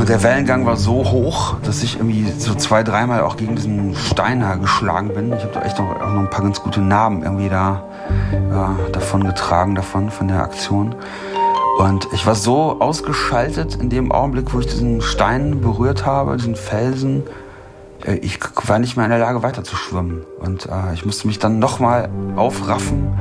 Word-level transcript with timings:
Und 0.00 0.08
der 0.08 0.22
Wellengang 0.22 0.64
war 0.64 0.78
so 0.78 1.10
hoch, 1.10 1.56
dass 1.62 1.82
ich 1.82 1.96
irgendwie 1.96 2.24
so 2.30 2.54
zwei, 2.54 2.82
dreimal 2.82 3.20
auch 3.20 3.36
gegen 3.36 3.54
diesen 3.54 3.94
Stein 3.94 4.42
geschlagen 4.58 5.08
bin. 5.08 5.30
Ich 5.34 5.42
habe 5.42 5.52
da 5.52 5.60
echt 5.60 5.78
noch, 5.78 5.90
auch 5.90 6.12
noch 6.14 6.20
ein 6.20 6.30
paar 6.30 6.42
ganz 6.42 6.62
gute 6.62 6.80
Narben 6.80 7.22
irgendwie 7.22 7.50
da 7.50 7.84
äh, 8.32 8.92
davon 8.92 9.24
getragen, 9.24 9.74
davon, 9.74 10.10
von 10.10 10.28
der 10.28 10.42
Aktion. 10.42 10.94
Und 11.76 12.08
ich 12.14 12.24
war 12.24 12.34
so 12.34 12.80
ausgeschaltet 12.80 13.74
in 13.74 13.90
dem 13.90 14.10
Augenblick, 14.10 14.54
wo 14.54 14.60
ich 14.60 14.68
diesen 14.68 15.02
Stein 15.02 15.60
berührt 15.60 16.06
habe, 16.06 16.38
diesen 16.38 16.56
Felsen. 16.56 17.24
Äh, 18.02 18.14
ich 18.14 18.38
war 18.66 18.78
nicht 18.78 18.96
mehr 18.96 19.04
in 19.04 19.10
der 19.10 19.20
Lage, 19.20 19.42
weiter 19.42 19.64
zu 19.64 19.76
schwimmen. 19.76 20.24
Und 20.38 20.64
äh, 20.64 20.94
ich 20.94 21.04
musste 21.04 21.26
mich 21.26 21.38
dann 21.38 21.58
nochmal 21.58 22.08
aufraffen 22.36 23.12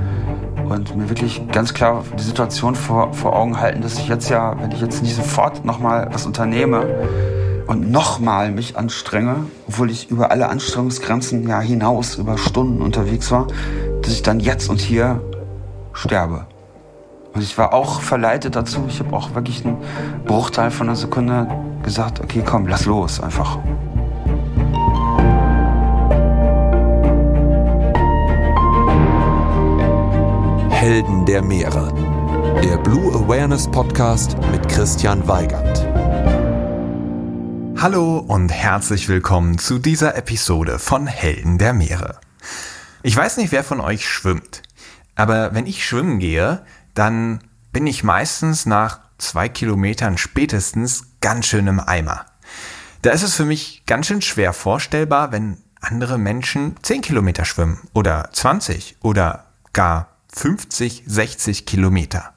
und 0.69 0.95
mir 0.95 1.09
wirklich 1.09 1.41
ganz 1.51 1.73
klar 1.73 2.03
die 2.17 2.23
Situation 2.23 2.75
vor, 2.75 3.13
vor 3.13 3.35
Augen 3.35 3.59
halten, 3.59 3.81
dass 3.81 3.97
ich 3.97 4.07
jetzt 4.07 4.29
ja, 4.29 4.55
wenn 4.59 4.71
ich 4.71 4.81
jetzt 4.81 5.01
nicht 5.01 5.15
sofort 5.15 5.65
nochmal 5.65 6.09
was 6.11 6.25
unternehme 6.25 6.85
und 7.67 7.91
nochmal 7.91 8.51
mich 8.51 8.77
anstrenge, 8.77 9.35
obwohl 9.67 9.89
ich 9.89 10.09
über 10.09 10.31
alle 10.31 10.49
Anstrengungsgrenzen 10.49 11.47
ja 11.47 11.59
hinaus 11.59 12.15
über 12.15 12.37
Stunden 12.37 12.81
unterwegs 12.81 13.31
war, 13.31 13.47
dass 14.01 14.13
ich 14.13 14.23
dann 14.23 14.39
jetzt 14.39 14.69
und 14.69 14.79
hier 14.79 15.21
sterbe. 15.93 16.45
Und 17.33 17.41
ich 17.41 17.57
war 17.57 17.73
auch 17.73 18.01
verleitet 18.01 18.55
dazu. 18.55 18.85
Ich 18.87 18.99
habe 18.99 19.15
auch 19.15 19.35
wirklich 19.35 19.63
einen 19.65 19.77
Bruchteil 20.25 20.71
von 20.71 20.87
einer 20.87 20.95
Sekunde 20.95 21.47
gesagt, 21.83 22.21
okay, 22.21 22.41
komm, 22.45 22.67
lass 22.67 22.85
los 22.85 23.21
einfach. 23.21 23.59
Helden 30.89 31.23
der 31.23 31.43
Meere. 31.43 31.93
Der 32.63 32.77
Blue 32.77 33.13
Awareness 33.13 33.69
Podcast 33.69 34.35
mit 34.51 34.67
Christian 34.67 35.27
Weigand. 35.27 35.85
Hallo 37.79 38.17
und 38.17 38.49
herzlich 38.49 39.07
willkommen 39.07 39.59
zu 39.59 39.77
dieser 39.77 40.15
Episode 40.15 40.79
von 40.79 41.05
Helden 41.05 41.59
der 41.59 41.73
Meere. 41.73 42.19
Ich 43.03 43.15
weiß 43.15 43.37
nicht, 43.37 43.51
wer 43.51 43.63
von 43.63 43.81
euch 43.81 44.09
schwimmt, 44.09 44.63
aber 45.13 45.53
wenn 45.53 45.67
ich 45.67 45.85
schwimmen 45.85 46.17
gehe, 46.17 46.65
dann 46.95 47.43
bin 47.71 47.85
ich 47.85 48.03
meistens 48.03 48.65
nach 48.65 48.99
zwei 49.19 49.47
Kilometern 49.47 50.17
spätestens 50.17 51.05
ganz 51.21 51.45
schön 51.45 51.67
im 51.67 51.79
Eimer. 51.79 52.25
Da 53.03 53.11
ist 53.11 53.21
es 53.21 53.35
für 53.35 53.45
mich 53.45 53.83
ganz 53.85 54.07
schön 54.07 54.23
schwer 54.23 54.53
vorstellbar, 54.53 55.31
wenn 55.31 55.59
andere 55.81 56.17
Menschen 56.17 56.77
10 56.81 57.01
Kilometer 57.01 57.45
schwimmen 57.45 57.79
oder 57.93 58.29
20 58.33 58.97
oder 59.03 59.45
gar 59.71 60.08
50, 60.33 61.03
60 61.05 61.65
Kilometer. 61.65 62.33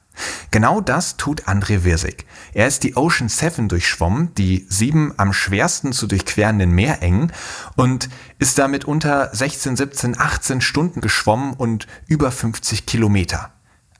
Genau 0.51 0.81
das 0.81 1.17
tut 1.17 1.47
André 1.47 1.83
Wirsig. 1.83 2.25
Er 2.53 2.67
ist 2.67 2.83
die 2.83 2.95
Ocean 2.95 3.29
Seven 3.29 3.67
durchschwommen, 3.67 4.33
die 4.35 4.65
sieben 4.69 5.13
am 5.17 5.33
schwersten 5.33 5.91
zu 5.91 6.05
durchquerenden 6.05 6.71
Meerengen 6.71 7.31
und 7.75 8.09
ist 8.37 8.59
damit 8.59 8.85
unter 8.85 9.33
16, 9.33 9.75
17, 9.75 10.19
18 10.19 10.61
Stunden 10.61 11.01
geschwommen 11.01 11.53
und 11.53 11.87
über 12.07 12.31
50 12.31 12.85
Kilometer. 12.85 13.51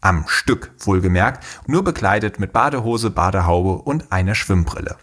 Am 0.02 0.26
Stück 0.28 0.72
wohlgemerkt, 0.80 1.44
nur 1.66 1.84
bekleidet 1.84 2.40
mit 2.40 2.54
Badehose, 2.54 3.10
Badehaube 3.10 3.82
und 3.82 4.12
einer 4.12 4.36
Schwimmbrille. 4.36 4.98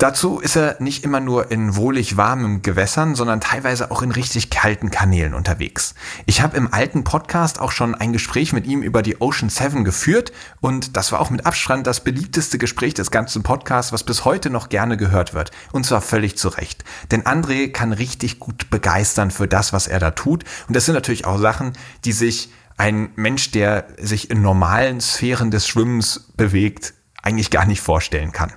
Dazu 0.00 0.38
ist 0.38 0.56
er 0.56 0.76
nicht 0.80 1.04
immer 1.04 1.20
nur 1.20 1.50
in 1.50 1.76
wohlig 1.76 2.16
warmen 2.16 2.62
Gewässern, 2.62 3.14
sondern 3.14 3.42
teilweise 3.42 3.90
auch 3.90 4.00
in 4.00 4.12
richtig 4.12 4.48
kalten 4.48 4.90
Kanälen 4.90 5.34
unterwegs. 5.34 5.94
Ich 6.24 6.40
habe 6.40 6.56
im 6.56 6.72
alten 6.72 7.04
Podcast 7.04 7.60
auch 7.60 7.70
schon 7.70 7.94
ein 7.94 8.14
Gespräch 8.14 8.54
mit 8.54 8.64
ihm 8.64 8.80
über 8.80 9.02
die 9.02 9.20
Ocean 9.20 9.50
Seven 9.50 9.84
geführt 9.84 10.32
und 10.62 10.96
das 10.96 11.12
war 11.12 11.20
auch 11.20 11.28
mit 11.28 11.44
Abstand 11.44 11.86
das 11.86 12.02
beliebteste 12.02 12.56
Gespräch 12.56 12.94
des 12.94 13.10
ganzen 13.10 13.42
Podcasts, 13.42 13.92
was 13.92 14.02
bis 14.02 14.24
heute 14.24 14.48
noch 14.48 14.70
gerne 14.70 14.96
gehört 14.96 15.34
wird. 15.34 15.50
Und 15.70 15.84
zwar 15.84 16.00
völlig 16.00 16.38
zu 16.38 16.48
Recht. 16.48 16.82
Denn 17.10 17.24
André 17.24 17.70
kann 17.70 17.92
richtig 17.92 18.38
gut 18.38 18.70
begeistern 18.70 19.30
für 19.30 19.48
das, 19.48 19.74
was 19.74 19.86
er 19.86 19.98
da 19.98 20.12
tut. 20.12 20.44
Und 20.66 20.74
das 20.74 20.86
sind 20.86 20.94
natürlich 20.94 21.26
auch 21.26 21.38
Sachen, 21.38 21.74
die 22.06 22.12
sich 22.12 22.50
ein 22.78 23.10
Mensch, 23.16 23.50
der 23.50 23.88
sich 24.00 24.30
in 24.30 24.40
normalen 24.40 25.02
Sphären 25.02 25.50
des 25.50 25.68
Schwimmens 25.68 26.32
bewegt, 26.38 26.94
eigentlich 27.22 27.50
gar 27.50 27.66
nicht 27.66 27.82
vorstellen 27.82 28.32
kann. 28.32 28.54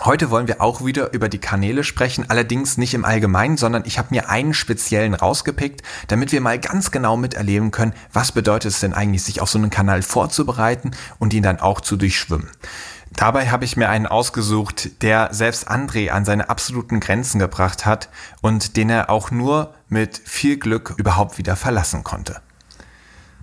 Heute 0.00 0.30
wollen 0.30 0.48
wir 0.48 0.60
auch 0.60 0.84
wieder 0.84 1.12
über 1.12 1.28
die 1.28 1.38
Kanäle 1.38 1.84
sprechen, 1.84 2.28
allerdings 2.28 2.76
nicht 2.76 2.94
im 2.94 3.04
Allgemeinen, 3.04 3.56
sondern 3.56 3.84
ich 3.86 3.98
habe 3.98 4.08
mir 4.10 4.28
einen 4.28 4.54
speziellen 4.54 5.14
rausgepickt, 5.14 5.82
damit 6.08 6.32
wir 6.32 6.40
mal 6.40 6.58
ganz 6.58 6.90
genau 6.90 7.16
miterleben 7.16 7.70
können, 7.70 7.94
was 8.12 8.32
bedeutet 8.32 8.72
es 8.72 8.80
denn 8.80 8.94
eigentlich, 8.94 9.22
sich 9.22 9.40
auf 9.40 9.50
so 9.50 9.58
einen 9.58 9.70
Kanal 9.70 10.02
vorzubereiten 10.02 10.92
und 11.18 11.34
ihn 11.34 11.42
dann 11.42 11.60
auch 11.60 11.80
zu 11.80 11.96
durchschwimmen. 11.96 12.48
Dabei 13.14 13.50
habe 13.50 13.64
ich 13.64 13.76
mir 13.76 13.90
einen 13.90 14.06
ausgesucht, 14.06 15.02
der 15.02 15.28
selbst 15.32 15.70
André 15.70 16.10
an 16.10 16.24
seine 16.24 16.48
absoluten 16.48 16.98
Grenzen 16.98 17.38
gebracht 17.38 17.84
hat 17.84 18.08
und 18.40 18.76
den 18.76 18.88
er 18.88 19.10
auch 19.10 19.30
nur 19.30 19.74
mit 19.88 20.20
viel 20.24 20.56
Glück 20.56 20.94
überhaupt 20.96 21.36
wieder 21.36 21.54
verlassen 21.54 22.04
konnte. 22.04 22.40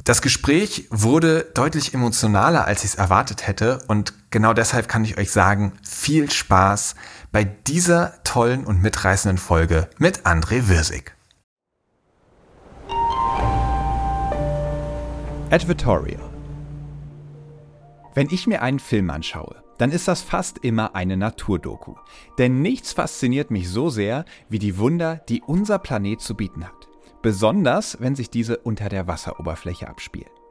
Das 0.04 0.24
Gespräch 0.24 0.88
wurde 0.90 1.46
deutlich 1.54 1.94
emotionaler, 1.94 2.66
als 2.66 2.84
ich 2.84 2.92
es 2.92 2.96
erwartet 2.96 3.46
hätte 3.46 3.80
und 3.88 4.14
genau 4.30 4.54
deshalb 4.54 4.88
kann 4.88 5.04
ich 5.04 5.18
euch 5.18 5.32
sagen, 5.32 5.74
viel 5.84 6.30
Spaß 6.30 6.96
bei 7.32 7.44
dieser 7.44 8.24
tollen 8.24 8.66
und 8.66 8.82
mitreißenden 8.82 9.38
Folge 9.38 9.90
mit 9.98 10.26
André 10.26 10.68
Wirsig. 10.68 11.16
Advertorial 15.52 16.22
Wenn 18.14 18.28
ich 18.30 18.46
mir 18.46 18.62
einen 18.62 18.80
Film 18.80 19.10
anschaue, 19.10 19.64
dann 19.78 19.92
ist 19.92 20.08
das 20.08 20.22
fast 20.22 20.60
immer 20.60 20.94
eine 20.94 21.18
Naturdoku. 21.18 21.96
Denn 22.38 22.62
nichts 22.62 22.94
fasziniert 22.94 23.50
mich 23.50 23.70
so 23.70 23.90
sehr 23.90 24.26
wie 24.50 24.60
die 24.60 24.78
Wunder, 24.78 25.22
die 25.30 25.42
unser 25.42 25.80
Planet 25.80 26.22
zu 26.22 26.36
bieten 26.36 26.66
hat 26.66 26.90
besonders 27.22 27.98
wenn 28.00 28.16
sich 28.16 28.30
diese 28.30 28.58
unter 28.58 28.90
der 28.90 29.08
Wasseroberfläche 29.08 29.88
abspielen. 29.88 30.30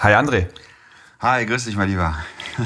Hi 0.00 0.14
André. 0.14 0.46
Hi, 1.18 1.44
grüß 1.44 1.64
dich, 1.64 1.74
mein 1.74 1.88
Lieber. 1.88 2.14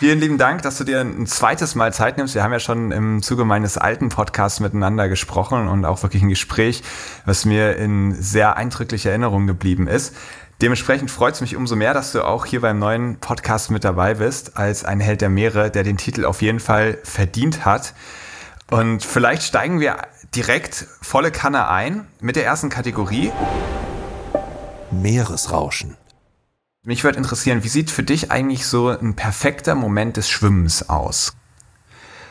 Vielen 0.00 0.20
lieben 0.20 0.36
Dank, 0.36 0.60
dass 0.60 0.76
du 0.76 0.84
dir 0.84 1.00
ein 1.00 1.26
zweites 1.26 1.74
Mal 1.74 1.94
Zeit 1.94 2.18
nimmst. 2.18 2.34
Wir 2.34 2.42
haben 2.42 2.52
ja 2.52 2.60
schon 2.60 2.92
im 2.92 3.22
Zuge 3.22 3.46
meines 3.46 3.78
alten 3.78 4.10
Podcasts 4.10 4.60
miteinander 4.60 5.08
gesprochen 5.08 5.66
und 5.66 5.86
auch 5.86 6.02
wirklich 6.02 6.22
ein 6.22 6.28
Gespräch, 6.28 6.82
was 7.24 7.46
mir 7.46 7.76
in 7.76 8.14
sehr 8.14 8.58
eindrücklicher 8.58 9.08
Erinnerung 9.08 9.46
geblieben 9.46 9.88
ist. 9.88 10.14
Dementsprechend 10.60 11.10
freut 11.10 11.32
es 11.32 11.40
mich 11.40 11.56
umso 11.56 11.74
mehr, 11.74 11.94
dass 11.94 12.12
du 12.12 12.22
auch 12.22 12.44
hier 12.44 12.60
beim 12.60 12.78
neuen 12.78 13.16
Podcast 13.18 13.70
mit 13.70 13.82
dabei 13.82 14.16
bist, 14.16 14.58
als 14.58 14.84
ein 14.84 15.00
Held 15.00 15.22
der 15.22 15.30
Meere, 15.30 15.70
der 15.70 15.84
den 15.84 15.96
Titel 15.96 16.26
auf 16.26 16.42
jeden 16.42 16.60
Fall 16.60 16.98
verdient 17.02 17.64
hat. 17.64 17.94
Und 18.70 19.02
vielleicht 19.02 19.42
steigen 19.42 19.80
wir 19.80 19.96
direkt 20.34 20.86
volle 21.00 21.30
Kanne 21.30 21.66
ein 21.66 22.06
mit 22.20 22.36
der 22.36 22.44
ersten 22.44 22.68
Kategorie. 22.68 23.32
Meeresrauschen. 24.90 25.96
Mich 26.86 27.02
würde 27.02 27.16
interessieren, 27.16 27.64
wie 27.64 27.68
sieht 27.68 27.90
für 27.90 28.02
dich 28.02 28.30
eigentlich 28.30 28.66
so 28.66 28.88
ein 28.90 29.16
perfekter 29.16 29.74
Moment 29.74 30.18
des 30.18 30.28
Schwimmens 30.28 30.90
aus? 30.90 31.34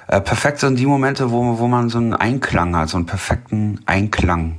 Äh, 0.08 0.22
perfekt 0.22 0.60
sind 0.60 0.78
die 0.78 0.86
Momente, 0.86 1.32
wo, 1.32 1.58
wo 1.58 1.68
man 1.68 1.90
so 1.90 1.98
einen 1.98 2.14
Einklang 2.14 2.76
hat, 2.76 2.90
so 2.90 2.98
einen 2.98 3.08
perfekten 3.08 3.82
Einklang 3.88 4.58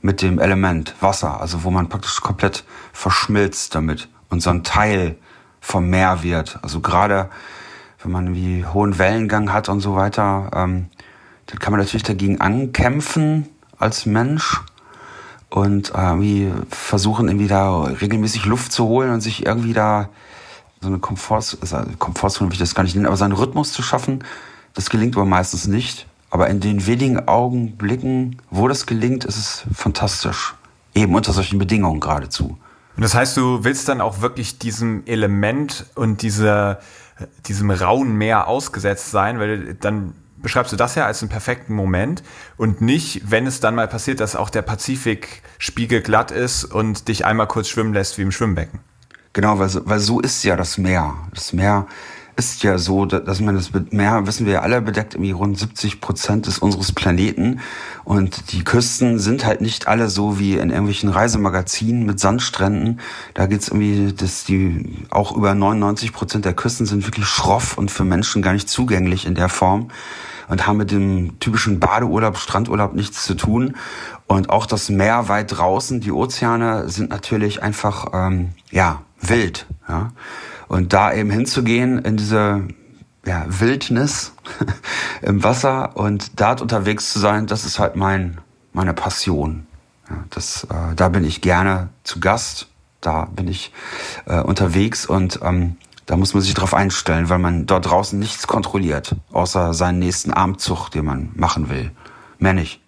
mit 0.00 0.22
dem 0.22 0.38
Element 0.38 0.94
Wasser, 1.00 1.42
also 1.42 1.62
wo 1.62 1.70
man 1.70 1.90
praktisch 1.90 2.22
komplett 2.22 2.64
verschmilzt 2.94 3.74
damit 3.74 4.08
und 4.30 4.40
so 4.40 4.48
ein 4.48 4.64
Teil 4.64 5.16
vom 5.60 5.90
Meer 5.90 6.22
wird. 6.22 6.58
Also 6.62 6.80
gerade 6.80 7.28
wenn 8.02 8.12
man 8.12 8.34
wie 8.34 8.64
hohen 8.64 8.98
Wellengang 8.98 9.52
hat 9.52 9.68
und 9.68 9.80
so 9.80 9.94
weiter, 9.94 10.50
ähm, 10.54 10.88
dann 11.46 11.58
kann 11.58 11.72
man 11.72 11.80
natürlich 11.80 12.02
dagegen 12.02 12.40
ankämpfen 12.40 13.50
als 13.78 14.06
Mensch 14.06 14.62
und 15.54 15.94
äh, 15.94 15.98
irgendwie 15.98 16.52
versuchen, 16.68 17.28
irgendwie 17.28 17.46
da 17.46 17.84
regelmäßig 17.84 18.44
Luft 18.44 18.72
zu 18.72 18.86
holen 18.86 19.12
und 19.12 19.20
sich 19.20 19.46
irgendwie 19.46 19.72
da 19.72 20.08
so 20.80 20.88
eine 20.88 20.98
Komforts 20.98 21.56
also 21.60 21.78
Komfortzone 22.00 22.50
will 22.50 22.54
ich 22.54 22.58
das 22.58 22.74
gar 22.74 22.82
nicht 22.82 22.96
nennen, 22.96 23.06
aber 23.06 23.16
seinen 23.16 23.34
Rhythmus 23.34 23.72
zu 23.72 23.80
schaffen, 23.80 24.24
das 24.74 24.90
gelingt 24.90 25.14
aber 25.14 25.24
meistens 25.24 25.68
nicht. 25.68 26.08
Aber 26.28 26.48
in 26.48 26.58
den 26.58 26.88
wenigen 26.88 27.28
Augenblicken, 27.28 28.42
wo 28.50 28.66
das 28.66 28.86
gelingt, 28.86 29.24
ist 29.24 29.36
es 29.36 29.64
fantastisch. 29.72 30.56
Eben 30.92 31.14
unter 31.14 31.32
solchen 31.32 31.60
Bedingungen 31.60 32.00
geradezu. 32.00 32.58
Und 32.96 33.02
das 33.04 33.14
heißt, 33.14 33.36
du 33.36 33.62
willst 33.62 33.88
dann 33.88 34.00
auch 34.00 34.22
wirklich 34.22 34.58
diesem 34.58 35.06
Element 35.06 35.86
und 35.94 36.22
dieser, 36.22 36.80
diesem 37.46 37.70
rauen 37.70 38.16
Meer 38.16 38.48
ausgesetzt 38.48 39.12
sein, 39.12 39.38
weil 39.38 39.74
dann 39.74 40.14
beschreibst 40.44 40.72
du 40.72 40.76
das 40.76 40.94
ja 40.94 41.06
als 41.06 41.22
einen 41.22 41.30
perfekten 41.30 41.74
Moment 41.74 42.22
und 42.56 42.80
nicht, 42.80 43.22
wenn 43.28 43.48
es 43.48 43.58
dann 43.58 43.74
mal 43.74 43.88
passiert, 43.88 44.20
dass 44.20 44.36
auch 44.36 44.50
der 44.50 44.62
Pazifik 44.62 45.42
spiegelglatt 45.58 46.30
ist 46.30 46.64
und 46.64 47.08
dich 47.08 47.24
einmal 47.24 47.48
kurz 47.48 47.68
schwimmen 47.68 47.92
lässt 47.92 48.18
wie 48.18 48.22
im 48.22 48.30
Schwimmbecken. 48.30 48.78
Genau, 49.32 49.58
weil, 49.58 49.70
weil 49.86 49.98
so 49.98 50.20
ist 50.20 50.44
ja 50.44 50.54
das 50.54 50.78
Meer. 50.78 51.14
Das 51.32 51.52
Meer 51.52 51.88
ist 52.36 52.62
ja 52.62 52.78
so, 52.78 53.06
dass 53.06 53.40
man 53.40 53.54
das 53.54 53.70
Meer, 53.90 54.26
wissen 54.26 54.44
wir 54.46 54.54
ja 54.54 54.60
alle, 54.60 54.82
bedeckt 54.82 55.14
irgendwie 55.14 55.30
rund 55.30 55.58
70 55.58 56.00
Prozent 56.00 56.46
des 56.46 56.58
unseres 56.58 56.92
Planeten. 56.92 57.60
Und 58.02 58.52
die 58.52 58.64
Küsten 58.64 59.18
sind 59.18 59.46
halt 59.46 59.60
nicht 59.60 59.86
alle 59.86 60.08
so 60.08 60.38
wie 60.38 60.54
in 60.54 60.70
irgendwelchen 60.70 61.10
Reisemagazinen 61.10 62.04
mit 62.04 62.18
Sandstränden. 62.18 63.00
Da 63.34 63.46
geht's 63.46 63.68
irgendwie, 63.68 64.12
dass 64.12 64.44
die 64.44 65.06
auch 65.10 65.36
über 65.36 65.54
99 65.54 66.12
Prozent 66.12 66.44
der 66.44 66.54
Küsten 66.54 66.86
sind 66.86 67.06
wirklich 67.06 67.26
schroff 67.26 67.78
und 67.78 67.90
für 67.90 68.04
Menschen 68.04 68.42
gar 68.42 68.52
nicht 68.52 68.68
zugänglich 68.68 69.26
in 69.26 69.34
der 69.34 69.48
Form 69.48 69.90
und 70.48 70.66
haben 70.66 70.76
mit 70.76 70.90
dem 70.90 71.38
typischen 71.40 71.80
Badeurlaub, 71.80 72.36
Strandurlaub 72.36 72.94
nichts 72.94 73.24
zu 73.24 73.34
tun. 73.34 73.76
Und 74.26 74.50
auch 74.50 74.66
das 74.66 74.88
Meer 74.88 75.28
weit 75.28 75.56
draußen, 75.56 76.00
die 76.00 76.12
Ozeane 76.12 76.88
sind 76.88 77.10
natürlich 77.10 77.62
einfach 77.62 78.06
ähm, 78.12 78.52
ja 78.70 79.02
wild. 79.20 79.66
Ja? 79.88 80.12
Und 80.68 80.92
da 80.92 81.12
eben 81.12 81.30
hinzugehen 81.30 81.98
in 81.98 82.16
diese 82.16 82.62
ja, 83.26 83.44
Wildnis 83.48 84.32
im 85.22 85.42
Wasser 85.42 85.96
und 85.96 86.40
dort 86.40 86.60
unterwegs 86.60 87.12
zu 87.12 87.18
sein, 87.18 87.46
das 87.46 87.64
ist 87.64 87.78
halt 87.78 87.96
mein 87.96 88.38
meine 88.74 88.92
Passion. 88.92 89.66
Ja, 90.10 90.24
das, 90.30 90.64
äh, 90.64 90.94
da 90.94 91.08
bin 91.08 91.24
ich 91.24 91.40
gerne 91.40 91.88
zu 92.02 92.20
Gast, 92.20 92.68
da 93.00 93.24
bin 93.24 93.48
ich 93.48 93.72
äh, 94.26 94.40
unterwegs 94.40 95.06
und 95.06 95.40
ähm, 95.42 95.76
da 96.06 96.16
muss 96.16 96.34
man 96.34 96.42
sich 96.42 96.54
drauf 96.54 96.74
einstellen, 96.74 97.28
weil 97.28 97.38
man 97.38 97.66
dort 97.66 97.86
draußen 97.86 98.18
nichts 98.18 98.46
kontrolliert, 98.46 99.16
außer 99.32 99.74
seinen 99.74 99.98
nächsten 99.98 100.32
Armzug, 100.32 100.90
den 100.90 101.04
man 101.04 101.30
machen 101.34 101.70
will. 101.70 101.90
Mehr 102.38 102.52
nicht. 102.52 102.80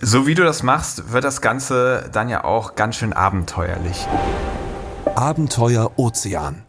So 0.00 0.26
wie 0.26 0.34
du 0.34 0.42
das 0.42 0.62
machst, 0.62 1.12
wird 1.12 1.24
das 1.24 1.40
Ganze 1.40 2.10
dann 2.12 2.28
ja 2.28 2.44
auch 2.44 2.74
ganz 2.74 2.96
schön 2.96 3.12
abenteuerlich. 3.12 4.06
Abenteuer 5.14 5.92
Ozean. 5.96 6.62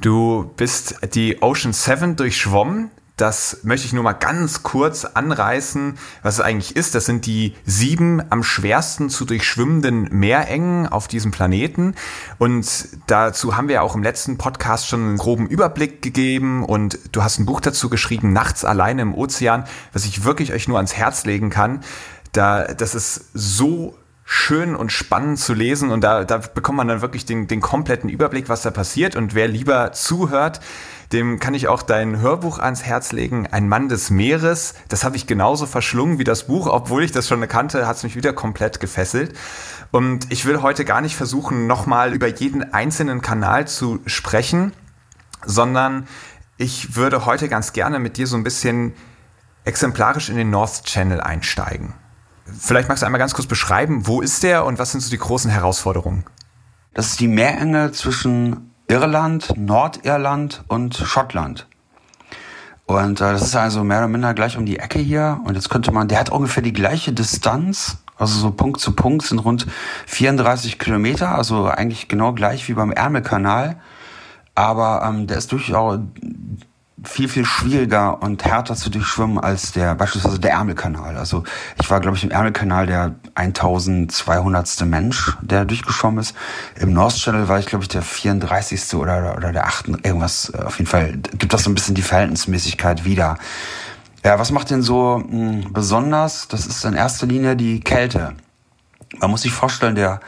Du 0.00 0.50
bist 0.56 0.96
die 1.14 1.42
Ocean 1.42 1.72
7 1.72 2.16
durchschwommen. 2.16 2.90
Das 3.18 3.58
möchte 3.64 3.84
ich 3.84 3.92
nur 3.92 4.04
mal 4.04 4.12
ganz 4.12 4.62
kurz 4.62 5.04
anreißen, 5.04 5.98
was 6.22 6.34
es 6.34 6.40
eigentlich 6.40 6.76
ist. 6.76 6.94
Das 6.94 7.04
sind 7.04 7.26
die 7.26 7.56
sieben 7.64 8.22
am 8.30 8.44
schwersten 8.44 9.10
zu 9.10 9.24
durchschwimmenden 9.24 10.08
Meerengen 10.12 10.86
auf 10.86 11.08
diesem 11.08 11.32
Planeten. 11.32 11.96
Und 12.38 12.88
dazu 13.08 13.56
haben 13.56 13.66
wir 13.66 13.82
auch 13.82 13.96
im 13.96 14.04
letzten 14.04 14.38
Podcast 14.38 14.86
schon 14.86 15.00
einen 15.00 15.16
groben 15.18 15.48
Überblick 15.48 16.00
gegeben. 16.00 16.64
Und 16.64 17.00
du 17.10 17.24
hast 17.24 17.40
ein 17.40 17.46
Buch 17.46 17.60
dazu 17.60 17.90
geschrieben, 17.90 18.32
Nachts 18.32 18.64
alleine 18.64 19.02
im 19.02 19.14
Ozean, 19.14 19.64
was 19.92 20.04
ich 20.04 20.22
wirklich 20.22 20.52
euch 20.52 20.68
nur 20.68 20.76
ans 20.76 20.94
Herz 20.94 21.24
legen 21.24 21.50
kann. 21.50 21.80
Da, 22.30 22.72
das 22.72 22.94
ist 22.94 23.30
so 23.34 23.98
schön 24.30 24.76
und 24.76 24.92
spannend 24.92 25.38
zu 25.38 25.54
lesen 25.54 25.90
und 25.90 26.02
da, 26.02 26.22
da 26.22 26.36
bekommt 26.36 26.76
man 26.76 26.86
dann 26.86 27.00
wirklich 27.00 27.24
den, 27.24 27.46
den 27.48 27.62
kompletten 27.62 28.10
Überblick, 28.10 28.50
was 28.50 28.60
da 28.60 28.70
passiert 28.70 29.16
und 29.16 29.34
wer 29.34 29.48
lieber 29.48 29.92
zuhört, 29.92 30.60
dem 31.12 31.38
kann 31.40 31.54
ich 31.54 31.68
auch 31.68 31.82
dein 31.82 32.20
Hörbuch 32.20 32.58
ans 32.58 32.82
Herz 32.82 33.12
legen, 33.12 33.46
Ein 33.50 33.68
Mann 33.68 33.88
des 33.88 34.10
Meeres. 34.10 34.74
Das 34.88 35.04
habe 35.04 35.16
ich 35.16 35.26
genauso 35.26 35.66
verschlungen 35.66 36.18
wie 36.18 36.24
das 36.24 36.46
Buch, 36.46 36.66
obwohl 36.66 37.02
ich 37.02 37.12
das 37.12 37.26
schon 37.28 37.46
kannte, 37.48 37.86
hat 37.86 37.96
es 37.96 38.02
mich 38.02 38.14
wieder 38.14 38.32
komplett 38.32 38.78
gefesselt. 38.78 39.34
Und 39.90 40.30
ich 40.30 40.44
will 40.44 40.60
heute 40.60 40.84
gar 40.84 41.00
nicht 41.00 41.16
versuchen, 41.16 41.66
nochmal 41.66 42.12
über 42.12 42.26
jeden 42.26 42.74
einzelnen 42.74 43.22
Kanal 43.22 43.66
zu 43.66 44.00
sprechen, 44.06 44.72
sondern 45.46 46.06
ich 46.58 46.96
würde 46.96 47.24
heute 47.24 47.48
ganz 47.48 47.72
gerne 47.72 47.98
mit 47.98 48.16
dir 48.18 48.26
so 48.26 48.36
ein 48.36 48.44
bisschen 48.44 48.92
exemplarisch 49.64 50.28
in 50.28 50.36
den 50.36 50.50
North 50.50 50.84
Channel 50.84 51.20
einsteigen. 51.20 51.94
Vielleicht 52.44 52.88
magst 52.88 53.02
du 53.02 53.06
einmal 53.06 53.18
ganz 53.18 53.34
kurz 53.34 53.46
beschreiben, 53.46 54.06
wo 54.06 54.20
ist 54.20 54.42
der 54.42 54.64
und 54.64 54.78
was 54.78 54.92
sind 54.92 55.00
so 55.00 55.10
die 55.10 55.18
großen 55.18 55.50
Herausforderungen? 55.50 56.24
Das 56.94 57.06
ist 57.08 57.20
die 57.20 57.28
Meerenge 57.28 57.92
zwischen 57.92 58.74
Irland, 58.88 59.52
Nordirland 59.56 60.64
und 60.68 60.96
Schottland. 60.96 61.66
Und 62.86 63.20
äh, 63.20 63.32
das 63.32 63.42
ist 63.42 63.54
also 63.54 63.84
mehr 63.84 63.98
oder 63.98 64.08
minder 64.08 64.32
gleich 64.32 64.56
um 64.56 64.64
die 64.64 64.78
Ecke 64.78 64.98
hier. 64.98 65.40
Und 65.44 65.54
jetzt 65.54 65.68
könnte 65.68 65.92
man, 65.92 66.08
der 66.08 66.18
hat 66.18 66.30
ungefähr 66.30 66.62
die 66.62 66.72
gleiche 66.72 67.12
Distanz, 67.12 67.98
also 68.16 68.40
so 68.40 68.50
Punkt 68.50 68.80
zu 68.80 68.96
Punkt 68.96 69.26
sind 69.26 69.40
rund 69.40 69.66
34 70.06 70.78
Kilometer, 70.78 71.34
also 71.34 71.66
eigentlich 71.66 72.08
genau 72.08 72.32
gleich 72.32 72.66
wie 72.68 72.72
beim 72.72 72.90
Ärmelkanal. 72.90 73.76
Aber 74.54 75.04
ähm, 75.06 75.26
der 75.26 75.36
ist 75.36 75.52
durchaus 75.52 76.00
viel, 77.04 77.28
viel 77.28 77.44
schwieriger 77.44 78.22
und 78.22 78.44
härter 78.44 78.74
zu 78.74 78.90
durchschwimmen 78.90 79.38
als 79.38 79.72
der, 79.72 79.94
beispielsweise 79.94 80.38
der 80.38 80.52
Ärmelkanal. 80.52 81.16
Also 81.16 81.44
ich 81.80 81.90
war, 81.90 82.00
glaube 82.00 82.16
ich, 82.16 82.24
im 82.24 82.30
Ärmelkanal 82.30 82.86
der 82.86 83.14
1200. 83.34 84.84
Mensch, 84.86 85.36
der 85.40 85.64
durchgeschwommen 85.64 86.20
ist. 86.20 86.34
Im 86.76 86.92
North 86.92 87.16
Channel 87.16 87.48
war 87.48 87.58
ich, 87.58 87.66
glaube 87.66 87.84
ich, 87.84 87.88
der 87.88 88.02
34. 88.02 88.94
oder, 88.94 89.36
oder 89.36 89.52
der 89.52 89.66
8. 89.66 90.04
irgendwas. 90.04 90.52
Auf 90.54 90.78
jeden 90.78 90.90
Fall 90.90 91.18
gibt 91.38 91.52
das 91.52 91.64
so 91.64 91.70
ein 91.70 91.74
bisschen 91.74 91.94
die 91.94 92.02
Verhältnismäßigkeit 92.02 93.04
wieder. 93.04 93.38
Ja, 94.24 94.38
was 94.38 94.50
macht 94.50 94.70
den 94.70 94.82
so 94.82 95.18
mh, 95.18 95.64
hm, 95.64 95.72
besonders? 95.72 96.48
Das 96.48 96.66
ist 96.66 96.84
in 96.84 96.94
erster 96.94 97.26
Linie 97.26 97.54
die 97.54 97.80
Kälte. 97.80 98.34
Man 99.20 99.30
muss 99.30 99.42
sich 99.42 99.52
vorstellen, 99.52 99.94
der 99.94 100.20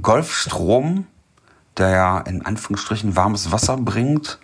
Golfstrom, 0.00 1.06
der 1.76 1.88
ja 1.90 2.18
in 2.18 2.46
Anführungsstrichen 2.46 3.16
warmes 3.16 3.50
Wasser 3.50 3.76
bringt, 3.76 4.38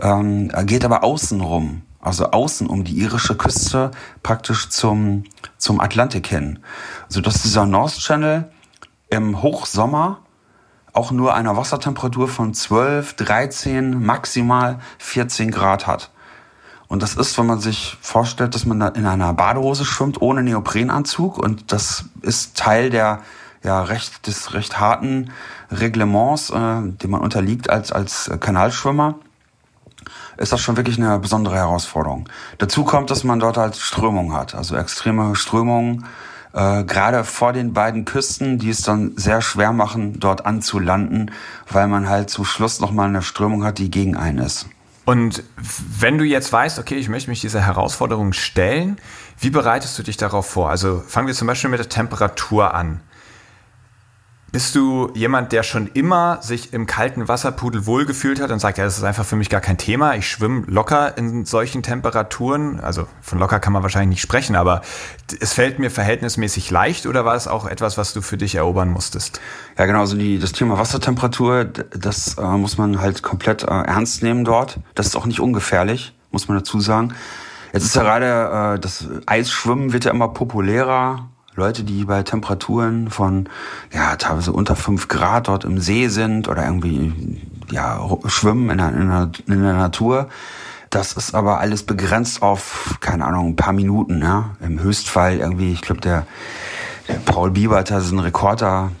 ähm, 0.00 0.50
geht 0.64 0.84
aber 0.84 1.04
außen 1.04 1.40
rum, 1.40 1.82
also 2.00 2.30
außen 2.30 2.66
um 2.66 2.84
die 2.84 2.98
irische 2.98 3.36
Küste 3.36 3.90
praktisch 4.22 4.68
zum, 4.68 5.24
zum 5.58 5.80
Atlantik 5.80 6.26
hin. 6.26 6.58
Also 7.06 7.20
dass 7.20 7.42
dieser 7.42 7.66
North 7.66 7.98
Channel 7.98 8.50
im 9.10 9.42
Hochsommer 9.42 10.18
auch 10.92 11.10
nur 11.10 11.34
eine 11.34 11.56
Wassertemperatur 11.56 12.28
von 12.28 12.54
12, 12.54 13.14
13, 13.14 14.04
maximal 14.04 14.78
14 14.98 15.50
Grad 15.50 15.86
hat. 15.86 16.10
Und 16.86 17.02
das 17.02 17.16
ist, 17.16 17.36
wenn 17.38 17.46
man 17.46 17.58
sich 17.58 17.96
vorstellt, 18.00 18.54
dass 18.54 18.66
man 18.66 18.80
in 18.94 19.06
einer 19.06 19.32
Badehose 19.32 19.84
schwimmt 19.84 20.22
ohne 20.22 20.42
Neoprenanzug 20.42 21.38
und 21.38 21.72
das 21.72 22.04
ist 22.22 22.56
Teil 22.56 22.90
der 22.90 23.20
ja 23.64 23.82
recht 23.82 24.26
des 24.26 24.52
recht 24.52 24.78
harten 24.78 25.30
Reglements, 25.70 26.50
äh, 26.50 26.82
dem 26.82 27.10
man 27.10 27.22
unterliegt 27.22 27.70
als 27.70 27.90
als 27.90 28.30
Kanalschwimmer 28.38 29.16
ist 30.36 30.52
das 30.52 30.60
schon 30.60 30.76
wirklich 30.76 30.98
eine 30.98 31.18
besondere 31.18 31.56
Herausforderung. 31.56 32.28
Dazu 32.58 32.84
kommt, 32.84 33.10
dass 33.10 33.24
man 33.24 33.40
dort 33.40 33.56
halt 33.56 33.76
Strömung 33.76 34.32
hat, 34.32 34.54
also 34.54 34.76
extreme 34.76 35.34
Strömungen, 35.36 36.06
äh, 36.52 36.84
gerade 36.84 37.24
vor 37.24 37.52
den 37.52 37.72
beiden 37.72 38.04
Küsten, 38.04 38.58
die 38.58 38.70
es 38.70 38.82
dann 38.82 39.12
sehr 39.16 39.42
schwer 39.42 39.72
machen, 39.72 40.20
dort 40.20 40.46
anzulanden, 40.46 41.32
weil 41.70 41.88
man 41.88 42.08
halt 42.08 42.30
zum 42.30 42.44
Schluss 42.44 42.80
nochmal 42.80 43.08
eine 43.08 43.22
Strömung 43.22 43.64
hat, 43.64 43.78
die 43.78 43.90
gegen 43.90 44.16
einen 44.16 44.38
ist. 44.38 44.66
Und 45.04 45.42
wenn 45.98 46.16
du 46.16 46.24
jetzt 46.24 46.52
weißt, 46.52 46.78
okay, 46.78 46.94
ich 46.94 47.08
möchte 47.08 47.28
mich 47.28 47.40
dieser 47.40 47.60
Herausforderung 47.60 48.32
stellen, 48.32 48.98
wie 49.38 49.50
bereitest 49.50 49.98
du 49.98 50.02
dich 50.02 50.16
darauf 50.16 50.46
vor? 50.46 50.70
Also 50.70 51.02
fangen 51.06 51.26
wir 51.26 51.34
zum 51.34 51.46
Beispiel 51.46 51.70
mit 51.70 51.80
der 51.80 51.88
Temperatur 51.88 52.72
an. 52.72 53.00
Bist 54.54 54.76
du 54.76 55.10
jemand, 55.14 55.50
der 55.50 55.64
schon 55.64 55.88
immer 55.94 56.38
sich 56.40 56.72
im 56.72 56.86
kalten 56.86 57.26
Wasserpudel 57.26 57.86
wohlgefühlt 57.86 58.40
hat 58.40 58.52
und 58.52 58.60
sagt, 58.60 58.78
ja, 58.78 58.84
das 58.84 58.96
ist 58.96 59.02
einfach 59.02 59.24
für 59.24 59.34
mich 59.34 59.50
gar 59.50 59.60
kein 59.60 59.78
Thema. 59.78 60.14
Ich 60.14 60.28
schwimme 60.28 60.62
locker 60.68 61.18
in 61.18 61.44
solchen 61.44 61.82
Temperaturen. 61.82 62.78
Also 62.78 63.08
von 63.20 63.40
locker 63.40 63.58
kann 63.58 63.72
man 63.72 63.82
wahrscheinlich 63.82 64.10
nicht 64.10 64.20
sprechen, 64.20 64.54
aber 64.54 64.82
es 65.40 65.54
fällt 65.54 65.80
mir 65.80 65.90
verhältnismäßig 65.90 66.70
leicht 66.70 67.06
oder 67.06 67.24
war 67.24 67.34
es 67.34 67.48
auch 67.48 67.66
etwas, 67.66 67.98
was 67.98 68.12
du 68.12 68.22
für 68.22 68.36
dich 68.36 68.54
erobern 68.54 68.90
musstest? 68.90 69.40
Ja, 69.76 69.86
genau. 69.86 69.98
Also 69.98 70.16
die, 70.16 70.38
das 70.38 70.52
Thema 70.52 70.78
Wassertemperatur, 70.78 71.64
das 71.64 72.38
äh, 72.38 72.42
muss 72.44 72.78
man 72.78 73.00
halt 73.00 73.24
komplett 73.24 73.64
äh, 73.64 73.66
ernst 73.66 74.22
nehmen 74.22 74.44
dort. 74.44 74.78
Das 74.94 75.08
ist 75.08 75.16
auch 75.16 75.26
nicht 75.26 75.40
ungefährlich, 75.40 76.14
muss 76.30 76.46
man 76.46 76.58
dazu 76.58 76.78
sagen. 76.78 77.12
Jetzt 77.72 77.86
ist 77.86 77.96
ja 77.96 78.04
gerade 78.04 78.76
äh, 78.76 78.78
das 78.78 79.08
Eisschwimmen 79.26 79.92
wird 79.92 80.04
ja 80.04 80.12
immer 80.12 80.28
populärer 80.28 81.28
Leute, 81.56 81.84
die 81.84 82.04
bei 82.04 82.22
Temperaturen 82.22 83.10
von 83.10 83.48
ja 83.92 84.16
teilweise 84.16 84.52
unter 84.52 84.74
fünf 84.74 85.08
Grad 85.08 85.48
dort 85.48 85.64
im 85.64 85.78
See 85.78 86.08
sind 86.08 86.48
oder 86.48 86.64
irgendwie 86.64 87.40
ja 87.70 88.00
schwimmen 88.26 88.70
in 88.70 88.78
der, 88.78 88.88
in 88.88 89.08
der, 89.08 89.30
in 89.46 89.62
der 89.62 89.74
Natur. 89.74 90.28
Das 90.90 91.14
ist 91.14 91.34
aber 91.34 91.58
alles 91.58 91.82
begrenzt 91.82 92.42
auf, 92.42 92.98
keine 93.00 93.24
Ahnung, 93.24 93.48
ein 93.48 93.56
paar 93.56 93.72
Minuten. 93.72 94.22
Ja? 94.22 94.50
Im 94.60 94.80
Höchstfall 94.80 95.38
irgendwie, 95.38 95.72
ich 95.72 95.82
glaube, 95.82 96.00
der, 96.00 96.26
der 97.08 97.14
Paul 97.14 97.50
Bieber 97.50 97.78
hat 97.78 97.90
einen 97.90 98.20
Rekorder 98.20 98.92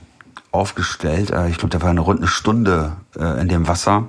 aufgestellt. 0.50 1.30
Äh, 1.30 1.48
ich 1.48 1.58
glaube, 1.58 1.70
der 1.70 1.82
war 1.82 1.90
eine 1.90 2.00
rund 2.00 2.20
eine 2.20 2.28
Stunde 2.28 2.92
äh, 3.16 3.40
in 3.40 3.48
dem 3.48 3.68
Wasser. 3.68 4.08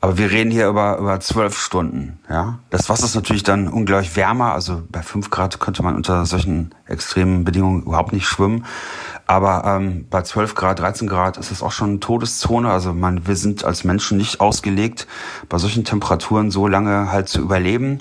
Aber 0.00 0.16
wir 0.16 0.30
reden 0.30 0.52
hier 0.52 0.68
über, 0.68 0.98
über 0.98 1.18
zwölf 1.18 1.58
Stunden, 1.58 2.20
ja. 2.30 2.60
Das 2.70 2.88
Wasser 2.88 3.06
ist 3.06 3.16
natürlich 3.16 3.42
dann 3.42 3.66
ungleich 3.66 4.14
wärmer. 4.14 4.52
Also 4.52 4.82
bei 4.88 5.02
fünf 5.02 5.30
Grad 5.30 5.58
könnte 5.58 5.82
man 5.82 5.96
unter 5.96 6.24
solchen 6.24 6.72
extremen 6.86 7.44
Bedingungen 7.44 7.82
überhaupt 7.82 8.12
nicht 8.12 8.26
schwimmen. 8.26 8.64
Aber 9.26 9.64
ähm, 9.66 10.06
bei 10.08 10.22
12 10.22 10.54
Grad, 10.54 10.78
13 10.78 11.08
Grad 11.08 11.36
ist 11.36 11.50
es 11.50 11.62
auch 11.62 11.72
schon 11.72 12.00
Todeszone. 12.00 12.70
Also 12.70 12.94
man, 12.94 13.26
wir 13.26 13.36
sind 13.36 13.64
als 13.64 13.84
Menschen 13.84 14.16
nicht 14.16 14.40
ausgelegt, 14.40 15.06
bei 15.48 15.58
solchen 15.58 15.84
Temperaturen 15.84 16.50
so 16.50 16.68
lange 16.68 17.10
halt 17.10 17.28
zu 17.28 17.40
überleben. 17.40 17.98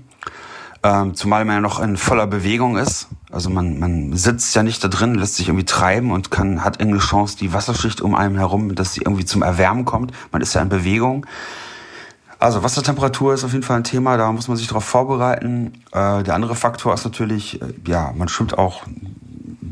Ähm, 0.83 1.15
zumal 1.15 1.43
man 1.43 1.55
ja 1.55 1.61
noch 1.61 1.79
in 1.79 1.97
voller 1.97 2.27
Bewegung 2.27 2.77
ist. 2.77 3.07
Also 3.31 3.49
man, 3.49 3.79
man 3.79 4.13
sitzt 4.13 4.55
ja 4.55 4.63
nicht 4.63 4.83
da 4.83 4.87
drin, 4.87 5.15
lässt 5.15 5.35
sich 5.35 5.49
irgendwie 5.49 5.65
treiben 5.65 6.11
und 6.11 6.31
kann, 6.31 6.63
hat 6.63 6.79
irgendeine 6.79 7.03
Chance, 7.03 7.37
die 7.37 7.51
Wasserschicht 7.51 7.99
um 8.01 8.15
einen 8.15 8.37
herum, 8.37 8.75
dass 8.75 8.93
sie 8.93 9.01
irgendwie 9.01 9.25
zum 9.25 9.41
Erwärmen 9.41 9.83
kommt. 9.83 10.13
Man 10.31 10.41
ist 10.41 10.53
ja 10.53 10.61
in 10.61 10.69
Bewegung. 10.69 11.25
Also 12.39 12.61
Wassertemperatur 12.61 13.33
ist 13.33 13.43
auf 13.43 13.53
jeden 13.53 13.63
Fall 13.63 13.77
ein 13.77 13.83
Thema, 13.83 14.15
da 14.17 14.31
muss 14.31 14.47
man 14.47 14.57
sich 14.57 14.67
darauf 14.67 14.85
vorbereiten. 14.85 15.73
Äh, 15.91 16.23
der 16.23 16.35
andere 16.35 16.55
Faktor 16.55 16.93
ist 16.93 17.03
natürlich, 17.03 17.61
äh, 17.61 17.73
ja, 17.87 18.13
man 18.15 18.29
schwimmt 18.29 18.57
auch 18.57 18.83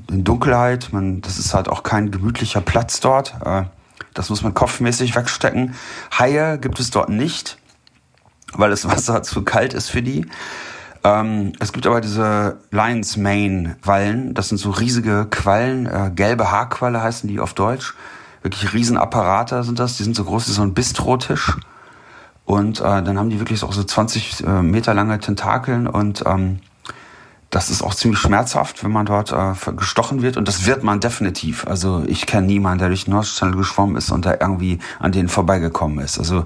in 0.10 0.24
Dunkelheit. 0.24 0.90
Man, 0.92 1.22
das 1.22 1.38
ist 1.38 1.54
halt 1.54 1.70
auch 1.70 1.84
kein 1.84 2.10
gemütlicher 2.10 2.62
Platz 2.62 3.00
dort. 3.00 3.36
Äh, 3.46 3.64
das 4.14 4.30
muss 4.30 4.42
man 4.42 4.54
kopfmäßig 4.54 5.16
wegstecken. 5.16 5.76
Haie 6.18 6.58
gibt 6.58 6.80
es 6.80 6.90
dort 6.90 7.10
nicht, 7.10 7.60
weil 8.54 8.72
das 8.72 8.88
Wasser 8.88 9.22
zu 9.24 9.44
kalt 9.44 9.74
ist 9.74 9.90
für 9.90 10.02
die. 10.02 10.26
Ähm, 11.04 11.54
es 11.60 11.72
gibt 11.72 11.86
aber 11.86 12.02
diese 12.02 12.58
Lions 12.72 13.16
Mane 13.16 13.78
Quallen. 13.84 14.34
Das 14.34 14.50
sind 14.50 14.58
so 14.58 14.72
riesige 14.72 15.28
Quallen, 15.30 15.86
äh, 15.86 16.12
gelbe 16.16 16.52
Haarqualle 16.52 17.04
heißen 17.04 17.30
die 17.30 17.40
auf 17.40 17.54
Deutsch. 17.54 17.94
Wirklich 18.42 18.74
Riesenapparate 18.74 19.64
sind 19.64 19.78
das. 19.78 19.98
Die 19.98 20.04
sind 20.04 20.16
so 20.16 20.24
groß 20.24 20.48
wie 20.48 20.54
so 20.54 20.64
ein 20.64 20.74
Bistrotisch. 20.74 21.58
Und 22.46 22.80
äh, 22.80 22.84
dann 23.02 23.18
haben 23.18 23.30
die 23.30 23.40
wirklich 23.40 23.64
auch 23.64 23.74
so 23.74 23.84
20 23.84 24.44
äh, 24.46 24.62
Meter 24.62 24.94
lange 24.94 25.20
Tentakeln 25.20 25.88
und 25.88 26.24
ähm, 26.28 26.60
das 27.50 27.70
ist 27.70 27.84
auch 27.84 27.96
ziemlich 27.96 28.20
schmerzhaft, 28.20 28.84
wenn 28.84 28.92
man 28.92 29.06
dort 29.06 29.32
äh, 29.32 29.54
gestochen 29.78 30.22
wird. 30.22 30.36
Und 30.36 30.48
das 30.48 30.66
wird 30.66 30.84
man 30.84 31.00
definitiv. 31.00 31.66
Also 31.68 32.04
ich 32.06 32.26
kenne 32.26 32.48
niemanden, 32.48 32.80
der 32.80 32.90
durch 32.90 33.06
den 33.06 33.20
Channel 33.22 33.56
geschwommen 33.56 33.96
ist 33.96 34.12
und 34.12 34.26
da 34.26 34.36
irgendwie 34.40 34.80
an 35.00 35.12
denen 35.12 35.30
vorbeigekommen 35.30 36.00
ist. 36.00 36.20
Also 36.20 36.44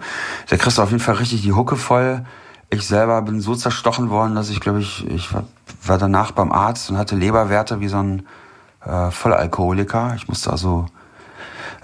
der 0.51 0.57
kriegst 0.57 0.79
auf 0.79 0.91
jeden 0.91 1.01
Fall 1.01 1.15
richtig 1.15 1.41
die 1.41 1.53
Hucke 1.53 1.77
voll. 1.77 2.25
Ich 2.69 2.85
selber 2.85 3.21
bin 3.23 3.41
so 3.41 3.55
zerstochen 3.55 4.11
worden, 4.11 4.35
dass 4.35 4.51
ich 4.51 4.59
glaube 4.59 4.81
ich, 4.81 5.07
ich 5.07 5.33
war, 5.33 5.45
war 5.83 5.97
danach 5.97 6.31
beim 6.31 6.51
Arzt 6.51 6.91
und 6.91 6.97
hatte 6.97 7.15
Leberwerte 7.15 7.79
wie 7.79 7.87
so 7.87 7.97
ein 7.97 8.27
äh, 8.85 9.09
Vollalkoholiker. 9.09 10.13
Ich 10.15 10.27
musste 10.27 10.51
also 10.51 10.85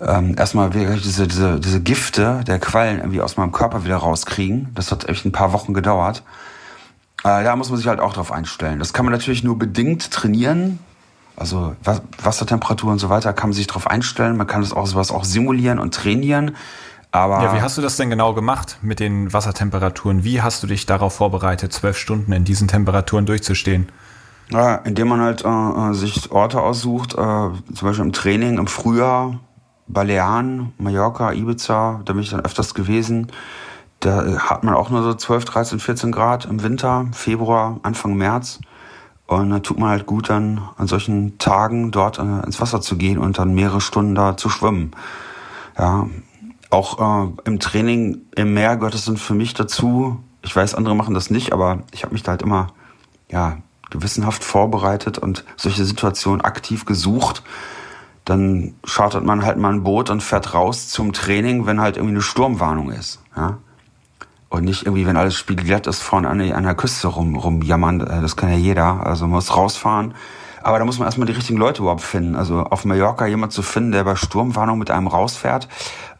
ähm, 0.01 0.35
erstmal 0.37 0.73
wirklich 0.73 1.01
diese, 1.01 1.27
diese, 1.27 1.59
diese 1.59 1.81
Gifte 1.81 2.43
der 2.45 2.59
Quallen 2.59 2.99
irgendwie 2.99 3.21
aus 3.21 3.37
meinem 3.37 3.51
Körper 3.51 3.85
wieder 3.85 3.97
rauskriegen. 3.97 4.69
Das 4.75 4.91
hat 4.91 5.07
echt 5.07 5.25
ein 5.25 5.31
paar 5.31 5.53
Wochen 5.53 5.73
gedauert. 5.73 6.23
Äh, 7.23 7.43
da 7.43 7.55
muss 7.55 7.69
man 7.69 7.77
sich 7.77 7.87
halt 7.87 7.99
auch 7.99 8.13
drauf 8.13 8.31
einstellen. 8.31 8.79
Das 8.79 8.93
kann 8.93 9.05
man 9.05 9.13
natürlich 9.13 9.43
nur 9.43 9.57
bedingt 9.57 10.11
trainieren. 10.11 10.79
Also 11.37 11.75
Wassertemperatur 12.21 12.91
und 12.91 12.99
so 12.99 13.09
weiter 13.09 13.33
kann 13.33 13.49
man 13.49 13.55
sich 13.55 13.67
drauf 13.67 13.87
einstellen. 13.87 14.37
Man 14.37 14.47
kann 14.47 14.61
das 14.61 14.73
auch 14.73 14.87
sowas 14.87 15.11
auch 15.11 15.23
simulieren 15.23 15.79
und 15.79 15.93
trainieren. 15.93 16.55
Aber 17.11 17.41
ja, 17.43 17.53
wie 17.55 17.61
hast 17.61 17.77
du 17.77 17.81
das 17.81 17.95
denn 17.95 18.09
genau 18.09 18.33
gemacht 18.33 18.77
mit 18.81 18.99
den 18.99 19.31
Wassertemperaturen? 19.31 20.23
Wie 20.23 20.41
hast 20.41 20.63
du 20.63 20.67
dich 20.67 20.85
darauf 20.85 21.15
vorbereitet, 21.15 21.71
zwölf 21.71 21.97
Stunden 21.97 22.31
in 22.33 22.43
diesen 22.43 22.67
Temperaturen 22.67 23.25
durchzustehen? 23.25 23.89
Ja, 24.51 24.75
indem 24.75 25.07
man 25.07 25.21
halt 25.21 25.43
äh, 25.43 25.47
äh 25.47 25.93
sich 25.93 26.31
Orte 26.31 26.61
aussucht, 26.61 27.13
äh, 27.13 27.17
zum 27.17 27.63
Beispiel 27.81 28.05
im 28.05 28.13
Training 28.13 28.57
im 28.57 28.67
Frühjahr 28.67 29.39
Balearen, 29.87 30.73
Mallorca, 30.77 31.31
Ibiza, 31.31 32.01
da 32.05 32.13
bin 32.13 32.23
ich 32.23 32.29
dann 32.29 32.41
öfters 32.41 32.73
gewesen. 32.73 33.31
Da 33.99 34.37
hat 34.37 34.63
man 34.63 34.73
auch 34.73 34.89
nur 34.89 35.03
so 35.03 35.13
12, 35.13 35.45
13, 35.45 35.79
14 35.79 36.11
Grad 36.11 36.45
im 36.45 36.63
Winter, 36.63 37.07
Februar, 37.11 37.79
Anfang 37.83 38.15
März. 38.15 38.59
Und 39.27 39.49
dann 39.49 39.63
tut 39.63 39.79
man 39.79 39.89
halt 39.89 40.05
gut, 40.05 40.29
dann 40.29 40.61
an 40.77 40.87
solchen 40.87 41.37
Tagen 41.39 41.91
dort 41.91 42.19
äh, 42.19 42.21
ins 42.21 42.61
Wasser 42.61 42.81
zu 42.81 42.95
gehen 42.95 43.17
und 43.17 43.39
dann 43.39 43.55
mehrere 43.55 43.81
Stunden 43.81 44.13
da 44.13 44.37
zu 44.37 44.49
schwimmen. 44.49 44.91
Ja, 45.77 46.07
auch 46.69 47.25
äh, 47.25 47.31
im 47.45 47.59
Training 47.59 48.21
im 48.35 48.53
Meer 48.53 48.77
gehört 48.77 48.93
es 48.93 49.05
dann 49.05 49.17
für 49.17 49.33
mich 49.33 49.55
dazu. 49.55 50.19
Ich 50.43 50.55
weiß, 50.55 50.75
andere 50.75 50.95
machen 50.95 51.15
das 51.15 51.31
nicht, 51.31 51.53
aber 51.53 51.79
ich 51.91 52.03
habe 52.03 52.13
mich 52.13 52.21
da 52.21 52.31
halt 52.31 52.43
immer 52.43 52.67
ja 53.31 53.57
gewissenhaft 53.89 54.43
vorbereitet 54.43 55.17
und 55.17 55.43
solche 55.55 55.85
Situationen 55.85 56.41
aktiv 56.41 56.85
gesucht 56.85 57.43
dann 58.25 58.73
chartert 58.85 59.23
man 59.23 59.45
halt 59.45 59.57
mal 59.57 59.71
ein 59.71 59.83
Boot 59.83 60.09
und 60.09 60.21
fährt 60.21 60.53
raus 60.53 60.89
zum 60.89 61.13
Training, 61.13 61.67
wenn 61.67 61.79
halt 61.79 61.95
irgendwie 61.95 62.15
eine 62.15 62.21
Sturmwarnung 62.21 62.91
ist. 62.91 63.21
Ja? 63.37 63.59
Und 64.49 64.63
nicht 64.63 64.85
irgendwie, 64.85 65.05
wenn 65.05 65.17
alles 65.17 65.35
spiegelglatt 65.35 65.85
ist, 65.85 66.01
vorne 66.01 66.29
an, 66.29 66.39
der 66.39 66.75
Küste 66.75 67.07
rum, 67.07 67.35
rumjammern. 67.35 68.01
Äh, 68.01 68.21
das 68.21 68.35
kann 68.35 68.49
ja 68.49 68.57
jeder. 68.57 69.05
Also 69.05 69.25
man 69.25 69.35
muss 69.35 69.55
rausfahren. 69.55 70.15
Aber 70.65 70.79
da 70.79 70.85
muss 70.85 70.97
man 70.97 71.05
erstmal 71.05 71.27
die 71.27 71.33
richtigen 71.33 71.59
Leute 71.59 71.83
überhaupt 71.83 72.01
finden. 72.01 72.35
Also 72.35 72.61
auf 72.61 72.85
Mallorca 72.85 73.27
jemand 73.27 73.53
zu 73.53 73.61
finden, 73.61 73.91
der 73.91 74.03
bei 74.03 74.15
Sturmwarnung 74.15 74.79
mit 74.79 74.89
einem 74.89 75.05
rausfährt, 75.05 75.67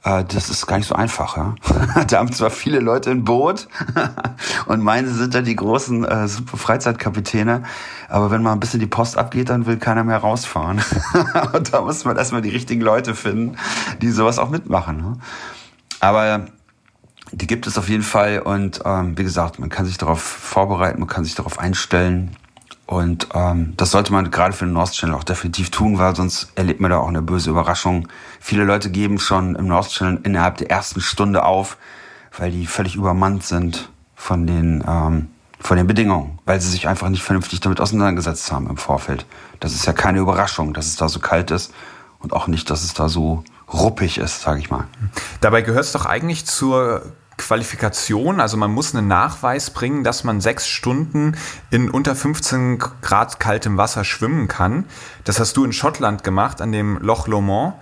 äh, 0.04 0.24
das 0.24 0.52
ist 0.52 0.68
gar 0.68 0.78
nicht 0.78 0.86
so 0.86 0.94
einfach. 0.94 1.36
Ja? 1.36 1.56
da 2.08 2.20
haben 2.20 2.32
zwar 2.32 2.52
viele 2.52 2.80
Leute 2.80 3.10
ein 3.10 3.24
Boot 3.24 3.68
und 4.68 4.84
meine 4.84 5.08
sind 5.08 5.34
da 5.34 5.42
die 5.42 5.56
großen 5.56 6.06
äh, 6.06 6.28
Freizeitkapitäne, 6.28 7.64
aber 8.08 8.30
wenn 8.30 8.44
mal 8.44 8.52
ein 8.52 8.60
bisschen 8.60 8.80
die 8.80 8.86
Post 8.86 9.18
abgeht, 9.18 9.50
dann 9.50 9.66
will 9.66 9.78
keiner 9.78 10.04
mehr 10.04 10.20
rausfahren. 10.20 10.80
und 11.54 11.74
da 11.74 11.82
muss 11.82 12.06
man 12.06 12.16
erstmal 12.16 12.44
die 12.44 12.52
richtigen 12.52 12.82
Leute 12.82 13.16
finden, 13.16 13.58
die 14.04 14.12
sowas 14.12 14.38
auch 14.38 14.52
mitmachen. 14.52 14.98
Ne? 14.98 15.18
Aber 16.02 16.46
die 17.32 17.48
gibt 17.48 17.66
es 17.66 17.80
auf 17.80 17.90
jeden 17.90 18.04
Fall 18.04 18.42
und 18.42 18.82
ähm, 18.86 19.18
wie 19.18 19.24
gesagt, 19.24 19.58
man 19.58 19.70
kann 19.70 19.88
sich 19.88 19.98
darauf 19.98 20.22
vorbereiten, 20.22 21.00
man 21.00 21.10
kann 21.10 21.24
sich 21.24 21.34
darauf 21.34 21.58
einstellen. 21.58 22.36
Und 22.88 23.30
ähm, 23.34 23.74
das 23.78 23.92
sollte 23.92 24.14
man 24.14 24.30
gerade 24.30 24.54
für 24.54 24.66
den 24.66 24.74
North 24.74 24.92
Channel 24.92 25.16
auch 25.16 25.24
definitiv 25.24 25.72
tun, 25.72 25.98
weil 25.98 26.16
sonst 26.16 26.52
erlebt 26.56 26.80
man 26.80 26.92
da 26.92 26.98
auch 26.98 27.08
eine 27.08 27.24
böse 27.24 27.50
Überraschung. 27.50 28.08
Viele 28.40 28.64
Leute 28.64 28.92
geben 28.92 29.20
schon 29.20 29.56
im 29.56 29.68
North 29.68 29.90
Channel 29.90 30.20
innerhalb 30.24 30.58
der 30.58 30.70
ersten 30.70 31.02
Stunde 31.02 31.44
auf, 31.44 31.78
weil 32.38 32.52
die 32.52 32.68
völlig 32.68 32.96
übermannt 32.96 33.44
sind 33.44 33.90
von 34.16 34.46
den, 34.46 34.84
ähm, 34.88 35.30
von 35.60 35.78
den 35.78 35.88
Bedingungen, 35.88 36.38
weil 36.46 36.62
sie 36.62 36.70
sich 36.70 36.88
einfach 36.88 37.10
nicht 37.10 37.24
vernünftig 37.24 37.60
damit 37.60 37.82
auseinandergesetzt 37.82 38.52
haben 38.52 38.70
im 38.70 38.78
Vorfeld. 38.78 39.26
Das 39.60 39.74
ist 39.74 39.86
ja 39.88 39.94
keine 39.94 40.20
Überraschung, 40.20 40.74
dass 40.74 40.86
es 40.86 40.96
da 40.96 41.10
so 41.10 41.20
kalt 41.20 41.50
ist 41.50 41.74
und 42.20 42.34
auch 42.34 42.46
nicht, 42.46 42.70
dass 42.70 42.84
es 42.84 42.94
da 42.94 43.10
so 43.10 43.44
ruppig 43.74 44.20
ist, 44.20 44.42
sage 44.42 44.60
ich 44.60 44.70
mal. 44.70 44.86
Dabei 45.42 45.64
gehört 45.64 45.86
es 45.86 45.92
doch 45.92 46.06
eigentlich 46.06 46.46
zur 46.46 47.02
Qualifikation, 47.38 48.40
also 48.40 48.58
man 48.58 48.72
muss 48.72 48.96
einen 48.96 49.08
Nachweis 49.08 49.70
bringen, 49.70 50.04
dass 50.04 50.24
man 50.24 50.42
sechs 50.42 50.68
Stunden 50.68 51.36
in 51.70 51.90
unter 51.90 52.16
15 52.16 52.80
Grad 53.02 53.40
kaltem 53.40 53.78
Wasser 53.78 54.04
schwimmen 54.04 54.48
kann. 54.48 54.86
Das 55.24 55.40
hast 55.40 55.58
du 55.58 55.66
in 55.66 55.74
Schottland 55.74 56.24
gemacht, 56.24 56.62
an 56.62 56.72
dem 56.72 56.98
Loch 56.98 57.28
Lomond. 57.28 57.76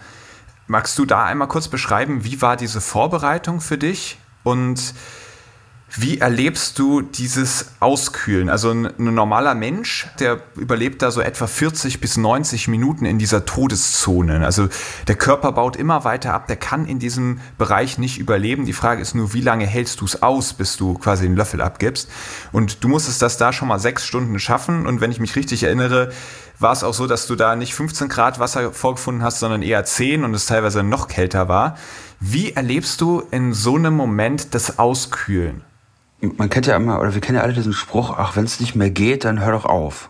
Magst 0.68 0.98
du 0.98 1.06
da 1.06 1.26
einmal 1.26 1.48
kurz 1.48 1.68
beschreiben, 1.68 2.24
wie 2.24 2.42
war 2.42 2.58
diese 2.58 2.82
Vorbereitung 2.82 3.62
für 3.62 3.78
dich 3.78 4.18
und 4.44 4.94
Wie 5.96 6.18
erlebst 6.18 6.80
du 6.80 7.02
dieses 7.02 7.68
Auskühlen? 7.80 8.50
Also 8.50 8.72
ein, 8.72 8.88
ein, 8.88 9.14
normaler 9.14 9.54
Mensch, 9.54 10.08
der 10.20 10.42
überlebt 10.56 11.04
da 11.04 11.12
so 11.12 11.22
etwa 11.22 11.46
40 11.46 12.02
bis 12.02 12.18
90 12.18 12.68
Minuten 12.68 13.06
in 13.06 13.20
dieser 13.20 13.46
Todeszone. 13.46 14.44
Also 14.44 14.70
der 15.08 15.16
Körper 15.16 15.52
baut 15.52 15.76
immer 15.76 16.04
weiter 16.04 16.34
ab, 16.34 16.48
der 16.48 16.56
kann 16.56 16.88
in 16.88 16.98
diesem 16.98 17.42
Bereich 17.60 18.00
nicht 18.00 18.18
überleben. 18.18 18.66
Die 18.66 18.74
Frage 18.74 19.04
ist 19.04 19.14
nur, 19.14 19.36
wie 19.36 19.42
lange 19.42 19.68
hältst 19.68 20.02
du 20.02 20.06
es 20.06 20.24
aus, 20.24 20.54
bis 20.54 20.78
du 20.78 20.96
quasi 20.96 21.26
den 21.26 21.36
Löffel 21.36 21.62
abgibst? 21.62 22.10
Und 22.52 22.84
du 22.84 22.88
musstest 22.88 23.22
das 23.22 23.38
da 23.38 23.54
schon 23.54 23.68
mal 23.68 23.80
sechs 23.80 24.04
Stunden 24.04 24.40
schaffen. 24.40 24.88
Und 24.88 25.00
wenn 25.00 25.12
ich 25.12 25.20
mich 25.20 25.36
richtig 25.36 25.62
erinnere, 25.62 26.12
war 26.58 26.74
es 26.74 26.84
auch 26.84 26.96
so, 26.96 27.06
dass 27.06 27.28
du 27.28 27.36
da 27.36 27.56
nicht 27.56 27.76
15 27.76 28.10
Grad 28.10 28.40
Wasser 28.40 28.72
vorgefunden 28.72 29.24
hast, 29.24 29.38
sondern 29.38 29.62
eher 29.62 29.86
10 29.86 30.24
und 30.24 30.34
es 30.34 30.48
teilweise 30.48 30.82
noch 30.82 31.08
kälter 31.08 31.48
war. 31.50 31.78
Wie 32.20 32.54
erlebst 32.54 33.00
du 33.00 33.22
in 33.30 33.54
so 33.54 33.76
einem 33.76 33.94
Moment 33.94 34.56
das 34.56 34.80
Auskühlen? 34.80 35.62
Man 36.24 36.50
kennt 36.50 36.68
ja 36.68 36.76
immer, 36.76 37.00
oder 37.00 37.14
wir 37.14 37.22
kennen 37.22 37.38
ja 37.38 37.44
alle 37.44 37.54
diesen 37.54 37.74
Spruch, 37.74 38.16
ach, 38.18 38.36
wenn 38.36 38.46
es 38.46 38.60
nicht 38.60 38.76
mehr 38.76 38.90
geht, 38.90 39.26
dann 39.26 39.42
hör 39.42 39.52
doch 39.52 39.66
auf. 39.66 40.10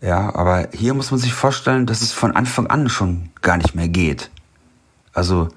Ja, 0.00 0.34
aber 0.34 0.68
hier 0.72 0.94
muss 0.94 1.10
man 1.10 1.20
sich 1.20 1.34
vorstellen, 1.34 1.86
dass 1.86 2.02
es 2.02 2.12
von 2.12 2.34
Anfang 2.34 2.66
an 2.66 2.88
schon 2.88 3.30
gar 3.40 3.56
nicht 3.56 3.74
mehr 3.74 3.88
geht. 3.88 4.30
Also, 5.12 5.48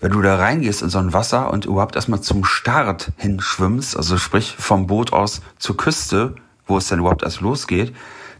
wenn 0.00 0.12
du 0.12 0.20
da 0.20 0.36
reingehst 0.36 0.82
in 0.82 0.90
so 0.90 0.98
ein 0.98 1.12
Wasser 1.12 1.50
und 1.52 1.64
überhaupt 1.64 1.96
erstmal 1.96 2.20
zum 2.20 2.44
Start 2.44 3.12
hinschwimmst, 3.16 3.96
also 3.96 4.18
sprich 4.18 4.56
vom 4.58 4.86
Boot 4.86 5.12
aus 5.12 5.42
zur 5.58 5.76
Küste, 5.76 6.34
wo 6.66 6.78
es 6.78 6.88
dann 6.88 6.98
überhaupt 6.98 7.22
erst 7.22 7.40
losgeht, 7.40 7.94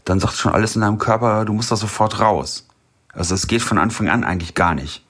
dann 0.05 0.19
sagt 0.19 0.35
schon 0.35 0.51
alles 0.51 0.75
in 0.75 0.81
deinem 0.81 0.97
Körper, 0.97 1.45
du 1.45 1.53
musst 1.53 1.71
da 1.71 1.75
sofort 1.75 2.19
raus. 2.19 2.67
Also 3.13 3.33
es 3.35 3.47
geht 3.47 3.61
von 3.61 3.77
Anfang 3.77 4.09
an 4.09 4.23
eigentlich 4.23 4.55
gar 4.55 4.75
nicht. 4.75 5.03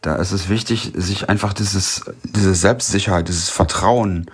Da 0.00 0.16
ist 0.16 0.32
es 0.32 0.48
wichtig, 0.48 0.92
sich 0.96 1.28
einfach 1.28 1.52
dieses, 1.52 2.04
diese 2.24 2.54
Selbstsicherheit, 2.54 3.28
dieses 3.28 3.50
Vertrauen, 3.50 4.30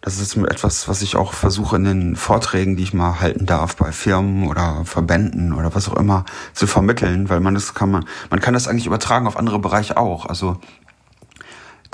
das 0.00 0.18
ist 0.18 0.36
etwas, 0.36 0.88
was 0.88 1.00
ich 1.00 1.14
auch 1.14 1.32
versuche 1.32 1.76
in 1.76 1.84
den 1.84 2.16
Vorträgen, 2.16 2.76
die 2.76 2.82
ich 2.82 2.92
mal 2.92 3.20
halten 3.20 3.46
darf 3.46 3.76
bei 3.76 3.92
Firmen 3.92 4.48
oder 4.48 4.84
Verbänden 4.84 5.52
oder 5.52 5.74
was 5.76 5.88
auch 5.88 5.96
immer 5.96 6.24
zu 6.54 6.66
vermitteln, 6.66 7.28
weil 7.28 7.38
man 7.38 7.54
das 7.54 7.72
kann 7.74 7.90
man, 7.90 8.04
man 8.28 8.40
kann 8.40 8.52
das 8.52 8.66
eigentlich 8.66 8.86
übertragen 8.86 9.28
auf 9.28 9.36
andere 9.36 9.60
Bereiche 9.60 9.96
auch. 9.96 10.26
Also 10.26 10.60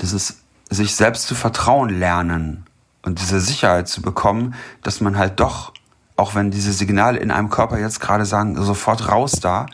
dieses 0.01 0.37
sich 0.71 0.95
selbst 0.95 1.27
zu 1.27 1.35
vertrauen 1.35 1.89
lernen 1.89 2.65
und 3.03 3.19
diese 3.19 3.39
Sicherheit 3.39 3.87
zu 3.87 4.01
bekommen, 4.01 4.55
dass 4.81 5.01
man 5.01 5.17
halt 5.17 5.39
doch, 5.39 5.73
auch 6.15 6.33
wenn 6.33 6.49
diese 6.49 6.73
Signale 6.73 7.19
in 7.19 7.29
einem 7.29 7.49
Körper 7.49 7.79
jetzt 7.79 7.99
gerade 7.99 8.25
sagen, 8.25 8.61
sofort 8.61 9.07
raus 9.07 9.33
da, 9.33 9.67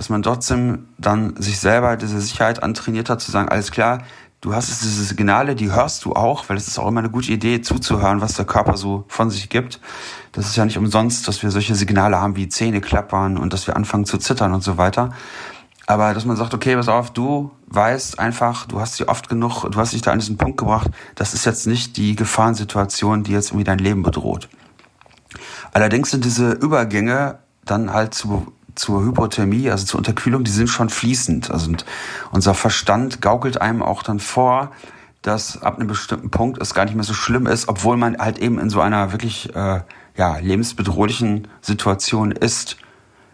dass 0.00 0.08
man 0.08 0.22
trotzdem 0.22 0.86
dann 0.96 1.36
sich 1.36 1.60
selber 1.60 1.98
diese 1.98 2.22
Sicherheit 2.22 2.62
antrainiert 2.62 3.10
hat, 3.10 3.20
zu 3.20 3.30
sagen, 3.30 3.50
alles 3.50 3.70
klar, 3.70 3.98
du 4.40 4.54
hast 4.54 4.70
diese 4.82 5.04
Signale, 5.04 5.54
die 5.54 5.70
hörst 5.70 6.06
du 6.06 6.14
auch, 6.14 6.48
weil 6.48 6.56
es 6.56 6.68
ist 6.68 6.78
auch 6.78 6.88
immer 6.88 7.00
eine 7.00 7.10
gute 7.10 7.30
Idee, 7.30 7.60
zuzuhören, 7.60 8.22
was 8.22 8.32
der 8.32 8.46
Körper 8.46 8.78
so 8.78 9.04
von 9.08 9.28
sich 9.28 9.50
gibt. 9.50 9.78
Das 10.32 10.46
ist 10.46 10.56
ja 10.56 10.64
nicht 10.64 10.78
umsonst, 10.78 11.28
dass 11.28 11.42
wir 11.42 11.50
solche 11.50 11.74
Signale 11.74 12.18
haben 12.18 12.34
wie 12.34 12.48
Zähne 12.48 12.80
klappern 12.80 13.36
und 13.36 13.52
dass 13.52 13.66
wir 13.66 13.76
anfangen 13.76 14.06
zu 14.06 14.16
zittern 14.16 14.54
und 14.54 14.64
so 14.64 14.78
weiter. 14.78 15.10
Aber 15.86 16.14
dass 16.14 16.24
man 16.24 16.38
sagt, 16.38 16.54
okay, 16.54 16.76
pass 16.76 16.88
auf, 16.88 17.12
du 17.12 17.50
weißt 17.66 18.18
einfach, 18.18 18.64
du 18.68 18.80
hast 18.80 18.96
sie 18.96 19.06
oft 19.06 19.28
genug, 19.28 19.70
du 19.70 19.78
hast 19.78 19.92
dich 19.92 20.00
da 20.00 20.12
an 20.12 20.18
diesen 20.18 20.38
Punkt 20.38 20.56
gebracht, 20.56 20.90
das 21.14 21.34
ist 21.34 21.44
jetzt 21.44 21.66
nicht 21.66 21.98
die 21.98 22.16
Gefahrensituation, 22.16 23.22
die 23.22 23.32
jetzt 23.32 23.50
irgendwie 23.50 23.64
dein 23.64 23.78
Leben 23.78 24.02
bedroht. 24.02 24.48
Allerdings 25.72 26.10
sind 26.10 26.24
diese 26.24 26.52
Übergänge 26.52 27.40
dann 27.66 27.92
halt 27.92 28.14
zu 28.14 28.50
zur 28.80 29.04
Hypothermie, 29.04 29.70
also 29.70 29.84
zur 29.84 29.98
Unterkühlung, 29.98 30.42
die 30.42 30.50
sind 30.50 30.68
schon 30.68 30.88
fließend. 30.88 31.50
Also 31.50 31.70
unser 32.32 32.54
Verstand 32.54 33.20
gaukelt 33.20 33.60
einem 33.60 33.82
auch 33.82 34.02
dann 34.02 34.20
vor, 34.20 34.72
dass 35.22 35.62
ab 35.62 35.76
einem 35.76 35.86
bestimmten 35.86 36.30
Punkt 36.30 36.60
es 36.62 36.72
gar 36.72 36.86
nicht 36.86 36.94
mehr 36.94 37.04
so 37.04 37.12
schlimm 37.12 37.46
ist, 37.46 37.68
obwohl 37.68 37.98
man 37.98 38.16
halt 38.16 38.38
eben 38.38 38.58
in 38.58 38.70
so 38.70 38.80
einer 38.80 39.12
wirklich 39.12 39.54
äh, 39.54 39.82
ja, 40.16 40.36
lebensbedrohlichen 40.38 41.46
Situation 41.60 42.32
ist. 42.32 42.78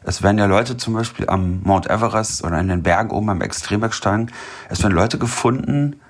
Es 0.03 0.23
werden 0.23 0.39
ja 0.39 0.47
Leute 0.47 0.77
zum 0.77 0.95
Beispiel 0.95 1.29
am 1.29 1.63
Mount 1.63 1.89
Everest 1.89 2.43
oder 2.43 2.59
in 2.59 2.69
den 2.69 2.83
Bergen 2.83 3.11
oben 3.11 3.31
am 3.31 3.41
Extrembergstein, 3.41 4.33
es 4.69 4.83
werden 4.83 4.95
Leute 4.95 5.19
gefunden, 5.19 6.01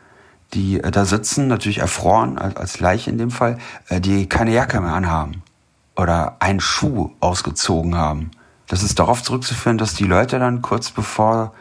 die 0.54 0.80
äh, 0.80 0.90
da 0.90 1.04
sitzen, 1.04 1.46
natürlich 1.46 1.78
erfroren, 1.78 2.38
als 2.38 2.80
Leiche 2.80 3.10
in 3.10 3.18
dem 3.18 3.30
Fall, 3.30 3.58
äh, 3.88 4.00
die 4.00 4.28
keine 4.30 4.52
Jacke 4.52 4.80
mehr 4.80 4.94
anhaben 4.94 5.42
oder 5.94 6.36
einen 6.40 6.60
Schuh 6.60 7.10
ausgezogen 7.20 7.96
haben. 7.96 8.30
Das 8.66 8.82
ist 8.82 8.98
darauf 8.98 9.22
zurückzuführen, 9.22 9.78
dass 9.78 9.94
die 9.94 10.04
Leute 10.04 10.38
dann 10.38 10.62
kurz 10.62 10.90
bevor 10.90 11.52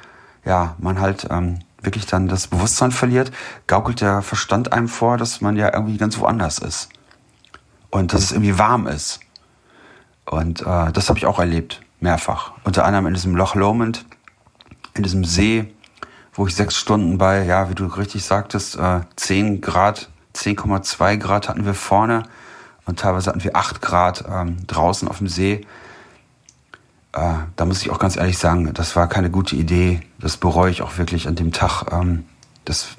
ja, 0.44 0.76
man 0.78 1.00
halt 1.00 1.28
ähm, 1.30 1.60
wirklich 1.82 2.06
dann 2.06 2.28
das 2.28 2.48
Bewusstsein 2.48 2.92
verliert, 2.92 3.32
gaukelt 3.68 4.02
der 4.02 4.22
Verstand 4.22 4.74
einem 4.74 4.88
vor, 4.88 5.18
dass 5.18 5.42
man 5.42 5.56
ja 5.56 5.74
irgendwie 5.74 5.98
ganz 5.98 6.18
woanders 6.20 6.60
ist. 6.60 6.90
Und 7.92 8.14
dass 8.14 8.24
es 8.24 8.32
irgendwie 8.32 8.58
warm 8.58 8.88
ist. 8.88 9.20
Und 10.26 10.62
äh, 10.62 10.92
das 10.92 11.10
habe 11.10 11.20
ich 11.20 11.26
auch 11.26 11.40
erlebt, 11.40 11.82
mehrfach. 12.00 12.52
Unter 12.64 12.86
anderem 12.86 13.08
in 13.08 13.14
diesem 13.14 13.36
Loch 13.36 13.56
Lomond, 13.56 14.06
in 14.96 15.04
diesem 15.04 15.24
See, 15.24 15.74
wo 16.34 16.48
ich 16.48 16.56
sechs 16.56 16.76
Stunden 16.76 17.18
bei, 17.18 17.44
ja, 17.44 17.70
wie 17.70 17.76
du 17.76 17.86
richtig 17.86 18.26
sagtest, 18.26 18.78
äh, 18.78 19.02
10 19.16 19.62
Grad, 19.62 20.10
10,2 20.36 21.18
Grad 21.18 21.48
hatten 21.48 21.66
wir 21.66 21.74
vorne 21.74 22.24
und 22.86 23.00
teilweise 23.00 23.30
hatten 23.30 23.44
wir 23.44 23.56
8 23.56 23.82
Grad 23.82 24.26
ähm, 24.30 24.58
draußen 24.68 25.08
auf 25.08 25.20
dem 25.20 25.28
See 25.28 25.66
äh, 27.16 27.36
da 27.56 27.66
muss 27.66 27.82
ich 27.82 27.90
auch 27.92 28.00
ganz 28.00 28.18
ehrlich 28.18 28.38
sagen, 28.38 28.74
das 28.74 28.96
war 28.98 29.08
keine 29.08 29.30
gute 29.30 29.56
Idee. 29.56 30.02
Das 30.20 30.36
bereue 30.36 30.70
ich 30.70 30.82
auch 30.82 30.98
wirklich 30.98 31.28
an 31.30 31.36
dem 31.36 31.54
Tag. 31.54 31.86
Ähm, 31.92 32.26
das, 32.66 32.90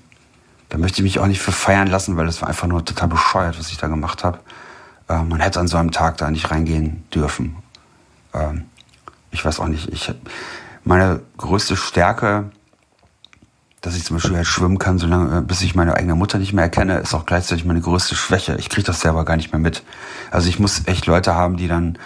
da 0.70 0.78
möchte 0.78 0.98
ich 0.98 1.02
mich 1.02 1.18
auch 1.18 1.26
nicht 1.26 1.40
für 1.40 1.52
feiern 1.52 1.86
lassen, 1.86 2.16
weil 2.16 2.24
das 2.24 2.40
war 2.40 2.48
einfach 2.48 2.66
nur 2.66 2.82
total 2.82 3.08
bescheuert, 3.08 3.58
was 3.58 3.70
ich 3.70 3.76
da 3.76 3.88
gemacht 3.88 4.24
habe. 4.24 4.38
Äh, 5.08 5.22
man 5.22 5.40
hätte 5.40 5.60
an 5.60 5.68
so 5.68 5.76
einem 5.76 5.90
Tag 5.90 6.16
da 6.16 6.30
nicht 6.30 6.50
reingehen 6.50 7.04
dürfen. 7.14 7.56
Ähm, 8.32 8.64
ich 9.30 9.44
weiß 9.44 9.60
auch 9.60 9.68
nicht. 9.68 9.92
Ich, 9.92 10.10
meine 10.82 11.20
größte 11.36 11.76
Stärke, 11.76 12.50
dass 13.82 13.96
ich 13.96 14.04
zum 14.04 14.16
Beispiel 14.16 14.36
halt 14.36 14.46
schwimmen 14.46 14.78
kann, 14.78 14.98
solange, 14.98 15.38
äh, 15.38 15.40
bis 15.42 15.60
ich 15.60 15.74
meine 15.74 15.94
eigene 15.94 16.14
Mutter 16.14 16.38
nicht 16.38 16.54
mehr 16.54 16.64
erkenne, 16.64 17.00
ist 17.00 17.12
auch 17.12 17.26
gleichzeitig 17.26 17.66
meine 17.66 17.82
größte 17.82 18.14
Schwäche. 18.14 18.56
Ich 18.56 18.70
kriege 18.70 18.86
das 18.86 19.00
selber 19.00 19.26
gar 19.26 19.36
nicht 19.36 19.52
mehr 19.52 19.60
mit. 19.60 19.82
Also 20.30 20.48
ich 20.48 20.58
muss 20.58 20.86
echt 20.86 21.04
Leute 21.04 21.34
haben, 21.34 21.58
die 21.58 21.68
dann 21.68 21.98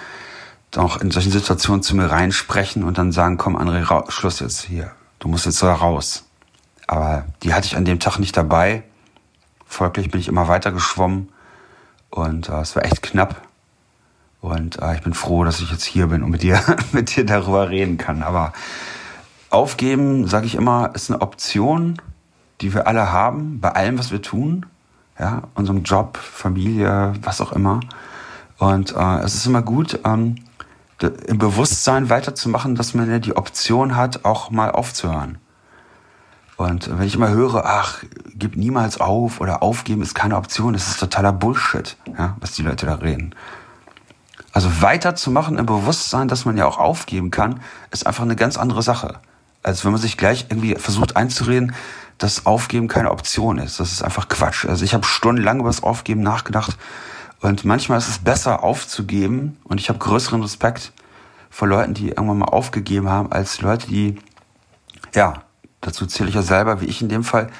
auch 0.77 0.99
in 0.99 1.11
solchen 1.11 1.33
Situationen 1.33 1.83
zu 1.83 1.97
mir 1.97 2.11
reinsprechen 2.11 2.85
und 2.85 2.99
dann 2.99 3.13
sagen, 3.13 3.37
komm, 3.37 3.57
André, 3.57 4.11
Schluss 4.11 4.41
jetzt 4.41 4.63
hier. 4.63 4.93
Du 5.19 5.29
musst 5.29 5.47
jetzt 5.47 5.63
da 5.63 5.75
raus. 5.75 6.25
Aber 6.87 7.25
die 7.43 7.55
hatte 7.55 7.67
ich 7.67 7.77
an 7.77 7.85
dem 7.85 8.01
Tag 8.01 8.19
nicht 8.19 8.37
dabei. 8.37 8.83
Folglich 9.67 10.11
bin 10.11 10.21
ich 10.21 10.29
immer 10.29 10.49
weiter 10.49 10.73
geschwommen 10.73 11.29
und 12.11 12.49
äh, 12.49 12.61
es 12.61 12.75
war 12.75 12.85
echt 12.85 13.03
knapp. 13.03 13.43
Und 14.41 14.81
äh, 14.81 14.95
ich 14.95 15.03
bin 15.03 15.15
froh, 15.15 15.45
dass 15.45 15.61
ich 15.61 15.71
jetzt 15.71 15.85
hier 15.85 16.09
bin 16.09 16.23
und 16.23 16.31
mit 16.31 16.43
dir, 16.43 16.61
mit 16.93 17.15
dir 17.15 17.25
darüber 17.25 17.69
reden 17.69 17.99
kann. 17.99 18.23
Aber 18.23 18.53
aufgeben, 19.51 20.27
sage 20.27 20.47
ich 20.47 20.55
immer, 20.55 20.91
ist 20.95 21.11
eine 21.11 21.21
Option, 21.21 22.01
die 22.61 22.75
wir 22.75 22.87
alle 22.87 23.13
haben, 23.13 23.61
bei 23.61 23.71
allem, 23.73 23.99
was 23.99 24.11
wir 24.11 24.23
tun. 24.23 24.67
Ja, 25.19 25.43
unserem 25.55 25.83
Job, 25.83 26.17
Familie, 26.17 27.13
was 27.23 27.41
auch 27.41 27.53
immer. 27.53 27.81
Und 28.59 28.95
äh, 28.97 29.19
es 29.19 29.35
ist 29.35 29.47
immer 29.47 29.63
gut, 29.63 30.01
ähm, 30.05 30.37
im 31.03 31.39
Bewusstsein 31.39 32.11
weiterzumachen, 32.11 32.75
dass 32.75 32.95
man 32.95 33.11
ja 33.11 33.19
die 33.19 33.37
Option 33.37 33.97
hat, 33.97 34.25
auch 34.25 34.51
mal 34.51 34.71
aufzuhören. 34.71 35.39
Und 36.57 36.91
wenn 36.99 37.07
ich 37.07 37.15
immer 37.15 37.31
höre, 37.31 37.65
ach, 37.65 38.05
gib 38.35 38.57
niemals 38.57 39.01
auf 39.01 39.41
oder 39.41 39.63
aufgeben 39.63 40.03
ist 40.03 40.15
keine 40.15 40.37
Option, 40.37 40.75
das 40.75 40.89
ist 40.89 41.01
totaler 41.01 41.33
Bullshit, 41.33 41.97
ja, 42.19 42.37
was 42.41 42.53
die 42.53 42.63
Leute 42.63 42.85
da 42.85 42.97
reden. 42.97 43.35
Also 44.53 44.83
weiterzumachen 44.83 45.59
im 45.59 45.67
Bewusstsein, 45.67 46.29
dass 46.29 46.45
man 46.45 46.57
ja 46.57 46.67
auch 46.67 46.79
aufgeben 46.79 47.31
kann, 47.31 47.61
ist 47.93 48.07
einfach 48.07 48.25
eine 48.25 48.37
ganz 48.37 48.59
andere 48.59 48.83
Sache. 48.83 49.21
Als 49.63 49.85
wenn 49.85 49.93
man 49.93 50.01
sich 50.01 50.19
gleich 50.19 50.47
irgendwie 50.51 50.75
versucht 50.75 51.17
einzureden, 51.17 51.75
dass 52.19 52.45
Aufgeben 52.45 52.89
keine 52.89 53.11
Option 53.11 53.59
ist. 53.59 53.81
Das 53.81 53.93
ist 53.93 54.03
einfach 54.03 54.29
Quatsch. 54.29 54.67
Also 54.67 54.85
ich 54.85 54.93
habe 54.93 55.07
stundenlang 55.07 55.61
über 55.61 55.69
das 55.69 55.83
Aufgeben 55.83 56.23
nachgedacht 56.23 56.77
und 57.41 57.65
manchmal 57.65 57.99
ist 57.99 58.09
es 58.09 58.19
besser 58.19 58.63
aufzugeben 58.63 59.57
und 59.65 59.81
ich 59.81 59.89
habe 59.89 59.99
größeren 59.99 60.43
Respekt 60.43 60.93
vor 61.49 61.69
Leuten, 61.69 61.95
die 61.95 62.09
irgendwann 62.09 62.39
mal 62.39 62.47
aufgegeben 62.47 63.09
haben, 63.09 63.33
als 63.33 63.61
Leute, 63.61 63.87
die, 63.89 64.19
ja, 65.15 65.43
dazu 65.81 66.07
zähle 66.07 66.29
ich 66.29 66.35
ja 66.35 66.43
selber, 66.43 66.81
wie 66.81 66.87
ich 66.87 67.03
in 67.03 67.09
dem 67.09 67.25
Fall, 67.25 67.51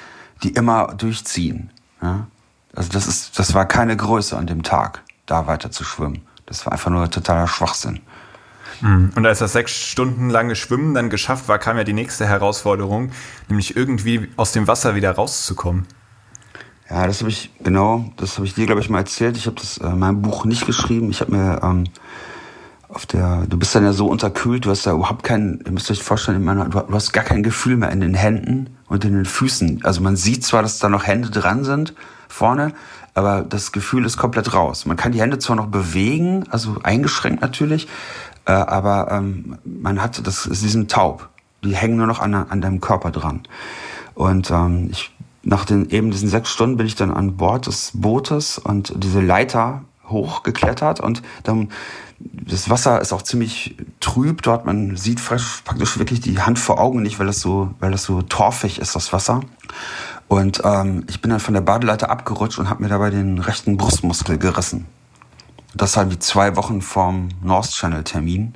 die 0.43 0.51
immer 0.51 0.93
durchziehen. 0.93 1.71
Ja? 2.01 2.27
Also 2.73 2.89
das 2.89 3.07
ist, 3.07 3.37
das 3.37 3.53
war 3.53 3.65
keine 3.65 3.97
Größe 3.97 4.37
an 4.37 4.47
dem 4.47 4.63
Tag, 4.63 5.01
da 5.25 5.47
weiter 5.47 5.71
zu 5.71 5.83
schwimmen. 5.83 6.25
Das 6.45 6.65
war 6.65 6.73
einfach 6.73 6.91
nur 6.91 7.09
totaler 7.09 7.47
Schwachsinn. 7.47 8.01
Mhm. 8.81 9.11
Und 9.15 9.25
als 9.25 9.39
das 9.39 9.53
sechs 9.53 9.73
Stunden 9.73 10.29
lange 10.29 10.55
Schwimmen 10.55 10.93
dann 10.93 11.09
geschafft 11.09 11.47
war, 11.47 11.59
kam 11.59 11.77
ja 11.77 11.83
die 11.83 11.93
nächste 11.93 12.27
Herausforderung, 12.27 13.11
nämlich 13.49 13.75
irgendwie 13.75 14.29
aus 14.37 14.51
dem 14.51 14.67
Wasser 14.67 14.95
wieder 14.95 15.11
rauszukommen. 15.11 15.87
Ja, 16.91 17.07
das 17.07 17.21
habe 17.21 17.29
ich, 17.29 17.49
genau, 17.63 18.03
das 18.17 18.35
habe 18.35 18.45
ich 18.45 18.53
dir, 18.53 18.65
glaube 18.65 18.81
ich, 18.81 18.89
mal 18.89 18.97
erzählt. 18.97 19.37
Ich 19.37 19.45
habe 19.45 19.55
das 19.55 19.77
äh, 19.77 19.87
in 19.87 19.99
meinem 19.99 20.21
Buch 20.21 20.43
nicht 20.43 20.65
geschrieben. 20.65 21.09
Ich 21.09 21.21
habe 21.21 21.31
mir 21.31 21.61
ähm, 21.63 21.85
auf 22.89 23.05
der, 23.05 23.45
du 23.47 23.57
bist 23.57 23.73
dann 23.73 23.85
ja 23.85 23.93
so 23.93 24.07
unterkühlt, 24.07 24.65
du 24.65 24.71
hast 24.71 24.85
da 24.85 24.91
überhaupt 24.91 25.23
kein, 25.23 25.61
ihr 25.65 25.71
müsst 25.71 25.89
euch 25.89 26.03
vorstellen, 26.03 26.43
meiner, 26.43 26.65
du, 26.65 26.93
hast 26.93 27.13
gar 27.13 27.23
kein 27.23 27.43
Gefühl 27.43 27.77
mehr 27.77 27.91
in 27.91 28.01
den 28.01 28.13
Händen 28.13 28.75
und 28.89 29.05
in 29.05 29.13
den 29.13 29.23
Füßen. 29.23 29.85
Also 29.85 30.01
man 30.01 30.17
sieht 30.17 30.43
zwar, 30.43 30.63
dass 30.63 30.79
da 30.79 30.89
noch 30.89 31.07
Hände 31.07 31.29
dran 31.29 31.63
sind 31.63 31.93
vorne, 32.27 32.73
aber 33.13 33.41
das 33.41 33.71
Gefühl 33.71 34.05
ist 34.05 34.17
komplett 34.17 34.53
raus. 34.53 34.85
Man 34.85 34.97
kann 34.97 35.13
die 35.13 35.21
Hände 35.21 35.39
zwar 35.39 35.55
noch 35.55 35.67
bewegen, 35.67 36.43
also 36.49 36.75
eingeschränkt 36.83 37.41
natürlich, 37.41 37.87
äh, 38.45 38.51
aber 38.51 39.09
ähm, 39.11 39.57
man 39.63 40.01
hat 40.01 40.27
das, 40.27 40.43
sie 40.43 40.69
sind 40.69 40.91
taub. 40.91 41.29
Die 41.63 41.73
hängen 41.73 41.95
nur 41.95 42.07
noch 42.07 42.19
an, 42.19 42.33
an 42.33 42.59
deinem 42.59 42.81
Körper 42.81 43.11
dran. 43.11 43.43
Und 44.13 44.51
ähm, 44.51 44.89
ich, 44.91 45.10
nach 45.43 45.65
den 45.65 45.89
eben 45.89 46.11
diesen 46.11 46.29
sechs 46.29 46.49
Stunden 46.49 46.77
bin 46.77 46.85
ich 46.85 46.95
dann 46.95 47.11
an 47.11 47.37
Bord 47.37 47.67
des 47.67 47.91
Bootes 47.93 48.57
und 48.57 48.93
diese 49.03 49.21
Leiter 49.21 49.83
hochgeklettert 50.07 50.99
und 50.99 51.21
dann 51.43 51.69
das 52.19 52.69
Wasser 52.69 53.01
ist 53.01 53.13
auch 53.13 53.21
ziemlich 53.21 53.75
trüb 53.99 54.43
dort. 54.43 54.65
Man 54.65 54.95
sieht 54.95 55.23
praktisch 55.25 55.97
wirklich 55.97 56.19
die 56.19 56.39
Hand 56.39 56.59
vor 56.59 56.79
Augen 56.79 57.01
nicht, 57.01 57.19
weil 57.19 57.25
das 57.25 57.41
so, 57.41 57.71
weil 57.79 57.91
das 57.91 58.03
so 58.03 58.21
torfig 58.21 58.79
ist, 58.79 58.95
das 58.95 59.11
Wasser. 59.11 59.41
Und 60.27 60.61
ähm, 60.63 61.03
ich 61.09 61.21
bin 61.21 61.31
dann 61.31 61.39
von 61.39 61.53
der 61.53 61.61
Badeleiter 61.61 62.09
abgerutscht 62.09 62.59
und 62.59 62.69
habe 62.69 62.83
mir 62.83 62.89
dabei 62.89 63.09
den 63.09 63.39
rechten 63.39 63.77
Brustmuskel 63.77 64.37
gerissen. 64.37 64.85
Das 65.73 65.97
halt 65.97 66.11
wie 66.11 66.19
zwei 66.19 66.55
Wochen 66.55 66.81
vorm 66.81 67.29
North 67.41 67.71
Channel 67.71 68.03
Termin. 68.03 68.53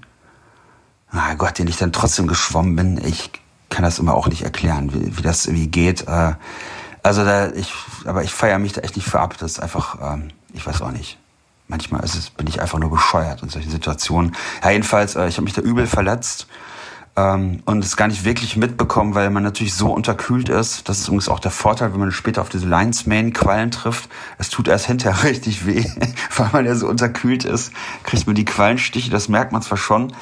Na 1.11 1.33
Gott, 1.35 1.57
den 1.59 1.67
ich 1.67 1.77
dann 1.77 1.91
trotzdem 1.91 2.27
geschwommen 2.27 2.75
bin. 2.75 2.97
Ich 2.97 3.31
kann 3.75 3.83
das 3.83 3.99
immer 3.99 4.13
auch 4.13 4.29
nicht 4.29 4.43
erklären, 4.43 4.93
wie, 4.93 5.17
wie 5.17 5.21
das 5.21 5.45
irgendwie 5.45 5.67
geht. 5.67 6.07
Äh, 6.07 6.35
also 7.03 7.25
da, 7.25 7.51
ich, 7.51 7.73
aber 8.05 8.23
ich 8.23 8.31
feiere 8.31 8.57
mich 8.57 8.71
da 8.71 8.81
echt 8.81 8.95
nicht 8.95 9.07
für 9.07 9.19
ab. 9.19 9.35
Das 9.37 9.53
ist 9.53 9.59
einfach, 9.59 9.97
ähm, 10.01 10.29
ich 10.53 10.65
weiß 10.65 10.81
auch 10.81 10.91
nicht. 10.91 11.17
Manchmal 11.67 12.03
ist 12.03 12.15
es, 12.15 12.29
bin 12.29 12.47
ich 12.47 12.61
einfach 12.61 12.79
nur 12.79 12.89
bescheuert 12.89 13.43
in 13.43 13.49
solchen 13.49 13.69
Situationen. 13.69 14.33
Ja, 14.63 14.71
jedenfalls, 14.71 15.15
äh, 15.15 15.27
ich 15.27 15.35
habe 15.35 15.43
mich 15.43 15.53
da 15.53 15.61
übel 15.61 15.87
verletzt 15.87 16.47
ähm, 17.17 17.63
und 17.65 17.83
es 17.83 17.97
gar 17.97 18.07
nicht 18.07 18.23
wirklich 18.23 18.55
mitbekommen, 18.55 19.13
weil 19.13 19.29
man 19.29 19.43
natürlich 19.43 19.73
so 19.73 19.91
unterkühlt 19.91 20.47
ist. 20.47 20.87
Das 20.87 20.99
ist 20.99 21.07
übrigens 21.07 21.27
auch 21.27 21.39
der 21.39 21.51
Vorteil, 21.51 21.91
wenn 21.91 21.99
man 21.99 22.11
später 22.11 22.41
auf 22.41 22.49
diese 22.49 22.67
Lions 22.67 23.05
Main 23.05 23.33
Quallen 23.33 23.71
trifft. 23.71 24.09
Es 24.37 24.49
tut 24.49 24.69
erst 24.69 24.85
hinterher 24.85 25.23
richtig 25.29 25.65
weh, 25.65 25.85
weil 26.37 26.49
man 26.53 26.65
ja 26.65 26.75
so 26.75 26.87
unterkühlt 26.87 27.43
ist. 27.43 27.73
Kriegt 28.03 28.25
man 28.25 28.35
die 28.35 28.45
Quallenstiche, 28.45 29.11
das 29.11 29.27
merkt 29.27 29.51
man 29.51 29.61
zwar 29.61 29.77
schon, 29.77 30.13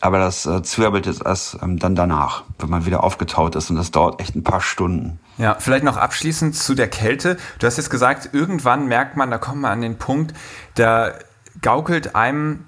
aber 0.00 0.18
das 0.18 0.46
äh, 0.46 0.62
zwirbelt 0.62 1.06
jetzt 1.06 1.24
erst 1.24 1.58
ähm, 1.62 1.78
dann 1.78 1.94
danach, 1.94 2.44
wenn 2.58 2.70
man 2.70 2.86
wieder 2.86 3.04
aufgetaut 3.04 3.54
ist 3.54 3.70
und 3.70 3.76
das 3.76 3.90
dauert 3.90 4.20
echt 4.20 4.34
ein 4.34 4.42
paar 4.42 4.60
Stunden. 4.60 5.20
Ja, 5.36 5.56
vielleicht 5.58 5.84
noch 5.84 5.96
abschließend 5.96 6.56
zu 6.56 6.74
der 6.74 6.88
Kälte. 6.88 7.36
Du 7.58 7.66
hast 7.66 7.76
jetzt 7.76 7.90
gesagt, 7.90 8.30
irgendwann 8.32 8.86
merkt 8.86 9.16
man, 9.16 9.30
da 9.30 9.38
kommt 9.38 9.60
man 9.60 9.72
an 9.72 9.80
den 9.82 9.98
Punkt, 9.98 10.34
da 10.74 11.12
gaukelt 11.60 12.14
einem 12.14 12.64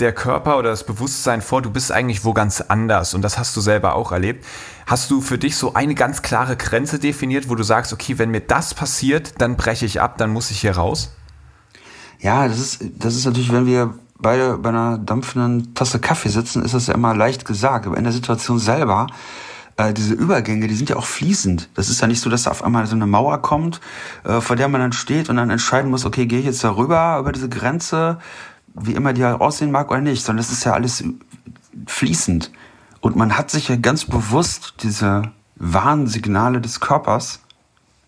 der 0.00 0.12
Körper 0.12 0.58
oder 0.58 0.70
das 0.70 0.84
Bewusstsein 0.84 1.40
vor, 1.40 1.62
du 1.62 1.70
bist 1.70 1.92
eigentlich 1.92 2.24
wo 2.24 2.32
ganz 2.32 2.60
anders 2.60 3.14
und 3.14 3.22
das 3.22 3.38
hast 3.38 3.54
du 3.56 3.60
selber 3.60 3.94
auch 3.94 4.10
erlebt. 4.10 4.44
Hast 4.86 5.10
du 5.10 5.20
für 5.20 5.38
dich 5.38 5.56
so 5.56 5.74
eine 5.74 5.94
ganz 5.94 6.22
klare 6.22 6.56
Grenze 6.56 6.98
definiert, 6.98 7.48
wo 7.48 7.54
du 7.54 7.62
sagst, 7.62 7.92
okay, 7.92 8.18
wenn 8.18 8.30
mir 8.30 8.40
das 8.40 8.74
passiert, 8.74 9.40
dann 9.40 9.56
breche 9.56 9.86
ich 9.86 10.00
ab, 10.00 10.18
dann 10.18 10.30
muss 10.30 10.50
ich 10.50 10.60
hier 10.60 10.76
raus? 10.76 11.12
Ja, 12.18 12.48
das 12.48 12.58
ist, 12.58 12.82
das 12.98 13.14
ist 13.14 13.26
natürlich, 13.26 13.52
wenn 13.52 13.66
wir 13.66 13.94
beide 14.24 14.58
bei 14.58 14.70
einer 14.70 14.98
dampfenden 14.98 15.74
Tasse 15.74 16.00
Kaffee 16.00 16.30
sitzen, 16.30 16.64
ist 16.64 16.74
das 16.74 16.88
ja 16.88 16.94
immer 16.94 17.14
leicht 17.14 17.44
gesagt. 17.44 17.86
Aber 17.86 17.96
in 17.96 18.04
der 18.04 18.12
Situation 18.12 18.58
selber, 18.58 19.06
äh, 19.76 19.92
diese 19.92 20.14
Übergänge, 20.14 20.66
die 20.66 20.74
sind 20.74 20.88
ja 20.88 20.96
auch 20.96 21.04
fließend. 21.04 21.68
Das 21.74 21.88
ist 21.88 22.00
ja 22.00 22.06
nicht 22.06 22.20
so, 22.20 22.30
dass 22.30 22.44
da 22.44 22.50
auf 22.50 22.64
einmal 22.64 22.86
so 22.86 22.96
eine 22.96 23.06
Mauer 23.06 23.42
kommt, 23.42 23.80
äh, 24.24 24.40
vor 24.40 24.56
der 24.56 24.68
man 24.68 24.80
dann 24.80 24.92
steht 24.92 25.28
und 25.28 25.36
dann 25.36 25.50
entscheiden 25.50 25.90
muss, 25.90 26.04
okay, 26.04 26.26
gehe 26.26 26.38
ich 26.38 26.46
jetzt 26.46 26.64
darüber, 26.64 27.18
über 27.20 27.32
diese 27.32 27.50
Grenze, 27.50 28.18
wie 28.74 28.94
immer 28.94 29.12
die 29.12 29.24
halt 29.24 29.40
aussehen 29.40 29.70
mag 29.70 29.90
oder 29.90 30.00
nicht, 30.00 30.24
sondern 30.24 30.42
das 30.44 30.50
ist 30.50 30.64
ja 30.64 30.72
alles 30.72 31.04
fließend. 31.86 32.50
Und 33.00 33.16
man 33.16 33.36
hat 33.36 33.50
sich 33.50 33.68
ja 33.68 33.76
ganz 33.76 34.06
bewusst 34.06 34.74
diese 34.82 35.30
Warnsignale 35.56 36.62
des 36.62 36.80
Körpers, 36.80 37.40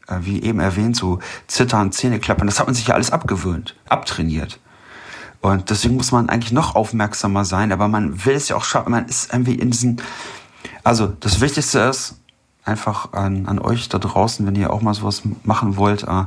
äh, 0.09 0.17
wie 0.21 0.43
eben 0.43 0.61
erwähnt, 0.61 0.97
so 0.97 1.19
Zittern, 1.47 1.93
Zähne 1.93 2.21
klappern, 2.21 2.47
das 2.47 2.59
hat 2.59 2.67
man 2.67 2.75
sich 2.75 2.87
ja 2.87 2.95
alles 2.95 3.11
abgewöhnt, 3.11 3.77
abtrainiert. 3.89 4.59
Und 5.47 5.71
deswegen 5.71 5.95
muss 5.95 6.11
man 6.11 6.29
eigentlich 6.29 6.53
noch 6.53 6.75
aufmerksamer 6.75 7.45
sein, 7.45 7.71
aber 7.71 7.87
man 7.87 8.25
will 8.25 8.35
es 8.35 8.49
ja 8.49 8.57
auch 8.57 8.65
schaffen. 8.65 8.91
Man 8.91 9.07
ist 9.07 9.33
irgendwie 9.33 9.55
in 9.55 9.71
diesen. 9.71 10.03
Also, 10.83 11.07
das 11.07 11.41
Wichtigste 11.41 11.79
ist 11.79 12.17
einfach 12.65 13.13
an, 13.13 13.47
an 13.47 13.61
euch 13.61 13.89
da 13.89 13.99
draußen, 13.99 14.45
wenn 14.45 14.57
ihr 14.57 14.73
auch 14.73 14.83
mal 14.83 14.95
sowas 14.95 15.23
machen 15.45 15.77
wollt, 15.77 16.03
äh, 16.03 16.25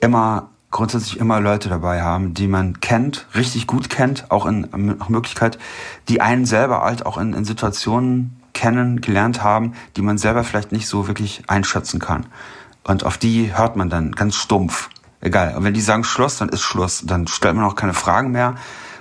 immer 0.00 0.48
grundsätzlich 0.70 1.20
immer 1.20 1.40
Leute 1.40 1.68
dabei 1.68 2.02
haben, 2.02 2.32
die 2.32 2.48
man 2.48 2.80
kennt, 2.80 3.26
richtig 3.34 3.66
gut 3.66 3.90
kennt, 3.90 4.30
auch 4.30 4.46
in 4.46 4.66
nach 4.98 5.10
Möglichkeit, 5.10 5.58
die 6.08 6.22
einen 6.22 6.46
selber 6.46 6.80
halt 6.80 7.04
auch 7.04 7.18
in, 7.18 7.34
in 7.34 7.44
Situationen 7.44 8.40
kennen, 8.54 9.02
gelernt 9.02 9.42
haben, 9.42 9.74
die 9.96 10.02
man 10.02 10.16
selber 10.16 10.42
vielleicht 10.42 10.72
nicht 10.72 10.88
so 10.88 11.06
wirklich 11.06 11.42
einschätzen 11.48 12.00
kann. 12.00 12.26
Und 12.82 13.04
auf 13.04 13.18
die 13.18 13.54
hört 13.54 13.76
man 13.76 13.90
dann 13.90 14.12
ganz 14.12 14.36
stumpf 14.36 14.88
egal. 15.24 15.56
Und 15.56 15.64
wenn 15.64 15.74
die 15.74 15.80
sagen 15.80 16.04
Schluss, 16.04 16.38
dann 16.38 16.48
ist 16.48 16.62
Schluss. 16.62 17.02
Dann 17.04 17.26
stellt 17.26 17.56
man 17.56 17.64
auch 17.64 17.74
keine 17.74 17.94
Fragen 17.94 18.30
mehr. 18.30 18.54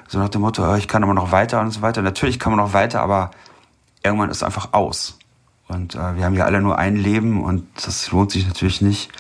So 0.08 0.20
nach 0.20 0.30
dem 0.30 0.42
Motto, 0.42 0.70
oh, 0.70 0.76
ich 0.76 0.88
kann 0.88 1.04
aber 1.04 1.14
noch 1.14 1.32
weiter 1.32 1.62
und 1.62 1.72
so 1.72 1.82
weiter. 1.82 2.02
Natürlich 2.02 2.40
kann 2.40 2.52
man 2.56 2.64
noch 2.64 2.74
weiter, 2.74 3.02
aber 3.02 3.32
irgendwann 4.04 4.30
ist 4.30 4.44
einfach 4.44 4.74
aus. 4.74 5.18
Und 5.68 5.96
äh, 5.96 6.18
wir 6.18 6.26
haben 6.26 6.36
ja 6.36 6.46
alle 6.46 6.62
nur 6.62 6.78
ein 6.78 6.96
Leben 6.96 7.44
und 7.44 7.66
das 7.86 8.12
lohnt 8.12 8.32
sich 8.32 8.48
natürlich 8.48 8.82
nicht. 8.82 9.12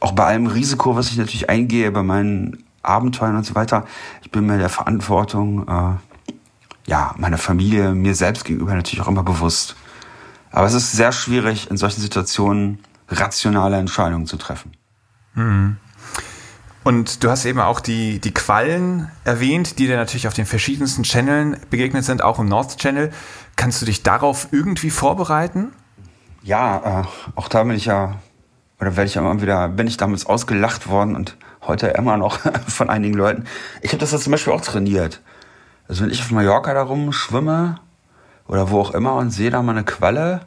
Auch 0.00 0.12
bei 0.12 0.24
allem 0.24 0.46
Risiko, 0.46 0.96
was 0.96 1.10
ich 1.10 1.16
natürlich 1.16 1.48
eingehe, 1.48 1.90
bei 1.90 2.02
meinen 2.02 2.64
Abenteuern 2.82 3.36
und 3.36 3.46
so 3.46 3.54
weiter, 3.54 3.86
ich 4.22 4.30
bin 4.30 4.46
mir 4.46 4.58
der 4.58 4.68
Verantwortung, 4.68 5.66
äh, 5.66 5.94
ja, 6.86 7.14
meiner 7.16 7.38
Familie, 7.38 7.94
mir 7.94 8.14
selbst 8.14 8.44
gegenüber 8.44 8.74
natürlich 8.74 9.00
auch 9.00 9.08
immer 9.08 9.22
bewusst. 9.22 9.76
Aber 10.50 10.66
es 10.66 10.74
ist 10.74 10.92
sehr 10.92 11.12
schwierig, 11.12 11.70
in 11.70 11.78
solchen 11.78 12.02
Situationen 12.02 12.80
rationale 13.08 13.78
Entscheidungen 13.78 14.26
zu 14.26 14.36
treffen. 14.36 14.72
Mhm. 15.34 15.78
Und 16.84 17.24
du 17.24 17.30
hast 17.30 17.46
eben 17.46 17.60
auch 17.60 17.80
die, 17.80 18.18
die 18.18 18.34
Quallen 18.34 19.10
erwähnt, 19.24 19.78
die 19.78 19.86
dir 19.86 19.96
natürlich 19.96 20.28
auf 20.28 20.34
den 20.34 20.44
verschiedensten 20.44 21.02
Channeln 21.02 21.56
begegnet 21.70 22.04
sind, 22.04 22.22
auch 22.22 22.38
im 22.38 22.46
North 22.46 22.76
Channel. 22.76 23.10
Kannst 23.56 23.80
du 23.80 23.86
dich 23.86 24.02
darauf 24.02 24.48
irgendwie 24.52 24.90
vorbereiten? 24.90 25.72
Ja, 26.42 27.00
äh, 27.00 27.04
auch 27.36 27.48
da 27.48 27.64
bin 27.64 27.74
ich 27.74 27.86
ja, 27.86 28.16
oder 28.78 28.96
werde 28.96 29.06
ich 29.06 29.14
ja 29.14 29.22
immer 29.22 29.40
wieder, 29.40 29.70
bin 29.70 29.86
ich 29.86 29.96
damals 29.96 30.26
ausgelacht 30.26 30.86
worden 30.86 31.16
und 31.16 31.38
heute 31.62 31.86
immer 31.88 32.18
noch 32.18 32.38
von 32.68 32.90
einigen 32.90 33.14
Leuten. 33.14 33.44
Ich 33.80 33.90
habe 33.92 33.98
das 33.98 34.12
jetzt 34.12 34.24
zum 34.24 34.32
Beispiel 34.32 34.52
auch 34.52 34.60
trainiert. 34.60 35.22
Also 35.88 36.04
wenn 36.04 36.10
ich 36.10 36.20
auf 36.20 36.30
Mallorca 36.32 36.74
da 36.74 36.82
rumschwimme 36.82 37.80
oder 38.46 38.70
wo 38.70 38.80
auch 38.80 38.90
immer 38.92 39.14
und 39.14 39.30
sehe 39.30 39.50
da 39.50 39.62
mal 39.62 39.72
eine 39.72 39.84
Qualle, 39.84 40.42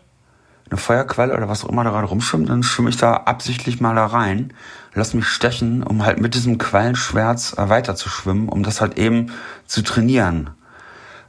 eine 0.70 0.78
Feuerquelle 0.78 1.36
oder 1.36 1.50
was 1.50 1.64
auch 1.64 1.70
immer 1.70 1.84
da 1.84 1.92
gerade 1.92 2.08
rumschwimmt, 2.08 2.50
dann 2.50 2.64
schwimme 2.64 2.90
ich 2.90 2.98
da 2.98 3.14
absichtlich 3.14 3.80
mal 3.80 3.96
da 3.96 4.06
rein, 4.06 4.54
lass 4.94 5.14
mich 5.14 5.28
stechen, 5.28 5.84
um 5.84 6.06
halt 6.06 6.20
mit 6.20 6.34
diesem 6.34 6.58
Quallenschwärz 6.58 7.56
äh, 7.58 7.70
weiter 7.70 7.96
zu 7.96 8.10
schwimmen, 8.10 8.50
um 8.50 8.64
das 8.64 8.82
halt 8.82 8.98
eben 8.98 9.32
zu 9.66 9.82
trainieren. 9.82 10.50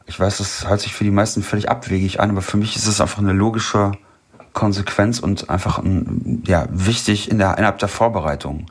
Ich 0.07 0.19
weiß, 0.19 0.39
das 0.39 0.69
hört 0.69 0.81
sich 0.81 0.95
für 0.95 1.05
die 1.05 1.11
meisten 1.11 1.43
völlig 1.43 1.69
abwegig 1.69 2.21
an, 2.21 2.31
aber 2.31 2.43
für 2.43 2.57
mich 2.57 2.77
ist 2.77 2.87
es 2.87 3.01
einfach 3.01 3.19
eine 3.19 3.35
logische 3.35 3.93
Konsequenz 4.55 5.19
und 5.21 5.51
einfach 5.51 5.79
ein, 5.79 6.43
ja, 6.47 6.67
wichtig 6.71 7.31
in 7.31 7.39
der, 7.39 7.59
innerhalb 7.59 7.79
der 7.79 7.89
Vorbereitung. 7.89 8.67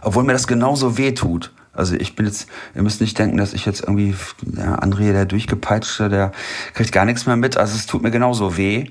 Obwohl 0.00 0.22
mir 0.22 0.32
das 0.32 0.46
genauso 0.46 0.96
weh 0.96 1.12
tut. 1.12 1.52
Also 1.72 1.96
ich 1.96 2.14
bin 2.14 2.26
jetzt, 2.26 2.48
ihr 2.74 2.82
müsst 2.82 3.00
nicht 3.00 3.18
denken, 3.18 3.36
dass 3.36 3.52
ich 3.52 3.66
jetzt 3.66 3.80
irgendwie, 3.80 4.14
der 4.42 4.78
André, 4.78 5.12
der 5.12 5.26
durchgepeitschte, 5.26 6.08
der 6.08 6.32
kriegt 6.72 6.92
gar 6.92 7.04
nichts 7.04 7.26
mehr 7.26 7.36
mit. 7.36 7.56
Also 7.56 7.74
es 7.74 7.86
tut 7.86 8.02
mir 8.02 8.12
genauso 8.12 8.56
weh. 8.56 8.90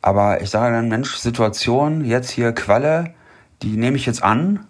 Aber 0.00 0.40
ich 0.40 0.50
sage 0.50 0.74
dann, 0.74 0.88
Mensch, 0.88 1.16
Situation, 1.16 2.04
jetzt 2.04 2.30
hier 2.30 2.52
Qualle, 2.52 3.14
die 3.62 3.76
nehme 3.76 3.96
ich 3.96 4.06
jetzt 4.06 4.22
an 4.22 4.66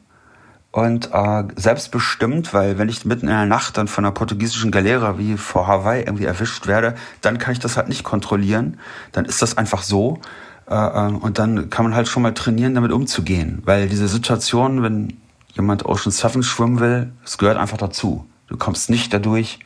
und 0.71 1.11
äh, 1.13 1.45
selbstbestimmt, 1.57 2.53
weil 2.53 2.79
wenn 2.79 2.89
ich 2.89 3.05
mitten 3.05 3.27
in 3.27 3.35
der 3.35 3.47
Nacht 3.47 3.79
dann 3.79 3.89
von 3.89 4.05
einer 4.05 4.13
portugiesischen 4.13 4.71
Galera 4.71 5.19
wie 5.19 5.37
vor 5.37 5.67
Hawaii 5.67 6.03
irgendwie 6.03 6.25
erwischt 6.25 6.67
werde, 6.67 6.95
dann 7.21 7.39
kann 7.39 7.53
ich 7.53 7.59
das 7.59 7.77
halt 7.77 7.89
nicht 7.89 8.05
kontrollieren. 8.05 8.79
Dann 9.13 9.25
ist 9.25 9.43
das 9.43 9.57
einfach 9.57 9.83
so. 9.83 10.21
Äh, 10.69 10.75
äh 10.75 11.13
und 11.13 11.39
dann 11.39 11.71
kann 11.71 11.85
man 11.85 11.95
halt 11.95 12.09
schon 12.09 12.23
mal 12.23 12.35
trainieren, 12.35 12.75
damit 12.75 12.93
umzugehen. 12.93 13.63
Weil 13.65 13.89
diese 13.89 14.09
Situation, 14.09 14.83
wenn 14.83 15.19
jemand 15.53 15.87
Ocean 15.87 16.13
Seven 16.13 16.43
schwimmen 16.43 16.81
will, 16.81 17.13
es 17.25 17.39
gehört 17.39 17.57
einfach 17.57 17.79
dazu. 17.79 18.27
Du 18.47 18.57
kommst 18.57 18.91
nicht 18.91 19.13
dadurch, 19.13 19.59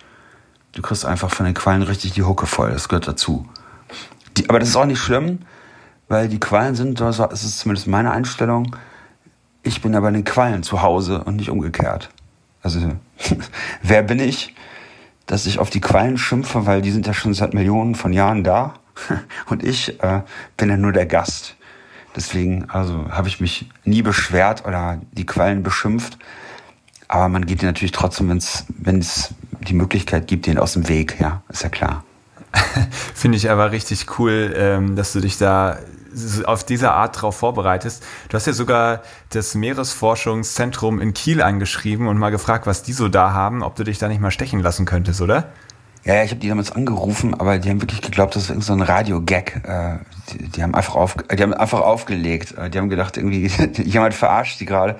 du 0.72 0.82
kriegst 0.82 1.04
einfach 1.04 1.30
von 1.30 1.46
den 1.46 1.54
Quallen 1.54 1.82
richtig 1.82 2.12
die 2.12 2.22
Hucke 2.22 2.46
voll. 2.46 2.70
Das 2.70 2.88
gehört 2.88 3.08
dazu. 3.08 3.48
Die, 4.36 4.48
aber 4.48 4.58
das 4.58 4.68
ist 4.68 4.76
auch 4.76 4.86
nicht 4.86 5.00
schlimm, 5.00 5.40
weil 6.12 6.28
die 6.28 6.38
Quallen 6.38 6.74
sind, 6.74 7.00
das 7.00 7.18
ist 7.18 7.60
zumindest 7.60 7.88
meine 7.88 8.10
Einstellung, 8.10 8.76
ich 9.62 9.80
bin 9.80 9.94
aber 9.94 10.08
in 10.08 10.14
den 10.14 10.24
Quallen 10.24 10.62
zu 10.62 10.82
Hause 10.82 11.24
und 11.24 11.36
nicht 11.36 11.48
umgekehrt. 11.48 12.10
Also, 12.62 12.80
wer 13.82 14.02
bin 14.02 14.18
ich, 14.18 14.54
dass 15.24 15.46
ich 15.46 15.58
auf 15.58 15.70
die 15.70 15.80
Quallen 15.80 16.18
schimpfe, 16.18 16.66
weil 16.66 16.82
die 16.82 16.90
sind 16.90 17.06
ja 17.06 17.14
schon 17.14 17.32
seit 17.32 17.54
Millionen 17.54 17.94
von 17.94 18.12
Jahren 18.12 18.44
da 18.44 18.74
und 19.46 19.64
ich 19.64 20.02
äh, 20.02 20.20
bin 20.58 20.68
ja 20.68 20.76
nur 20.76 20.92
der 20.92 21.06
Gast. 21.06 21.56
Deswegen, 22.14 22.68
also 22.68 23.10
habe 23.10 23.28
ich 23.28 23.40
mich 23.40 23.70
nie 23.86 24.02
beschwert 24.02 24.66
oder 24.66 25.00
die 25.12 25.24
Quallen 25.24 25.62
beschimpft. 25.62 26.18
Aber 27.08 27.30
man 27.30 27.46
geht 27.46 27.62
dir 27.62 27.66
natürlich 27.66 27.92
trotzdem, 27.92 28.28
wenn 28.28 28.98
es 28.98 29.34
die 29.66 29.74
Möglichkeit 29.74 30.26
gibt, 30.26 30.46
denen 30.46 30.58
aus 30.58 30.74
dem 30.74 30.88
Weg, 30.88 31.18
ja, 31.20 31.42
ist 31.48 31.62
ja 31.62 31.70
klar. 31.70 32.04
Finde 33.14 33.38
ich 33.38 33.50
aber 33.50 33.72
richtig 33.72 34.18
cool, 34.18 34.54
ähm, 34.54 34.94
dass 34.94 35.14
du 35.14 35.20
dich 35.20 35.38
da 35.38 35.78
auf 36.44 36.64
diese 36.64 36.92
Art 36.92 37.16
darauf 37.16 37.36
vorbereitest. 37.36 38.02
Du 38.28 38.36
hast 38.36 38.46
ja 38.46 38.52
sogar 38.52 39.02
das 39.30 39.54
Meeresforschungszentrum 39.54 41.00
in 41.00 41.14
Kiel 41.14 41.42
angeschrieben 41.42 42.08
und 42.08 42.18
mal 42.18 42.30
gefragt, 42.30 42.66
was 42.66 42.82
die 42.82 42.92
so 42.92 43.08
da 43.08 43.32
haben, 43.32 43.62
ob 43.62 43.76
du 43.76 43.84
dich 43.84 43.98
da 43.98 44.08
nicht 44.08 44.20
mal 44.20 44.30
stechen 44.30 44.60
lassen 44.60 44.84
könntest, 44.84 45.20
oder? 45.20 45.52
Ja, 46.04 46.24
ich 46.24 46.30
habe 46.30 46.40
die 46.40 46.48
damals 46.48 46.72
angerufen, 46.72 47.34
aber 47.38 47.58
die 47.58 47.70
haben 47.70 47.80
wirklich 47.80 48.02
geglaubt, 48.02 48.34
das 48.34 48.50
ist 48.50 48.66
so 48.66 48.72
ein 48.72 48.82
Radio-Gag. 48.82 49.62
Äh, 49.64 49.98
die, 50.32 50.48
die, 50.48 50.62
haben 50.62 50.74
einfach 50.74 50.96
auf, 50.96 51.14
die 51.14 51.40
haben 51.40 51.54
einfach 51.54 51.80
aufgelegt. 51.80 52.58
Äh, 52.58 52.70
die 52.70 52.78
haben 52.78 52.88
gedacht, 52.88 53.16
irgendwie 53.16 53.46
jemand 53.84 54.14
verarscht 54.14 54.58
die 54.58 54.64
gerade. 54.64 54.96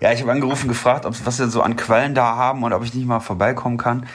Ja, 0.00 0.12
ich 0.12 0.22
habe 0.22 0.32
angerufen, 0.32 0.66
gefragt, 0.68 1.04
ob 1.04 1.14
was 1.26 1.36
sie 1.36 1.50
so 1.50 1.60
an 1.60 1.76
Quellen 1.76 2.14
da 2.14 2.36
haben 2.36 2.62
und 2.62 2.72
ob 2.72 2.82
ich 2.84 2.94
nicht 2.94 3.06
mal 3.06 3.20
vorbeikommen 3.20 3.76
kann 3.76 4.06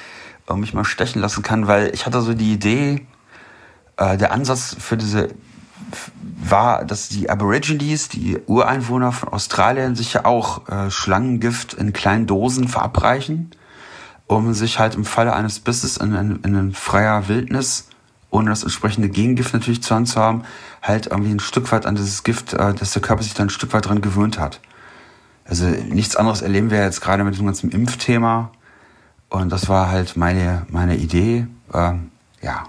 und 0.47 0.59
mich 0.59 0.73
mal 0.73 0.83
stechen 0.83 1.21
lassen 1.21 1.43
kann, 1.43 1.67
weil 1.67 1.93
ich 1.93 2.07
hatte 2.07 2.21
so 2.21 2.33
die 2.33 2.53
Idee, 2.53 3.05
äh, 3.97 4.17
der 4.17 4.31
Ansatz 4.31 4.75
für 4.79 4.97
diese 4.97 5.29
war, 6.21 6.85
dass 6.85 7.09
die 7.09 7.29
Aborigines, 7.29 8.09
die 8.09 8.37
Ureinwohner 8.45 9.11
von 9.11 9.29
Australien, 9.29 9.95
sich 9.95 10.13
ja 10.13 10.25
auch 10.25 10.67
äh, 10.69 10.91
Schlangengift 10.91 11.73
in 11.73 11.93
kleinen 11.93 12.27
Dosen 12.27 12.67
verabreichen, 12.67 13.51
um 14.27 14.53
sich 14.53 14.79
halt 14.79 14.95
im 14.95 15.05
Falle 15.05 15.33
eines 15.33 15.59
Bisses 15.59 15.97
in, 15.97 16.13
in, 16.13 16.43
in 16.43 16.73
freier 16.73 17.27
Wildnis, 17.27 17.89
ohne 18.29 18.49
das 18.49 18.63
entsprechende 18.63 19.09
Gegengift 19.09 19.53
natürlich 19.53 19.81
zu 19.81 19.95
Hand 19.95 20.09
zu 20.09 20.19
haben, 20.19 20.43
halt 20.81 21.07
irgendwie 21.07 21.31
ein 21.31 21.39
Stück 21.39 21.71
weit 21.71 21.85
an 21.85 21.95
dieses 21.95 22.23
Gift, 22.23 22.53
äh, 22.53 22.73
dass 22.73 22.91
der 22.91 23.01
Körper 23.01 23.23
sich 23.23 23.33
dann 23.33 23.47
ein 23.47 23.51
Stück 23.51 23.73
weit 23.73 23.87
dran 23.87 24.01
gewöhnt 24.01 24.39
hat. 24.39 24.59
Also 25.45 25.65
nichts 25.65 26.15
anderes 26.15 26.41
erleben 26.41 26.71
wir 26.71 26.81
jetzt 26.83 27.01
gerade 27.01 27.23
mit 27.23 27.33
diesem 27.33 27.45
ganzen 27.45 27.69
Impfthema. 27.69 28.51
Und 29.29 29.51
das 29.51 29.69
war 29.69 29.89
halt 29.89 30.17
meine, 30.17 30.65
meine 30.69 30.95
Idee. 30.95 31.47
Ähm, 31.73 32.11
ja, 32.41 32.63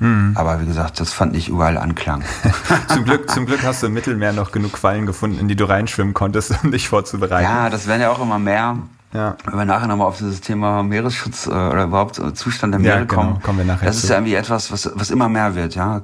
Mhm. 0.00 0.32
Aber 0.34 0.60
wie 0.60 0.66
gesagt, 0.66 0.98
das 0.98 1.12
fand 1.12 1.36
ich 1.36 1.48
überall 1.48 1.78
Anklang. 1.78 2.24
zum, 2.88 3.04
Glück, 3.04 3.30
zum 3.30 3.46
Glück 3.46 3.62
hast 3.62 3.82
du 3.82 3.86
im 3.86 3.92
Mittelmeer 3.92 4.32
noch 4.32 4.50
genug 4.50 4.72
Quallen 4.72 5.06
gefunden, 5.06 5.38
in 5.38 5.46
die 5.46 5.56
du 5.56 5.66
reinschwimmen 5.66 6.14
konntest, 6.14 6.52
um 6.64 6.72
dich 6.72 6.88
vorzubereiten. 6.88 7.44
Ja, 7.44 7.70
das 7.70 7.86
werden 7.86 8.00
ja 8.00 8.10
auch 8.10 8.20
immer 8.20 8.38
mehr. 8.38 8.78
Ja. 9.12 9.36
Wenn 9.44 9.58
wir 9.58 9.64
nachher 9.64 9.88
nochmal 9.88 10.06
auf 10.06 10.18
dieses 10.18 10.40
Thema 10.40 10.82
Meeresschutz 10.82 11.46
äh, 11.46 11.50
oder 11.50 11.84
überhaupt 11.84 12.18
äh, 12.18 12.32
Zustand 12.32 12.72
der 12.74 12.80
Meere 12.80 13.00
ja, 13.00 13.04
genau. 13.04 13.22
kommen, 13.22 13.42
kommen 13.42 13.58
wir 13.58 13.64
nachher 13.64 13.86
das 13.86 13.96
ist 13.96 14.02
zu. 14.02 14.08
ja 14.08 14.18
irgendwie 14.18 14.34
etwas, 14.34 14.70
was, 14.70 14.90
was 14.94 15.10
immer 15.10 15.28
mehr 15.28 15.54
wird. 15.54 15.74
Ja, 15.74 16.02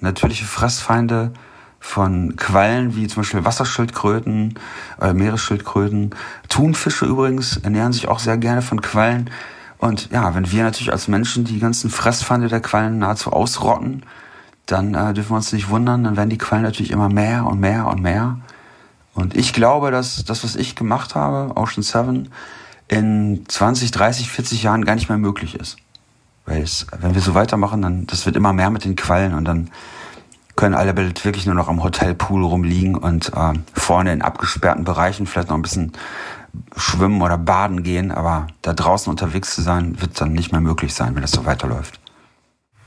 Natürliche 0.00 0.44
Fressfeinde 0.44 1.32
von 1.80 2.36
Quallen 2.36 2.94
wie 2.96 3.06
zum 3.08 3.22
Beispiel 3.22 3.44
Wasserschildkröten, 3.44 4.58
äh, 5.00 5.12
Meeresschildkröten. 5.12 6.14
Thunfische 6.48 7.04
übrigens 7.04 7.56
ernähren 7.58 7.92
sich 7.92 8.08
auch 8.08 8.18
sehr 8.18 8.36
gerne 8.36 8.62
von 8.62 8.80
Quallen. 8.80 9.30
Und 9.78 10.10
ja, 10.10 10.34
wenn 10.34 10.50
wir 10.50 10.64
natürlich 10.64 10.92
als 10.92 11.08
Menschen 11.08 11.44
die 11.44 11.60
ganzen 11.60 11.90
Fressfeinde 11.90 12.48
der 12.48 12.60
Quallen 12.60 12.98
nahezu 12.98 13.32
ausrotten, 13.32 14.02
dann 14.66 14.94
äh, 14.94 15.14
dürfen 15.14 15.30
wir 15.30 15.36
uns 15.36 15.52
nicht 15.52 15.70
wundern, 15.70 16.04
dann 16.04 16.16
werden 16.16 16.30
die 16.30 16.38
Quallen 16.38 16.62
natürlich 16.62 16.90
immer 16.90 17.08
mehr 17.08 17.46
und 17.46 17.60
mehr 17.60 17.86
und 17.86 18.02
mehr. 18.02 18.38
Und 19.14 19.36
ich 19.36 19.52
glaube, 19.52 19.90
dass 19.90 20.24
das, 20.24 20.44
was 20.44 20.56
ich 20.56 20.76
gemacht 20.76 21.14
habe, 21.14 21.56
Ocean 21.56 21.82
7, 21.82 22.28
in 22.88 23.44
20, 23.48 23.90
30, 23.90 24.30
40 24.30 24.62
Jahren 24.62 24.84
gar 24.84 24.94
nicht 24.94 25.08
mehr 25.08 25.18
möglich 25.18 25.54
ist. 25.54 25.76
Weil 26.46 26.62
es, 26.62 26.86
wenn 26.98 27.14
wir 27.14 27.20
so 27.20 27.34
weitermachen, 27.34 27.82
dann 27.82 28.06
das 28.06 28.26
wird 28.26 28.36
immer 28.36 28.52
mehr 28.52 28.70
mit 28.70 28.84
den 28.84 28.96
Quallen 28.96 29.34
und 29.34 29.44
dann 29.44 29.70
können 30.56 30.74
alle 30.74 30.96
wirklich 30.96 31.46
nur 31.46 31.54
noch 31.54 31.68
am 31.68 31.84
Hotelpool 31.84 32.44
rumliegen 32.44 32.96
und 32.96 33.32
äh, 33.34 33.52
vorne 33.74 34.12
in 34.12 34.22
abgesperrten 34.22 34.84
Bereichen 34.84 35.26
vielleicht 35.26 35.50
noch 35.50 35.56
ein 35.56 35.62
bisschen 35.62 35.92
schwimmen 36.76 37.22
oder 37.22 37.38
baden 37.38 37.82
gehen, 37.82 38.10
aber 38.10 38.46
da 38.62 38.72
draußen 38.72 39.10
unterwegs 39.10 39.54
zu 39.54 39.62
sein, 39.62 40.00
wird 40.00 40.20
dann 40.20 40.32
nicht 40.32 40.52
mehr 40.52 40.60
möglich 40.60 40.94
sein, 40.94 41.14
wenn 41.14 41.22
das 41.22 41.32
so 41.32 41.46
weiterläuft. 41.46 42.00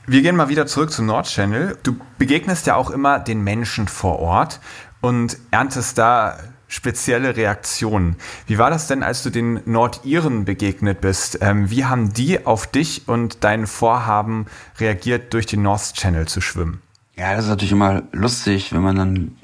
Wir 0.06 0.22
gehen 0.22 0.34
mal 0.34 0.48
wieder 0.48 0.66
zurück 0.66 0.90
zum 0.90 1.06
Nord 1.06 1.26
Channel. 1.26 1.78
Du 1.82 1.96
begegnest 2.18 2.66
ja 2.66 2.74
auch 2.74 2.90
immer 2.90 3.20
den 3.20 3.44
Menschen 3.44 3.86
vor 3.86 4.18
Ort 4.18 4.60
und 5.00 5.38
erntest 5.52 5.96
da 5.98 6.38
spezielle 6.66 7.36
Reaktionen. 7.36 8.16
Wie 8.46 8.58
war 8.58 8.70
das 8.70 8.86
denn, 8.86 9.02
als 9.02 9.22
du 9.22 9.30
den 9.30 9.60
Nordiren 9.66 10.44
begegnet 10.44 11.02
bist? 11.02 11.38
Ähm, 11.42 11.70
wie 11.70 11.84
haben 11.84 12.12
die 12.14 12.46
auf 12.46 12.66
dich 12.66 13.06
und 13.06 13.44
dein 13.44 13.66
Vorhaben 13.66 14.46
reagiert, 14.80 15.34
durch 15.34 15.46
den 15.46 15.62
North 15.62 15.92
Channel 15.94 16.26
zu 16.26 16.40
schwimmen? 16.40 16.80
Ja, 17.14 17.34
das 17.36 17.44
ist 17.44 17.50
natürlich 17.50 17.72
immer 17.72 18.02
lustig, 18.12 18.72
wenn 18.72 18.80
man 18.80 18.96
dann 18.96 19.36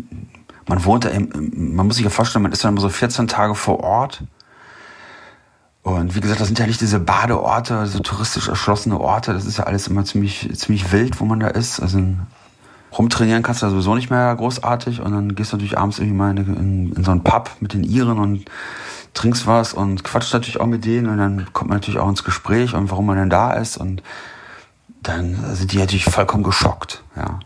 man 0.68 0.84
wohnt 0.84 1.04
da, 1.04 1.08
im, 1.08 1.30
man 1.74 1.86
muss 1.86 1.96
sich 1.96 2.04
ja 2.04 2.10
vorstellen, 2.10 2.42
man 2.42 2.52
ist 2.52 2.62
dann 2.62 2.74
immer 2.74 2.80
so 2.80 2.88
14 2.88 3.26
Tage 3.26 3.54
vor 3.54 3.80
Ort. 3.80 4.22
Und 5.82 6.14
wie 6.14 6.20
gesagt, 6.20 6.40
das 6.40 6.48
sind 6.48 6.58
ja 6.58 6.66
nicht 6.66 6.80
diese 6.80 7.00
Badeorte, 7.00 7.86
so 7.86 8.00
touristisch 8.00 8.48
erschlossene 8.48 9.00
Orte. 9.00 9.32
Das 9.32 9.46
ist 9.46 9.58
ja 9.58 9.64
alles 9.64 9.88
immer 9.88 10.04
ziemlich, 10.04 10.50
ziemlich 10.54 10.92
wild, 10.92 11.20
wo 11.20 11.24
man 11.24 11.40
da 11.40 11.48
ist. 11.48 11.80
Also 11.80 12.02
rumtrainieren 12.96 13.42
kannst 13.42 13.62
du 13.62 13.66
da 13.66 13.70
sowieso 13.70 13.94
nicht 13.94 14.10
mehr 14.10 14.34
großartig. 14.36 15.00
Und 15.00 15.12
dann 15.12 15.34
gehst 15.34 15.52
du 15.52 15.56
natürlich 15.56 15.78
abends 15.78 15.98
irgendwie 15.98 16.16
mal 16.16 16.30
in, 16.36 16.56
in, 16.56 16.92
in 16.92 17.04
so 17.04 17.10
einen 17.10 17.24
Pub 17.24 17.50
mit 17.60 17.72
den 17.72 17.84
Iren 17.84 18.18
und 18.18 18.44
trinkst 19.14 19.46
was 19.46 19.72
und 19.72 20.04
quatscht 20.04 20.34
natürlich 20.34 20.60
auch 20.60 20.66
mit 20.66 20.84
denen. 20.84 21.08
Und 21.08 21.16
dann 21.16 21.52
kommt 21.54 21.70
man 21.70 21.78
natürlich 21.78 21.98
auch 21.98 22.08
ins 22.08 22.24
Gespräch 22.24 22.74
und 22.74 22.90
warum 22.90 23.06
man 23.06 23.16
denn 23.16 23.30
da 23.30 23.52
ist. 23.52 23.78
Und 23.78 24.02
dann 25.02 25.38
sind 25.54 25.72
die 25.72 25.78
natürlich 25.78 26.04
vollkommen 26.04 26.42
geschockt, 26.42 27.02
ja 27.16 27.40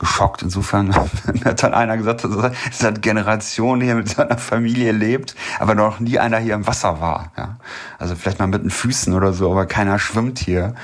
geschockt. 0.00 0.42
Insofern 0.42 0.92
hat 1.44 1.62
dann 1.62 1.74
einer 1.74 1.96
gesagt, 1.96 2.24
er 2.24 2.52
seit 2.72 3.02
Generationen 3.02 3.82
hier 3.82 3.94
mit 3.94 4.08
seiner 4.08 4.38
Familie 4.38 4.90
lebt, 4.90 5.36
aber 5.60 5.76
noch 5.76 6.00
nie 6.00 6.18
einer 6.18 6.38
hier 6.38 6.54
im 6.54 6.66
Wasser 6.66 7.00
war. 7.00 7.30
Ja. 7.36 7.58
Also 7.98 8.16
vielleicht 8.16 8.40
mal 8.40 8.48
mit 8.48 8.64
den 8.64 8.70
Füßen 8.70 9.14
oder 9.14 9.32
so, 9.32 9.52
aber 9.52 9.66
keiner 9.66 10.00
schwimmt 10.00 10.40
hier. 10.40 10.74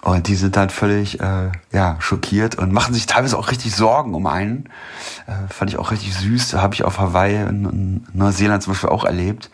Und 0.00 0.28
die 0.28 0.36
sind 0.36 0.56
dann 0.56 0.70
völlig 0.70 1.20
äh, 1.20 1.50
ja, 1.72 1.96
schockiert 1.98 2.56
und 2.56 2.72
machen 2.72 2.94
sich 2.94 3.06
teilweise 3.06 3.36
auch 3.36 3.50
richtig 3.50 3.74
Sorgen 3.74 4.14
um 4.14 4.26
einen. 4.26 4.68
Äh, 5.26 5.52
fand 5.52 5.70
ich 5.70 5.78
auch 5.78 5.90
richtig 5.90 6.14
süß. 6.14 6.54
Habe 6.54 6.74
ich 6.74 6.84
auf 6.84 7.00
Hawaii 7.00 7.42
und 7.42 7.64
in 7.64 8.06
Neuseeland 8.12 8.62
zum 8.62 8.72
Beispiel 8.72 8.90
auch 8.90 9.04
erlebt 9.04 9.50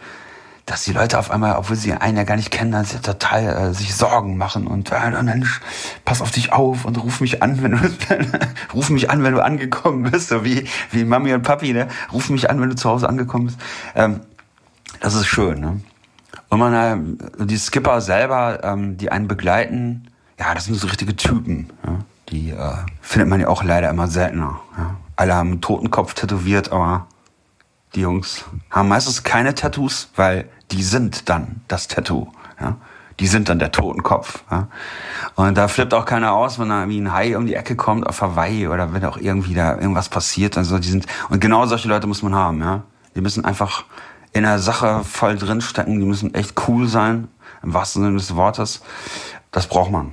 dass 0.73 0.85
die 0.85 0.95
Leute 0.95 1.19
auf 1.19 1.31
einmal, 1.31 1.57
obwohl 1.57 1.77
sie 1.77 1.93
einen 1.93 2.17
ja 2.17 2.25
gar 2.25 2.37
nicht 2.37 2.51
kennen, 2.51 2.73
dann 2.73 2.87
total 2.87 3.45
äh, 3.45 3.75
sich 3.75 3.95
Sorgen 3.95 4.39
machen 4.39 4.67
und 4.67 4.91
äh, 4.91 5.23
Mensch, 5.23 5.61
pass 6.07 6.23
auf 6.23 6.31
dich 6.31 6.55
auf 6.55 6.87
und 6.87 6.97
ruf 6.97 7.21
mich 7.21 7.43
an, 7.43 7.63
wenn 7.63 7.73
du 7.73 7.79
ruf 8.75 8.89
mich 8.89 9.11
an, 9.11 9.23
wenn 9.23 9.35
du 9.35 9.45
angekommen 9.45 10.11
bist, 10.11 10.29
so 10.29 10.47
wie 10.47 10.67
wie 10.91 11.05
Mami 11.05 11.35
und 11.35 11.43
Papi, 11.43 11.75
ne? 11.75 11.89
Ruf 12.11 12.31
mich 12.31 12.49
an, 12.49 12.59
wenn 12.59 12.71
du 12.71 12.75
zu 12.75 12.89
Hause 12.89 13.07
angekommen 13.07 13.49
bist. 13.49 13.59
Ähm, 13.95 14.21
das 15.01 15.15
ist 15.15 15.27
schön, 15.27 15.61
ne? 15.61 15.83
Und 16.49 16.59
man 16.59 17.29
äh, 17.39 17.45
die 17.45 17.59
Skipper 17.59 18.01
selber, 18.01 18.61
ähm, 18.65 18.97
die 18.97 19.13
einen 19.13 19.29
begleiten, 19.29 20.09
ja, 20.39 20.55
das 20.55 20.65
sind 20.65 20.77
so 20.77 20.87
richtige 20.87 21.15
Typen. 21.15 21.69
Ja? 21.87 21.99
Die 22.31 22.49
äh, 22.49 22.73
findet 23.03 23.29
man 23.29 23.41
ja 23.41 23.49
auch 23.49 23.63
leider 23.63 23.91
immer 23.91 24.09
seltener. 24.09 24.59
Ja? 24.79 24.97
Alle 25.17 25.35
haben 25.35 25.51
einen 25.51 25.61
Totenkopf 25.61 26.15
tätowiert, 26.15 26.73
aber 26.73 27.09
die 27.95 28.01
Jungs 28.01 28.45
haben 28.71 28.89
meistens 28.89 29.23
keine 29.23 29.55
Tattoos, 29.55 30.09
weil 30.17 30.49
die 30.73 30.83
sind 30.83 31.29
dann 31.29 31.61
das 31.69 31.89
Tattoo. 31.89 32.29
Ja? 32.61 32.77
Die 33.21 33.27
sind 33.27 33.49
dann 33.49 33.59
der 33.59 33.71
Totenkopf. 33.71 34.43
Ja? 34.51 34.69
Und 35.35 35.57
da 35.57 35.69
flippt 35.69 35.95
auch 35.95 36.05
keiner 36.05 36.33
aus, 36.33 36.59
wenn 36.59 36.71
da 36.71 36.89
wie 36.89 37.01
ein 37.01 37.13
Hai 37.13 37.37
um 37.37 37.47
die 37.47 37.55
Ecke 37.55 37.77
kommt 37.77 38.07
auf 38.07 38.21
Hawaii 38.21 38.67
oder 38.67 38.93
wenn 38.93 39.05
auch 39.05 39.19
irgendwie 39.19 39.55
da 39.55 39.77
irgendwas 39.77 40.09
passiert. 40.09 40.57
Also 40.57 40.79
die 40.79 40.89
sind 40.89 41.07
und 41.29 41.41
genau 41.41 41.67
solche 41.67 41.89
Leute 41.89 42.07
muss 42.07 42.23
man 42.23 42.35
haben. 42.35 42.61
Ja? 42.61 42.83
Die 43.15 43.21
müssen 43.21 43.45
einfach 43.45 43.85
in 44.33 44.45
der 44.45 44.59
Sache 44.59 45.05
voll 45.05 45.37
drinstecken. 45.37 46.01
Die 46.01 46.07
müssen 46.07 46.35
echt 46.35 46.55
cool 46.67 46.89
sein 46.89 47.29
im 47.63 47.75
wahrsten 47.75 48.03
Sinne 48.03 48.17
des 48.17 48.35
Wortes. 48.35 48.83
Das 49.51 49.67
braucht 49.67 49.91
man. 49.91 50.13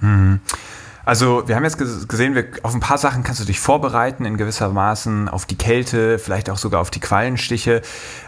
Mhm. 0.00 0.40
Also 1.04 1.48
wir 1.48 1.56
haben 1.56 1.64
jetzt 1.64 1.78
gesehen, 1.78 2.36
wir, 2.36 2.46
auf 2.62 2.74
ein 2.74 2.80
paar 2.80 2.98
Sachen 2.98 3.24
kannst 3.24 3.40
du 3.40 3.44
dich 3.44 3.58
vorbereiten, 3.58 4.24
in 4.24 4.36
gewisser 4.36 4.68
Maßen 4.68 5.28
auf 5.28 5.46
die 5.46 5.56
Kälte, 5.56 6.20
vielleicht 6.20 6.48
auch 6.48 6.58
sogar 6.58 6.80
auf 6.80 6.90
die 6.90 7.00
Quallenstiche. 7.00 7.82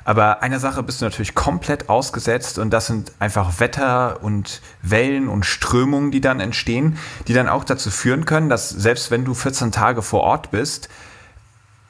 Aber 0.05 0.43
einer 0.43 0.59
Sache 0.59 0.83
bist 0.83 1.01
du 1.01 1.05
natürlich 1.05 1.37
komplett 1.37 1.89
ausgesetzt 1.89 2.59
und 2.59 2.71
das 2.71 2.87
sind 2.87 3.13
einfach 3.21 3.61
Wetter 3.61 4.25
und 4.25 4.61
Wellen 4.83 5.29
und 5.29 5.47
Strömungen, 5.47 6.11
die 6.11 6.21
dann 6.21 6.41
entstehen, 6.41 6.99
die 7.29 7.33
dann 7.33 7.49
auch 7.49 7.63
dazu 7.63 7.91
führen 7.91 8.25
können, 8.25 8.49
dass 8.49 8.71
selbst 8.71 9.13
wenn 9.13 9.25
du 9.25 9.35
14 9.35 9.71
Tage 9.71 10.03
vor 10.03 10.23
Ort 10.23 10.51
bist, 10.51 10.89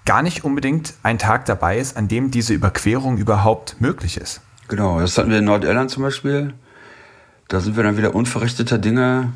gar 0.05 0.20
nicht 0.20 0.44
unbedingt 0.44 0.94
ein 1.03 1.18
Tag 1.18 1.47
dabei 1.47 1.79
ist, 1.79 1.97
an 1.97 2.09
dem 2.09 2.31
diese 2.31 2.53
Überquerung 2.53 3.16
überhaupt 3.16 3.81
möglich 3.81 4.18
ist. 4.18 4.42
Genau, 4.68 5.01
das 5.01 5.16
hatten 5.16 5.31
wir 5.31 5.38
in 5.38 5.47
Nordirland 5.47 5.90
zum 5.90 6.03
Beispiel. 6.03 6.53
Da 7.49 7.61
sind 7.61 7.77
wir 7.77 7.85
dann 7.85 7.97
wieder 7.97 8.14
unverrichteter 8.14 8.77
Dinge 8.77 9.33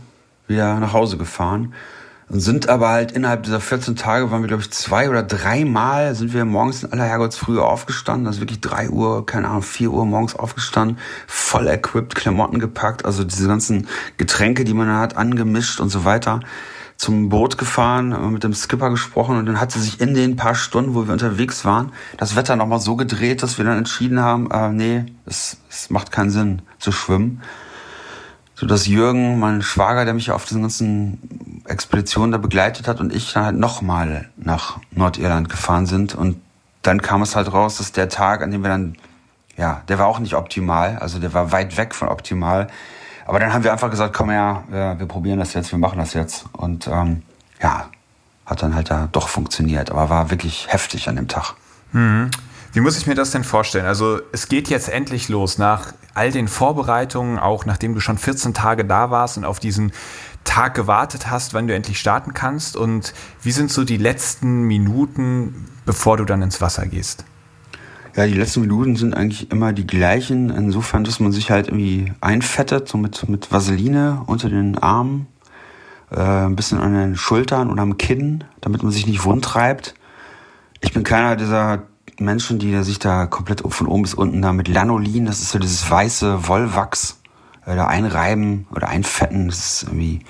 wieder 0.49 0.81
nach 0.81 0.93
Hause 0.93 1.17
gefahren. 1.17 1.75
Und 2.31 2.41
sind 2.41 2.69
aber 2.69 2.91
halt 2.91 3.13
innerhalb 3.13 3.45
dieser 3.45 3.61
14 3.61 3.97
Tage 3.97 4.31
waren 4.31 4.43
wir, 4.43 4.49
glaube 4.49 4.63
ich, 4.63 4.71
zwei 4.71 5.09
oder 5.09 5.23
dreimal 5.23 6.15
sind 6.15 6.35
wir 6.35 6.45
morgens 6.45 6.83
in 6.83 6.93
aller 6.93 7.05
Herrgottsfrühe 7.05 7.65
aufgestanden. 7.65 8.27
Also 8.27 8.41
wirklich 8.41 8.61
drei 8.61 8.91
Uhr, 8.91 9.25
keine 9.25 9.49
Ahnung, 9.49 9.63
vier 9.63 9.91
Uhr 9.91 10.05
morgens 10.05 10.35
aufgestanden, 10.35 10.99
voll 11.27 11.69
equipped, 11.69 12.15
Klamotten 12.15 12.59
gepackt, 12.59 13.07
also 13.07 13.25
diese 13.25 13.49
ganzen 13.49 13.89
Getränke, 14.19 14.65
die 14.65 14.75
man 14.75 14.91
hat, 14.91 15.17
angemischt 15.17 15.81
und 15.81 15.89
so 15.89 16.05
weiter. 16.05 16.41
Zum 16.99 17.31
Boot 17.31 17.57
gefahren, 17.57 18.33
mit 18.33 18.45
dem 18.45 18.53
Skipper 18.53 18.91
gesprochen 18.91 19.39
und 19.39 19.47
dann 19.47 19.61
hat 19.61 19.71
sie 19.71 19.81
sich 19.81 20.01
in 20.01 20.15
den 20.15 20.37
paar 20.37 20.57
Stunden, 20.57 20.95
wo 20.95 21.07
wir 21.07 21.13
unterwegs 21.13 21.65
waren, 21.65 21.93
das 22.19 22.35
Wetter 22.35 22.57
nochmal 22.57 22.81
so 22.81 22.97
gedreht, 22.97 23.43
dass 23.43 23.57
wir 23.57 23.65
dann 23.65 23.79
entschieden 23.79 24.21
haben, 24.21 24.51
äh, 24.51 24.71
nee, 24.71 25.07
es, 25.25 25.59
es 25.71 25.91
macht 25.91 26.11
keinen 26.11 26.31
Sinn 26.31 26.63
zu 26.79 26.91
schwimmen 26.93 27.41
so 28.59 28.67
dass 28.67 28.89
Jürgen, 28.89 29.39
mein 29.39 29.63
Schwager, 29.63 30.05
der 30.05 30.15
mich 30.15 30.33
auf 30.33 30.45
diesen 30.45 30.63
ganzen 30.63 31.63
Expedition 31.69 32.33
da 32.33 32.39
begleitet 32.39 32.89
hat 32.89 32.99
und 32.99 33.15
ich 33.15 33.33
dann 33.33 33.45
halt 33.45 33.57
nochmal 33.57 34.29
nach 34.37 34.79
Nordirland 34.91 35.49
gefahren 35.49 35.87
sind. 35.87 36.17
Und 36.17 36.41
dann 36.83 37.01
kam 37.01 37.23
es 37.23 37.37
halt 37.37 37.53
raus, 37.53 37.79
dass 37.79 37.93
der 37.93 38.09
Tag, 38.09 38.43
an 38.43 38.51
dem 38.51 38.65
wir 38.65 38.71
dann, 38.71 38.97
ja, 39.57 39.83
der 39.87 40.01
war 40.01 40.09
auch 40.09 40.19
nicht 40.19 40.35
optimal, 40.35 40.99
also 40.99 41.21
der 41.21 41.33
war 41.35 41.53
weit 41.53 41.77
weg 41.77 41.95
von 41.95 42.09
optimal. 42.09 42.67
Aber 43.27 43.39
dann 43.39 43.53
haben 43.53 43.63
wir 43.63 43.71
einfach 43.71 43.91
gesagt, 43.91 44.13
komm 44.13 44.31
her, 44.31 44.65
wir, 44.69 44.99
wir 44.99 45.07
probieren 45.07 45.39
das 45.39 45.55
jetzt, 45.55 45.71
wir 45.71 45.79
machen 45.79 46.01
das 46.01 46.15
jetzt. 46.15 46.47
Und 46.51 46.89
ähm, 46.89 47.23
ja, 47.63 47.89
hat 48.45 48.61
dann 48.61 48.75
halt 48.75 48.91
da 48.91 49.09
doch 49.13 49.29
funktioniert, 49.29 49.93
aber 49.93 50.11
war 50.11 50.31
wirklich 50.33 50.67
heftig 50.69 51.09
an 51.09 51.15
dem 51.15 51.29
Tag. 51.29 51.55
Mhm. 51.93 52.33
Wie 52.73 52.81
muss 52.81 52.99
ich 52.99 53.07
mir 53.07 53.15
das 53.15 53.31
denn 53.31 53.45
vorstellen? 53.45 53.87
Also 53.87 54.19
es 54.33 54.49
geht 54.49 54.69
jetzt 54.69 54.89
endlich 54.89 55.29
los 55.29 55.59
nach 55.59 55.93
all 56.19 56.33
den 56.33 56.49
Vorbereitungen, 56.49 57.39
auch 57.39 57.65
nachdem 57.65 57.95
du 57.95 58.01
schon 58.01 58.19
14 58.19 58.53
Tage 58.53 58.85
da 58.85 59.13
warst 59.13 59.39
und 59.39 59.45
auf 59.45 59.61
diesen 59.61 59.93
Tag 60.43 60.75
gewartet 60.75 61.31
hast, 61.31 61.55
wann 61.55 61.69
du 61.69 61.75
endlich 61.75 62.01
starten 62.01 62.35
kannst. 62.35 62.77
Und 62.77 63.15
wie 63.41 63.53
sind 63.53 63.71
so 63.71 63.85
die 63.85 63.99
letzten 63.99 64.63
Minuten, 64.63 65.67
bevor 65.87 66.17
du 66.17 66.25
dann 66.25 66.43
ins 66.43 66.61
Wasser 66.61 66.87
gehst? 66.87 67.25
Ja, 68.17 68.27
die 68.27 68.35
letzten 68.35 68.63
Minuten 68.63 68.97
sind 68.97 69.17
eigentlich 69.17 69.53
immer 69.53 69.73
die 69.73 69.87
gleichen. 69.87 70.51
Insofern, 70.51 71.05
dass 71.05 71.21
man 71.21 71.31
sich 71.31 71.53
halt 71.53 71.69
irgendwie 71.69 72.13
einfettet, 72.21 72.89
so 72.89 72.99
mit, 72.99 73.29
mit 73.29 73.53
Vaseline 73.53 74.23
unter 74.27 74.49
den 74.49 74.77
Armen, 74.77 75.29
äh, 76.11 76.19
ein 76.19 76.57
bisschen 76.57 76.81
an 76.81 76.95
den 76.95 77.17
Schultern 77.17 77.71
oder 77.71 77.83
am 77.83 77.97
Kinn, 77.97 78.43
damit 78.61 78.83
man 78.83 78.91
sich 78.91 79.07
nicht 79.07 79.25
wund 79.25 79.45
treibt. 79.45 79.95
Ich 80.81 80.93
bin 80.93 81.05
keiner 81.05 81.37
dieser 81.37 81.85
Menschen, 82.21 82.59
die 82.59 82.83
sich 82.83 82.99
da 82.99 83.27
komplett 83.27 83.63
von 83.67 83.87
oben 83.87 84.03
bis 84.03 84.15
unten 84.15 84.43
da 84.43 84.53
mit 84.53 84.69
Lanolin, 84.69 85.27
das 85.27 85.41
ist 85.41 85.51
so 85.51 85.59
dieses 85.59 85.89
weiße 85.89 86.49
Wollwachs, 86.49 87.21
äh, 87.65 87.77
da 87.77 87.87
einreiben 87.87 88.67
oder 88.75 88.89
einfetten. 88.89 89.49
Das 89.49 89.59
ist 89.59 89.83
irgendwie, 89.85 90.21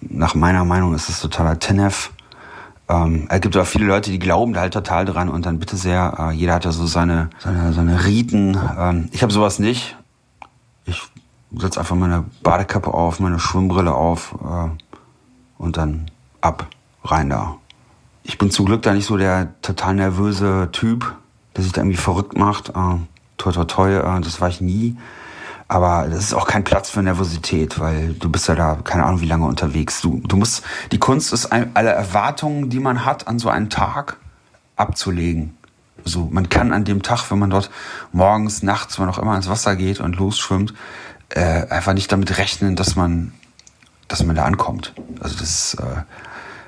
nach 0.00 0.34
meiner 0.34 0.64
Meinung 0.64 0.94
ist 0.94 1.08
das 1.08 1.20
totaler 1.20 1.58
Tenef. 1.58 2.12
Ähm, 2.88 3.26
es 3.28 3.40
gibt 3.40 3.56
aber 3.56 3.66
viele 3.66 3.86
Leute, 3.86 4.10
die 4.10 4.18
glauben 4.18 4.52
da 4.52 4.60
halt 4.60 4.74
total 4.74 5.04
dran 5.04 5.28
und 5.28 5.46
dann 5.46 5.58
bitte 5.58 5.76
sehr, 5.76 6.14
äh, 6.18 6.32
jeder 6.32 6.54
hat 6.54 6.64
ja 6.64 6.72
so 6.72 6.86
seine, 6.86 7.30
seine, 7.38 7.72
seine 7.72 8.04
Riten. 8.04 8.58
Ähm, 8.78 9.08
ich 9.12 9.22
habe 9.22 9.32
sowas 9.32 9.58
nicht. 9.58 9.96
Ich 10.86 11.02
setze 11.56 11.80
einfach 11.80 11.96
meine 11.96 12.24
Badekappe 12.42 12.92
auf, 12.92 13.20
meine 13.20 13.38
Schwimmbrille 13.38 13.94
auf 13.94 14.34
äh, 14.44 14.70
und 15.58 15.76
dann 15.76 16.10
ab, 16.40 16.66
rein 17.04 17.30
da 17.30 17.59
ich 18.22 18.38
bin 18.38 18.50
zum 18.50 18.66
Glück 18.66 18.82
da 18.82 18.92
nicht 18.92 19.06
so 19.06 19.16
der 19.16 19.60
total 19.62 19.94
nervöse 19.94 20.68
Typ, 20.72 21.14
der 21.56 21.64
sich 21.64 21.72
da 21.72 21.80
irgendwie 21.80 21.96
verrückt 21.96 22.36
macht. 22.36 22.70
Äh, 22.70 22.98
toi, 23.38 23.52
toi, 23.52 23.64
toi, 23.64 23.90
äh, 23.90 24.20
das 24.20 24.40
war 24.40 24.48
ich 24.48 24.60
nie. 24.60 24.96
Aber 25.68 26.08
das 26.08 26.18
ist 26.24 26.34
auch 26.34 26.48
kein 26.48 26.64
Platz 26.64 26.90
für 26.90 27.00
Nervosität, 27.00 27.78
weil 27.78 28.14
du 28.14 28.28
bist 28.28 28.48
ja 28.48 28.56
da, 28.56 28.78
keine 28.82 29.04
Ahnung, 29.04 29.20
wie 29.20 29.26
lange 29.26 29.46
unterwegs. 29.46 30.00
Du, 30.00 30.20
du 30.26 30.36
musst, 30.36 30.64
die 30.90 30.98
Kunst 30.98 31.32
ist, 31.32 31.46
alle 31.52 31.90
Erwartungen, 31.90 32.70
die 32.70 32.80
man 32.80 33.04
hat 33.04 33.28
an 33.28 33.38
so 33.38 33.48
einen 33.48 33.70
Tag, 33.70 34.16
abzulegen. 34.74 35.56
So, 36.04 36.28
man 36.30 36.48
kann 36.48 36.72
an 36.72 36.84
dem 36.84 37.02
Tag, 37.02 37.30
wenn 37.30 37.38
man 37.38 37.50
dort 37.50 37.70
morgens, 38.10 38.64
nachts, 38.64 38.98
wann 38.98 39.08
auch 39.08 39.18
immer 39.18 39.36
ins 39.36 39.48
Wasser 39.48 39.76
geht 39.76 40.00
und 40.00 40.16
losschwimmt, 40.16 40.74
äh, 41.28 41.68
einfach 41.68 41.92
nicht 41.92 42.10
damit 42.10 42.38
rechnen, 42.38 42.74
dass 42.74 42.96
man, 42.96 43.32
dass 44.08 44.24
man 44.24 44.34
da 44.34 44.46
ankommt. 44.46 44.92
Also 45.20 45.38
das, 45.38 45.74
äh, 45.74 46.02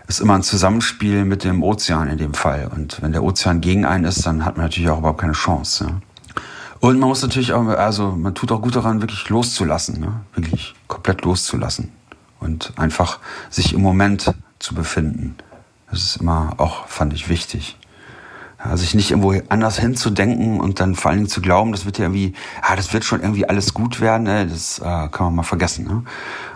ist 0.09 0.21
immer 0.21 0.35
ein 0.35 0.43
Zusammenspiel 0.43 1.25
mit 1.25 1.45
dem 1.45 1.63
Ozean 1.63 2.09
in 2.09 2.19
dem 2.19 2.35
Fall. 2.35 2.71
Und 2.75 3.01
wenn 3.03 3.13
der 3.13 3.23
Ozean 3.23 3.61
gegen 3.61 3.85
einen 3.85 4.05
ist, 4.05 4.27
dann 4.27 4.45
hat 4.45 4.57
man 4.57 4.67
natürlich 4.67 4.91
auch 4.91 4.99
überhaupt 4.99 5.21
keine 5.21 5.33
Chance. 5.33 5.87
Ja. 5.89 6.01
Und 6.81 6.99
man 6.99 7.09
muss 7.09 7.23
natürlich 7.23 7.53
auch, 7.53 7.65
also 7.69 8.11
man 8.11 8.35
tut 8.35 8.51
auch 8.51 8.61
gut 8.61 8.75
daran, 8.75 9.01
wirklich 9.01 9.29
loszulassen, 9.29 10.01
ne? 10.01 10.21
wirklich 10.35 10.75
komplett 10.89 11.23
loszulassen 11.23 11.93
und 12.41 12.73
einfach 12.77 13.21
sich 13.51 13.73
im 13.73 13.83
Moment 13.83 14.35
zu 14.59 14.75
befinden. 14.75 15.37
Das 15.89 16.03
ist 16.03 16.17
immer 16.17 16.55
auch, 16.57 16.89
fand 16.89 17.13
ich, 17.13 17.29
wichtig. 17.29 17.79
Ja, 18.65 18.77
sich 18.77 18.95
nicht 18.95 19.13
irgendwo 19.13 19.33
anders 19.49 19.79
hinzudenken 19.79 20.61
und 20.61 20.81
dann 20.81 20.97
vor 20.97 21.11
allen 21.11 21.19
Dingen 21.19 21.29
zu 21.29 21.41
glauben, 21.41 21.71
das 21.71 21.85
wird 21.85 21.99
ja 21.99 22.07
irgendwie, 22.07 22.33
ah, 22.63 22.75
das 22.75 22.93
wird 22.93 23.05
schon 23.05 23.21
irgendwie 23.21 23.49
alles 23.49 23.75
gut 23.75 24.01
werden, 24.01 24.25
ne? 24.25 24.49
das 24.49 24.81
äh, 24.81 24.83
kann 24.83 25.27
man 25.27 25.37
mal 25.37 25.43
vergessen. 25.45 25.87
Ne? 25.87 26.03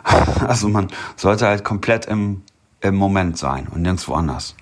Also 0.46 0.68
man 0.68 0.88
sollte 1.14 1.46
halt 1.46 1.62
komplett 1.62 2.06
im 2.06 2.42
im 2.88 2.96
Moment 2.96 3.38
sein 3.38 3.66
und 3.70 3.82
nirgendwo 3.82 4.14
anders. 4.14 4.54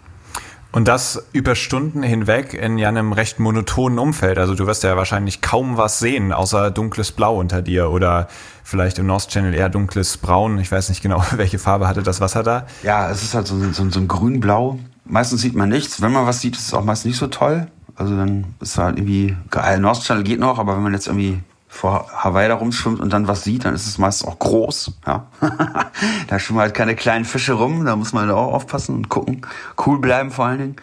Und 0.74 0.88
das 0.88 1.24
über 1.32 1.54
Stunden 1.54 2.02
hinweg 2.02 2.52
in 2.52 2.78
ja 2.78 2.88
einem 2.88 3.12
recht 3.12 3.38
monotonen 3.38 4.00
Umfeld. 4.00 4.38
Also 4.38 4.56
du 4.56 4.66
wirst 4.66 4.82
ja 4.82 4.96
wahrscheinlich 4.96 5.40
kaum 5.40 5.76
was 5.76 6.00
sehen, 6.00 6.32
außer 6.32 6.72
dunkles 6.72 7.12
Blau 7.12 7.38
unter 7.38 7.62
dir 7.62 7.90
oder 7.90 8.26
vielleicht 8.64 8.98
im 8.98 9.06
North 9.06 9.28
Channel 9.28 9.54
eher 9.54 9.68
dunkles 9.68 10.16
Braun. 10.16 10.58
Ich 10.58 10.72
weiß 10.72 10.88
nicht 10.88 11.00
genau, 11.00 11.24
welche 11.36 11.60
Farbe 11.60 11.86
hatte 11.86 12.02
das 12.02 12.20
Wasser 12.20 12.42
da. 12.42 12.66
Ja, 12.82 13.08
es 13.08 13.22
ist 13.22 13.34
halt 13.34 13.46
so, 13.46 13.56
so, 13.70 13.88
so 13.88 14.00
ein 14.00 14.08
grün-blau. 14.08 14.80
Meistens 15.04 15.42
sieht 15.42 15.54
man 15.54 15.68
nichts. 15.68 16.02
Wenn 16.02 16.10
man 16.10 16.26
was 16.26 16.40
sieht, 16.40 16.56
ist 16.56 16.66
es 16.66 16.74
auch 16.74 16.84
meist 16.84 17.06
nicht 17.06 17.18
so 17.18 17.28
toll. 17.28 17.68
Also 17.94 18.16
dann 18.16 18.54
ist 18.60 18.76
halt 18.76 18.98
irgendwie 18.98 19.36
geil. 19.50 19.78
North 19.78 20.02
Channel 20.02 20.24
geht 20.24 20.40
noch, 20.40 20.58
aber 20.58 20.74
wenn 20.74 20.82
man 20.82 20.92
jetzt 20.92 21.06
irgendwie 21.06 21.38
vor 21.74 22.06
Hawaii 22.12 22.48
da 22.48 22.54
rumschwimmt 22.54 23.00
und 23.00 23.12
dann 23.12 23.26
was 23.26 23.42
sieht, 23.42 23.64
dann 23.64 23.74
ist 23.74 23.86
es 23.86 23.98
meistens 23.98 24.28
auch 24.28 24.38
groß. 24.38 24.92
Ja. 25.06 25.26
da 26.28 26.38
schwimmen 26.38 26.60
halt 26.60 26.72
keine 26.72 26.94
kleinen 26.94 27.24
Fische 27.24 27.54
rum, 27.54 27.84
da 27.84 27.96
muss 27.96 28.12
man 28.12 28.30
auch 28.30 28.52
aufpassen 28.52 28.94
und 28.94 29.08
gucken. 29.08 29.42
Cool 29.84 30.00
bleiben 30.00 30.30
vor 30.30 30.46
allen 30.46 30.58
Dingen. 30.58 30.76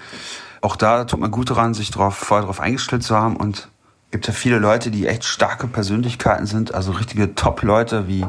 Auch 0.59 0.75
da 0.75 1.05
tut 1.05 1.19
man 1.19 1.31
gut 1.31 1.49
daran, 1.49 1.73
sich 1.73 1.91
drauf, 1.91 2.15
vorher 2.15 2.41
darauf 2.41 2.59
eingestellt 2.59 3.03
zu 3.03 3.15
haben 3.15 3.37
und 3.37 3.69
gibt 4.11 4.27
ja 4.27 4.33
viele 4.33 4.59
Leute, 4.59 4.91
die 4.91 5.07
echt 5.07 5.23
starke 5.23 5.67
Persönlichkeiten 5.67 6.45
sind, 6.45 6.73
also 6.73 6.91
richtige 6.91 7.35
Top-Leute 7.35 8.09
wie 8.09 8.25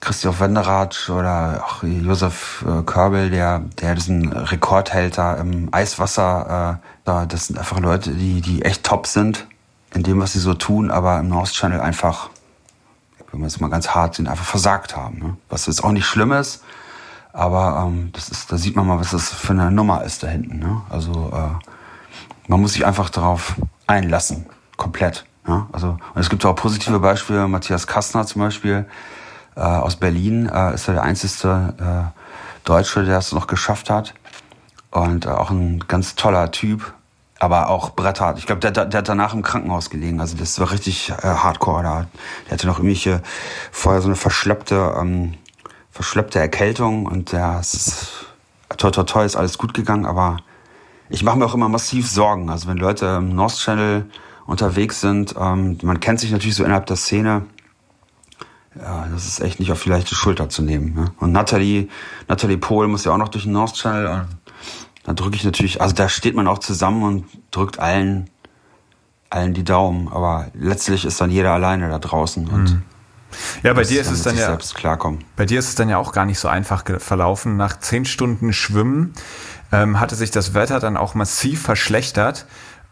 Christoph 0.00 0.40
Wenderath 0.40 1.08
oder 1.08 1.64
auch 1.66 1.82
Josef 1.82 2.62
äh, 2.68 2.82
Körbel, 2.82 3.30
der, 3.30 3.60
der 3.80 3.94
diesen 3.94 4.30
Rekordhälter 4.30 5.38
im 5.38 5.70
Eiswasser, 5.72 6.78
äh, 6.82 6.86
da, 7.04 7.24
das 7.24 7.46
sind 7.46 7.58
einfach 7.58 7.80
Leute, 7.80 8.10
die, 8.10 8.42
die 8.42 8.62
echt 8.62 8.84
top 8.84 9.06
sind 9.06 9.46
in 9.94 10.02
dem, 10.02 10.20
was 10.20 10.32
sie 10.32 10.38
so 10.38 10.54
tun, 10.54 10.90
aber 10.90 11.18
im 11.18 11.28
North 11.28 11.52
Channel 11.52 11.80
einfach, 11.80 12.30
wenn 13.30 13.40
man 13.40 13.46
es 13.46 13.60
mal 13.60 13.68
ganz 13.68 13.90
hart 13.90 14.14
sehen, 14.14 14.28
einfach 14.28 14.44
versagt 14.44 14.96
haben. 14.96 15.18
Ne? 15.18 15.36
Was 15.48 15.66
jetzt 15.66 15.82
auch 15.82 15.92
nicht 15.92 16.06
schlimm 16.06 16.32
ist, 16.32 16.62
aber 17.32 17.84
ähm, 17.86 18.10
das 18.12 18.28
ist, 18.28 18.50
da 18.50 18.56
sieht 18.56 18.76
man 18.76 18.86
mal, 18.86 18.98
was 18.98 19.10
das 19.10 19.30
für 19.30 19.52
eine 19.52 19.70
Nummer 19.70 20.04
ist 20.04 20.22
da 20.22 20.28
hinten. 20.28 20.58
Ne? 20.58 20.82
Also 20.88 21.32
äh, 21.32 21.66
man 22.48 22.60
muss 22.60 22.74
sich 22.74 22.86
einfach 22.86 23.10
darauf 23.10 23.56
einlassen, 23.86 24.46
komplett. 24.76 25.26
Ja? 25.46 25.66
Also 25.72 25.98
und 26.14 26.20
es 26.20 26.30
gibt 26.30 26.44
auch 26.44 26.54
positive 26.54 26.98
Beispiele. 26.98 27.46
Matthias 27.48 27.86
Kastner 27.86 28.26
zum 28.26 28.42
Beispiel 28.42 28.86
äh, 29.54 29.60
aus 29.60 29.96
Berlin 29.96 30.48
äh, 30.48 30.74
ist 30.74 30.86
ja 30.86 30.94
der 30.94 31.02
einzige 31.02 31.74
äh, 31.78 32.20
Deutsche, 32.64 33.04
der 33.04 33.18
es 33.18 33.32
noch 33.32 33.46
geschafft 33.46 33.90
hat 33.90 34.14
und 34.90 35.26
äh, 35.26 35.28
auch 35.28 35.50
ein 35.50 35.84
ganz 35.88 36.14
toller 36.14 36.50
Typ 36.50 36.94
aber 37.38 37.68
auch 37.68 37.90
bretthart. 37.90 38.38
Ich 38.38 38.46
glaube, 38.46 38.60
der, 38.60 38.70
der, 38.86 38.98
hat 38.98 39.08
danach 39.08 39.34
im 39.34 39.42
Krankenhaus 39.42 39.90
gelegen. 39.90 40.20
Also 40.20 40.36
das 40.36 40.58
war 40.58 40.70
richtig 40.70 41.10
äh, 41.10 41.22
hardcore. 41.22 41.82
Da. 41.82 42.06
Der 42.46 42.52
hatte 42.52 42.66
noch 42.66 42.78
irgendwelche 42.78 43.22
vorher 43.70 44.00
so 44.00 44.08
eine 44.08 44.16
verschleppte, 44.16 44.94
ähm, 44.98 45.34
verschleppte 45.90 46.38
Erkältung 46.38 47.06
und 47.06 47.32
es 47.32 47.74
ist 47.74 48.26
toi 48.76 48.90
toi 48.90 49.04
toi 49.04 49.24
ist 49.24 49.36
alles 49.36 49.58
gut 49.58 49.74
gegangen, 49.74 50.06
aber 50.06 50.38
ich 51.08 51.22
mache 51.22 51.38
mir 51.38 51.46
auch 51.46 51.54
immer 51.54 51.68
massiv 51.68 52.08
Sorgen. 52.08 52.50
Also 52.50 52.68
wenn 52.68 52.78
Leute 52.78 53.06
im 53.18 53.34
North 53.34 53.58
Channel 53.58 54.06
unterwegs 54.46 55.00
sind, 55.00 55.34
ähm, 55.38 55.78
man 55.82 56.00
kennt 56.00 56.20
sich 56.20 56.32
natürlich 56.32 56.56
so 56.56 56.64
innerhalb 56.64 56.86
der 56.86 56.96
Szene. 56.96 57.46
Ja, 58.74 59.06
das 59.10 59.26
ist 59.26 59.40
echt 59.40 59.58
nicht 59.58 59.72
auf 59.72 59.82
die 59.82 59.88
leichte 59.88 60.14
Schulter 60.14 60.48
zu 60.48 60.62
nehmen. 60.62 60.94
Ne? 60.94 61.12
Und 61.18 61.32
Natalie, 61.32 61.88
Natalie 62.28 62.58
Pohl 62.58 62.88
muss 62.88 63.04
ja 63.04 63.12
auch 63.12 63.16
noch 63.16 63.28
durch 63.28 63.44
den 63.44 63.52
North 63.52 63.74
Channel 63.74 64.26
da 65.06 65.12
drücke 65.12 65.36
ich 65.36 65.44
natürlich, 65.44 65.80
also 65.80 65.94
da 65.94 66.08
steht 66.08 66.34
man 66.34 66.48
auch 66.48 66.58
zusammen 66.58 67.04
und 67.04 67.24
drückt 67.52 67.78
allen, 67.78 68.28
allen 69.30 69.54
die 69.54 69.62
Daumen. 69.62 70.08
Aber 70.08 70.48
letztlich 70.52 71.04
ist 71.04 71.20
dann 71.20 71.30
jeder 71.30 71.52
alleine 71.52 71.88
da 71.88 72.00
draußen 72.00 72.48
und 72.48 72.70
mhm. 72.70 72.82
ja, 73.62 73.72
bei 73.72 73.84
dir 73.84 74.00
ist 74.00 74.10
es 74.10 74.22
dann 74.22 74.36
ja 74.36 74.46
selbst 74.46 74.74
klarkommen. 74.74 75.24
Bei 75.36 75.46
dir 75.46 75.60
ist 75.60 75.68
es 75.68 75.74
dann 75.76 75.88
ja 75.88 75.98
auch 75.98 76.12
gar 76.12 76.26
nicht 76.26 76.40
so 76.40 76.48
einfach 76.48 76.82
verlaufen. 76.98 77.56
Nach 77.56 77.78
zehn 77.78 78.04
Stunden 78.04 78.52
Schwimmen 78.52 79.14
ähm, 79.70 80.00
hatte 80.00 80.16
sich 80.16 80.32
das 80.32 80.54
Wetter 80.54 80.80
dann 80.80 80.96
auch 80.96 81.14
massiv 81.14 81.62
verschlechtert. 81.62 82.46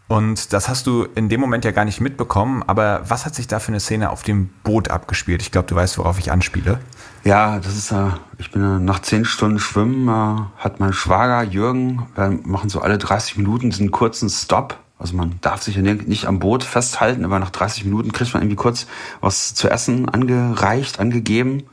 Und 0.07 0.53
das 0.53 0.69
hast 0.69 0.87
du 0.87 1.03
in 1.15 1.27
dem 1.27 1.41
Moment 1.41 1.65
ja 1.65 1.71
gar 1.71 1.83
nicht 1.83 1.99
mitbekommen. 1.99 2.63
Aber 2.65 3.01
was 3.09 3.25
hat 3.25 3.35
sich 3.35 3.47
da 3.47 3.59
für 3.59 3.69
eine 3.69 3.81
Szene 3.81 4.09
auf 4.09 4.23
dem 4.23 4.49
Boot 4.63 4.89
abgespielt? 4.89 5.41
Ich 5.41 5.51
glaube, 5.51 5.67
du 5.67 5.75
weißt, 5.75 5.97
worauf 5.97 6.17
ich 6.17 6.31
anspiele. 6.31 6.79
Ja, 7.25 7.57
das 7.57 7.75
ist, 7.75 7.91
äh, 7.91 8.11
ich 8.37 8.51
bin 8.51 8.61
äh, 8.61 8.79
nach 8.79 8.99
zehn 8.99 9.25
Stunden 9.25 9.57
Schwimmen, 9.57 10.07
äh, 10.07 10.41
hat 10.59 10.79
mein 10.79 10.93
Schwager 10.93 11.41
Jürgen, 11.41 12.05
wir 12.13 12.39
machen 12.43 12.69
so 12.69 12.81
alle 12.81 12.99
30 12.99 13.37
Minuten 13.37 13.71
diesen 13.71 13.89
kurzen 13.89 14.29
Stop. 14.29 14.77
Also 14.99 15.17
man 15.17 15.39
darf 15.41 15.63
sich 15.63 15.75
ja 15.75 15.81
nicht 15.81 16.27
am 16.27 16.37
Boot 16.37 16.63
festhalten, 16.63 17.25
aber 17.25 17.39
nach 17.39 17.49
30 17.49 17.83
Minuten 17.83 18.11
kriegt 18.11 18.31
man 18.33 18.43
irgendwie 18.43 18.55
kurz 18.55 18.85
was 19.21 19.55
zu 19.55 19.69
essen 19.69 20.07
angereicht, 20.07 20.99
angegeben. 20.99 21.63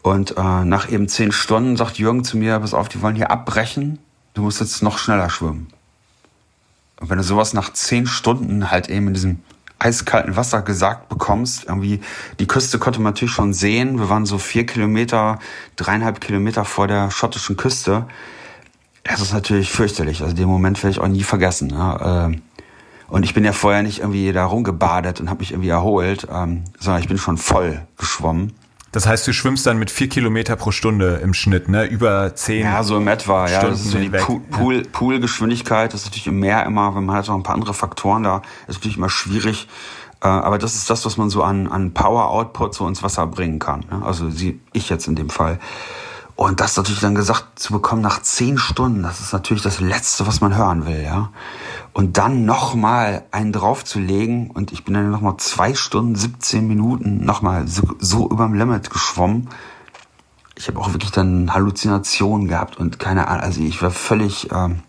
Und 0.00 0.36
äh, 0.38 0.64
nach 0.64 0.88
eben 0.88 1.08
zehn 1.08 1.32
Stunden 1.32 1.76
sagt 1.76 1.98
Jürgen 1.98 2.22
zu 2.22 2.36
mir, 2.36 2.60
pass 2.60 2.72
auf, 2.72 2.88
die 2.88 3.02
wollen 3.02 3.16
hier 3.16 3.32
abbrechen, 3.32 3.98
du 4.34 4.42
musst 4.42 4.60
jetzt 4.60 4.80
noch 4.80 4.96
schneller 4.96 5.28
schwimmen. 5.28 5.72
Und 7.00 7.10
wenn 7.10 7.18
du 7.18 7.24
sowas 7.24 7.52
nach 7.52 7.72
zehn 7.72 8.06
Stunden 8.06 8.70
halt 8.70 8.88
eben 8.88 9.08
in 9.08 9.14
diesem 9.14 9.40
eiskalten 9.82 10.36
Wasser 10.36 10.62
gesagt 10.62 11.08
bekommst. 11.08 11.64
Irgendwie 11.64 12.00
die 12.38 12.46
Küste 12.46 12.78
konnte 12.78 13.00
man 13.00 13.12
natürlich 13.12 13.34
schon 13.34 13.52
sehen. 13.52 13.98
Wir 13.98 14.08
waren 14.08 14.26
so 14.26 14.38
vier 14.38 14.66
Kilometer, 14.66 15.38
dreieinhalb 15.76 16.20
Kilometer 16.20 16.64
vor 16.64 16.86
der 16.86 17.10
schottischen 17.10 17.56
Küste. 17.56 18.06
Das 19.04 19.20
ist 19.20 19.32
natürlich 19.32 19.70
fürchterlich. 19.70 20.22
Also 20.22 20.34
den 20.34 20.46
Moment 20.46 20.82
werde 20.82 20.92
ich 20.92 21.00
auch 21.00 21.08
nie 21.08 21.24
vergessen. 21.24 21.70
Ja. 21.70 22.26
Ähm, 22.26 22.42
und 23.08 23.24
ich 23.24 23.34
bin 23.34 23.44
ja 23.44 23.52
vorher 23.52 23.82
nicht 23.82 23.98
irgendwie 23.98 24.32
da 24.32 24.46
rumgebadet 24.46 25.20
und 25.20 25.28
habe 25.28 25.40
mich 25.40 25.50
irgendwie 25.50 25.68
erholt, 25.68 26.26
ähm, 26.32 26.64
sondern 26.78 27.02
ich 27.02 27.08
bin 27.08 27.18
schon 27.18 27.36
voll 27.36 27.82
geschwommen. 27.98 28.54
Das 28.92 29.06
heißt, 29.06 29.26
du 29.26 29.32
schwimmst 29.32 29.66
dann 29.66 29.78
mit 29.78 29.90
vier 29.90 30.08
Kilometer 30.08 30.54
pro 30.54 30.70
Stunde 30.70 31.20
im 31.22 31.32
Schnitt, 31.32 31.68
ne? 31.68 31.86
Über 31.86 32.34
zehn. 32.34 32.64
Ja, 32.64 32.82
so 32.82 32.98
im 32.98 33.08
etwa. 33.08 33.48
Stunden 33.48 33.64
ja, 33.64 33.70
das 33.70 33.80
ist 33.80 33.90
so 33.90 33.98
die 33.98 34.10
Pool, 34.10 34.40
Pool, 34.40 34.82
Poolgeschwindigkeit. 34.82 35.94
Das 35.94 36.02
ist 36.02 36.06
natürlich 36.06 36.26
im 36.26 36.38
Meer 36.38 36.66
immer, 36.66 36.94
wenn 36.94 37.04
man 37.04 37.16
hat 37.16 37.26
noch 37.26 37.34
ein 37.34 37.42
paar 37.42 37.54
andere 37.54 37.72
Faktoren 37.72 38.22
da, 38.22 38.42
ist 38.68 38.76
natürlich 38.76 38.98
immer 38.98 39.08
schwierig. 39.08 39.66
Äh, 40.22 40.28
aber 40.28 40.58
das 40.58 40.74
ist 40.74 40.90
das, 40.90 41.06
was 41.06 41.16
man 41.16 41.30
so 41.30 41.42
an, 41.42 41.68
an 41.68 41.94
Power 41.94 42.28
Output 42.28 42.74
so 42.74 42.86
ins 42.86 43.02
Wasser 43.02 43.26
bringen 43.26 43.58
kann. 43.58 43.80
Ne? 43.90 44.02
Also 44.04 44.28
sie, 44.28 44.60
ich 44.74 44.90
jetzt 44.90 45.08
in 45.08 45.16
dem 45.16 45.30
Fall. 45.30 45.58
Und 46.34 46.60
das 46.60 46.76
natürlich 46.76 47.00
dann 47.00 47.14
gesagt 47.14 47.58
zu 47.58 47.72
bekommen 47.72 48.00
nach 48.00 48.22
zehn 48.22 48.56
Stunden, 48.56 49.02
das 49.02 49.20
ist 49.20 49.32
natürlich 49.32 49.62
das 49.62 49.80
Letzte, 49.80 50.26
was 50.26 50.40
man 50.40 50.56
hören 50.56 50.86
will, 50.86 51.02
ja. 51.02 51.30
Und 51.92 52.16
dann 52.16 52.44
nochmal 52.46 53.24
einen 53.32 53.52
draufzulegen 53.52 54.50
und 54.50 54.72
ich 54.72 54.84
bin 54.84 54.94
dann 54.94 55.10
nochmal 55.10 55.36
zwei 55.36 55.74
Stunden, 55.74 56.14
17 56.14 56.66
Minuten 56.66 57.24
nochmal 57.24 57.68
so, 57.68 57.82
so 57.98 58.28
überm 58.30 58.54
Limit 58.54 58.90
geschwommen. 58.90 59.50
Ich 60.56 60.68
habe 60.68 60.78
auch 60.78 60.92
wirklich 60.92 61.10
dann 61.10 61.52
Halluzinationen 61.52 62.48
gehabt 62.48 62.78
und 62.78 62.98
keine 62.98 63.28
Ahnung, 63.28 63.42
also 63.42 63.60
ich 63.60 63.82
war 63.82 63.90
völlig, 63.90 64.50
ähm, 64.52 64.80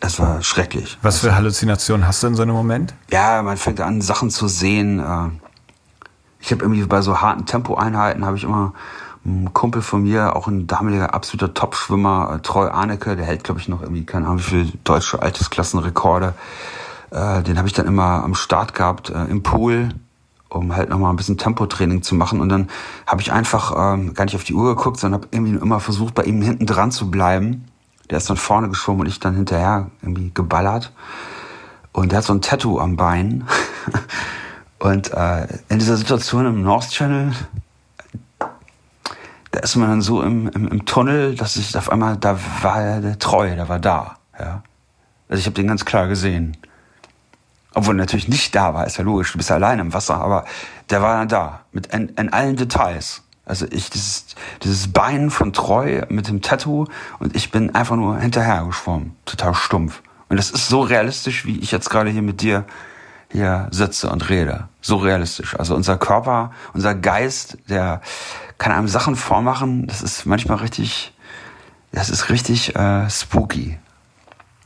es 0.00 0.18
war 0.18 0.42
schrecklich. 0.42 0.98
Was 1.02 1.20
für 1.20 1.34
Halluzinationen 1.36 2.06
hast 2.06 2.22
du 2.22 2.26
in 2.26 2.34
so 2.34 2.42
einem 2.42 2.54
Moment? 2.54 2.94
Ja, 3.10 3.42
man 3.42 3.56
fängt 3.56 3.80
an, 3.80 4.00
Sachen 4.00 4.30
zu 4.30 4.48
sehen. 4.48 4.98
Äh, 4.98 5.28
ich 6.40 6.50
habe 6.50 6.62
irgendwie 6.62 6.82
bei 6.84 7.00
so 7.02 7.20
harten 7.20 7.46
Tempoeinheiten 7.46 8.24
habe 8.24 8.36
ich 8.36 8.44
immer 8.44 8.72
ein 9.24 9.52
Kumpel 9.52 9.82
von 9.82 10.02
mir, 10.02 10.34
auch 10.36 10.46
ein 10.46 10.66
damaliger 10.66 11.14
absoluter 11.14 11.52
Top-Schwimmer, 11.52 12.36
äh, 12.36 12.38
Troy 12.40 12.68
Arnecke, 12.68 13.16
der 13.16 13.26
hält, 13.26 13.44
glaube 13.44 13.60
ich, 13.60 13.68
noch 13.68 13.82
irgendwie, 13.82 14.04
keine 14.04 14.26
Ahnung, 14.26 14.38
wie 14.38 14.42
viele 14.42 14.72
deutsche 14.84 15.20
Altersklassenrekorde. 15.20 16.34
Äh, 17.10 17.42
den 17.42 17.58
habe 17.58 17.68
ich 17.68 17.74
dann 17.74 17.86
immer 17.86 18.24
am 18.24 18.34
Start 18.34 18.74
gehabt 18.74 19.10
äh, 19.10 19.24
im 19.24 19.42
Pool, 19.42 19.90
um 20.48 20.74
halt 20.74 20.88
nochmal 20.88 21.12
ein 21.12 21.16
bisschen 21.16 21.36
Tempotraining 21.36 22.02
zu 22.02 22.14
machen. 22.14 22.40
Und 22.40 22.48
dann 22.48 22.68
habe 23.06 23.20
ich 23.20 23.32
einfach 23.32 23.74
ähm, 23.76 24.14
gar 24.14 24.24
nicht 24.24 24.36
auf 24.36 24.44
die 24.44 24.54
Uhr 24.54 24.74
geguckt, 24.74 24.98
sondern 24.98 25.20
habe 25.20 25.28
irgendwie 25.32 25.56
immer 25.56 25.80
versucht, 25.80 26.14
bei 26.14 26.22
ihm 26.22 26.40
hinten 26.40 26.66
dran 26.66 26.90
zu 26.90 27.10
bleiben. 27.10 27.66
Der 28.08 28.18
ist 28.18 28.30
dann 28.30 28.36
vorne 28.36 28.68
geschwommen 28.68 29.02
und 29.02 29.06
ich 29.06 29.20
dann 29.20 29.34
hinterher 29.34 29.90
irgendwie 30.02 30.32
geballert. 30.32 30.92
Und 31.92 32.12
der 32.12 32.18
hat 32.18 32.24
so 32.24 32.32
ein 32.32 32.40
Tattoo 32.40 32.78
am 32.78 32.96
Bein. 32.96 33.46
und 34.78 35.12
äh, 35.12 35.46
in 35.68 35.78
dieser 35.78 35.96
Situation 35.96 36.46
im 36.46 36.62
North 36.62 36.90
Channel 36.90 37.32
da 39.50 39.60
ist 39.60 39.76
man 39.76 39.88
dann 39.88 40.02
so 40.02 40.22
im, 40.22 40.48
im, 40.48 40.68
im 40.68 40.86
Tunnel, 40.86 41.34
dass 41.34 41.56
ich 41.56 41.76
auf 41.76 41.90
einmal, 41.90 42.16
da 42.16 42.38
war 42.62 43.00
der 43.00 43.18
Treu, 43.18 43.54
der 43.54 43.68
war 43.68 43.78
da. 43.78 44.16
Ja. 44.38 44.62
Also 45.28 45.40
ich 45.40 45.46
habe 45.46 45.54
den 45.54 45.66
ganz 45.66 45.84
klar 45.84 46.08
gesehen. 46.08 46.56
Obwohl 47.74 47.94
er 47.94 47.98
natürlich 47.98 48.28
nicht 48.28 48.54
da 48.54 48.74
war, 48.74 48.86
ist 48.86 48.96
ja 48.96 49.04
logisch, 49.04 49.32
du 49.32 49.38
bist 49.38 49.50
ja 49.50 49.56
allein 49.56 49.78
im 49.78 49.92
Wasser, 49.92 50.16
aber 50.16 50.44
der 50.90 51.02
war 51.02 51.18
dann 51.18 51.28
da, 51.28 51.60
mit 51.72 51.86
in, 51.88 52.08
in 52.10 52.32
allen 52.32 52.56
Details. 52.56 53.22
Also 53.44 53.66
ich, 53.70 53.90
dieses, 53.90 54.26
dieses 54.62 54.92
Bein 54.92 55.30
von 55.30 55.52
Treu 55.52 56.02
mit 56.08 56.28
dem 56.28 56.42
Tattoo 56.42 56.86
und 57.18 57.34
ich 57.34 57.50
bin 57.50 57.74
einfach 57.74 57.96
nur 57.96 58.18
hinterher 58.18 58.64
geschwommen, 58.64 59.16
total 59.24 59.54
stumpf. 59.54 60.02
Und 60.28 60.36
das 60.36 60.50
ist 60.50 60.68
so 60.68 60.82
realistisch, 60.82 61.44
wie 61.44 61.58
ich 61.58 61.72
jetzt 61.72 61.90
gerade 61.90 62.10
hier 62.10 62.22
mit 62.22 62.40
dir 62.42 62.64
hier 63.32 63.68
sitze 63.70 64.10
und 64.10 64.28
rede. 64.28 64.68
So 64.80 64.96
realistisch. 64.96 65.58
Also 65.58 65.74
unser 65.74 65.98
Körper, 65.98 66.52
unser 66.72 66.94
Geist, 66.94 67.58
der 67.68 68.00
kann 68.58 68.72
einem 68.72 68.88
Sachen 68.88 69.16
vormachen. 69.16 69.86
Das 69.86 70.02
ist 70.02 70.26
manchmal 70.26 70.58
richtig, 70.58 71.12
das 71.92 72.10
ist 72.10 72.30
richtig 72.30 72.76
äh, 72.76 73.08
spooky. 73.10 73.78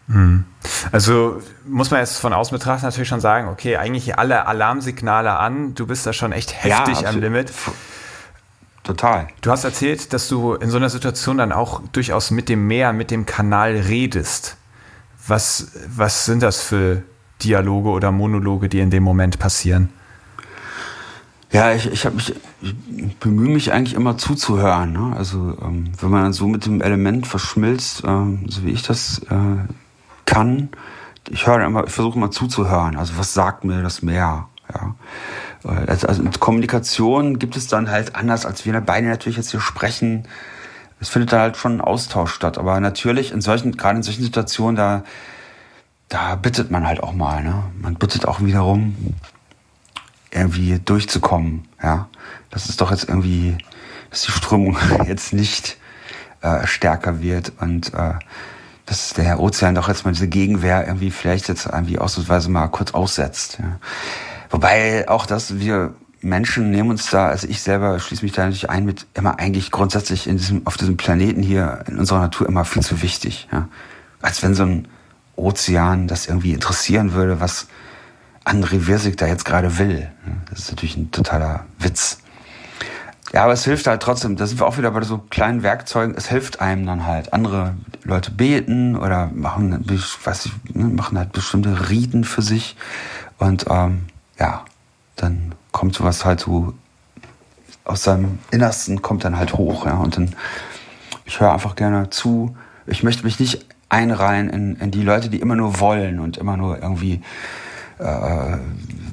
Hm. 0.09 0.45
Also 0.93 1.41
muss 1.67 1.91
man 1.91 2.01
jetzt 2.01 2.19
von 2.19 2.33
außen 2.33 2.57
betrachten 2.57 2.85
natürlich 2.85 3.09
schon 3.09 3.21
sagen, 3.21 3.49
okay, 3.49 3.77
eigentlich 3.77 4.19
alle 4.19 4.47
Alarmsignale 4.47 5.33
an, 5.33 5.75
du 5.75 5.87
bist 5.87 6.07
da 6.07 6.13
schon 6.13 6.33
echt 6.33 6.63
heftig 6.63 7.01
ja, 7.01 7.09
am 7.09 7.21
Limit. 7.21 7.53
Total. 8.83 9.29
Du 9.41 9.51
hast 9.51 9.65
erzählt, 9.65 10.13
dass 10.13 10.29
du 10.29 10.55
in 10.55 10.69
so 10.69 10.77
einer 10.77 10.91
Situation 10.91 11.39
dann 11.39 11.53
auch 11.53 11.81
durchaus 11.93 12.31
mit 12.31 12.51
dem 12.51 12.67
Meer, 12.67 12.93
mit 12.93 13.11
dem 13.11 13.25
Kanal 13.25 13.77
redest. 13.77 14.59
Was, 15.27 15.73
was 15.89 16.27
sind 16.27 16.43
das 16.43 16.61
für 16.61 17.03
Dialoge 17.43 17.89
oder 17.89 18.13
Monologe, 18.13 18.69
die 18.69 18.81
in 18.81 18.91
dem 18.91 19.03
Moment 19.03 19.39
passieren? 19.39 19.89
Ja, 21.55 21.73
ich, 21.73 21.87
ich, 21.87 22.05
hab 22.05 22.15
mich, 22.15 22.35
ich 22.63 23.17
bemühe 23.19 23.49
mich 23.49 23.73
eigentlich 23.73 23.95
immer 23.95 24.19
zuzuhören. 24.19 24.93
Ne? 24.93 25.15
Also 25.17 25.57
ähm, 25.63 25.93
wenn 26.01 26.11
man 26.11 26.25
dann 26.25 26.33
so 26.33 26.49
mit 26.49 26.67
dem 26.67 26.81
Element 26.83 27.29
verschmilzt, 27.29 28.03
ähm, 28.05 28.45
so 28.49 28.65
wie 28.65 28.73
ich 28.73 28.83
das 28.83 29.21
äh, 29.31 29.73
kann, 30.27 30.71
ich 31.31 31.47
höre 31.47 31.65
immer, 31.65 31.85
ich 31.85 31.93
versuche 31.93 32.19
immer 32.19 32.33
zuzuhören. 32.33 32.97
Also 32.97 33.17
was 33.19 33.35
sagt 33.35 33.63
mir 33.63 33.83
das 33.83 34.03
Meer? 34.03 34.49
Ja. 34.75 34.97
Äh, 35.65 35.87
also, 35.89 36.09
also 36.09 36.25
Kommunikation 36.41 37.39
gibt 37.39 37.57
es 37.57 37.69
dann 37.69 37.89
halt 37.89 38.17
anders, 38.17 38.47
als 38.47 38.67
wir 38.67 38.81
beide 38.81 39.07
natürlich 39.07 39.37
jetzt 39.37 39.53
hier 39.53 39.61
sprechen. 39.61 40.27
Es 40.99 41.09
findet 41.09 41.33
da 41.33 41.39
halt 41.39 41.57
schon 41.57 41.77
ein 41.77 41.81
Austausch 41.81 42.33
statt. 42.33 42.59
Aber 42.59 42.81
natürlich 42.81 43.31
in 43.31 43.41
solchen, 43.41 43.77
gerade 43.77 43.99
in 43.99 44.03
solchen 44.03 44.25
Situationen, 44.25 44.75
da 44.75 45.05
da 46.09 46.37
bittet 46.37 46.71
man 46.71 46.87
halt 46.87 47.03
auch 47.03 47.13
mal. 47.13 47.43
Ne? 47.43 47.65
Man 47.81 47.95
bittet 47.95 48.27
auch 48.29 48.41
wiederum, 48.41 48.97
irgendwie 50.35 50.79
durchzukommen. 50.79 51.67
Ja, 51.83 52.09
das 52.51 52.69
ist 52.69 52.81
doch 52.81 52.91
jetzt 52.91 53.09
irgendwie, 53.09 53.57
dass 54.11 54.23
die 54.23 54.33
Strömung 54.33 54.77
jetzt 55.07 55.33
nicht 55.33 55.79
äh, 56.41 56.67
stärker 56.67 57.21
wird 57.21 57.53
und 57.61 57.95
äh, 57.95 58.15
dass 58.87 59.15
der 59.15 59.41
Ozean 59.41 59.75
doch 59.75 59.89
jetzt 59.89 60.05
mal 60.05 60.13
diese 60.13 60.29
Gegenwehr 60.29 60.87
irgendwie 60.87 61.11
vielleicht 61.11 61.49
jetzt 61.49 61.67
irgendwie 61.67 61.99
ausnahmsweise 61.99 62.51
mal 62.51 62.69
kurz 62.69 62.93
aussetzt. 62.93 63.59
Ja. 63.61 63.79
Wobei 64.51 65.09
auch 65.09 65.27
das, 65.27 65.59
wir 65.59 65.95
Menschen 66.21 66.71
nehmen 66.71 66.91
uns 66.91 67.11
da, 67.11 67.29
also 67.29 67.47
ich 67.47 67.61
selber 67.61 67.99
schließe 67.99 68.23
mich 68.23 68.33
da 68.33 68.43
natürlich 68.43 68.71
ein 68.71 68.85
mit 68.85 69.07
immer 69.15 69.39
eigentlich 69.39 69.71
grundsätzlich 69.71 70.27
in 70.27 70.37
diesem, 70.37 70.67
auf 70.67 70.77
diesem 70.77 70.97
Planeten 70.97 71.43
hier 71.43 71.85
in 71.87 71.99
unserer 71.99 72.21
Natur 72.21 72.49
immer 72.49 72.65
viel 72.65 72.83
zu 72.83 73.03
wichtig. 73.03 73.49
Ja. 73.53 73.69
Als 74.21 74.43
wenn 74.43 74.55
so 74.55 74.65
ein 74.65 74.89
Ozean 75.37 76.09
das 76.09 76.27
irgendwie 76.27 76.53
interessieren 76.53 77.13
würde, 77.13 77.41
was 77.41 77.67
André 78.45 78.87
Wirsig 78.87 79.17
da 79.17 79.27
jetzt 79.27 79.45
gerade 79.45 79.79
will. 79.79 80.11
Das 80.51 80.61
ist 80.61 80.71
natürlich 80.71 80.97
ein 80.97 81.11
totaler 81.11 81.65
Witz. 81.79 82.19
Ja, 83.33 83.43
aber 83.43 83.53
es 83.53 83.65
hilft 83.65 83.87
halt 83.89 84.01
trotzdem, 84.01 84.37
da 84.37 84.47
sind 84.47 84.61
wir 84.61 84.67
auch 84.67 84.79
wieder 84.79 84.93
bei 84.93 85.03
so 85.03 85.19
kleinen 85.19 85.65
Werkzeugen, 85.65 86.15
es 86.17 86.29
hilft 86.29 86.61
einem 86.61 86.87
dann 86.87 87.05
halt. 87.05 87.33
Andere 87.33 87.75
Leute 88.05 88.31
beten 88.31 88.97
oder 88.97 89.29
machen, 89.35 89.85
weiß 90.25 90.47
ich, 90.47 90.53
ne, 90.75 90.85
machen 90.85 91.19
halt 91.19 91.33
bestimmte 91.33 91.89
Riten 91.89 92.23
für 92.23 92.43
sich. 92.43 92.77
Und 93.39 93.67
ähm, 93.69 94.05
ja, 94.39 94.65
dann 95.17 95.55
kommt 95.73 95.97
sowas 95.97 96.25
halt 96.25 96.41
so 96.41 96.75
aus 97.85 98.05
seinem 98.05 98.39
Innersten 98.51 99.03
kommt 99.03 99.25
dann 99.25 99.37
halt 99.37 99.55
hoch. 99.55 99.87
Ja, 99.87 99.95
und 99.95 100.17
dann, 100.17 100.35
ich 101.25 101.41
höre 101.41 101.53
einfach 101.53 101.75
gerne 101.75 102.11
zu. 102.11 102.57
Ich 102.87 103.03
möchte 103.03 103.25
mich 103.25 103.41
nicht 103.41 103.67
einreihen 103.89 104.49
in, 104.49 104.77
in 104.77 104.91
die 104.91 105.03
Leute, 105.03 105.29
die 105.29 105.41
immer 105.41 105.57
nur 105.57 105.81
wollen 105.81 106.21
und 106.21 106.37
immer 106.37 106.57
nur 106.57 106.81
irgendwie 106.81 107.21
äh, 107.99 108.59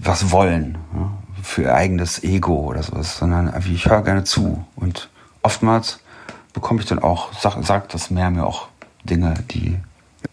was 0.03 0.31
wollen 0.31 0.77
ja, 0.93 1.11
für 1.43 1.61
ihr 1.63 1.75
eigenes 1.75 2.23
Ego 2.23 2.55
oder 2.55 2.83
sowas, 2.83 3.17
sondern 3.17 3.53
ich 3.65 3.85
höre 3.85 4.03
gerne 4.03 4.23
zu 4.23 4.65
und 4.75 5.09
oftmals 5.41 5.99
bekomme 6.53 6.81
ich 6.81 6.85
dann 6.85 6.99
auch, 6.99 7.33
sag, 7.33 7.63
sagt 7.63 7.93
das 7.93 8.09
Meer 8.09 8.29
mir 8.29 8.45
auch 8.45 8.67
Dinge, 9.03 9.33
die, 9.51 9.77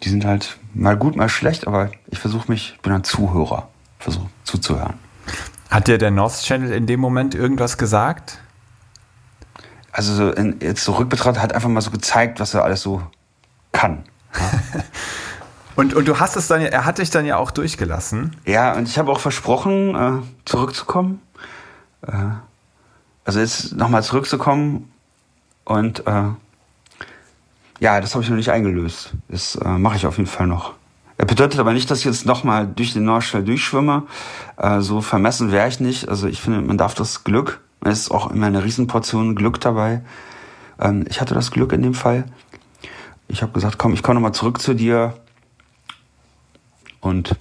die 0.02 0.08
sind 0.08 0.24
halt 0.24 0.58
mal 0.74 0.96
gut, 0.96 1.16
mal 1.16 1.28
schlecht, 1.28 1.66
aber 1.66 1.90
ich 2.08 2.18
versuche 2.18 2.50
mich, 2.50 2.78
bin 2.82 2.92
ein 2.92 3.04
Zuhörer, 3.04 3.68
versuche 3.98 4.28
zuzuhören. 4.44 4.94
Hat 5.70 5.86
dir 5.86 5.98
der 5.98 6.10
North 6.10 6.42
Channel 6.42 6.72
in 6.72 6.86
dem 6.86 7.00
Moment 7.00 7.34
irgendwas 7.34 7.78
gesagt? 7.78 8.38
Also 9.92 10.14
so 10.14 10.30
in, 10.30 10.60
jetzt 10.60 10.84
so 10.84 10.92
rückbetrachtet 10.92 11.42
hat 11.42 11.52
einfach 11.52 11.68
mal 11.68 11.80
so 11.80 11.90
gezeigt, 11.90 12.40
was 12.40 12.54
er 12.54 12.64
alles 12.64 12.82
so 12.82 13.02
kann. 13.72 14.04
und, 15.78 15.94
und 15.94 16.08
du 16.08 16.18
hast 16.18 16.34
es 16.34 16.48
dann, 16.48 16.60
er 16.60 16.84
hat 16.84 16.98
dich 16.98 17.10
dann 17.10 17.24
ja 17.24 17.36
auch 17.36 17.52
durchgelassen. 17.52 18.34
Ja, 18.44 18.74
und 18.74 18.88
ich 18.88 18.98
habe 18.98 19.12
auch 19.12 19.20
versprochen, 19.20 19.94
äh, 19.94 20.26
zurückzukommen. 20.44 21.22
Äh, 22.04 22.12
also 23.24 23.38
jetzt 23.38 23.76
nochmal 23.76 24.02
zurückzukommen 24.02 24.90
und 25.64 26.04
äh, 26.06 26.24
ja, 27.78 28.00
das 28.00 28.14
habe 28.14 28.24
ich 28.24 28.28
noch 28.28 28.36
nicht 28.36 28.50
eingelöst. 28.50 29.12
Das 29.28 29.54
äh, 29.54 29.68
mache 29.68 29.94
ich 29.94 30.06
auf 30.06 30.16
jeden 30.16 30.28
Fall 30.28 30.48
noch. 30.48 30.74
Das 31.16 31.28
bedeutet 31.28 31.60
aber 31.60 31.72
nicht, 31.72 31.88
dass 31.90 32.00
ich 32.00 32.06
jetzt 32.06 32.26
nochmal 32.26 32.66
durch 32.66 32.92
den 32.92 33.04
Nordstall 33.04 33.44
durchschwimme. 33.44 34.02
Äh, 34.56 34.80
so 34.80 35.00
vermessen 35.00 35.52
wäre 35.52 35.68
ich 35.68 35.78
nicht. 35.78 36.08
Also 36.08 36.26
ich 36.26 36.40
finde, 36.40 36.60
man 36.60 36.76
darf 36.76 36.94
das 36.94 37.22
Glück, 37.22 37.60
es 37.84 38.00
ist 38.00 38.10
auch 38.10 38.32
immer 38.32 38.46
eine 38.46 38.64
Riesenportion 38.64 39.36
Glück 39.36 39.60
dabei. 39.60 40.02
Ähm, 40.80 41.04
ich 41.08 41.20
hatte 41.20 41.34
das 41.34 41.52
Glück 41.52 41.72
in 41.72 41.82
dem 41.82 41.94
Fall 41.94 42.24
ich 43.28 43.42
habe 43.42 43.52
gesagt, 43.52 43.78
komm, 43.78 43.92
ich 43.92 44.02
komme 44.02 44.14
nochmal 44.14 44.32
zurück 44.32 44.60
zu 44.60 44.74
dir. 44.74 45.14
Und 47.00 47.36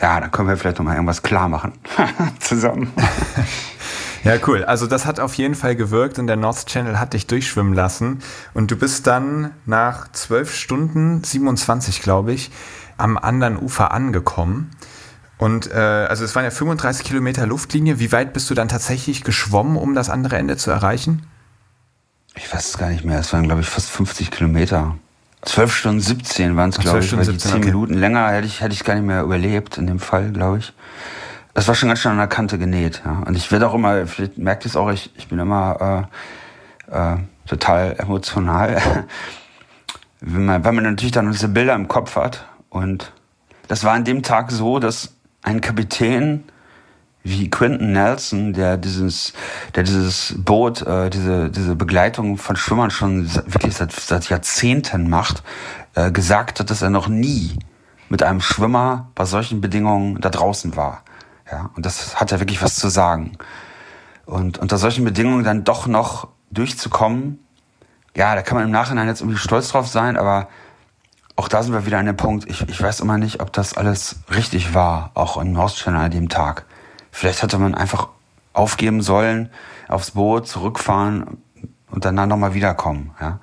ja, 0.00 0.20
dann 0.20 0.30
können 0.30 0.48
wir 0.48 0.56
vielleicht 0.56 0.78
noch 0.78 0.84
mal 0.84 0.94
irgendwas 0.94 1.22
klar 1.22 1.48
machen 1.48 1.72
zusammen. 2.40 2.92
Ja, 4.24 4.34
cool. 4.46 4.64
Also 4.64 4.86
das 4.86 5.04
hat 5.04 5.18
auf 5.18 5.34
jeden 5.34 5.56
Fall 5.56 5.74
gewirkt 5.74 6.18
und 6.20 6.28
der 6.28 6.36
North 6.36 6.66
Channel 6.66 7.00
hat 7.00 7.12
dich 7.12 7.26
durchschwimmen 7.26 7.74
lassen. 7.74 8.22
Und 8.54 8.70
du 8.70 8.76
bist 8.76 9.08
dann 9.08 9.50
nach 9.66 10.12
12 10.12 10.54
Stunden, 10.54 11.24
27 11.24 12.02
glaube 12.02 12.32
ich, 12.32 12.52
am 12.98 13.18
anderen 13.18 13.58
Ufer 13.58 13.90
angekommen. 13.90 14.70
Und 15.38 15.72
äh, 15.72 15.74
also 15.74 16.24
es 16.24 16.36
waren 16.36 16.44
ja 16.44 16.52
35 16.52 17.04
Kilometer 17.04 17.46
Luftlinie. 17.46 17.98
Wie 17.98 18.12
weit 18.12 18.32
bist 18.32 18.48
du 18.48 18.54
dann 18.54 18.68
tatsächlich 18.68 19.24
geschwommen, 19.24 19.76
um 19.76 19.96
das 19.96 20.08
andere 20.08 20.36
Ende 20.36 20.56
zu 20.56 20.70
erreichen? 20.70 21.26
Ich 22.36 22.54
weiß 22.54 22.68
es 22.68 22.78
gar 22.78 22.90
nicht 22.90 23.04
mehr. 23.04 23.18
Es 23.18 23.32
waren, 23.32 23.42
glaube 23.42 23.62
ich, 23.62 23.68
fast 23.68 23.90
50 23.90 24.30
Kilometer. 24.30 24.94
12 25.42 25.74
Stunden 25.74 26.00
17 26.00 26.56
waren 26.56 26.70
es, 26.70 26.78
glaube 26.78 27.00
ich. 27.00 27.06
Stunden 27.06 27.24
17, 27.24 27.50
10 27.50 27.58
okay. 27.58 27.66
Minuten 27.66 27.94
länger 27.94 28.28
hätte 28.28 28.46
ich, 28.46 28.60
hätte 28.60 28.72
ich 28.72 28.84
gar 28.84 28.94
nicht 28.94 29.04
mehr 29.04 29.22
überlebt 29.22 29.78
in 29.78 29.86
dem 29.86 29.98
Fall, 29.98 30.30
glaube 30.30 30.58
ich. 30.58 30.72
Das 31.54 31.68
war 31.68 31.74
schon 31.74 31.88
ganz 31.88 32.00
schön 32.00 32.12
an 32.12 32.18
der 32.18 32.28
Kante 32.28 32.58
genäht. 32.58 33.02
Ja. 33.04 33.22
Und 33.26 33.36
ich 33.36 33.50
werde 33.50 33.68
auch 33.68 33.74
immer, 33.74 34.06
vielleicht 34.06 34.38
merkt 34.38 34.64
ihr 34.64 34.68
es 34.68 34.76
auch, 34.76 34.90
ich, 34.90 35.10
ich 35.16 35.28
bin 35.28 35.38
immer 35.38 36.08
äh, 36.90 37.14
äh, 37.14 37.16
total 37.46 37.96
emotional. 37.98 38.80
wenn 40.22 40.44
man, 40.44 40.64
weil 40.64 40.72
man 40.72 40.84
natürlich 40.84 41.12
dann 41.12 41.30
diese 41.30 41.48
Bilder 41.48 41.74
im 41.74 41.88
Kopf 41.88 42.16
hat. 42.16 42.46
Und 42.70 43.12
das 43.68 43.84
war 43.84 43.92
an 43.92 44.04
dem 44.04 44.22
Tag 44.22 44.50
so, 44.50 44.78
dass 44.78 45.14
ein 45.42 45.60
Kapitän 45.60 46.44
wie 47.24 47.48
Quentin 47.50 47.92
Nelson, 47.92 48.52
der 48.52 48.76
dieses, 48.76 49.32
der 49.74 49.84
dieses 49.84 50.34
Boot, 50.38 50.82
äh, 50.82 51.08
diese, 51.10 51.50
diese 51.50 51.76
Begleitung 51.76 52.36
von 52.36 52.56
Schwimmern 52.56 52.90
schon 52.90 53.32
wirklich 53.46 53.76
seit, 53.76 53.92
seit 53.92 54.28
Jahrzehnten 54.28 55.08
macht, 55.08 55.42
äh, 55.94 56.10
gesagt 56.10 56.60
hat, 56.60 56.70
dass 56.70 56.82
er 56.82 56.90
noch 56.90 57.08
nie 57.08 57.58
mit 58.08 58.22
einem 58.22 58.40
Schwimmer 58.40 59.10
bei 59.14 59.24
solchen 59.24 59.60
Bedingungen 59.60 60.20
da 60.20 60.30
draußen 60.30 60.76
war. 60.76 61.02
Ja, 61.50 61.70
und 61.76 61.86
das 61.86 62.20
hat 62.20 62.30
ja 62.30 62.40
wirklich 62.40 62.62
was 62.62 62.76
zu 62.76 62.88
sagen. 62.88 63.36
Und 64.26 64.58
unter 64.58 64.78
solchen 64.78 65.04
Bedingungen 65.04 65.44
dann 65.44 65.64
doch 65.64 65.86
noch 65.86 66.28
durchzukommen, 66.50 67.38
ja, 68.16 68.34
da 68.34 68.42
kann 68.42 68.56
man 68.56 68.64
im 68.64 68.70
Nachhinein 68.70 69.06
jetzt 69.06 69.20
irgendwie 69.20 69.38
stolz 69.38 69.68
drauf 69.68 69.88
sein, 69.88 70.16
aber 70.16 70.48
auch 71.36 71.48
da 71.48 71.62
sind 71.62 71.72
wir 71.72 71.86
wieder 71.86 71.98
an 71.98 72.06
dem 72.06 72.16
Punkt, 72.16 72.48
ich, 72.48 72.68
ich 72.68 72.82
weiß 72.82 73.00
immer 73.00 73.16
nicht, 73.16 73.40
ob 73.40 73.52
das 73.52 73.74
alles 73.74 74.16
richtig 74.34 74.74
war, 74.74 75.10
auch 75.14 75.38
im 75.38 75.52
North 75.52 75.76
Channel 75.76 76.02
an 76.02 76.10
dem 76.10 76.28
Tag. 76.28 76.66
Vielleicht 77.12 77.42
hätte 77.42 77.58
man 77.58 77.76
einfach 77.76 78.08
aufgeben 78.54 79.02
sollen, 79.02 79.50
aufs 79.86 80.12
Boot 80.12 80.48
zurückfahren 80.48 81.38
und 81.90 82.04
dann 82.04 82.16
nochmal 82.28 82.54
wiederkommen. 82.54 83.14
Ja. 83.20 83.38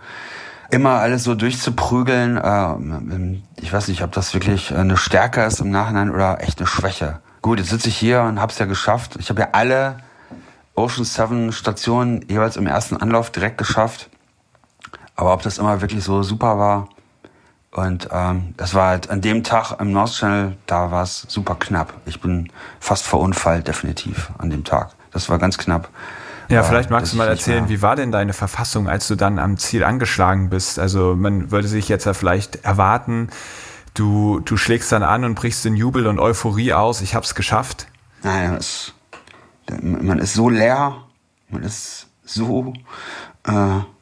Immer 0.71 0.99
alles 0.99 1.23
so 1.23 1.35
durchzuprügeln, 1.35 2.37
äh, 2.37 3.61
ich 3.61 3.71
weiß 3.71 3.87
nicht, 3.87 4.03
ob 4.03 4.11
das 4.11 4.33
wirklich 4.33 4.75
eine 4.75 4.97
Stärke 4.97 5.43
ist 5.43 5.61
im 5.61 5.71
Nachhinein 5.71 6.11
oder 6.11 6.41
echt 6.41 6.59
eine 6.59 6.67
Schwäche. 6.67 7.21
Gut, 7.41 7.59
jetzt 7.59 7.69
sitze 7.69 7.89
ich 7.89 7.97
hier 7.97 8.21
und 8.23 8.41
habe 8.41 8.51
es 8.51 8.59
ja 8.59 8.65
geschafft. 8.65 9.15
Ich 9.19 9.29
habe 9.29 9.41
ja 9.41 9.49
alle 9.53 9.97
Ocean 10.75 11.05
7 11.05 11.51
Stationen 11.51 12.25
jeweils 12.27 12.57
im 12.57 12.67
ersten 12.67 12.97
Anlauf 12.97 13.31
direkt 13.31 13.57
geschafft. 13.57 14.09
Aber 15.15 15.33
ob 15.33 15.41
das 15.41 15.57
immer 15.57 15.81
wirklich 15.81 16.03
so 16.03 16.21
super 16.23 16.57
war, 16.57 16.89
und 17.71 18.09
ähm, 18.11 18.53
das 18.57 18.73
war 18.73 18.89
halt 18.89 19.09
an 19.09 19.21
dem 19.21 19.43
Tag 19.43 19.79
im 19.79 19.91
North 19.91 20.13
Channel, 20.13 20.57
da 20.65 20.91
war 20.91 21.03
es 21.03 21.25
super 21.27 21.55
knapp. 21.55 21.93
Ich 22.05 22.19
bin 22.19 22.51
fast 22.79 23.05
verunfallt, 23.05 23.67
definitiv, 23.67 24.31
an 24.37 24.49
dem 24.49 24.63
Tag. 24.63 24.91
Das 25.11 25.29
war 25.29 25.37
ganz 25.37 25.57
knapp. 25.57 25.89
Ja, 26.49 26.63
vielleicht 26.63 26.89
magst 26.89 27.13
du 27.13 27.17
mal 27.17 27.27
erzählen, 27.27 27.69
wie 27.69 27.83
war 27.83 27.95
denn 27.95 28.11
deine 28.11 28.33
Verfassung, 28.33 28.89
als 28.89 29.07
du 29.07 29.15
dann 29.15 29.37
am 29.37 29.57
Ziel 29.57 29.83
angeschlagen 29.83 30.49
bist? 30.49 30.79
Also 30.79 31.15
man 31.15 31.51
würde 31.51 31.67
sich 31.67 31.87
jetzt 31.89 32.05
ja 32.05 32.15
vielleicht 32.15 32.65
erwarten, 32.65 33.29
du, 33.93 34.39
du 34.39 34.57
schlägst 34.57 34.91
dann 34.91 35.03
an 35.03 35.23
und 35.25 35.35
brichst 35.35 35.63
in 35.67 35.75
Jubel 35.75 36.07
und 36.07 36.19
Euphorie 36.19 36.73
aus, 36.73 37.01
ich 37.01 37.13
hab's 37.13 37.35
geschafft. 37.35 37.87
Nein, 38.23 38.55
das, 38.55 38.93
man 39.81 40.17
ist 40.17 40.33
so 40.33 40.49
leer, 40.49 40.95
man 41.49 41.61
ist 41.61 42.07
so 42.23 42.73
äh, 43.45 43.51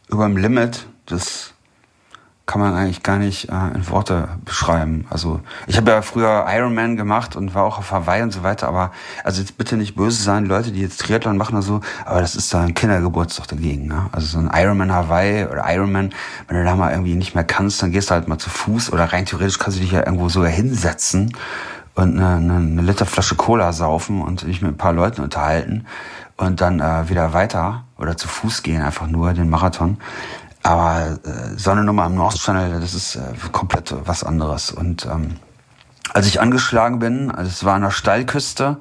über 0.10 0.26
dem 0.26 0.38
Limit, 0.38 0.88
das 1.06 1.54
kann 2.48 2.62
man 2.62 2.74
eigentlich 2.74 3.04
gar 3.04 3.18
nicht 3.18 3.50
äh, 3.50 3.76
in 3.76 3.90
Worte 3.90 4.30
beschreiben. 4.46 5.06
Also 5.10 5.42
ich 5.68 5.76
habe 5.76 5.92
ja 5.92 6.02
früher 6.02 6.46
Ironman 6.48 6.96
gemacht 6.96 7.36
und 7.36 7.54
war 7.54 7.66
auch 7.66 7.78
auf 7.78 7.92
Hawaii 7.92 8.24
und 8.24 8.32
so 8.32 8.42
weiter, 8.42 8.70
aber 8.70 8.92
also 9.26 9.42
jetzt 9.42 9.58
bitte 9.58 9.76
nicht 9.76 9.96
böse 9.96 10.24
sein, 10.24 10.46
Leute, 10.46 10.72
die 10.72 10.80
jetzt 10.80 11.02
Triathlon 11.02 11.36
machen 11.36 11.56
oder 11.56 11.62
so, 11.62 11.82
aber 12.06 12.22
das 12.22 12.36
ist 12.36 12.54
da 12.54 12.62
ein 12.62 12.74
Kindergeburtstag 12.74 13.50
dagegen. 13.50 13.88
Ne? 13.88 14.10
Also 14.14 14.28
so 14.28 14.40
ein 14.40 14.50
Ironman 14.54 14.94
Hawaii 14.94 15.46
oder 15.46 15.66
Ironman, 15.68 16.12
wenn 16.48 16.58
du 16.58 16.64
da 16.64 16.76
mal 16.76 16.92
irgendwie 16.92 17.16
nicht 17.16 17.36
mehr 17.36 17.44
kannst, 17.44 17.84
dann 17.84 17.92
gehst 17.92 18.10
du 18.10 18.14
halt 18.14 18.30
mal 18.30 18.38
zu 18.38 18.50
Fuß 18.50 18.94
oder 18.94 19.04
rein 19.12 19.26
theoretisch 19.26 19.60
kannst 19.60 19.78
du 19.78 19.82
dich 19.82 19.92
ja 19.92 20.06
irgendwo 20.06 20.30
sogar 20.30 20.50
hinsetzen 20.50 21.36
und 21.96 22.18
eine, 22.18 22.38
eine, 22.38 22.56
eine 22.56 22.82
Liter 22.82 23.06
Flasche 23.06 23.36
Cola 23.36 23.74
saufen 23.74 24.22
und 24.22 24.44
dich 24.44 24.62
mit 24.62 24.72
ein 24.72 24.78
paar 24.78 24.94
Leuten 24.94 25.22
unterhalten 25.22 25.86
und 26.38 26.62
dann 26.62 26.80
äh, 26.80 27.10
wieder 27.10 27.34
weiter 27.34 27.84
oder 27.98 28.16
zu 28.16 28.30
Fuß 28.30 28.64
gehen, 28.64 28.82
einfach 28.82 29.08
nur 29.08 29.34
den 29.34 29.50
Marathon. 29.50 29.98
Aber 30.68 31.18
äh, 31.24 31.58
so 31.58 31.72
eine 31.72 31.86
Nummer 31.86 32.08
im 32.08 32.16
North 32.16 32.40
Channel, 32.40 32.82
das 32.82 32.94
ist 32.94 33.16
äh, 33.16 33.22
komplett 33.54 33.96
was 34.06 34.26
anderes. 34.26 34.70
Und 34.70 35.06
ähm, 35.06 35.38
als 36.14 36.28
ich 36.28 36.42
angeschlagen 36.42 37.00
bin, 37.00 37.32
also 37.32 37.48
es 37.50 37.64
war 37.64 37.76
an 37.76 37.84
der 37.84 37.92
Steilküste 37.92 38.76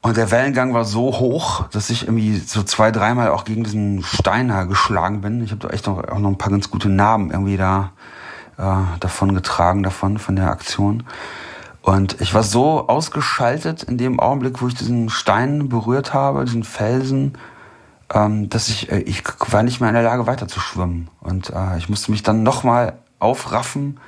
und 0.00 0.16
der 0.16 0.30
Wellengang 0.30 0.72
war 0.72 0.86
so 0.86 1.18
hoch, 1.18 1.68
dass 1.68 1.90
ich 1.90 2.04
irgendwie 2.04 2.38
so 2.38 2.62
zwei, 2.62 2.90
dreimal 2.90 3.28
auch 3.28 3.44
gegen 3.44 3.64
diesen 3.64 4.02
Stein 4.02 4.48
da 4.48 4.64
geschlagen 4.64 5.20
bin. 5.20 5.44
Ich 5.44 5.50
habe 5.50 5.60
da 5.60 5.68
echt 5.74 5.86
noch, 5.86 5.98
auch 6.08 6.18
noch 6.18 6.30
ein 6.30 6.38
paar 6.38 6.50
ganz 6.50 6.70
gute 6.70 6.88
Narben 6.88 7.30
irgendwie 7.30 7.58
da 7.58 7.92
äh, 8.56 8.98
davon 9.00 9.34
getragen, 9.34 9.82
davon, 9.82 10.16
von 10.16 10.36
der 10.36 10.48
Aktion. 10.48 11.02
Und 11.82 12.18
ich 12.22 12.32
war 12.32 12.42
so 12.42 12.88
ausgeschaltet 12.88 13.82
in 13.82 13.98
dem 13.98 14.20
Augenblick, 14.20 14.62
wo 14.62 14.68
ich 14.68 14.74
diesen 14.74 15.10
Stein 15.10 15.68
berührt 15.68 16.14
habe, 16.14 16.46
diesen 16.46 16.64
Felsen, 16.64 17.36
ähm, 18.12 18.48
dass 18.50 18.68
ich, 18.68 18.90
äh, 18.90 19.00
ich 19.00 19.22
war 19.50 19.62
nicht 19.62 19.80
mehr 19.80 19.88
in 19.88 19.94
der 19.94 20.04
Lage 20.04 20.26
weiter 20.26 20.48
zu 20.48 20.60
schwimmen. 20.60 21.08
Und 21.20 21.50
äh, 21.50 21.78
ich 21.78 21.88
musste 21.88 22.10
mich 22.10 22.22
dann 22.22 22.42
nochmal 22.42 22.94
aufraffen 23.18 23.98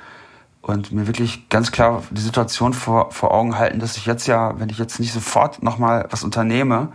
und 0.61 0.91
mir 0.91 1.07
wirklich 1.07 1.49
ganz 1.49 1.71
klar 1.71 2.03
die 2.11 2.21
Situation 2.21 2.73
vor, 2.73 3.11
vor 3.11 3.33
Augen 3.33 3.57
halten, 3.57 3.79
dass 3.79 3.97
ich 3.97 4.05
jetzt 4.05 4.27
ja, 4.27 4.59
wenn 4.59 4.69
ich 4.69 4.77
jetzt 4.77 4.99
nicht 4.99 5.13
sofort 5.13 5.63
nochmal 5.63 6.05
was 6.09 6.23
unternehme 6.23 6.89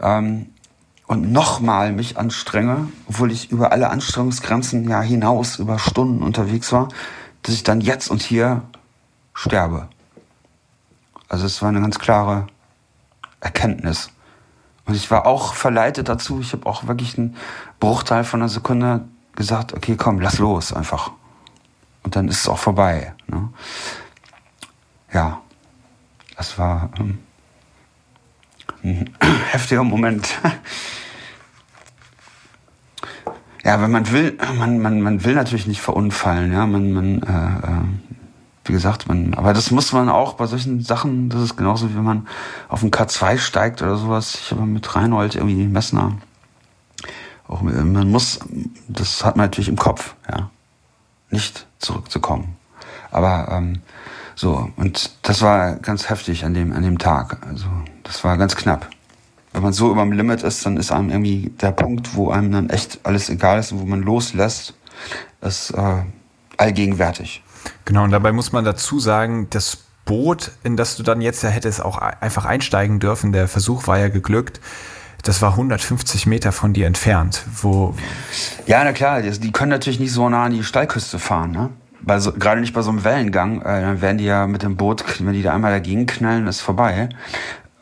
ähm, 0.00 0.46
und 1.06 1.32
nochmal 1.32 1.92
mich 1.92 2.18
anstrenge, 2.18 2.88
obwohl 3.08 3.30
ich 3.30 3.50
über 3.50 3.72
alle 3.72 3.90
Anstrengungsgrenzen 3.90 4.88
ja 4.88 5.00
hinaus 5.00 5.58
über 5.58 5.78
Stunden 5.78 6.22
unterwegs 6.22 6.72
war, 6.72 6.88
dass 7.42 7.54
ich 7.54 7.62
dann 7.62 7.80
jetzt 7.80 8.10
und 8.10 8.20
hier 8.20 8.62
sterbe. 9.32 9.88
Also 11.28 11.46
es 11.46 11.62
war 11.62 11.68
eine 11.68 11.80
ganz 11.80 11.98
klare 11.98 12.46
Erkenntnis. 13.40 14.10
Und 14.88 14.94
ich 14.94 15.10
war 15.10 15.26
auch 15.26 15.52
verleitet 15.52 16.08
dazu. 16.08 16.40
Ich 16.40 16.54
habe 16.54 16.64
auch 16.64 16.86
wirklich 16.86 17.18
einen 17.18 17.36
Bruchteil 17.78 18.24
von 18.24 18.40
einer 18.40 18.48
Sekunde 18.48 19.04
gesagt, 19.36 19.74
okay, 19.74 19.96
komm, 19.96 20.18
lass 20.18 20.38
los 20.38 20.72
einfach. 20.72 21.12
Und 22.02 22.16
dann 22.16 22.26
ist 22.26 22.40
es 22.40 22.48
auch 22.48 22.56
vorbei. 22.56 23.14
Ne? 23.26 23.50
Ja, 25.12 25.42
das 26.38 26.58
war 26.58 26.88
ähm, 26.98 27.18
ein 28.82 29.14
heftiger 29.50 29.84
Moment. 29.84 30.40
ja, 33.64 33.82
wenn 33.82 33.90
man 33.90 34.10
will, 34.10 34.38
man, 34.56 34.78
man, 34.78 35.02
man 35.02 35.22
will 35.22 35.34
natürlich 35.34 35.66
nicht 35.66 35.82
verunfallen. 35.82 36.50
Ja, 36.50 36.64
man, 36.64 36.92
man 36.92 37.22
äh, 37.22 37.58
äh, 37.66 37.82
wie 38.68 38.72
gesagt, 38.72 39.08
man, 39.08 39.34
aber 39.34 39.52
das 39.52 39.70
muss 39.70 39.92
man 39.92 40.08
auch 40.08 40.34
bei 40.34 40.46
solchen 40.46 40.82
Sachen, 40.82 41.28
das 41.28 41.42
ist 41.42 41.56
genauso 41.56 41.90
wie 41.90 41.96
wenn 41.96 42.04
man 42.04 42.26
auf 42.68 42.80
den 42.80 42.90
K2 42.90 43.38
steigt 43.38 43.82
oder 43.82 43.96
sowas. 43.96 44.34
Ich 44.34 44.50
habe 44.50 44.66
mit 44.66 44.94
Reinhold 44.94 45.34
irgendwie 45.34 45.66
Messner. 45.66 46.12
Auch, 47.46 47.62
man 47.62 48.10
muss, 48.10 48.40
das 48.88 49.24
hat 49.24 49.36
man 49.36 49.46
natürlich 49.46 49.68
im 49.68 49.76
Kopf, 49.76 50.14
ja, 50.30 50.50
nicht 51.30 51.66
zurückzukommen. 51.78 52.56
Aber 53.10 53.48
ähm, 53.50 53.80
so, 54.34 54.70
und 54.76 55.10
das 55.22 55.42
war 55.42 55.76
ganz 55.76 56.10
heftig 56.10 56.44
an 56.44 56.54
dem, 56.54 56.72
an 56.72 56.82
dem 56.82 56.98
Tag. 56.98 57.38
Also, 57.46 57.66
das 58.04 58.22
war 58.22 58.36
ganz 58.36 58.54
knapp. 58.54 58.88
Wenn 59.52 59.62
man 59.62 59.72
so 59.72 59.90
über 59.90 60.02
dem 60.02 60.12
Limit 60.12 60.42
ist, 60.42 60.64
dann 60.66 60.76
ist 60.76 60.92
einem 60.92 61.10
irgendwie 61.10 61.50
der 61.60 61.72
Punkt, 61.72 62.14
wo 62.14 62.30
einem 62.30 62.52
dann 62.52 62.70
echt 62.70 63.00
alles 63.02 63.30
egal 63.30 63.58
ist 63.58 63.72
und 63.72 63.80
wo 63.80 63.86
man 63.86 64.02
loslässt, 64.02 64.74
ist 65.40 65.70
äh, 65.70 66.02
allgegenwärtig. 66.56 67.42
Genau, 67.84 68.04
und 68.04 68.10
dabei 68.10 68.32
muss 68.32 68.52
man 68.52 68.64
dazu 68.64 69.00
sagen, 69.00 69.48
das 69.50 69.78
Boot, 70.04 70.52
in 70.64 70.76
das 70.76 70.96
du 70.96 71.02
dann 71.02 71.20
jetzt 71.20 71.42
ja 71.42 71.50
hättest 71.50 71.84
auch 71.84 71.98
einfach 71.98 72.44
einsteigen 72.46 72.98
dürfen, 72.98 73.32
der 73.32 73.46
Versuch 73.46 73.86
war 73.86 73.98
ja 73.98 74.08
geglückt. 74.08 74.60
Das 75.22 75.42
war 75.42 75.50
150 75.50 76.26
Meter 76.26 76.52
von 76.52 76.72
dir 76.72 76.86
entfernt, 76.86 77.44
wo. 77.60 77.94
Ja, 78.66 78.82
na 78.84 78.92
klar, 78.92 79.20
die 79.20 79.52
können 79.52 79.70
natürlich 79.70 80.00
nicht 80.00 80.12
so 80.12 80.28
nah 80.28 80.44
an 80.44 80.52
die 80.52 80.62
Steilküste 80.62 81.18
fahren, 81.18 81.50
ne? 81.50 81.70
Bei 82.00 82.20
so, 82.20 82.32
gerade 82.32 82.60
nicht 82.60 82.72
bei 82.72 82.80
so 82.80 82.90
einem 82.90 83.04
Wellengang, 83.04 83.60
äh, 83.60 83.82
dann 83.82 84.00
werden 84.00 84.18
die 84.18 84.24
ja 84.24 84.46
mit 84.46 84.62
dem 84.62 84.76
Boot, 84.76 85.04
wenn 85.18 85.34
die 85.34 85.42
da 85.42 85.52
einmal 85.52 85.72
dagegen 85.72 86.06
knallen, 86.06 86.46
ist 86.46 86.60
vorbei. 86.60 87.08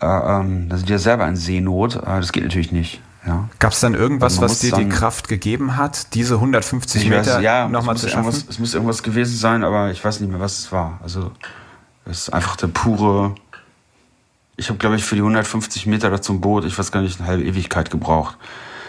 Äh, 0.00 0.06
ähm, 0.06 0.68
da 0.68 0.76
sind 0.78 0.88
ja 0.88 0.98
selber 0.98 1.28
in 1.28 1.36
Seenot. 1.36 1.96
Äh, 1.96 2.00
das 2.06 2.32
geht 2.32 2.42
natürlich 2.42 2.72
nicht. 2.72 3.02
Ja. 3.26 3.48
Gab 3.58 3.72
es 3.72 3.80
dann 3.80 3.94
irgendwas, 3.94 4.40
was 4.40 4.60
dir 4.60 4.72
die 4.72 4.88
Kraft 4.88 5.28
gegeben 5.28 5.76
hat, 5.76 6.14
diese 6.14 6.34
150 6.34 7.08
Meter 7.08 7.40
ja, 7.40 7.68
nochmal 7.68 7.96
zu 7.96 8.08
schaffen? 8.08 8.28
Es 8.28 8.58
muss 8.58 8.72
irgendwas 8.72 9.02
gewesen 9.02 9.36
sein, 9.36 9.64
aber 9.64 9.90
ich 9.90 10.04
weiß 10.04 10.20
nicht 10.20 10.30
mehr, 10.30 10.40
was 10.40 10.58
es 10.60 10.72
war. 10.72 11.00
Also 11.02 11.32
Es 12.04 12.18
ist 12.18 12.30
einfach 12.30 12.56
der 12.56 12.68
pure. 12.68 13.34
Ich 14.56 14.68
habe, 14.68 14.78
glaube 14.78 14.96
ich, 14.96 15.04
für 15.04 15.16
die 15.16 15.22
150 15.22 15.86
Meter 15.86 16.08
da 16.08 16.22
zum 16.22 16.40
Boot, 16.40 16.64
ich 16.64 16.78
weiß 16.78 16.92
gar 16.92 17.02
nicht, 17.02 17.18
eine 17.18 17.28
halbe 17.28 17.44
Ewigkeit 17.44 17.90
gebraucht. 17.90 18.38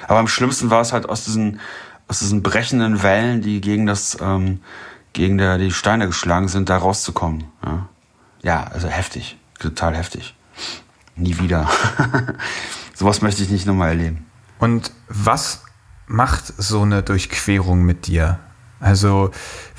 Aber 0.07 0.19
am 0.19 0.27
schlimmsten 0.27 0.69
war 0.69 0.81
es 0.81 0.93
halt 0.93 1.09
aus 1.09 1.25
diesen, 1.25 1.59
aus 2.07 2.19
diesen 2.19 2.43
brechenden 2.43 3.01
Wellen, 3.01 3.41
die 3.41 3.59
gegen 3.59 3.87
das, 3.87 4.17
ähm, 4.21 4.61
gegen 5.13 5.39
der, 5.39 5.57
die 5.57 5.71
Steine 5.71 6.05
geschlagen 6.05 6.47
sind, 6.47 6.69
da 6.69 6.77
rauszukommen. 6.77 7.45
Ja, 7.65 7.89
ja 8.43 8.63
also 8.71 8.87
heftig. 8.87 9.37
Total 9.59 9.95
heftig. 9.95 10.35
Nie 11.15 11.39
wieder. 11.39 11.67
Sowas 12.97 13.21
möchte 13.21 13.43
ich 13.43 13.51
nicht 13.51 13.67
nochmal 13.67 13.89
erleben. 13.89 14.25
Und 14.57 14.91
was 15.07 15.61
macht 16.07 16.51
so 16.57 16.81
eine 16.81 17.03
Durchquerung 17.03 17.83
mit 17.83 18.07
dir? 18.07 18.39
Also 18.79 19.29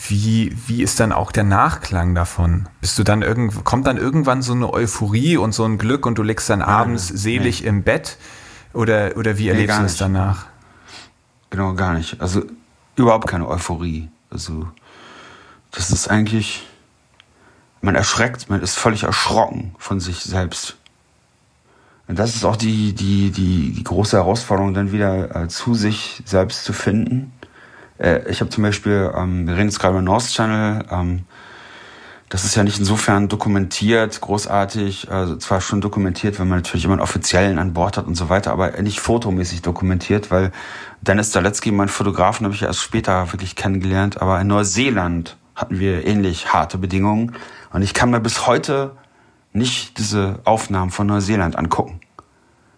wie, 0.06 0.56
wie 0.68 0.84
ist 0.84 1.00
dann 1.00 1.10
auch 1.10 1.32
der 1.32 1.42
Nachklang 1.42 2.14
davon? 2.14 2.68
Bist 2.80 2.96
du 2.96 3.02
dann 3.02 3.22
irgend, 3.22 3.64
kommt 3.64 3.88
dann 3.88 3.96
irgendwann 3.96 4.40
so 4.40 4.52
eine 4.52 4.72
Euphorie 4.72 5.36
und 5.36 5.52
so 5.52 5.64
ein 5.64 5.78
Glück 5.78 6.06
und 6.06 6.16
du 6.16 6.22
legst 6.22 6.48
dann 6.48 6.62
abends 6.62 7.10
nee, 7.10 7.16
selig 7.16 7.62
nee. 7.62 7.66
im 7.66 7.82
Bett? 7.82 8.18
Oder, 8.72 9.16
oder 9.16 9.36
wie 9.36 9.48
erlebst 9.48 9.78
nee, 9.78 9.82
du 9.82 9.86
es 9.86 9.96
danach? 9.96 10.46
Genau, 11.50 11.74
gar 11.74 11.94
nicht. 11.94 12.20
Also 12.20 12.44
überhaupt 12.94 13.26
keine 13.26 13.48
Euphorie. 13.48 14.10
Also 14.30 14.68
das 15.72 15.90
ist 15.90 16.06
eigentlich, 16.06 16.68
man 17.80 17.96
erschreckt, 17.96 18.48
man 18.48 18.62
ist 18.62 18.78
völlig 18.78 19.02
erschrocken 19.02 19.74
von 19.76 19.98
sich 19.98 20.20
selbst. 20.20 20.76
Und 22.08 22.18
das 22.18 22.34
ist 22.34 22.44
auch 22.44 22.56
die, 22.56 22.94
die, 22.94 23.30
die, 23.30 23.72
die 23.72 23.84
große 23.84 24.16
Herausforderung, 24.16 24.72
dann 24.72 24.92
wieder 24.92 25.36
äh, 25.36 25.48
zu 25.48 25.74
sich 25.74 26.22
selbst 26.24 26.64
zu 26.64 26.72
finden. 26.72 27.32
Äh, 27.98 28.28
ich 28.30 28.40
habe 28.40 28.50
zum 28.50 28.62
Beispiel, 28.64 29.12
ähm, 29.14 29.46
wir 29.46 29.54
reden 29.54 29.68
jetzt 29.68 29.78
gerade 29.78 29.92
über 29.92 30.02
North 30.02 30.28
Channel, 30.28 30.86
ähm, 30.90 31.24
das 32.30 32.44
ist 32.44 32.54
ja 32.56 32.62
nicht 32.62 32.78
insofern 32.78 33.28
dokumentiert, 33.28 34.20
großartig, 34.20 35.10
also 35.10 35.36
zwar 35.36 35.62
schon 35.62 35.80
dokumentiert, 35.80 36.38
wenn 36.38 36.48
man 36.48 36.58
natürlich 36.58 36.86
einen 36.86 37.00
Offiziellen 37.00 37.58
an 37.58 37.72
Bord 37.72 37.96
hat 37.96 38.06
und 38.06 38.16
so 38.16 38.28
weiter, 38.28 38.52
aber 38.52 38.82
nicht 38.82 39.00
fotomäßig 39.00 39.62
dokumentiert, 39.62 40.30
weil 40.30 40.52
Dennis 41.00 41.30
Daletzky, 41.30 41.72
mein 41.72 41.88
Fotografen, 41.88 42.44
habe 42.44 42.54
ich 42.54 42.62
erst 42.62 42.80
später 42.80 43.32
wirklich 43.32 43.56
kennengelernt, 43.56 44.20
aber 44.20 44.38
in 44.40 44.46
Neuseeland 44.46 45.38
hatten 45.54 45.78
wir 45.78 46.06
ähnlich 46.06 46.52
harte 46.52 46.76
Bedingungen 46.76 47.34
und 47.72 47.80
ich 47.80 47.94
kann 47.94 48.10
mir 48.10 48.20
bis 48.20 48.46
heute 48.46 48.92
nicht 49.58 49.98
diese 49.98 50.40
Aufnahmen 50.44 50.90
von 50.90 51.06
Neuseeland 51.06 51.56
angucken, 51.56 52.00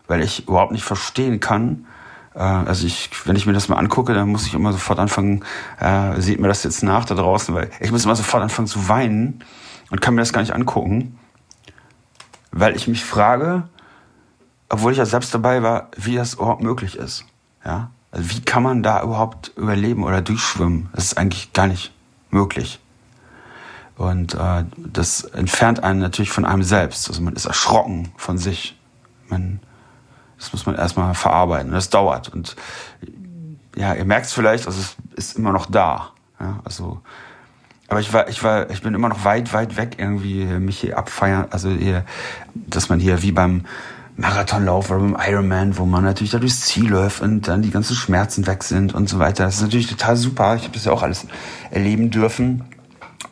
weil 0.09 0.23
ich 0.23 0.49
überhaupt 0.49 0.73
nicht 0.73 0.85
verstehen 0.85 1.41
kann, 1.41 1.87
äh, 2.35 2.39
also 2.41 2.87
ich, 2.87 3.11
wenn 3.27 3.37
ich 3.37 3.47
mir 3.47 3.53
das 3.53 3.69
mal 3.69 3.77
angucke, 3.77 4.15
dann 4.15 4.29
muss 4.29 4.47
ich 4.47 4.55
immer 4.55 4.73
sofort 4.73 4.99
anfangen, 4.99 5.45
äh, 5.79 6.21
sieht 6.21 6.41
mir 6.41 6.49
das 6.49 6.63
jetzt 6.63 6.83
nach 6.83 7.05
da 7.05 7.15
draußen, 7.15 7.55
weil 7.55 7.71
ich 7.81 7.91
muss 7.91 8.05
immer 8.05 8.17
sofort 8.17 8.43
anfangen 8.43 8.69
zu 8.69 8.89
weinen 8.89 9.45
und 9.91 10.01
kann 10.01 10.15
mir 10.15 10.23
das 10.23 10.33
gar 10.33 10.41
nicht 10.41 10.55
angucken, 10.55 11.19
weil 12.53 12.77
ich 12.77 12.89
mich 12.89 13.05
frage, 13.05 13.69
obwohl 14.69 14.93
ich 14.93 14.99
ja 14.99 15.07
selbst 15.07 15.35
dabei 15.35 15.63
war, 15.63 15.89
wie 15.97 16.17
das 16.17 16.35
überhaupt 16.35 16.63
möglich 16.63 16.97
ist. 16.97 17.25
Ja, 17.65 17.91
also 18.11 18.31
wie 18.31 18.41
kann 18.41 18.63
man 18.63 18.83
da 18.83 19.03
überhaupt 19.03 19.53
überleben 19.57 20.05
oder 20.05 20.23
durchschwimmen? 20.23 20.89
Das 20.95 21.05
ist 21.05 21.19
eigentlich 21.19 21.53
gar 21.53 21.67
nicht 21.67 21.93
möglich. 22.31 22.81
Und 24.01 24.33
äh, 24.33 24.65
das 24.79 25.25
entfernt 25.25 25.85
einen 25.85 26.01
natürlich 26.01 26.31
von 26.31 26.47
einem 26.47 26.63
selbst. 26.63 27.09
Also 27.09 27.21
man 27.21 27.35
ist 27.35 27.45
erschrocken 27.45 28.13
von 28.17 28.39
sich. 28.39 28.81
Man 29.29 29.61
das 30.39 30.55
muss 30.55 30.65
man 30.65 30.75
erstmal 30.75 31.15
verarbeiten. 31.15 31.71
Das 31.71 31.91
dauert. 31.91 32.31
Und 32.31 32.57
ja, 33.77 33.93
ihr 33.93 34.07
merkt 34.07 34.25
es 34.25 34.33
vielleicht, 34.33 34.67
also 34.67 34.81
es 34.81 34.97
ist 35.17 35.37
immer 35.37 35.53
noch 35.53 35.67
da. 35.67 36.13
Ja, 36.41 36.61
also, 36.65 37.03
aber 37.89 38.01
ich 38.01 38.11
war, 38.15 38.27
ich 38.31 38.43
war, 38.43 38.71
ich 38.71 38.81
bin 38.81 38.95
immer 38.95 39.11
noch 39.11 39.27
weit, 39.27 39.53
weit 39.53 39.77
weg 39.77 39.97
irgendwie 39.99 40.47
mich 40.47 40.81
hier 40.81 40.97
abfeiern. 40.97 41.49
Also 41.51 41.69
hier, 41.69 42.07
dass 42.55 42.89
man 42.89 43.01
hier 43.01 43.21
wie 43.21 43.33
beim 43.33 43.67
Marathonlauf 44.17 44.91
oder 44.91 45.01
beim 45.01 45.19
Ironman, 45.21 45.77
wo 45.77 45.85
man 45.85 46.05
natürlich 46.05 46.31
da 46.31 46.39
durchs 46.39 46.63
Ziel 46.63 46.89
läuft 46.89 47.21
und 47.21 47.49
dann 47.49 47.61
die 47.61 47.71
ganzen 47.71 47.97
Schmerzen 47.97 48.47
weg 48.47 48.63
sind 48.63 48.95
und 48.95 49.11
so 49.11 49.19
weiter. 49.19 49.45
Das 49.45 49.57
ist 49.57 49.63
natürlich 49.63 49.89
total 49.89 50.17
super. 50.17 50.57
Ich 50.57 50.63
habe 50.63 50.73
das 50.73 50.87
ja 50.87 50.93
auch 50.93 51.03
alles 51.03 51.27
erleben 51.71 52.11
dürfen. 52.11 52.65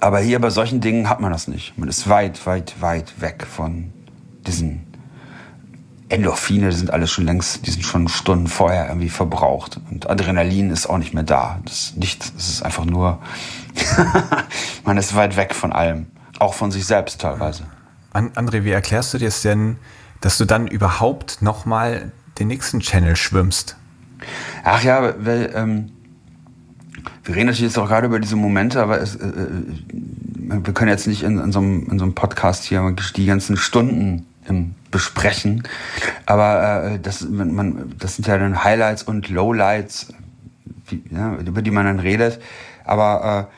Aber 0.01 0.21
hier 0.21 0.39
bei 0.41 0.51
solchen 0.51 0.81
Dingen 0.81 1.09
hat 1.09 1.21
man 1.21 1.33
das 1.33 1.49
nicht. 1.49 1.77
Man 1.79 1.89
ist 1.89 2.09
weit, 2.09 2.47
weit, 2.47 2.81
weit 2.81 3.21
weg 3.21 3.47
von 3.47 3.93
diesen 4.47 4.89
Endorphine 6.09 6.73
sind 6.73 6.91
alles 6.91 7.11
schon 7.11 7.25
längst, 7.25 7.67
die 7.67 7.71
sind 7.71 7.85
schon 7.85 8.09
Stunden 8.09 8.47
vorher 8.47 8.89
irgendwie 8.89 9.11
verbraucht. 9.11 9.79
Und 9.91 10.09
Adrenalin 10.09 10.71
ist 10.71 10.87
auch 10.87 10.99
nicht 10.99 11.13
mehr 11.13 11.23
da. 11.23 11.61
Das 11.65 11.75
ist 11.75 11.97
nichts, 11.99 12.33
es 12.37 12.49
ist 12.49 12.63
einfach 12.63 12.87
nur, 12.87 13.19
man 14.85 14.97
ist 14.97 15.15
weit 15.15 15.37
weg 15.37 15.55
von 15.55 15.73
allem. 15.73 16.07
Auch 16.39 16.55
von 16.55 16.71
sich 16.71 16.87
selbst 16.87 17.21
teilweise. 17.21 17.65
André, 18.13 18.65
wie 18.65 18.71
erklärst 18.71 19.13
du 19.13 19.19
dir 19.19 19.29
es 19.29 19.43
denn, 19.43 19.77
dass 20.21 20.39
du 20.39 20.45
dann 20.45 20.67
überhaupt 20.67 21.43
nochmal 21.43 22.13
den 22.39 22.49
nächsten 22.49 22.81
Channel 22.81 23.17
schwimmst? 23.17 23.77
Ach 24.65 24.83
ja, 24.83 25.15
weil, 25.19 25.53
ähm, 25.55 25.93
wir 27.25 27.35
reden 27.35 27.47
natürlich 27.47 27.71
jetzt 27.71 27.79
auch 27.79 27.89
gerade 27.89 28.07
über 28.07 28.21
diese 28.21 28.37
Momente, 28.37 28.83
aber 28.83 29.01
es, 29.01 29.17
äh, 29.17 29.27
äh 29.27 30.65
wir 30.65 30.73
können 30.73 30.91
jetzt 30.91 31.07
nicht 31.07 31.23
in, 31.23 31.39
in, 31.39 31.53
so 31.53 31.59
einem, 31.59 31.89
in 31.91 31.99
so 31.99 32.05
einem 32.05 32.15
Podcast 32.15 32.65
hier 32.65 32.95
die 33.17 33.27
ganzen 33.27 33.57
Stunden 33.57 34.27
im 34.47 34.75
besprechen. 34.91 35.63
Aber 36.27 36.85
äh, 36.85 36.99
das, 36.99 37.29
man, 37.29 37.95
das 37.99 38.17
sind 38.17 38.27
ja 38.27 38.39
dann 38.39 38.65
Highlights 38.65 39.03
und 39.03 39.29
Lowlights, 39.29 40.13
wie, 40.87 41.03
ja, 41.11 41.35
über 41.37 41.63
die 41.63 41.71
man 41.71 41.87
dann 41.87 42.01
redet. 42.01 42.41
Aber 42.85 43.49
äh, 43.51 43.55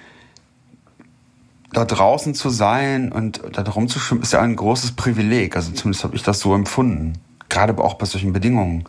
da 1.72 1.84
draußen 1.84 2.34
zu 2.34 2.51
sein 2.51 3.12
und 3.12 3.41
da 3.53 3.62
rumzuschwimmen, 3.62 4.22
ist 4.22 4.32
ja 4.32 4.41
ein 4.41 4.57
großes 4.57 4.93
Privileg. 4.93 5.57
Also 5.57 5.72
zumindest 5.72 6.05
habe 6.05 6.16
ich 6.16 6.22
das 6.22 6.41
so 6.41 6.55
empfunden. 6.55 7.14
Gerade 7.49 7.76
auch 7.78 7.95
bei 7.95 8.07
solchen 8.07 8.32
Bedingungen. 8.32 8.84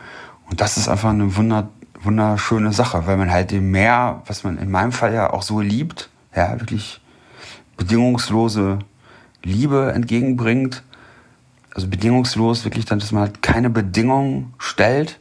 Und 0.49 0.62
das 0.62 0.78
ist 0.78 0.88
einfach 0.88 1.10
eine 1.10 1.36
wunder, 1.36 1.70
wunderschöne 2.04 2.74
Sache, 2.74 3.06
weil 3.06 3.18
man 3.18 3.32
halt 3.32 3.52
dem 3.52 3.72
Meer, 3.72 4.22
was 4.26 4.43
man 4.43 4.58
in 4.58 4.72
meinem 4.72 4.91
Fall 4.91 5.14
ja 5.14 5.32
auch 5.32 5.41
so 5.43 5.60
liebt, 5.60 6.10
ja, 6.36 6.60
wirklich 6.60 7.02
bedingungslose 7.78 8.80
Liebe 9.43 9.91
entgegenbringt 9.93 10.84
also 11.74 11.88
bedingungslos, 11.88 12.66
wirklich 12.66 12.86
dann, 12.86 12.99
dass 12.99 13.12
man 13.12 13.24
halt 13.24 13.41
keine 13.41 13.70
Bedingungen 13.70 14.54
stellt 14.58 15.20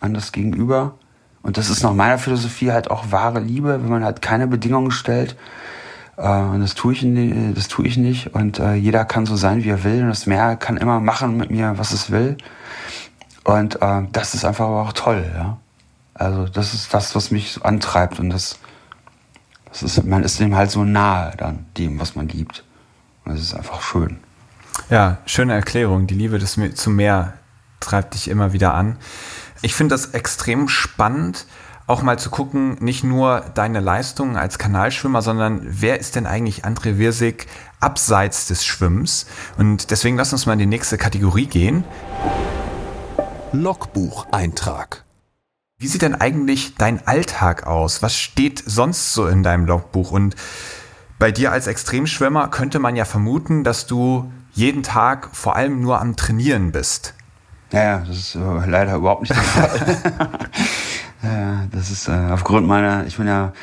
an 0.00 0.14
das 0.14 0.32
Gegenüber. 0.32 0.94
Und 1.42 1.56
das 1.56 1.70
ist 1.70 1.82
nach 1.82 1.94
meiner 1.94 2.18
Philosophie 2.18 2.72
halt 2.72 2.90
auch 2.90 3.10
wahre 3.10 3.40
Liebe, 3.40 3.82
wenn 3.82 3.90
man 3.90 4.04
halt 4.04 4.22
keine 4.22 4.46
Bedingungen 4.46 4.90
stellt. 4.90 5.36
Äh, 6.16 6.28
und 6.28 6.60
das 6.60 6.74
tue 6.74 6.92
ich, 6.92 7.02
nicht, 7.02 7.56
das 7.56 7.68
tue 7.68 7.86
ich 7.86 7.96
nicht. 7.96 8.34
Und 8.34 8.58
äh, 8.58 8.74
jeder 8.74 9.04
kann 9.04 9.26
so 9.26 9.36
sein, 9.36 9.64
wie 9.64 9.70
er 9.70 9.84
will. 9.84 10.02
Und 10.02 10.08
das 10.08 10.26
Meer 10.26 10.56
kann 10.56 10.76
immer 10.76 11.00
machen 11.00 11.36
mit 11.36 11.50
mir, 11.50 11.74
was 11.76 11.92
es 11.92 12.10
will. 12.10 12.36
Und 13.44 13.80
äh, 13.80 14.02
das 14.12 14.34
ist 14.34 14.44
einfach 14.44 14.66
aber 14.66 14.82
auch 14.82 14.92
toll, 14.92 15.24
ja. 15.34 15.58
Also 16.20 16.44
das 16.44 16.74
ist 16.74 16.92
das, 16.92 17.14
was 17.14 17.30
mich 17.30 17.52
so 17.52 17.62
antreibt. 17.62 18.20
Und 18.20 18.28
das, 18.28 18.58
das 19.70 19.82
ist, 19.82 20.04
man 20.04 20.22
ist 20.22 20.38
dem 20.38 20.54
halt 20.54 20.70
so 20.70 20.84
nahe 20.84 21.32
dann, 21.38 21.64
dem, 21.78 21.98
was 21.98 22.14
man 22.14 22.28
liebt. 22.28 22.62
Und 23.24 23.32
das 23.32 23.40
ist 23.40 23.54
einfach 23.54 23.80
schön. 23.80 24.18
Ja, 24.90 25.18
schöne 25.24 25.54
Erklärung. 25.54 26.06
Die 26.06 26.14
Liebe 26.14 26.38
des, 26.38 26.58
zum 26.74 26.96
Meer 26.96 27.32
treibt 27.80 28.12
dich 28.12 28.28
immer 28.28 28.52
wieder 28.52 28.74
an. 28.74 28.98
Ich 29.62 29.74
finde 29.74 29.94
das 29.94 30.10
extrem 30.10 30.68
spannend, 30.68 31.46
auch 31.86 32.02
mal 32.02 32.18
zu 32.18 32.28
gucken, 32.28 32.76
nicht 32.80 33.02
nur 33.02 33.40
deine 33.54 33.80
Leistungen 33.80 34.36
als 34.36 34.58
Kanalschwimmer, 34.58 35.22
sondern 35.22 35.60
wer 35.62 35.98
ist 35.98 36.16
denn 36.16 36.26
eigentlich 36.26 36.66
André 36.66 36.98
Wirsig 36.98 37.46
abseits 37.80 38.46
des 38.46 38.66
Schwimmens? 38.66 39.26
Und 39.56 39.90
deswegen 39.90 40.18
lass 40.18 40.34
uns 40.34 40.44
mal 40.44 40.52
in 40.52 40.58
die 40.58 40.66
nächste 40.66 40.98
Kategorie 40.98 41.46
gehen. 41.46 41.82
Logbucheintrag. 43.52 45.04
Wie 45.80 45.86
sieht 45.86 46.02
denn 46.02 46.14
eigentlich 46.14 46.74
dein 46.74 47.06
Alltag 47.06 47.66
aus? 47.66 48.02
Was 48.02 48.14
steht 48.14 48.62
sonst 48.66 49.14
so 49.14 49.26
in 49.26 49.42
deinem 49.42 49.64
Logbuch? 49.64 50.10
Und 50.10 50.36
bei 51.18 51.32
dir 51.32 51.52
als 51.52 51.66
Extremschwimmer 51.66 52.48
könnte 52.48 52.78
man 52.78 52.96
ja 52.96 53.06
vermuten, 53.06 53.64
dass 53.64 53.86
du 53.86 54.30
jeden 54.52 54.82
Tag 54.82 55.30
vor 55.32 55.56
allem 55.56 55.80
nur 55.80 55.98
am 55.98 56.16
Trainieren 56.16 56.70
bist. 56.70 57.14
Ja, 57.72 58.00
das 58.00 58.14
ist 58.14 58.34
äh, 58.34 58.66
leider 58.66 58.96
überhaupt 58.96 59.22
nicht 59.22 59.34
der 59.34 59.42
Fall. 59.42 60.50
ja, 61.22 61.64
das 61.72 61.90
ist 61.90 62.08
äh, 62.08 62.28
aufgrund 62.30 62.66
meiner, 62.66 63.06
ich 63.06 63.16
bin 63.16 63.26
ja 63.26 63.54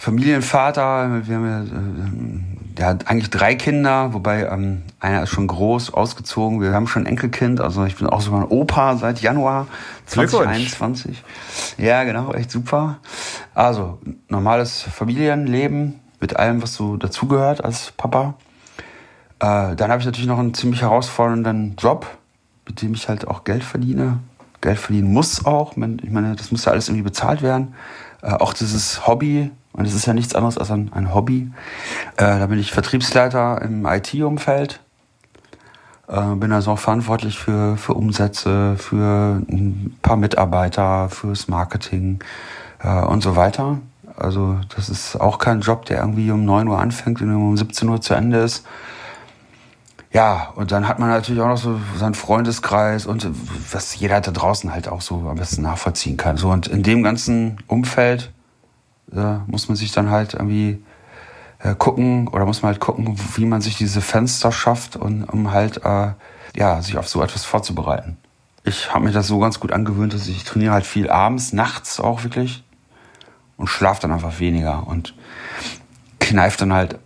Familienvater, 0.00 1.26
wir 1.26 1.36
haben 1.36 1.46
ja, 1.46 1.60
äh, 1.60 2.74
der 2.78 2.86
hat 2.86 3.06
eigentlich 3.08 3.28
drei 3.28 3.54
Kinder, 3.54 4.14
wobei 4.14 4.46
ähm, 4.46 4.80
einer 4.98 5.24
ist 5.24 5.28
schon 5.28 5.46
groß, 5.46 5.92
ausgezogen, 5.92 6.62
wir 6.62 6.72
haben 6.72 6.86
schon 6.86 7.02
ein 7.02 7.06
Enkelkind, 7.06 7.60
also 7.60 7.84
ich 7.84 7.96
bin 7.96 8.06
auch 8.06 8.22
sogar 8.22 8.40
ein 8.40 8.46
Opa 8.48 8.96
seit 8.96 9.20
Januar 9.20 9.66
2021. 10.06 11.22
Ja, 11.76 12.04
genau, 12.04 12.32
echt 12.32 12.50
super. 12.50 12.96
Also, 13.54 13.98
normales 14.30 14.80
Familienleben 14.80 16.00
mit 16.18 16.34
allem, 16.34 16.62
was 16.62 16.72
so 16.72 16.96
dazugehört 16.96 17.62
als 17.62 17.92
Papa. 17.92 18.36
Äh, 19.38 19.76
dann 19.76 19.90
habe 19.90 20.00
ich 20.00 20.06
natürlich 20.06 20.28
noch 20.28 20.38
einen 20.38 20.54
ziemlich 20.54 20.80
herausfordernden 20.80 21.76
Job, 21.76 22.06
mit 22.66 22.80
dem 22.80 22.94
ich 22.94 23.06
halt 23.06 23.28
auch 23.28 23.44
Geld 23.44 23.64
verdiene. 23.64 24.20
Geld 24.62 24.78
verdienen 24.78 25.12
muss 25.12 25.44
auch. 25.44 25.72
Ich 25.72 26.10
meine, 26.10 26.36
das 26.36 26.50
muss 26.52 26.64
ja 26.64 26.72
alles 26.72 26.88
irgendwie 26.88 27.04
bezahlt 27.04 27.42
werden. 27.42 27.74
Äh, 28.22 28.32
auch 28.32 28.54
dieses 28.54 29.06
Hobby 29.06 29.50
Und 29.72 29.86
es 29.86 29.94
ist 29.94 30.06
ja 30.06 30.14
nichts 30.14 30.34
anderes 30.34 30.58
als 30.58 30.70
ein, 30.70 30.90
ein 30.92 31.14
Hobby. 31.14 31.50
Äh, 32.16 32.38
da 32.38 32.46
bin 32.46 32.58
ich 32.58 32.72
Vertriebsleiter 32.72 33.62
im 33.62 33.86
IT-Umfeld. 33.86 34.80
Äh, 36.08 36.34
bin 36.34 36.52
also 36.52 36.72
auch 36.72 36.78
verantwortlich 36.78 37.38
für, 37.38 37.76
für 37.76 37.94
Umsätze, 37.94 38.76
für 38.76 39.42
ein 39.48 39.96
paar 40.02 40.16
Mitarbeiter, 40.16 41.08
fürs 41.08 41.46
Marketing 41.46 42.18
äh, 42.82 43.00
und 43.02 43.22
so 43.22 43.36
weiter. 43.36 43.78
Also 44.16 44.58
das 44.74 44.88
ist 44.88 45.16
auch 45.20 45.38
kein 45.38 45.60
Job, 45.60 45.86
der 45.86 46.00
irgendwie 46.00 46.30
um 46.30 46.44
9 46.44 46.66
Uhr 46.68 46.78
anfängt 46.78 47.22
und 47.22 47.34
um 47.34 47.56
17 47.56 47.88
Uhr 47.88 48.00
zu 48.00 48.14
Ende 48.14 48.38
ist. 48.38 48.66
Ja, 50.12 50.52
und 50.56 50.72
dann 50.72 50.88
hat 50.88 50.98
man 50.98 51.08
natürlich 51.08 51.40
auch 51.40 51.46
noch 51.46 51.56
so 51.56 51.80
seinen 51.96 52.14
Freundeskreis 52.14 53.06
und 53.06 53.28
was 53.70 53.94
jeder 53.94 54.20
da 54.20 54.32
draußen 54.32 54.72
halt 54.72 54.88
auch 54.88 55.00
so 55.00 55.28
am 55.28 55.36
besten 55.36 55.62
nachvollziehen 55.62 56.16
kann. 56.16 56.36
So 56.36 56.50
und 56.50 56.66
in 56.66 56.82
dem 56.82 57.04
ganzen 57.04 57.58
Umfeld 57.68 58.32
äh, 59.14 59.38
muss 59.46 59.68
man 59.68 59.76
sich 59.76 59.92
dann 59.92 60.10
halt 60.10 60.34
irgendwie 60.34 60.82
äh, 61.58 61.74
gucken 61.74 62.28
oder 62.28 62.46
muss 62.46 62.62
man 62.62 62.72
halt 62.72 62.80
gucken, 62.80 63.18
wie 63.36 63.46
man 63.46 63.60
sich 63.60 63.76
diese 63.76 64.00
Fenster 64.00 64.52
schafft, 64.52 64.96
und, 64.96 65.24
um 65.24 65.52
halt 65.52 65.84
äh, 65.84 66.12
ja 66.56 66.82
sich 66.82 66.96
auf 66.96 67.08
so 67.08 67.22
etwas 67.22 67.44
vorzubereiten. 67.44 68.16
Ich 68.64 68.92
habe 68.92 69.04
mir 69.04 69.12
das 69.12 69.26
so 69.26 69.38
ganz 69.38 69.60
gut 69.60 69.72
angewöhnt, 69.72 70.12
dass 70.12 70.28
ich 70.28 70.44
trainiere 70.44 70.72
halt 70.72 70.86
viel 70.86 71.10
abends, 71.10 71.52
nachts 71.52 72.00
auch 72.00 72.24
wirklich 72.24 72.62
und 73.56 73.68
schlafe 73.68 74.02
dann 74.02 74.12
einfach 74.12 74.38
weniger 74.38 74.86
und 74.86 75.14
kneife 76.18 76.58
dann 76.58 76.72
halt 76.72 76.98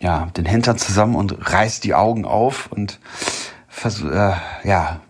ja, 0.00 0.28
den 0.36 0.44
Hintern 0.44 0.76
zusammen 0.76 1.14
und 1.14 1.50
reißt 1.50 1.82
die 1.84 1.94
Augen 1.94 2.26
auf 2.26 2.70
und 2.70 3.00
versuch, 3.68 4.10
äh, 4.10 4.34
ja, 4.62 5.00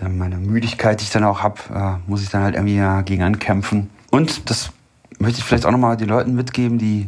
meine 0.00 0.36
Müdigkeit, 0.36 1.00
die 1.00 1.04
ich 1.04 1.10
dann 1.10 1.24
auch 1.24 1.42
habe, 1.42 1.60
äh, 1.74 2.10
muss 2.10 2.22
ich 2.22 2.30
dann 2.30 2.42
halt 2.42 2.54
irgendwie 2.54 2.76
ja, 2.76 3.02
gegen 3.02 3.22
ankämpfen. 3.22 3.90
Und 4.10 4.48
das 4.48 4.72
möchte 5.20 5.38
ich 5.38 5.44
vielleicht 5.44 5.66
auch 5.66 5.70
nochmal 5.70 5.96
den 5.96 6.08
Leuten 6.08 6.34
mitgeben, 6.34 6.78
die 6.78 7.06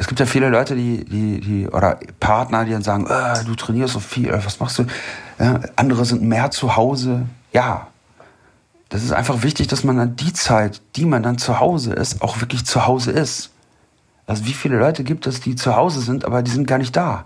es 0.00 0.06
gibt 0.06 0.20
ja 0.20 0.26
viele 0.26 0.48
Leute, 0.48 0.76
die, 0.76 1.04
die, 1.04 1.40
die, 1.40 1.68
oder 1.68 1.98
Partner, 2.20 2.64
die 2.64 2.70
dann 2.70 2.84
sagen, 2.84 3.08
äh, 3.08 3.44
du 3.44 3.56
trainierst 3.56 3.94
so 3.94 4.00
viel, 4.00 4.32
was 4.32 4.60
machst 4.60 4.78
du? 4.78 4.84
Ja, 5.40 5.58
andere 5.74 6.04
sind 6.04 6.22
mehr 6.22 6.52
zu 6.52 6.76
Hause. 6.76 7.26
Ja, 7.52 7.88
das 8.90 9.02
ist 9.02 9.12
einfach 9.12 9.42
wichtig, 9.42 9.66
dass 9.66 9.82
man 9.82 9.96
dann 9.96 10.14
die 10.14 10.32
Zeit, 10.32 10.80
die 10.94 11.04
man 11.04 11.24
dann 11.24 11.36
zu 11.36 11.58
Hause 11.58 11.94
ist, 11.94 12.22
auch 12.22 12.40
wirklich 12.40 12.64
zu 12.64 12.86
Hause 12.86 13.10
ist. 13.10 13.50
Also 14.26 14.46
wie 14.46 14.52
viele 14.52 14.78
Leute 14.78 15.02
gibt 15.02 15.26
es, 15.26 15.40
die 15.40 15.56
zu 15.56 15.74
Hause 15.74 16.00
sind, 16.00 16.24
aber 16.24 16.42
die 16.42 16.50
sind 16.52 16.68
gar 16.68 16.78
nicht 16.78 16.96
da. 16.96 17.24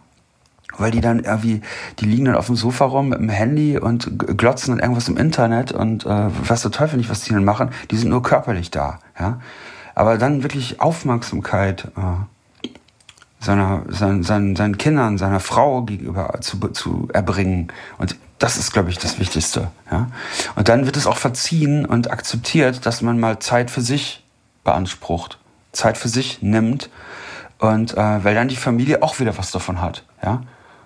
Weil 0.78 0.92
die 0.92 1.02
dann 1.02 1.20
irgendwie, 1.20 1.60
die 1.98 2.06
liegen 2.06 2.24
dann 2.24 2.36
auf 2.36 2.46
dem 2.46 2.56
Sofa 2.56 2.86
rum 2.86 3.10
mit 3.10 3.18
dem 3.18 3.28
Handy 3.28 3.78
und 3.78 4.18
glotzen 4.38 4.72
dann 4.72 4.80
irgendwas 4.80 5.08
im 5.08 5.18
Internet 5.18 5.72
und 5.72 6.06
äh, 6.06 6.28
was 6.48 6.62
der 6.62 6.70
Teufel 6.70 6.96
nicht, 6.96 7.10
was 7.10 7.20
die 7.20 7.34
dann 7.34 7.44
machen, 7.44 7.68
die 7.90 7.96
sind 7.96 8.08
nur 8.08 8.22
körperlich 8.22 8.70
da. 8.70 8.98
Ja? 9.20 9.40
Aber 9.94 10.18
dann 10.18 10.42
wirklich 10.42 10.80
Aufmerksamkeit 10.80 11.90
äh, 11.96 12.68
seiner, 13.40 13.82
seinen, 13.88 14.22
seinen, 14.22 14.56
seinen 14.56 14.78
Kindern, 14.78 15.18
seiner 15.18 15.40
Frau 15.40 15.82
gegenüber 15.82 16.40
zu, 16.40 16.58
zu 16.68 17.08
erbringen. 17.12 17.68
Und 17.98 18.16
das 18.38 18.56
ist, 18.56 18.72
glaube 18.72 18.90
ich, 18.90 18.98
das 18.98 19.18
Wichtigste. 19.18 19.70
Ja? 19.90 20.08
Und 20.56 20.68
dann 20.68 20.86
wird 20.86 20.96
es 20.96 21.06
auch 21.06 21.16
verziehen 21.16 21.84
und 21.84 22.10
akzeptiert, 22.10 22.86
dass 22.86 23.02
man 23.02 23.18
mal 23.18 23.38
Zeit 23.38 23.70
für 23.70 23.80
sich 23.80 24.24
beansprucht. 24.64 25.38
Zeit 25.72 25.96
für 25.98 26.08
sich 26.08 26.42
nimmt 26.42 26.90
und 27.58 27.96
äh, 27.96 28.24
weil 28.24 28.34
dann 28.34 28.48
die 28.48 28.56
Familie 28.56 29.02
auch 29.02 29.18
wieder 29.18 29.36
was 29.38 29.50
davon 29.50 29.80
hat. 29.80 30.04
Ja, 30.22 30.42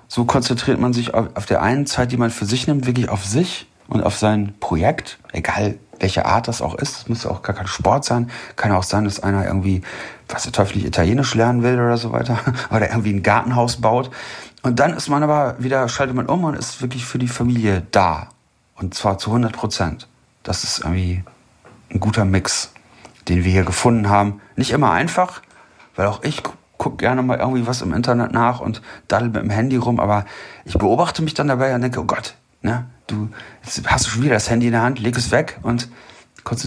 so 0.09 0.24
konzentriert 0.24 0.80
man 0.80 0.92
sich 0.92 1.12
auf, 1.14 1.28
auf 1.34 1.46
der 1.46 1.62
einen 1.62 1.86
Zeit, 1.86 2.12
die 2.12 2.16
man 2.16 2.30
für 2.30 2.46
sich 2.46 2.66
nimmt, 2.66 2.86
wirklich 2.86 3.09
auf 3.09 3.24
sich 3.24 3.66
und 3.89 4.03
auf 4.03 4.16
sein 4.16 4.55
Projekt, 4.61 5.18
egal 5.32 5.78
welche 5.99 6.26
Art 6.26 6.47
das 6.47 6.61
auch 6.61 6.74
ist. 6.74 6.99
Es 6.99 7.09
muss 7.09 7.24
ja 7.24 7.30
auch 7.30 7.43
gar 7.43 7.57
kein 7.57 7.66
Sport 7.66 8.05
sein. 8.05 8.30
Kann 8.57 8.70
auch 8.72 8.82
sein, 8.82 9.05
dass 9.05 9.20
einer 9.20 9.47
irgendwie, 9.47 9.80
was 10.28 10.43
der 10.43 10.53
Teufel 10.53 10.76
nicht 10.76 10.87
Italienisch 10.87 11.34
lernen 11.34 11.62
will 11.62 11.74
oder 11.74 11.97
so 11.97 12.12
weiter, 12.12 12.39
oder 12.70 12.91
irgendwie 12.91 13.14
ein 13.14 13.22
Gartenhaus 13.22 13.80
baut. 13.80 14.11
Und 14.62 14.78
dann 14.78 14.93
ist 14.93 15.09
man 15.09 15.22
aber 15.22 15.57
wieder, 15.59 15.89
schaltet 15.89 16.14
man 16.14 16.26
um 16.26 16.45
und 16.45 16.55
ist 16.55 16.82
wirklich 16.82 17.07
für 17.07 17.18
die 17.18 17.28
Familie 17.28 17.82
da. 17.93 18.28
Und 18.74 18.95
zwar 18.95 19.16
zu 19.16 19.30
100 19.30 19.53
Prozent. 19.53 20.07
Das 20.43 20.64
ist 20.64 20.80
irgendwie 20.80 21.24
ein 21.91 22.01
guter 22.01 22.26
Mix 22.26 22.72
den 23.28 23.45
wir 23.45 23.53
hier 23.53 23.64
gefunden 23.64 24.09
haben. 24.09 24.41
Nicht 24.57 24.70
immer 24.70 24.93
einfach, 24.93 25.43
weil 25.95 26.07
auch 26.07 26.22
ich 26.22 26.43
gucke 26.78 26.97
gerne 26.97 27.22
mal 27.22 27.39
irgendwie 27.39 27.66
was 27.66 27.82
im 27.82 27.93
Internet 27.93 28.32
nach 28.32 28.61
und 28.61 28.82
daddel 29.09 29.28
mit 29.28 29.43
dem 29.43 29.51
Handy 29.51 29.76
rum, 29.76 29.99
aber 29.99 30.24
ich 30.64 30.76
beobachte 30.76 31.22
mich 31.22 31.34
dann 31.34 31.49
dabei 31.49 31.74
und 31.74 31.80
denke, 31.80 32.01
oh 32.01 32.05
Gott, 32.05 32.34
ne, 32.62 32.87
du 33.07 33.28
hast 33.64 34.07
du 34.07 34.11
schon 34.11 34.22
wieder 34.22 34.34
das 34.34 34.50
Handy 34.50 34.66
in 34.66 34.72
der 34.72 34.82
Hand, 34.82 34.98
leg 34.98 35.16
es 35.16 35.30
weg 35.30 35.59
und 35.62 35.88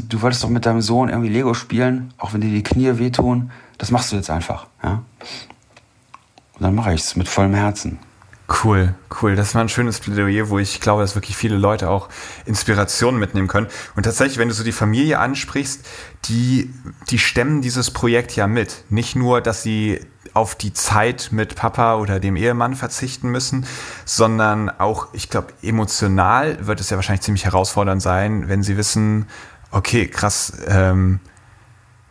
du 0.10 0.22
wolltest 0.22 0.44
doch 0.44 0.50
mit 0.50 0.66
deinem 0.66 0.82
Sohn 0.82 1.10
irgendwie 1.10 1.30
Lego 1.30 1.54
spielen, 1.54 2.14
auch 2.18 2.34
wenn 2.34 2.42
dir 2.42 2.50
die 2.50 2.64
Knie 2.64 2.98
wehtun. 2.98 3.52
Das 3.78 3.92
machst 3.92 4.12
du 4.12 4.18
jetzt 4.18 4.30
einfach, 4.30 4.68
ja. 4.84 5.04
Und 6.56 6.64
dann 6.64 6.76
mache 6.76 6.94
ich 6.94 7.02
es 7.02 7.16
mit 7.16 7.30
vollem 7.30 7.54
Herzen. 7.54 8.00
Cool, 8.52 8.96
cool. 9.22 9.36
Das 9.36 9.54
war 9.54 9.62
ein 9.62 9.70
schönes 9.70 10.00
Plädoyer, 10.00 10.50
wo 10.50 10.58
ich 10.58 10.82
glaube, 10.82 11.04
dass 11.04 11.14
wirklich 11.14 11.38
viele 11.38 11.56
Leute 11.56 11.88
auch 11.88 12.10
Inspirationen 12.46 13.20
mitnehmen 13.20 13.48
können. 13.48 13.68
Und 13.96 14.04
tatsächlich, 14.04 14.40
wenn 14.40 14.48
du 14.48 14.56
so 14.56 14.64
die 14.64 14.72
Familie 14.72 15.20
ansprichst, 15.20 15.86
die, 16.26 16.74
die 17.12 17.20
stemmen 17.20 17.62
dieses 17.62 17.92
Projekt 17.92 18.36
ja 18.36 18.48
mit. 18.48 18.86
Nicht 18.90 19.16
nur, 19.16 19.42
dass 19.42 19.62
sie 19.62 20.00
auf 20.34 20.56
die 20.56 20.74
Zeit 20.74 21.30
mit 21.32 21.56
Papa 21.56 21.98
oder 21.98 22.20
dem 22.20 22.36
Ehemann 22.36 22.76
verzichten 22.76 23.30
müssen, 23.30 23.68
sondern 24.06 24.70
auch, 24.70 25.10
ich 25.14 25.30
glaube, 25.30 25.54
emotional 25.62 26.66
wird 26.66 26.80
es 26.80 26.90
ja 26.90 26.98
wahrscheinlich 26.98 27.22
ziemlich 27.22 27.46
herausfordernd 27.46 28.02
sein, 28.02 28.50
wenn 28.50 28.64
sie 28.64 28.78
wissen, 28.78 29.28
okay, 29.72 30.08
krass, 30.08 30.54
ähm, 30.68 31.20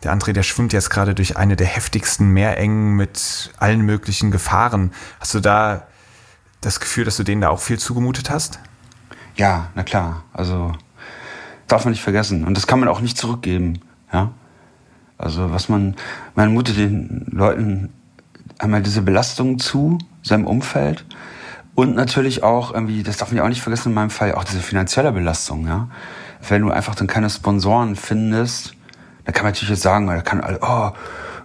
der 0.03 0.13
André, 0.13 0.31
der 0.31 0.43
schwimmt 0.43 0.71
jetzt 0.71 0.89
gerade 0.89 1.13
durch 1.13 1.35
eine 1.35 1.57
der 1.57 1.67
heftigsten 1.67 2.29
Meerengen 2.29 2.95
mit 2.95 3.51
allen 3.57 3.81
möglichen 3.81 4.31
Gefahren. 4.31 4.93
Hast 5.19 5.33
du 5.33 5.41
da 5.41 5.88
das 6.61 6.79
Gefühl, 6.79 7.05
dass 7.05 7.17
du 7.17 7.23
denen 7.23 7.41
da 7.41 7.49
auch 7.49 7.59
viel 7.59 7.79
zugemutet 7.79 8.29
hast? 8.29 8.59
Ja, 9.35 9.69
na 9.75 9.83
klar. 9.83 10.23
Also 10.33 10.73
darf 11.67 11.85
man 11.85 11.91
nicht 11.91 12.03
vergessen. 12.03 12.45
Und 12.45 12.55
das 12.55 12.67
kann 12.67 12.79
man 12.79 12.89
auch 12.89 13.01
nicht 13.01 13.17
zurückgeben. 13.17 13.79
Ja. 14.11 14.31
Also 15.17 15.51
was 15.51 15.69
man, 15.69 15.95
man 16.35 16.53
mutet 16.53 16.77
den 16.77 17.25
Leuten 17.31 17.93
einmal 18.57 18.81
diese 18.81 19.01
Belastung 19.01 19.59
zu, 19.59 19.97
seinem 20.21 20.45
Umfeld. 20.45 21.05
Und 21.75 21.95
natürlich 21.95 22.43
auch 22.43 22.73
irgendwie, 22.73 23.03
das 23.03 23.17
darf 23.17 23.29
man 23.29 23.37
ja 23.37 23.43
auch 23.43 23.49
nicht 23.49 23.61
vergessen 23.61 23.89
in 23.89 23.95
meinem 23.95 24.09
Fall, 24.09 24.35
auch 24.35 24.43
diese 24.43 24.59
finanzielle 24.59 25.11
Belastung, 25.11 25.65
ja. 25.67 25.87
Wenn 26.47 26.61
du 26.61 26.71
einfach 26.71 26.95
dann 26.95 27.07
keine 27.07 27.29
Sponsoren 27.29 27.95
findest, 27.95 28.73
dann 29.25 29.33
kann 29.33 29.43
man 29.43 29.51
natürlich 29.53 29.69
jetzt 29.69 29.81
sagen, 29.81 30.07
da 30.07 30.21
kann 30.21 30.41
oh, 30.61 30.91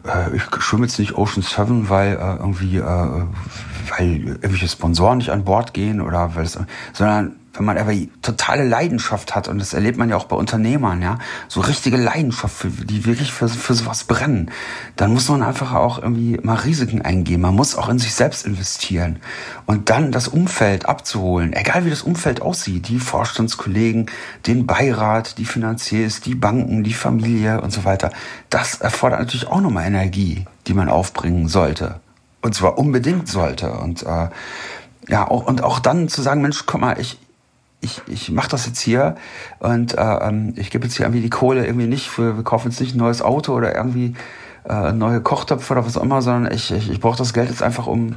äh, 0.07 0.37
ich 0.37 0.43
schwimme 0.61 0.87
jetzt 0.87 0.99
nicht 0.99 1.17
Ocean 1.17 1.43
7, 1.43 1.89
weil 1.89 2.15
äh, 2.15 2.37
irgendwie, 2.37 2.79
äh, 2.79 2.83
weil 2.83 4.27
irgendwelche 4.27 4.69
Sponsoren 4.69 5.19
nicht 5.19 5.31
an 5.31 5.45
Bord 5.45 5.75
gehen 5.75 6.01
oder 6.01 6.35
weil 6.35 6.45
es, 6.45 6.59
sondern 6.93 7.37
wenn 7.55 7.65
man 7.65 7.79
aber 7.79 7.93
totale 8.21 8.65
Leidenschaft 8.65 9.35
hat, 9.35 9.47
und 9.47 9.59
das 9.59 9.75
erlebt 9.75 9.97
man 9.97 10.11
ja 10.11 10.17
auch 10.17 10.25
bei 10.25 10.37
Unternehmern, 10.37 11.01
ja, 11.01 11.19
so 11.49 11.61
richtige 11.61 11.97
Leidenschaft, 11.97 12.55
für, 12.55 12.69
die 12.69 13.07
wirklich 13.07 13.33
für, 13.33 13.49
für 13.49 13.75
sowas 13.75 14.05
brennen, 14.05 14.51
dann 14.97 15.13
muss 15.13 15.29
man 15.29 15.43
einfach 15.43 15.73
auch 15.73 16.03
irgendwie 16.03 16.39
mal 16.43 16.57
Risiken 16.57 17.03
eingehen. 17.03 17.41
Man 17.41 17.55
muss 17.55 17.77
auch 17.77 17.89
in 17.89 17.99
sich 17.99 18.15
selbst 18.15 18.45
investieren. 18.45 19.21
Und 19.67 19.89
dann 19.89 20.11
das 20.11 20.27
Umfeld 20.27 20.87
abzuholen, 20.87 21.53
egal 21.53 21.85
wie 21.85 21.91
das 21.91 22.03
Umfeld 22.03 22.43
aussieht, 22.43 22.89
die 22.89 22.99
Vorstandskollegen, 22.99 24.11
den 24.47 24.67
Beirat, 24.67 25.39
die 25.39 25.45
Finanziers, 25.45 26.21
die 26.21 26.35
Banken, 26.35 26.83
die 26.83 26.93
Familie 26.93 27.61
und 27.61 27.73
so 27.73 27.85
weiter, 27.85 28.11
das 28.51 28.81
erfordert 28.81 29.21
natürlich 29.21 29.47
auch 29.47 29.61
nochmal 29.61 29.87
Energie, 29.87 30.45
die 30.67 30.75
man 30.75 30.89
aufbringen 30.89 31.47
sollte. 31.49 32.01
Und 32.43 32.55
zwar 32.55 32.79
unbedingt 32.79 33.29
sollte. 33.29 33.73
Und 33.73 34.03
äh, 34.03 34.29
ja, 35.09 35.23
und 35.23 35.63
auch 35.63 35.79
dann 35.79 36.09
zu 36.09 36.23
sagen, 36.23 36.43
Mensch, 36.43 36.65
guck 36.67 36.81
mal, 36.81 36.99
ich, 36.99 37.19
ich, 37.85 38.03
ich 38.07 38.31
mache 38.31 38.49
das 38.49 38.67
jetzt 38.67 38.81
hier 38.81 39.17
und 39.61 39.97
äh, 39.97 40.01
ähm, 40.01 40.55
ich 40.57 40.71
gebe 40.71 40.85
jetzt 40.85 40.97
hier 40.97 41.07
irgendwie 41.07 41.23
die 41.23 41.31
Kohle 41.31 41.67
irgendwie 41.67 41.87
nicht 41.87 42.09
für, 42.09 42.37
wir 42.37 42.45
kaufen 42.45 42.71
jetzt 42.71 42.81
nicht 42.81 42.95
ein 42.95 42.99
neues 42.99 43.23
Auto 43.23 43.53
oder 43.53 43.75
irgendwie 43.75 44.15
äh, 44.69 44.93
neue 44.93 45.21
Kochtöpfe 45.21 45.73
oder 45.75 45.87
was 45.87 45.97
auch 45.97 46.03
immer, 46.03 46.23
sondern 46.23 46.53
ich, 46.53 46.73
ich, 46.73 46.91
ich 46.91 47.01
brauche 47.01 47.19
das 47.19 47.35
Geld 47.35 47.51
jetzt 47.51 47.63
einfach, 47.63 47.87
um 47.87 48.17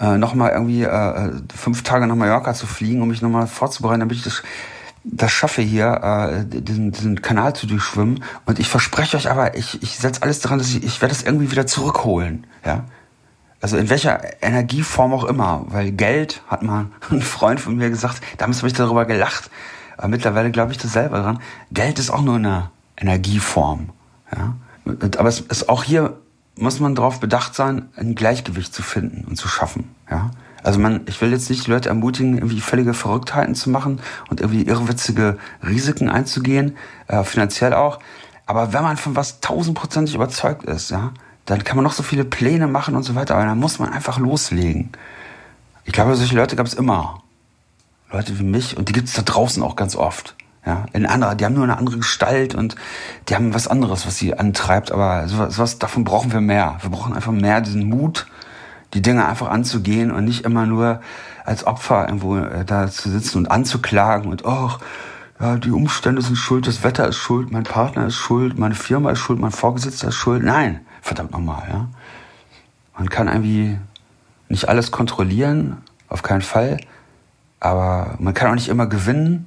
äh, 0.00 0.18
nochmal 0.18 0.50
irgendwie 0.50 0.82
äh, 0.82 1.30
fünf 1.54 1.82
Tage 1.82 2.06
nach 2.06 2.16
Mallorca 2.16 2.54
zu 2.54 2.66
fliegen, 2.66 3.02
um 3.02 3.08
mich 3.08 3.22
nochmal 3.22 3.46
vorzubereiten, 3.46 4.00
damit 4.00 4.16
ich 4.16 4.24
das, 4.24 4.42
das 5.04 5.32
schaffe 5.32 5.62
hier, 5.62 6.00
äh, 6.02 6.60
diesen, 6.60 6.92
diesen 6.92 7.22
Kanal 7.22 7.54
zu 7.54 7.66
durchschwimmen. 7.66 8.24
Und 8.46 8.58
ich 8.58 8.68
verspreche 8.68 9.16
euch 9.16 9.30
aber, 9.30 9.56
ich, 9.56 9.82
ich 9.82 9.98
setze 9.98 10.22
alles 10.22 10.40
daran, 10.40 10.58
dass 10.58 10.68
ich, 10.68 10.82
ich 10.82 11.00
werde 11.00 11.14
das 11.14 11.22
irgendwie 11.22 11.50
wieder 11.50 11.66
zurückholen. 11.66 12.46
Ja, 12.64 12.84
also 13.66 13.78
in 13.78 13.90
welcher 13.90 14.20
Energieform 14.44 15.12
auch 15.12 15.24
immer, 15.24 15.64
weil 15.66 15.90
Geld, 15.90 16.40
hat 16.46 16.62
mal 16.62 16.86
ein 17.10 17.20
Freund 17.20 17.60
von 17.60 17.74
mir 17.74 17.90
gesagt, 17.90 18.20
damals 18.38 18.58
habe 18.58 18.68
ich 18.68 18.74
darüber 18.74 19.06
gelacht, 19.06 19.50
aber 19.96 20.06
mittlerweile 20.06 20.52
glaube 20.52 20.70
ich 20.70 20.78
das 20.78 20.92
selber 20.92 21.18
dran, 21.18 21.40
Geld 21.72 21.98
ist 21.98 22.10
auch 22.10 22.22
nur 22.22 22.36
eine 22.36 22.70
Energieform. 22.96 23.88
Ja? 24.32 24.54
Aber 25.18 25.28
es 25.28 25.40
ist 25.40 25.68
auch 25.68 25.82
hier, 25.82 26.16
muss 26.54 26.78
man 26.78 26.94
darauf 26.94 27.18
bedacht 27.18 27.56
sein, 27.56 27.88
ein 27.96 28.14
Gleichgewicht 28.14 28.72
zu 28.72 28.84
finden 28.84 29.24
und 29.24 29.34
zu 29.34 29.48
schaffen. 29.48 29.96
Ja? 30.08 30.30
Also 30.62 30.78
man, 30.78 31.00
ich 31.06 31.20
will 31.20 31.32
jetzt 31.32 31.50
nicht 31.50 31.66
Leute 31.66 31.88
ermutigen, 31.88 32.34
irgendwie 32.34 32.60
völlige 32.60 32.94
Verrücktheiten 32.94 33.56
zu 33.56 33.68
machen 33.68 33.98
und 34.30 34.40
irgendwie 34.40 34.62
irrwitzige 34.62 35.38
Risiken 35.66 36.08
einzugehen, 36.08 36.76
äh, 37.08 37.24
finanziell 37.24 37.74
auch. 37.74 37.98
Aber 38.46 38.72
wenn 38.72 38.84
man 38.84 38.96
von 38.96 39.16
was 39.16 39.40
tausendprozentig 39.40 40.14
überzeugt 40.14 40.62
ist, 40.62 40.92
ja, 40.92 41.12
dann 41.46 41.64
kann 41.64 41.76
man 41.76 41.84
noch 41.84 41.92
so 41.92 42.02
viele 42.02 42.24
Pläne 42.24 42.66
machen 42.66 42.94
und 42.94 43.04
so 43.04 43.14
weiter, 43.14 43.34
aber 43.34 43.46
dann 43.46 43.58
muss 43.58 43.78
man 43.78 43.92
einfach 43.92 44.18
loslegen. 44.18 44.90
Ich 45.84 45.92
glaube, 45.92 46.14
solche 46.16 46.36
Leute 46.36 46.56
gab 46.56 46.66
es 46.66 46.74
immer. 46.74 47.22
Leute 48.12 48.38
wie 48.38 48.44
mich 48.44 48.76
und 48.76 48.88
die 48.88 48.92
gibt 48.92 49.08
es 49.08 49.14
da 49.14 49.22
draußen 49.22 49.62
auch 49.62 49.76
ganz 49.76 49.96
oft. 49.96 50.36
Ja, 50.64 50.86
in 50.92 51.06
anderer, 51.06 51.36
die 51.36 51.44
haben 51.44 51.54
nur 51.54 51.62
eine 51.62 51.78
andere 51.78 51.98
Gestalt 51.98 52.56
und 52.56 52.74
die 53.28 53.36
haben 53.36 53.54
was 53.54 53.68
anderes, 53.68 54.04
was 54.04 54.16
sie 54.16 54.36
antreibt, 54.36 54.90
aber 54.90 55.28
sowas, 55.28 55.54
sowas 55.54 55.78
davon 55.78 56.02
brauchen 56.02 56.32
wir 56.32 56.40
mehr. 56.40 56.78
Wir 56.80 56.90
brauchen 56.90 57.14
einfach 57.14 57.30
mehr 57.30 57.60
diesen 57.60 57.88
Mut, 57.88 58.26
die 58.92 59.02
Dinge 59.02 59.26
einfach 59.26 59.48
anzugehen 59.48 60.10
und 60.10 60.24
nicht 60.24 60.44
immer 60.44 60.66
nur 60.66 61.00
als 61.44 61.64
Opfer 61.64 62.06
irgendwo 62.06 62.38
äh, 62.38 62.64
da 62.64 62.90
zu 62.90 63.08
sitzen 63.10 63.38
und 63.38 63.46
anzuklagen 63.46 64.28
und 64.28 64.44
ach, 64.44 64.80
ja, 65.38 65.56
die 65.56 65.70
Umstände 65.70 66.22
sind 66.22 66.36
schuld, 66.36 66.66
das 66.66 66.82
Wetter 66.82 67.06
ist 67.06 67.16
schuld, 67.16 67.52
mein 67.52 67.64
Partner 67.64 68.06
ist 68.06 68.16
schuld, 68.16 68.58
meine 68.58 68.74
Firma 68.74 69.10
ist 69.10 69.18
schuld, 69.18 69.38
mein 69.38 69.52
Vorgesetzter 69.52 70.08
ist 70.08 70.14
schuld. 70.14 70.42
Nein, 70.42 70.85
verdammt 71.06 71.32
nochmal, 71.32 71.62
ja. 71.70 71.88
Man 72.98 73.08
kann 73.10 73.28
irgendwie 73.28 73.78
nicht 74.48 74.68
alles 74.68 74.90
kontrollieren, 74.90 75.78
auf 76.08 76.22
keinen 76.22 76.42
Fall. 76.42 76.78
Aber 77.60 78.14
man 78.18 78.34
kann 78.34 78.50
auch 78.50 78.54
nicht 78.54 78.68
immer 78.68 78.86
gewinnen. 78.86 79.46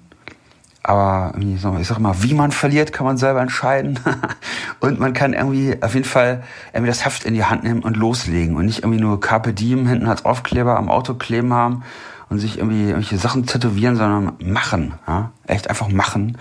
Aber 0.82 1.34
ich 1.38 1.88
sag 1.88 2.00
mal, 2.00 2.24
wie 2.24 2.34
man 2.34 2.52
verliert, 2.52 2.94
kann 2.94 3.06
man 3.06 3.18
selber 3.18 3.42
entscheiden. 3.42 4.00
und 4.80 5.00
man 5.00 5.14
kann 5.14 5.34
irgendwie 5.34 5.82
auf 5.82 5.94
jeden 5.94 6.06
Fall 6.06 6.44
irgendwie 6.74 6.90
das 6.90 7.06
Heft 7.06 7.26
in 7.26 7.34
die 7.34 7.44
Hand 7.44 7.64
nehmen 7.64 7.84
und 7.84 7.98
loslegen 7.98 8.56
und 8.56 8.66
nicht 8.66 8.80
irgendwie 8.80 9.02
nur 9.02 9.20
Carpe 9.20 9.54
Diem 9.54 9.88
hinten 9.88 10.08
als 10.08 10.26
Aufkleber 10.26 10.78
am 10.78 10.90
Auto 10.90 11.16
kleben 11.16 11.54
haben 11.54 11.84
und 12.30 12.40
sich 12.40 12.58
irgendwie 12.58 12.84
irgendwelche 12.84 13.18
Sachen 13.18 13.46
tätowieren, 13.46 13.98
sondern 13.98 14.34
machen. 14.40 14.94
Ja? 15.08 15.32
Echt 15.46 15.70
einfach 15.70 15.90
machen 15.90 16.38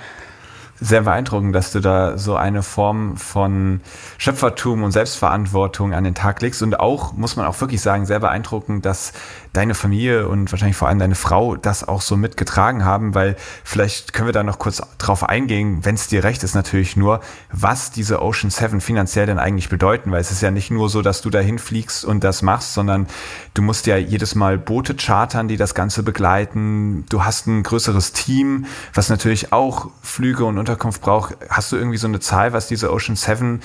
sehr 0.81 1.03
beeindruckend, 1.03 1.55
dass 1.55 1.73
du 1.73 1.81
da 1.81 2.19
so 2.19 2.37
eine 2.37 2.63
Form 2.63 3.17
von 3.17 3.81
Schöpfertum 4.17 4.83
und 4.83 4.93
Selbstverantwortung 4.93 5.93
an 5.93 6.05
den 6.05 6.15
Tag 6.15 6.41
legst. 6.43 6.63
Und 6.63 6.79
auch, 6.79 7.13
muss 7.13 7.37
man 7.37 7.47
auch 7.47 7.61
wirklich 7.61 7.81
sagen, 7.81 8.07
sehr 8.07 8.21
beeindruckend, 8.21 8.85
dass 8.85 9.13
deine 9.53 9.75
Familie 9.75 10.29
und 10.29 10.51
wahrscheinlich 10.53 10.77
vor 10.77 10.89
allem 10.89 10.99
deine 10.99 11.15
Frau 11.15 11.57
das 11.57 11.87
auch 11.87 12.01
so 12.01 12.17
mitgetragen 12.17 12.85
haben, 12.85 13.15
weil 13.15 13.37
vielleicht 13.65 14.13
können 14.13 14.29
wir 14.29 14.33
da 14.33 14.43
noch 14.43 14.59
kurz 14.59 14.83
drauf 14.99 15.29
eingehen, 15.29 15.85
wenn 15.85 15.95
es 15.95 16.09
dir 16.09 16.25
recht 16.25 16.43
ist 16.45 16.55
natürlich 16.55 16.97
nur, 16.97 17.21
was 17.53 17.91
diese 17.91 18.23
Ocean 18.23 18.51
7 18.51 18.81
finanziell 18.81 19.27
denn 19.27 19.39
eigentlich 19.39 19.69
bedeuten, 19.69 20.11
weil 20.11 20.21
es 20.21 20.31
ist 20.31 20.43
ja 20.43 20.51
nicht 20.51 20.71
nur 20.71 20.89
so, 20.89 21.03
dass 21.03 21.23
du 21.23 21.31
dahin 21.31 21.59
fliegst 21.59 22.05
und 22.05 22.25
das 22.25 22.43
machst, 22.43 22.75
sondern 22.75 23.07
du 23.55 23.63
musst 23.63 23.87
ja 23.87 23.97
jedes 23.97 24.35
Mal 24.35 24.59
Boote 24.59 24.95
chartern, 24.95 25.49
die 25.49 25.57
das 25.57 25.75
Ganze 25.75 26.03
begleiten. 26.03 27.05
Du 27.09 27.25
hast 27.25 27.47
ein 27.47 27.63
größeres 27.63 28.13
Team, 28.13 28.67
was 28.95 29.09
natürlich 29.09 29.53
auch 29.53 29.91
Flüge 30.03 30.45
und 30.45 30.59
Unterkunft 30.59 31.03
braucht. 31.03 31.37
Hast 31.49 31.73
du 31.73 31.77
irgendwie 31.77 31.99
so 31.99 32.07
eine 32.07 32.21
Zahl, 32.21 32.53
was 32.53 32.69
diese 32.69 32.93
Ocean 32.93 33.17
7 33.17 33.61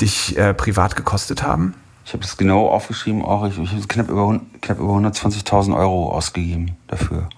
dich 0.00 0.36
äh, 0.36 0.54
privat 0.54 0.96
gekostet 0.96 1.42
haben? 1.42 1.74
Ich 2.04 2.12
habe 2.12 2.22
das 2.22 2.36
genau 2.36 2.68
aufgeschrieben, 2.68 3.24
auch 3.24 3.46
ich, 3.46 3.58
ich 3.58 3.72
habe 3.72 3.86
knapp 3.88 4.08
über, 4.08 4.40
knapp 4.60 4.78
über 4.78 4.92
120.000 4.92 5.76
Euro 5.76 6.12
ausgegeben 6.12 6.76
dafür. 6.86 7.28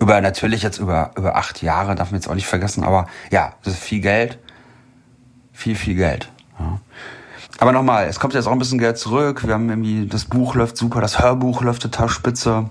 Über 0.00 0.20
natürlich 0.20 0.62
jetzt 0.62 0.78
über, 0.78 1.10
über 1.16 1.36
acht 1.36 1.62
Jahre, 1.62 1.94
darf 1.94 2.10
man 2.10 2.20
jetzt 2.20 2.28
auch 2.28 2.34
nicht 2.34 2.46
vergessen, 2.46 2.84
aber 2.84 3.06
ja, 3.30 3.54
das 3.62 3.74
ist 3.74 3.82
viel 3.82 4.00
Geld. 4.00 4.38
Viel, 5.52 5.74
viel 5.74 5.94
Geld. 5.94 6.30
Ja. 6.58 6.80
Aber 7.58 7.72
nochmal, 7.72 8.06
es 8.06 8.20
kommt 8.20 8.34
jetzt 8.34 8.46
auch 8.46 8.52
ein 8.52 8.58
bisschen 8.58 8.78
Geld 8.78 8.98
zurück. 8.98 9.46
Wir 9.46 9.54
haben 9.54 9.70
irgendwie, 9.70 10.06
das 10.06 10.26
Buch 10.26 10.54
läuft 10.54 10.76
super, 10.76 11.00
das 11.00 11.18
Hörbuch 11.18 11.62
läuft 11.62 11.82
total 11.82 12.08
spitze. 12.08 12.68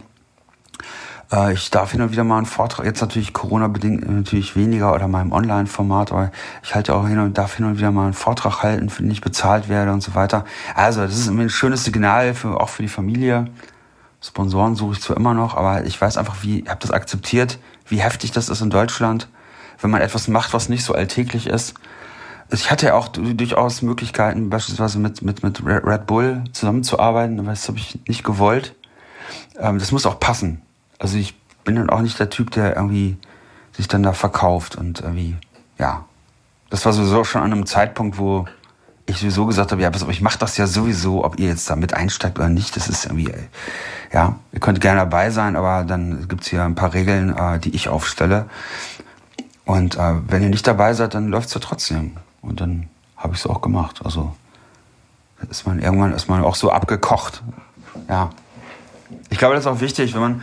Äh, 1.31 1.53
ich 1.53 1.71
darf 1.71 1.91
hin 1.91 2.01
und 2.01 2.11
wieder 2.11 2.23
mal 2.23 2.37
einen 2.37 2.45
Vortrag, 2.45 2.85
jetzt 2.85 3.01
natürlich 3.01 3.33
Corona-bedingt 3.33 4.03
äh, 4.03 4.11
natürlich 4.11 4.55
weniger 4.55 4.93
oder 4.93 5.07
mal 5.07 5.21
im 5.21 5.31
Online-Format, 5.31 6.11
aber 6.11 6.31
ich 6.63 6.75
halte 6.75 6.95
auch 6.95 7.07
hin 7.07 7.19
und 7.19 7.37
darf 7.37 7.55
hin 7.55 7.65
und 7.65 7.77
wieder 7.77 7.91
mal 7.91 8.05
einen 8.05 8.13
Vortrag 8.13 8.63
halten, 8.63 8.89
für 8.89 9.03
den 9.03 9.11
ich 9.11 9.21
bezahlt 9.21 9.69
werde 9.69 9.91
und 9.91 10.01
so 10.01 10.15
weiter. 10.15 10.45
Also, 10.75 11.01
das 11.01 11.17
ist 11.17 11.27
ein 11.27 11.49
schönes 11.49 11.83
Signal 11.83 12.33
für, 12.33 12.59
auch 12.59 12.69
für 12.69 12.81
die 12.81 12.89
Familie. 12.89 13.47
Sponsoren 14.21 14.75
suche 14.75 14.93
ich 14.93 15.01
zwar 15.01 15.17
immer 15.17 15.33
noch, 15.33 15.55
aber 15.55 15.85
ich 15.85 15.99
weiß 15.99 16.17
einfach, 16.17 16.37
wie, 16.41 16.61
ich 16.61 16.69
habe 16.69 16.79
das 16.81 16.91
akzeptiert, 16.91 17.59
wie 17.87 18.01
heftig 18.01 18.31
das 18.31 18.49
ist 18.49 18.61
in 18.61 18.69
Deutschland, 18.69 19.27
wenn 19.79 19.91
man 19.91 20.01
etwas 20.01 20.27
macht, 20.27 20.53
was 20.53 20.69
nicht 20.69 20.83
so 20.83 20.93
alltäglich 20.93 21.47
ist. 21.47 21.75
Ich 22.51 22.69
hatte 22.71 22.87
ja 22.87 22.93
auch 22.93 23.07
durchaus 23.07 23.81
Möglichkeiten, 23.81 24.49
beispielsweise 24.49 24.99
mit, 24.99 25.21
mit, 25.23 25.43
mit 25.43 25.65
Red 25.65 26.05
Bull 26.05 26.43
zusammenzuarbeiten, 26.53 27.39
aber 27.39 27.49
das 27.49 27.67
habe 27.67 27.77
ich 27.77 27.99
nicht 28.07 28.23
gewollt. 28.23 28.75
Ähm, 29.59 29.79
das 29.79 29.91
muss 29.91 30.05
auch 30.05 30.19
passen. 30.19 30.61
Also 31.05 31.19
ich 31.19 31.39
bin 31.63 31.75
dann 31.75 31.91
auch 31.91 32.01
nicht 32.01 32.17
der 32.17 32.31
Typ, 32.31 32.49
der 32.49 32.75
irgendwie 32.75 33.15
sich 33.73 33.87
dann 33.87 34.01
da 34.01 34.11
verkauft 34.11 34.75
und 34.75 35.01
irgendwie, 35.01 35.35
ja. 35.77 36.03
Das 36.71 36.83
war 36.83 36.93
sowieso 36.93 37.23
schon 37.23 37.43
an 37.43 37.53
einem 37.53 37.67
Zeitpunkt, 37.67 38.17
wo 38.17 38.47
ich 39.05 39.19
sowieso 39.19 39.45
gesagt 39.45 39.71
habe, 39.71 39.83
ja, 39.83 39.91
pass 39.91 40.01
auf, 40.01 40.09
ich 40.09 40.23
mache 40.23 40.39
das 40.39 40.57
ja 40.57 40.65
sowieso, 40.65 41.23
ob 41.23 41.37
ihr 41.37 41.47
jetzt 41.47 41.69
da 41.69 41.75
mit 41.75 41.93
einsteigt 41.93 42.39
oder 42.39 42.49
nicht, 42.49 42.75
das 42.75 42.87
ist 42.87 43.05
irgendwie, 43.05 43.31
ja, 44.11 44.39
ihr 44.51 44.59
könnt 44.59 44.81
gerne 44.81 45.01
dabei 45.01 45.29
sein, 45.29 45.55
aber 45.55 45.83
dann 45.83 46.27
gibt's 46.27 46.47
hier 46.47 46.63
ein 46.63 46.73
paar 46.73 46.95
Regeln, 46.95 47.37
äh, 47.37 47.59
die 47.59 47.75
ich 47.75 47.87
aufstelle. 47.87 48.47
Und 49.63 49.97
äh, 49.97 50.13
wenn 50.27 50.41
ihr 50.41 50.49
nicht 50.49 50.65
dabei 50.65 50.95
seid, 50.95 51.13
dann 51.13 51.27
läuft's 51.27 51.53
ja 51.53 51.59
trotzdem. 51.59 52.17
Und 52.41 52.61
dann 52.61 52.89
habe 53.15 53.35
ich 53.35 53.41
es 53.41 53.45
auch 53.45 53.61
gemacht. 53.61 54.01
Also 54.03 54.35
ist 55.51 55.67
man 55.67 55.77
irgendwann 55.77 56.13
ist 56.13 56.29
man 56.29 56.43
auch 56.43 56.55
so 56.55 56.71
abgekocht. 56.71 57.43
Ja. 58.09 58.31
Ich 59.29 59.37
glaube, 59.37 59.53
das 59.53 59.65
ist 59.65 59.67
auch 59.67 59.81
wichtig, 59.81 60.15
wenn 60.15 60.21
man 60.21 60.41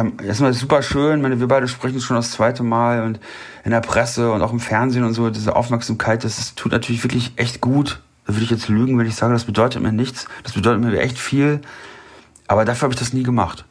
ähm, 0.00 0.14
erstmal 0.24 0.52
super 0.52 0.82
schön, 0.82 1.20
meine, 1.20 1.40
wir 1.40 1.48
beide 1.48 1.68
sprechen 1.68 2.00
schon 2.00 2.16
das 2.16 2.30
zweite 2.30 2.62
Mal 2.62 3.02
und 3.02 3.20
in 3.64 3.70
der 3.70 3.80
Presse 3.80 4.32
und 4.32 4.42
auch 4.42 4.52
im 4.52 4.60
Fernsehen 4.60 5.04
und 5.04 5.14
so, 5.14 5.30
diese 5.30 5.54
Aufmerksamkeit, 5.54 6.24
das, 6.24 6.36
das 6.36 6.54
tut 6.54 6.72
natürlich 6.72 7.04
wirklich 7.04 7.32
echt 7.36 7.60
gut. 7.60 8.00
Da 8.26 8.34
würde 8.34 8.44
ich 8.44 8.50
jetzt 8.50 8.68
lügen, 8.68 8.98
wenn 8.98 9.06
ich 9.06 9.16
sage, 9.16 9.32
das 9.32 9.44
bedeutet 9.44 9.82
mir 9.82 9.92
nichts. 9.92 10.26
Das 10.44 10.52
bedeutet 10.52 10.80
mir 10.82 10.98
echt 11.00 11.18
viel. 11.18 11.60
Aber 12.46 12.64
dafür 12.64 12.86
habe 12.86 12.94
ich 12.94 12.98
das 13.00 13.12
nie 13.12 13.22
gemacht. 13.22 13.64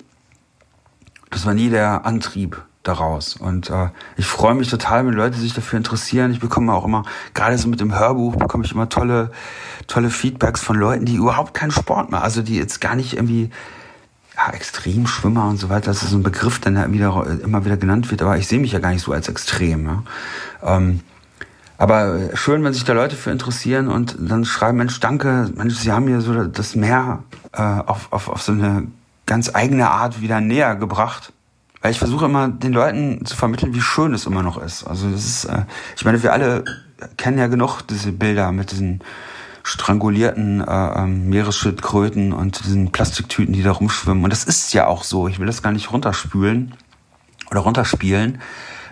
Das 1.30 1.46
war 1.46 1.54
nie 1.54 1.70
der 1.70 2.06
Antrieb 2.06 2.62
daraus. 2.84 3.36
Und 3.36 3.70
äh, 3.70 3.90
ich 4.18 4.26
freue 4.26 4.56
mich 4.56 4.70
total, 4.70 5.06
wenn 5.06 5.14
Leute 5.14 5.38
sich 5.38 5.54
dafür 5.54 5.78
interessieren. 5.78 6.32
Ich 6.32 6.40
bekomme 6.40 6.74
auch 6.74 6.86
immer, 6.86 7.04
gerade 7.34 7.58
so 7.58 7.68
mit 7.68 7.80
dem 7.80 7.98
Hörbuch, 7.98 8.36
bekomme 8.36 8.66
ich 8.66 8.72
immer 8.72 8.90
tolle, 8.90 9.32
tolle 9.88 10.10
Feedbacks 10.10 10.62
von 10.62 10.76
Leuten, 10.76 11.06
die 11.06 11.16
überhaupt 11.16 11.54
keinen 11.54 11.72
Sport 11.72 12.10
machen. 12.10 12.24
Also 12.24 12.42
die 12.42 12.58
jetzt 12.58 12.82
gar 12.82 12.96
nicht 12.96 13.14
irgendwie 13.14 13.52
ja, 14.40 14.54
Extremschwimmer 14.54 15.48
und 15.48 15.58
so 15.58 15.70
weiter, 15.70 15.88
das 15.88 16.04
ist 16.04 16.14
ein 16.14 16.24
Begriff, 16.24 16.60
der 16.60 16.92
wieder, 16.92 17.26
immer 17.44 17.66
wieder 17.66 17.78
genannt 17.78 18.10
wird, 18.10 18.22
aber 18.22 18.38
ich 18.38 18.48
sehe 18.48 18.60
mich 18.60 18.72
ja 18.72 18.80
gar 18.80 18.92
nicht 18.92 19.04
so 19.04 19.12
als 19.12 19.28
extrem. 19.28 19.86
Ja. 19.86 20.04
Ähm, 20.64 21.02
aber 21.78 22.36
schön, 22.36 22.64
wenn 22.64 22.74
sich 22.74 22.84
da 22.84 22.94
Leute 22.94 23.16
für 23.16 23.32
interessieren 23.32 23.88
und 23.88 24.16
dann 24.20 24.46
schreiben, 24.46 24.78
Mensch, 24.78 25.00
danke, 25.00 25.50
Mensch, 25.56 25.76
Sie 25.76 25.92
haben 25.92 26.06
mir 26.06 26.22
so 26.22 26.44
das 26.44 26.76
Meer 26.76 27.24
äh, 27.54 27.62
auf, 27.62 28.12
auf, 28.12 28.30
auf 28.30 28.42
so 28.42 28.52
eine 28.52 28.88
ganz 29.26 29.54
eigene 29.54 29.90
Art 29.90 30.22
wieder 30.22 30.42
näher 30.42 30.76
gebracht. 30.76 31.32
Weil 31.82 31.92
ich 31.92 32.00
versuche 32.00 32.26
immer 32.26 32.50
den 32.50 32.74
Leuten 32.74 33.26
zu 33.26 33.38
vermitteln, 33.38 33.74
wie 33.74 33.80
schön 33.80 34.14
es 34.14 34.26
immer 34.26 34.44
noch 34.44 34.62
ist. 34.62 34.84
Also 34.84 35.10
das 35.10 35.26
ist, 35.26 35.46
äh, 35.46 35.64
ich 35.96 36.04
meine, 36.04 36.22
wir 36.22 36.34
alle 36.34 36.66
kennen 37.16 37.38
ja 37.38 37.48
genug 37.48 37.82
diese 37.84 38.12
Bilder 38.12 38.52
mit 38.52 38.72
diesen 38.72 39.02
strangulierten 39.64 40.62
äh, 40.62 41.04
ähm, 41.04 41.30
Meeresschildkröten 41.30 42.34
und 42.34 42.64
diesen 42.66 42.92
Plastiktüten, 42.92 43.54
die 43.54 43.64
da 43.64 43.72
rumschwimmen. 43.72 44.24
Und 44.24 44.32
das 44.32 44.44
ist 44.44 44.74
ja 44.74 44.88
auch 44.88 45.04
so. 45.04 45.28
Ich 45.28 45.40
will 45.40 45.48
das 45.48 45.62
gar 45.62 45.72
nicht 45.72 45.92
runterspülen 45.92 46.74
oder 47.52 47.62
runterspielen, 47.62 48.42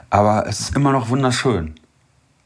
aber 0.09 0.47
es 0.47 0.59
ist 0.59 0.75
immer 0.75 0.91
noch 0.91 1.09
wunderschön. 1.09 1.75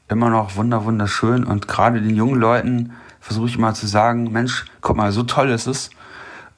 Immer 0.07 0.29
noch 0.29 0.55
wunder, 0.55 0.83
wunderschön. 0.85 1.43
Und 1.43 1.67
gerade 1.67 2.01
den 2.01 2.15
jungen 2.15 2.39
Leuten 2.39 2.93
versuche 3.19 3.47
ich 3.47 3.55
immer 3.55 3.73
zu 3.73 3.87
sagen, 3.87 4.31
Mensch, 4.31 4.65
guck 4.81 4.97
mal, 4.97 5.11
so 5.11 5.23
toll 5.23 5.49
ist 5.49 5.67
es. 5.67 5.89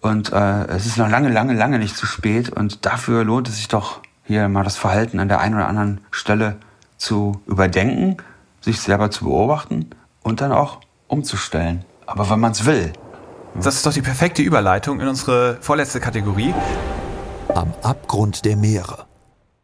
Und 0.02 0.34
äh, 0.34 0.66
es 0.68 0.86
ist 0.86 0.98
noch 0.98 1.10
lange, 1.10 1.30
lange, 1.30 1.54
lange 1.54 1.80
nicht 1.80 1.96
zu 1.96 2.06
spät. 2.06 2.50
Und 2.50 2.86
dafür 2.86 3.24
lohnt 3.24 3.48
es 3.48 3.58
sich 3.58 3.68
doch, 3.68 4.02
hier 4.26 4.48
mal 4.50 4.64
das 4.64 4.78
Verhalten 4.78 5.20
an 5.20 5.28
der 5.28 5.40
einen 5.40 5.56
oder 5.56 5.68
anderen 5.68 6.02
Stelle 6.10 6.58
zu 6.98 7.42
überdenken, 7.46 8.18
sich 8.62 8.80
selber 8.80 9.12
zu 9.12 9.26
beobachten 9.26 9.90
und 10.22 10.42
dann 10.42 10.52
auch 10.52 10.80
umzustellen. 11.14 11.86
Aber 12.06 12.30
wenn 12.30 12.40
man 12.40 12.52
es 12.52 12.66
will. 12.66 12.92
Das 13.56 13.76
ist 13.76 13.86
doch 13.86 13.94
die 13.94 14.02
perfekte 14.02 14.42
Überleitung 14.42 15.00
in 15.00 15.08
unsere 15.08 15.58
vorletzte 15.62 16.00
Kategorie. 16.00 16.54
Am 17.54 17.72
Abgrund 17.84 18.46
der 18.46 18.58
Meere. 18.58 19.06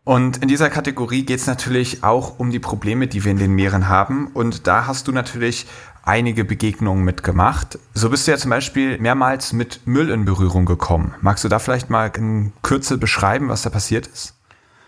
Und 0.04 0.38
in 0.38 0.48
dieser 0.48 0.70
Kategorie 0.70 1.24
geht 1.24 1.40
es 1.40 1.48
natürlich 1.48 2.04
auch 2.04 2.40
um 2.40 2.52
die 2.52 2.60
Probleme, 2.60 3.08
die 3.08 3.24
wir 3.26 3.32
in 3.32 3.38
den 3.38 3.54
Meeren 3.54 3.90
haben. 3.90 4.28
Und 4.28 4.68
da 4.68 4.86
hast 4.88 5.08
du 5.08 5.12
natürlich 5.12 5.66
einige 6.04 6.46
Begegnungen 6.46 7.04
mitgemacht. 7.04 7.80
So 7.94 8.10
bist 8.10 8.28
du 8.28 8.32
ja 8.32 8.38
zum 8.38 8.52
Beispiel 8.52 8.98
mehrmals 9.00 9.54
mit 9.54 9.82
Müll 9.86 10.10
in 10.10 10.26
Berührung 10.26 10.66
gekommen. 10.66 11.16
Magst 11.22 11.44
du 11.44 11.50
da 11.50 11.60
vielleicht 11.60 11.90
mal 11.90 12.12
in 12.16 12.54
Kürze 12.62 12.98
beschreiben, 12.98 13.50
was 13.50 13.64
da 13.64 13.70
passiert 13.70 14.08
ist? 14.08 14.36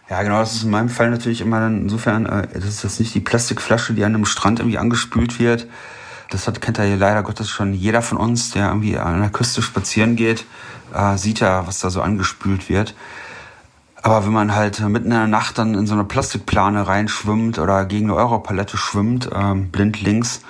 Ja, 0.09 0.23
genau, 0.23 0.39
das 0.39 0.55
ist 0.55 0.63
in 0.63 0.71
meinem 0.71 0.89
Fall 0.89 1.09
natürlich 1.09 1.41
immer 1.41 1.59
dann 1.59 1.83
insofern, 1.83 2.25
äh, 2.25 2.47
das 2.53 2.65
ist 2.65 2.83
jetzt 2.83 2.99
nicht 2.99 3.15
die 3.15 3.21
Plastikflasche, 3.21 3.93
die 3.93 4.03
an 4.03 4.13
einem 4.13 4.25
Strand 4.25 4.59
irgendwie 4.59 4.77
angespült 4.77 5.39
wird, 5.39 5.67
das 6.31 6.47
hat, 6.47 6.61
kennt 6.61 6.77
ja 6.77 6.85
leider 6.95 7.23
Gottes 7.23 7.49
schon 7.49 7.73
jeder 7.73 8.01
von 8.01 8.17
uns, 8.17 8.51
der 8.51 8.67
irgendwie 8.67 8.97
an 8.97 9.21
der 9.21 9.29
Küste 9.29 9.61
spazieren 9.61 10.15
geht, 10.15 10.45
äh, 10.93 11.17
sieht 11.17 11.39
ja, 11.39 11.67
was 11.67 11.79
da 11.79 11.89
so 11.89 12.01
angespült 12.01 12.69
wird. 12.69 12.95
Aber 14.01 14.25
wenn 14.25 14.33
man 14.33 14.55
halt 14.55 14.79
mitten 14.79 15.05
in 15.05 15.17
der 15.17 15.27
Nacht 15.27 15.57
dann 15.59 15.75
in 15.75 15.85
so 15.85 15.93
eine 15.93 16.05
Plastikplane 16.05 16.87
reinschwimmt 16.87 17.59
oder 17.59 17.85
gegen 17.85 18.09
eine 18.09 18.15
Europalette 18.15 18.77
schwimmt, 18.77 19.29
ähm, 19.33 19.69
blind 19.69 20.01
links, 20.01 20.41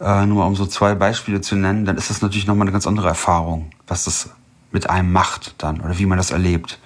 äh, 0.00 0.24
nur 0.24 0.46
um 0.46 0.56
so 0.56 0.64
zwei 0.66 0.94
Beispiele 0.94 1.40
zu 1.40 1.56
nennen, 1.56 1.84
dann 1.84 1.98
ist 1.98 2.08
das 2.08 2.22
natürlich 2.22 2.46
nochmal 2.46 2.64
eine 2.64 2.72
ganz 2.72 2.86
andere 2.86 3.08
Erfahrung, 3.08 3.70
was 3.86 4.04
das 4.04 4.30
mit 4.72 4.88
einem 4.88 5.12
macht 5.12 5.56
dann 5.58 5.80
oder 5.80 5.98
wie 5.98 6.06
man 6.06 6.18
das 6.18 6.30
erlebt. 6.30 6.78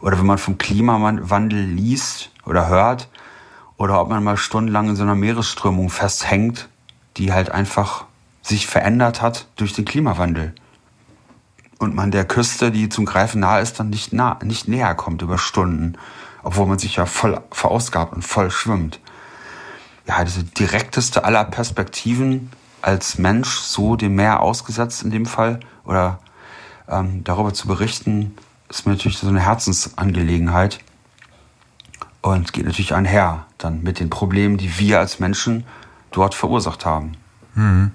Oder 0.00 0.18
wenn 0.18 0.26
man 0.26 0.38
vom 0.38 0.58
Klimawandel 0.58 1.60
liest 1.60 2.30
oder 2.46 2.68
hört 2.68 3.08
oder 3.76 4.00
ob 4.00 4.08
man 4.08 4.22
mal 4.22 4.36
stundenlang 4.36 4.88
in 4.88 4.96
so 4.96 5.02
einer 5.02 5.14
Meeresströmung 5.14 5.90
festhängt, 5.90 6.68
die 7.18 7.32
halt 7.32 7.50
einfach 7.50 8.04
sich 8.42 8.66
verändert 8.66 9.20
hat 9.20 9.46
durch 9.56 9.72
den 9.72 9.84
Klimawandel 9.84 10.54
und 11.78 11.94
man 11.94 12.10
der 12.10 12.24
Küste, 12.24 12.70
die 12.70 12.88
zum 12.88 13.04
Greifen 13.04 13.40
nahe 13.40 13.62
ist, 13.62 13.78
dann 13.78 13.90
nicht, 13.90 14.12
nah, 14.12 14.38
nicht 14.42 14.68
näher 14.68 14.94
kommt 14.94 15.22
über 15.22 15.38
Stunden, 15.38 15.96
obwohl 16.42 16.66
man 16.66 16.78
sich 16.78 16.96
ja 16.96 17.06
voll 17.06 17.40
verausgabt 17.52 18.12
und 18.12 18.22
voll 18.22 18.50
schwimmt. 18.50 19.00
Ja, 20.06 20.24
diese 20.24 20.42
direkteste 20.42 21.24
aller 21.24 21.44
Perspektiven 21.44 22.50
als 22.82 23.18
Mensch 23.18 23.58
so 23.58 23.96
dem 23.96 24.14
Meer 24.14 24.40
ausgesetzt 24.40 25.02
in 25.02 25.10
dem 25.10 25.26
Fall 25.26 25.60
oder 25.84 26.18
ähm, 26.88 27.22
darüber 27.24 27.52
zu 27.52 27.68
berichten, 27.68 28.34
ist 28.68 28.86
mir 28.86 28.92
natürlich 28.92 29.18
so 29.18 29.28
eine 29.28 29.40
Herzensangelegenheit 29.40 30.80
und 32.22 32.52
geht 32.52 32.64
natürlich 32.64 32.94
einher 32.94 33.46
dann 33.58 33.82
mit 33.82 34.00
den 34.00 34.10
Problemen, 34.10 34.56
die 34.56 34.78
wir 34.78 34.98
als 34.98 35.20
Menschen 35.20 35.64
dort 36.10 36.34
verursacht 36.34 36.84
haben. 36.84 37.12
Mhm. 37.54 37.90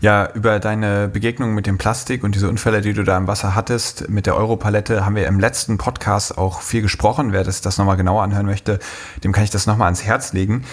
Ja, 0.00 0.30
über 0.34 0.60
deine 0.60 1.08
Begegnung 1.08 1.54
mit 1.54 1.66
dem 1.66 1.78
Plastik 1.78 2.24
und 2.24 2.34
diese 2.34 2.48
Unfälle, 2.48 2.80
die 2.80 2.92
du 2.92 3.04
da 3.04 3.16
im 3.16 3.26
Wasser 3.26 3.54
hattest, 3.54 4.08
mit 4.08 4.26
der 4.26 4.36
Europalette, 4.36 5.06
haben 5.06 5.16
wir 5.16 5.26
im 5.26 5.40
letzten 5.40 5.78
Podcast 5.78 6.36
auch 6.36 6.60
viel 6.60 6.82
gesprochen. 6.82 7.32
Wer 7.32 7.44
das, 7.44 7.60
das 7.60 7.78
nochmal 7.78 7.96
genauer 7.96 8.22
anhören 8.22 8.46
möchte, 8.46 8.78
dem 9.22 9.32
kann 9.32 9.44
ich 9.44 9.50
das 9.50 9.66
nochmal 9.66 9.86
ans 9.86 10.04
Herz 10.04 10.32
legen. 10.32 10.64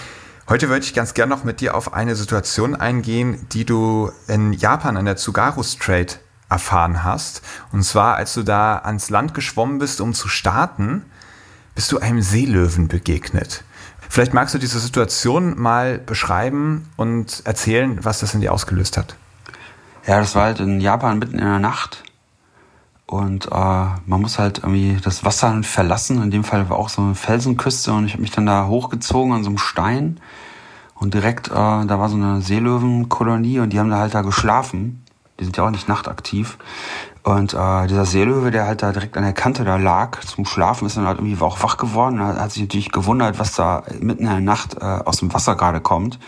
Heute 0.48 0.68
würde 0.68 0.84
ich 0.84 0.92
ganz 0.92 1.14
gerne 1.14 1.34
noch 1.34 1.44
mit 1.44 1.60
dir 1.60 1.74
auf 1.76 1.94
eine 1.94 2.14
Situation 2.14 2.74
eingehen, 2.74 3.46
die 3.52 3.64
du 3.64 4.10
in 4.28 4.52
Japan 4.52 4.96
an 4.96 5.04
der 5.04 5.16
Tsugaru 5.16 5.62
Strait 5.62 6.20
erfahren 6.50 7.04
hast. 7.04 7.42
Und 7.72 7.84
zwar, 7.84 8.16
als 8.16 8.34
du 8.34 8.42
da 8.42 8.76
ans 8.76 9.08
Land 9.08 9.34
geschwommen 9.34 9.78
bist, 9.78 10.00
um 10.00 10.12
zu 10.14 10.28
starten, 10.28 11.04
bist 11.74 11.90
du 11.92 11.98
einem 11.98 12.20
Seelöwen 12.20 12.88
begegnet. 12.88 13.64
Vielleicht 14.12 14.34
magst 14.34 14.52
du 14.52 14.58
diese 14.58 14.78
Situation 14.78 15.58
mal 15.58 15.96
beschreiben 15.96 16.86
und 16.98 17.40
erzählen, 17.46 17.98
was 18.04 18.20
das 18.20 18.34
in 18.34 18.42
dir 18.42 18.52
ausgelöst 18.52 18.98
hat. 18.98 19.16
Ja, 20.06 20.20
das 20.20 20.34
war 20.34 20.42
halt 20.42 20.60
in 20.60 20.82
Japan 20.82 21.18
mitten 21.18 21.38
in 21.38 21.46
der 21.46 21.58
Nacht. 21.58 22.04
Und 23.06 23.46
äh, 23.46 23.50
man 23.50 24.20
muss 24.20 24.38
halt 24.38 24.58
irgendwie 24.58 24.98
das 25.02 25.24
Wasser 25.24 25.62
verlassen. 25.62 26.22
In 26.22 26.30
dem 26.30 26.44
Fall 26.44 26.68
war 26.68 26.76
auch 26.76 26.90
so 26.90 27.00
eine 27.00 27.14
Felsenküste 27.14 27.94
und 27.94 28.04
ich 28.04 28.12
habe 28.12 28.20
mich 28.20 28.32
dann 28.32 28.44
da 28.44 28.66
hochgezogen 28.66 29.32
an 29.32 29.44
so 29.44 29.48
einem 29.48 29.56
Stein. 29.56 30.20
Und 30.94 31.14
direkt, 31.14 31.48
äh, 31.48 31.54
da 31.54 31.98
war 31.98 32.10
so 32.10 32.16
eine 32.16 32.42
Seelöwenkolonie 32.42 33.60
und 33.60 33.70
die 33.70 33.80
haben 33.80 33.88
da 33.88 33.96
halt 33.96 34.12
da 34.14 34.20
geschlafen. 34.20 35.02
Die 35.40 35.44
sind 35.44 35.56
ja 35.56 35.64
auch 35.64 35.70
nicht 35.70 35.88
nachtaktiv. 35.88 36.58
Und 37.22 37.54
äh, 37.54 37.86
dieser 37.86 38.04
Seelöwe, 38.04 38.50
der 38.50 38.66
halt 38.66 38.82
da 38.82 38.90
direkt 38.90 39.16
an 39.16 39.22
der 39.22 39.32
Kante 39.32 39.64
da 39.64 39.76
lag 39.76 40.20
zum 40.20 40.44
Schlafen, 40.44 40.86
ist 40.86 40.96
dann 40.96 41.06
halt 41.06 41.18
irgendwie 41.18 41.40
auch 41.40 41.62
wach 41.62 41.76
geworden. 41.76 42.18
Er 42.18 42.34
hat 42.40 42.50
sich 42.50 42.62
natürlich 42.62 42.90
gewundert, 42.90 43.38
was 43.38 43.54
da 43.54 43.84
mitten 44.00 44.24
in 44.24 44.30
der 44.30 44.40
Nacht 44.40 44.76
äh, 44.80 44.84
aus 44.84 45.18
dem 45.18 45.32
Wasser 45.32 45.54
gerade 45.54 45.80
kommt. 45.80 46.18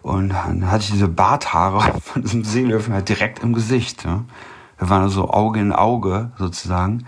Und 0.00 0.30
dann 0.30 0.70
hatte 0.70 0.84
ich 0.84 0.90
diese 0.90 1.08
Barthaare 1.08 2.00
von 2.04 2.22
diesem 2.22 2.44
Seelöwen 2.44 2.94
halt 2.94 3.08
direkt 3.08 3.40
im 3.40 3.52
Gesicht. 3.52 4.04
Ja. 4.04 4.24
Wir 4.78 4.88
waren 4.88 5.10
so 5.10 5.30
Auge 5.30 5.60
in 5.60 5.72
Auge 5.72 6.32
sozusagen. 6.38 7.06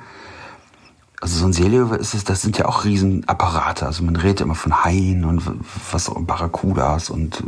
Also 1.22 1.38
so 1.38 1.46
ein 1.46 1.54
Seelöwe 1.54 1.96
ist 1.96 2.12
es, 2.12 2.24
das 2.24 2.42
sind 2.42 2.58
ja 2.58 2.66
auch 2.66 2.84
Riesenapparate. 2.84 3.86
Also 3.86 4.04
man 4.04 4.16
redet 4.16 4.42
immer 4.42 4.54
von 4.54 4.84
Haien 4.84 5.24
und 5.24 5.42
was 5.90 6.10
auch 6.10 6.20
Barracudas 6.20 7.08
und 7.08 7.42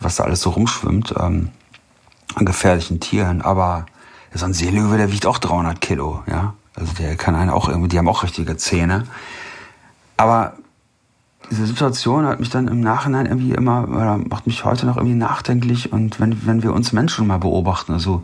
was 0.00 0.16
da 0.16 0.24
alles 0.24 0.40
so 0.40 0.50
rumschwimmt 0.50 1.14
ähm, 1.16 1.50
an 2.34 2.44
gefährlichen 2.44 2.98
Tieren. 2.98 3.42
Aber 3.42 3.86
so 4.38 4.44
ein 4.44 4.52
Seelöwe, 4.52 4.96
der 4.96 5.12
wiegt 5.12 5.26
auch 5.26 5.38
300 5.38 5.80
Kilo, 5.80 6.22
ja. 6.26 6.54
Also 6.76 6.92
der 6.94 7.16
kann 7.16 7.34
einen 7.34 7.50
auch 7.50 7.68
irgendwie, 7.68 7.88
die 7.88 7.98
haben 7.98 8.08
auch 8.08 8.22
richtige 8.22 8.56
Zähne. 8.56 9.06
Aber 10.16 10.54
diese 11.50 11.66
Situation 11.66 12.26
hat 12.26 12.38
mich 12.38 12.50
dann 12.50 12.68
im 12.68 12.80
Nachhinein 12.80 13.26
irgendwie 13.26 13.52
immer, 13.52 13.88
oder 13.88 14.18
macht 14.18 14.46
mich 14.46 14.64
heute 14.64 14.86
noch 14.86 14.96
irgendwie 14.96 15.16
nachdenklich. 15.16 15.92
Und 15.92 16.20
wenn, 16.20 16.46
wenn 16.46 16.62
wir 16.62 16.72
uns 16.72 16.92
Menschen 16.92 17.26
mal 17.26 17.38
beobachten, 17.38 17.92
also 17.92 18.22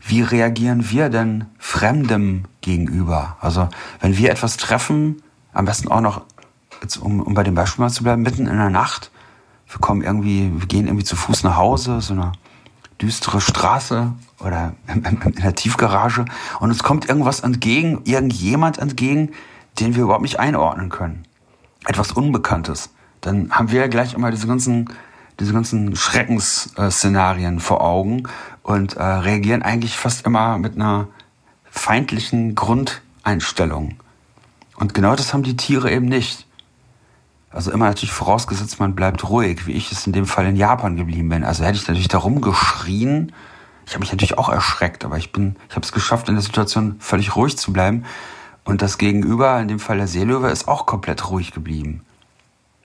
wie 0.00 0.22
reagieren 0.22 0.90
wir 0.90 1.10
denn 1.10 1.44
Fremdem 1.58 2.44
gegenüber? 2.60 3.36
Also 3.40 3.68
wenn 4.00 4.16
wir 4.16 4.30
etwas 4.30 4.56
treffen, 4.56 5.22
am 5.52 5.66
besten 5.66 5.88
auch 5.88 6.00
noch, 6.00 6.22
jetzt 6.80 6.96
um, 6.96 7.20
um 7.20 7.34
bei 7.34 7.42
dem 7.42 7.54
Beispiel 7.54 7.84
mal 7.84 7.90
zu 7.90 8.02
bleiben, 8.02 8.22
mitten 8.22 8.46
in 8.46 8.56
der 8.56 8.70
Nacht, 8.70 9.10
wir 9.68 9.78
kommen 9.78 10.02
irgendwie, 10.02 10.50
wir 10.54 10.66
gehen 10.66 10.86
irgendwie 10.86 11.04
zu 11.04 11.14
Fuß 11.14 11.44
nach 11.44 11.56
Hause, 11.56 12.00
so 12.00 12.14
eine 12.14 12.32
düstere 13.02 13.40
Straße 13.40 14.12
oder 14.38 14.74
in 14.86 15.34
der 15.42 15.54
Tiefgarage 15.54 16.24
und 16.60 16.70
uns 16.70 16.82
kommt 16.82 17.08
irgendwas 17.08 17.40
entgegen, 17.40 18.00
irgendjemand 18.04 18.78
entgegen, 18.78 19.32
den 19.80 19.94
wir 19.96 20.04
überhaupt 20.04 20.22
nicht 20.22 20.38
einordnen 20.38 20.88
können. 20.88 21.24
Etwas 21.84 22.12
Unbekanntes. 22.12 22.90
Dann 23.20 23.50
haben 23.50 23.70
wir 23.70 23.80
ja 23.80 23.86
gleich 23.88 24.14
immer 24.14 24.30
diese 24.30 24.46
ganzen, 24.46 24.88
diese 25.40 25.52
ganzen 25.52 25.96
Schreckensszenarien 25.96 27.60
vor 27.60 27.80
Augen 27.82 28.24
und 28.62 28.94
äh, 28.94 29.02
reagieren 29.02 29.62
eigentlich 29.62 29.96
fast 29.96 30.24
immer 30.24 30.58
mit 30.58 30.76
einer 30.76 31.08
feindlichen 31.70 32.54
Grundeinstellung. 32.54 33.96
Und 34.76 34.94
genau 34.94 35.16
das 35.16 35.32
haben 35.32 35.42
die 35.42 35.56
Tiere 35.56 35.90
eben 35.90 36.06
nicht. 36.06 36.46
Also 37.52 37.70
immer 37.70 37.86
natürlich 37.86 38.12
vorausgesetzt, 38.12 38.80
man 38.80 38.94
bleibt 38.94 39.28
ruhig, 39.28 39.66
wie 39.66 39.72
ich 39.72 39.92
es 39.92 40.06
in 40.06 40.12
dem 40.12 40.26
Fall 40.26 40.46
in 40.46 40.56
Japan 40.56 40.96
geblieben 40.96 41.28
bin. 41.28 41.44
Also 41.44 41.64
hätte 41.64 41.76
ich 41.76 41.86
natürlich 41.86 42.08
da 42.08 42.18
rumgeschrien. 42.18 43.32
Ich 43.86 43.92
habe 43.92 44.00
mich 44.00 44.10
natürlich 44.10 44.38
auch 44.38 44.48
erschreckt, 44.48 45.04
aber 45.04 45.18
ich 45.18 45.32
bin, 45.32 45.56
ich 45.68 45.76
habe 45.76 45.84
es 45.84 45.92
geschafft, 45.92 46.28
in 46.28 46.34
der 46.34 46.42
Situation 46.42 46.96
völlig 46.98 47.36
ruhig 47.36 47.58
zu 47.58 47.72
bleiben. 47.72 48.04
Und 48.64 48.80
das 48.80 48.96
Gegenüber, 48.96 49.60
in 49.60 49.68
dem 49.68 49.80
Fall 49.80 49.98
der 49.98 50.06
Seelöwe, 50.06 50.48
ist 50.48 50.68
auch 50.68 50.86
komplett 50.86 51.28
ruhig 51.30 51.52
geblieben. 51.52 52.02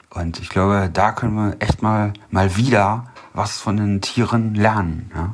Und 0.10 0.40
ich 0.40 0.50
glaube, 0.50 0.90
da 0.92 1.12
können 1.12 1.36
wir 1.36 1.56
echt 1.60 1.82
mal, 1.82 2.14
mal 2.30 2.58
wieder 2.58 3.08
was 3.34 3.60
von 3.60 3.78
den 3.78 4.02
Tieren 4.02 4.56
lernen. 4.56 5.12
Ja? 5.16 5.32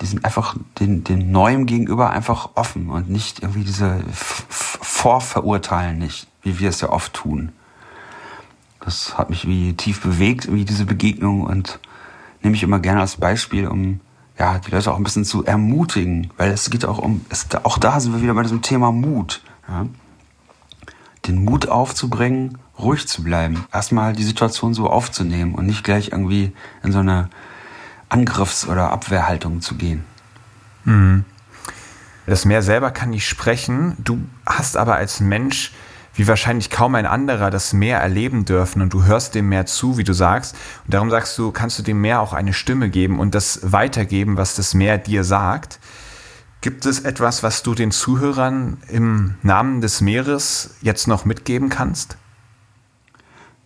Die 0.00 0.06
sind 0.06 0.24
einfach 0.24 0.56
den, 0.78 1.04
den 1.04 1.30
Neuem 1.30 1.66
gegenüber 1.66 2.10
einfach 2.10 2.50
offen 2.54 2.90
und 2.90 3.08
nicht 3.08 3.40
irgendwie 3.40 3.64
diese 3.64 4.00
Vorverurteilen 4.10 5.98
nicht, 5.98 6.26
wie 6.42 6.58
wir 6.58 6.68
es 6.68 6.80
ja 6.80 6.90
oft 6.90 7.14
tun. 7.14 7.52
Das 8.86 9.18
hat 9.18 9.30
mich 9.30 9.48
wie 9.48 9.74
tief 9.74 10.00
bewegt, 10.00 10.52
wie 10.52 10.64
diese 10.64 10.86
Begegnung 10.86 11.42
und 11.42 11.80
nehme 12.40 12.54
ich 12.54 12.62
immer 12.62 12.78
gerne 12.78 13.00
als 13.00 13.16
Beispiel, 13.16 13.66
um 13.66 13.98
ja, 14.38 14.60
die 14.60 14.70
Leute 14.70 14.92
auch 14.92 14.96
ein 14.96 15.02
bisschen 15.02 15.24
zu 15.24 15.44
ermutigen, 15.44 16.30
weil 16.36 16.52
es 16.52 16.70
geht 16.70 16.84
auch 16.84 16.98
um, 16.98 17.26
es, 17.28 17.48
auch 17.64 17.78
da 17.78 17.98
sind 17.98 18.12
wir 18.12 18.22
wieder 18.22 18.34
bei 18.34 18.44
diesem 18.44 18.62
Thema 18.62 18.92
Mut. 18.92 19.42
Ja? 19.68 19.86
Den 21.26 21.44
Mut 21.44 21.68
aufzubringen, 21.68 22.58
ruhig 22.78 23.08
zu 23.08 23.24
bleiben, 23.24 23.66
erstmal 23.72 24.12
die 24.12 24.22
Situation 24.22 24.72
so 24.72 24.88
aufzunehmen 24.88 25.56
und 25.56 25.66
nicht 25.66 25.82
gleich 25.82 26.12
irgendwie 26.12 26.52
in 26.84 26.92
so 26.92 27.00
eine 27.00 27.28
Angriffs- 28.08 28.68
oder 28.68 28.92
Abwehrhaltung 28.92 29.62
zu 29.62 29.74
gehen. 29.74 30.04
Mhm. 30.84 31.24
Das 32.26 32.44
Meer 32.44 32.62
selber 32.62 32.92
kann 32.92 33.10
nicht 33.10 33.26
sprechen. 33.26 33.96
Du 33.98 34.20
hast 34.44 34.76
aber 34.76 34.94
als 34.94 35.18
Mensch 35.18 35.72
wie 36.16 36.26
wahrscheinlich 36.26 36.70
kaum 36.70 36.94
ein 36.94 37.06
anderer 37.06 37.50
das 37.50 37.72
Meer 37.72 38.00
erleben 38.00 38.44
dürfen 38.44 38.82
und 38.82 38.92
du 38.92 39.04
hörst 39.04 39.34
dem 39.34 39.48
Meer 39.48 39.66
zu, 39.66 39.98
wie 39.98 40.04
du 40.04 40.14
sagst. 40.14 40.56
Und 40.84 40.94
darum 40.94 41.10
sagst 41.10 41.36
du, 41.38 41.52
kannst 41.52 41.78
du 41.78 41.82
dem 41.82 42.00
Meer 42.00 42.20
auch 42.20 42.32
eine 42.32 42.54
Stimme 42.54 42.88
geben 42.88 43.20
und 43.20 43.34
das 43.34 43.72
weitergeben, 43.72 44.36
was 44.36 44.54
das 44.54 44.74
Meer 44.74 44.98
dir 44.98 45.24
sagt. 45.24 45.78
Gibt 46.62 46.86
es 46.86 47.00
etwas, 47.00 47.42
was 47.42 47.62
du 47.62 47.74
den 47.74 47.90
Zuhörern 47.90 48.78
im 48.88 49.34
Namen 49.42 49.80
des 49.82 50.00
Meeres 50.00 50.76
jetzt 50.80 51.06
noch 51.06 51.24
mitgeben 51.24 51.68
kannst? 51.68 52.16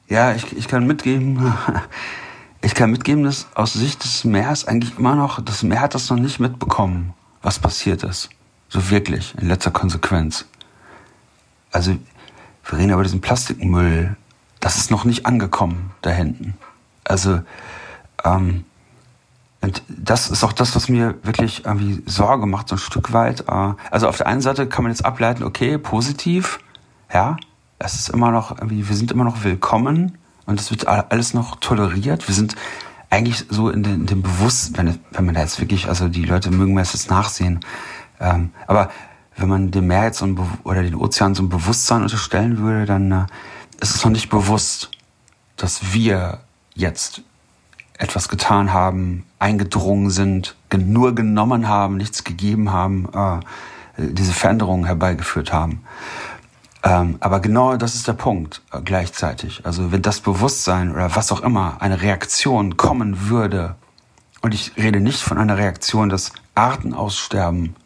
Ja, 0.09 0.35
ich, 0.35 0.57
ich 0.57 0.67
kann 0.67 0.87
mitgeben, 0.89 1.55
ich 2.63 2.75
kann 2.75 2.91
mitgeben, 2.91 3.23
dass 3.23 3.47
aus 3.55 3.75
Sicht 3.75 4.03
des 4.03 4.25
Meeres 4.25 4.67
eigentlich 4.67 4.99
immer 4.99 5.15
noch, 5.15 5.41
das 5.41 5.63
Meer 5.63 5.81
hat 5.81 5.95
das 5.95 6.11
noch 6.11 6.19
nicht 6.19 6.41
mitbekommen, 6.41 7.15
was 7.43 7.61
passiert 7.61 8.03
ist. 8.03 8.29
So 8.69 8.91
wirklich, 8.91 9.35
in 9.39 9.49
letzter 9.49 9.71
Konsequenz. 9.71 10.47
Also 11.73 11.97
wir 12.71 12.79
reden 12.79 12.93
über 12.93 13.03
diesen 13.03 13.21
Plastikmüll. 13.21 14.17
Das 14.61 14.77
ist 14.77 14.91
noch 14.91 15.05
nicht 15.05 15.27
angekommen 15.27 15.93
da 16.03 16.11
hinten. 16.11 16.55
Also, 17.05 17.41
ähm, 18.25 18.65
und 19.63 19.83
das 19.89 20.31
ist 20.31 20.43
auch 20.45 20.53
das, 20.53 20.75
was 20.75 20.89
mir 20.89 21.17
wirklich 21.23 21.65
irgendwie 21.67 22.03
Sorge 22.07 22.47
macht, 22.47 22.69
so 22.69 22.77
ein 22.77 22.79
Stück 22.79 23.13
weit. 23.13 23.43
Äh, 23.49 23.75
also 23.91 24.09
auf 24.09 24.17
der 24.17 24.27
einen 24.27 24.41
Seite 24.41 24.67
kann 24.67 24.85
man 24.85 24.93
jetzt 24.93 25.05
ableiten, 25.05 25.43
okay, 25.43 25.79
positiv, 25.79 26.61
ja, 27.13 27.37
es 27.79 27.95
ist 27.95 28.11
immer 28.11 28.31
noch 28.31 28.53
irgendwie, 28.53 28.89
wir 28.89 28.97
sind 28.97 29.11
immer 29.11 29.25
noch 29.25 29.43
willkommen 29.43 30.19
und 30.47 30.61
es 30.61 30.71
wird 30.71 30.87
alles 30.87 31.35
noch 31.35 31.57
toleriert. 31.57 32.29
Wir 32.29 32.35
sind 32.35 32.55
eigentlich 33.09 33.47
so 33.49 33.71
in, 33.71 33.83
den, 33.83 33.95
in 33.95 34.07
dem 34.07 34.23
Bewusstsein, 34.23 34.87
wenn, 34.87 34.99
wenn 35.11 35.27
man 35.27 35.35
da 35.35 35.41
jetzt 35.41 35.61
wirklich, 35.61 35.89
also 35.89 36.09
die 36.09 36.25
Leute 36.25 36.51
mögen 36.51 36.75
mir 36.75 36.83
jetzt 36.83 37.11
nachsehen, 37.11 37.61
ähm, 38.21 38.51
aber 38.67 38.91
wenn 39.41 39.49
man 39.49 39.71
dem 39.71 39.87
Meer 39.87 40.05
jetzt 40.05 40.23
oder 40.23 40.83
den 40.83 40.95
Ozean 40.95 41.35
so 41.35 41.43
ein 41.43 41.49
Bewusstsein 41.49 42.03
unterstellen 42.03 42.59
würde, 42.59 42.85
dann 42.85 43.11
äh, 43.11 43.25
ist 43.81 43.95
es 43.95 44.05
noch 44.05 44.13
nicht 44.13 44.29
bewusst, 44.29 44.91
dass 45.57 45.93
wir 45.93 46.41
jetzt 46.75 47.23
etwas 47.99 48.29
getan 48.29 48.73
haben, 48.73 49.25
eingedrungen 49.39 50.11
sind, 50.11 50.57
nur 50.75 51.15
genommen 51.15 51.69
haben, 51.69 51.97
nichts 51.97 52.25
gegeben 52.25 52.71
haben, 52.73 53.09
äh, 53.15 53.41
diese 53.97 54.33
Veränderungen 54.33 54.85
herbeigeführt 54.85 55.53
haben. 55.53 55.83
Ähm, 56.83 57.17
aber 57.21 57.41
genau 57.41 57.77
das 57.77 57.95
ist 57.95 58.09
der 58.09 58.15
Punkt 58.15 58.63
äh, 58.73 58.81
gleichzeitig. 58.83 59.67
Also 59.67 59.93
wenn 59.93 60.01
das 60.01 60.21
Bewusstsein 60.21 60.93
oder 60.93 61.15
was 61.15 61.31
auch 61.33 61.41
immer, 61.41 61.77
eine 61.81 62.01
Reaktion 62.01 62.77
kommen 62.77 63.29
würde, 63.29 63.75
und 64.43 64.55
ich 64.55 64.73
rede 64.79 65.01
nicht 65.01 65.21
von 65.21 65.37
einer 65.37 65.59
Reaktion, 65.59 66.09
dass 66.09 66.33
Arten 66.55 66.95
aussterben, 66.95 67.77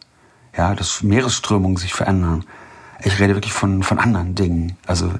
ja, 0.57 0.75
dass 0.75 1.03
Meeresströmungen 1.03 1.77
sich 1.77 1.93
verändern. 1.93 2.45
Ich 3.03 3.19
rede 3.19 3.35
wirklich 3.35 3.53
von, 3.53 3.83
von 3.83 3.99
anderen 3.99 4.35
Dingen. 4.35 4.77
Also 4.87 5.11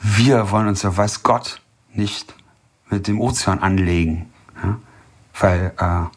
wir 0.00 0.50
wollen 0.50 0.68
uns 0.68 0.82
ja, 0.82 0.96
weiß 0.96 1.22
Gott, 1.22 1.60
nicht 1.92 2.34
mit 2.90 3.08
dem 3.08 3.20
Ozean 3.20 3.60
anlegen. 3.60 4.30
Ja? 4.62 4.78
Weil, 5.38 5.72
äh, 5.78 6.08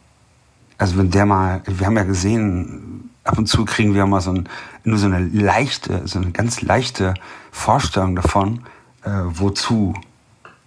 also 0.78 0.98
wenn 0.98 1.12
der 1.12 1.26
mal, 1.26 1.62
wir 1.66 1.86
haben 1.86 1.98
ja 1.98 2.04
gesehen, 2.04 3.10
ab 3.24 3.38
und 3.38 3.48
zu 3.48 3.66
kriegen 3.66 3.94
wir 3.94 4.06
mal 4.06 4.22
so 4.22 4.32
ein, 4.32 4.50
nur 4.84 4.98
so 4.98 5.08
eine 5.08 5.20
leichte, 5.20 6.08
so 6.08 6.20
eine 6.20 6.32
ganz 6.32 6.62
leichte 6.62 7.16
Vorstellung 7.52 8.16
davon, 8.16 8.64
äh, 9.04 9.10
wozu 9.26 9.94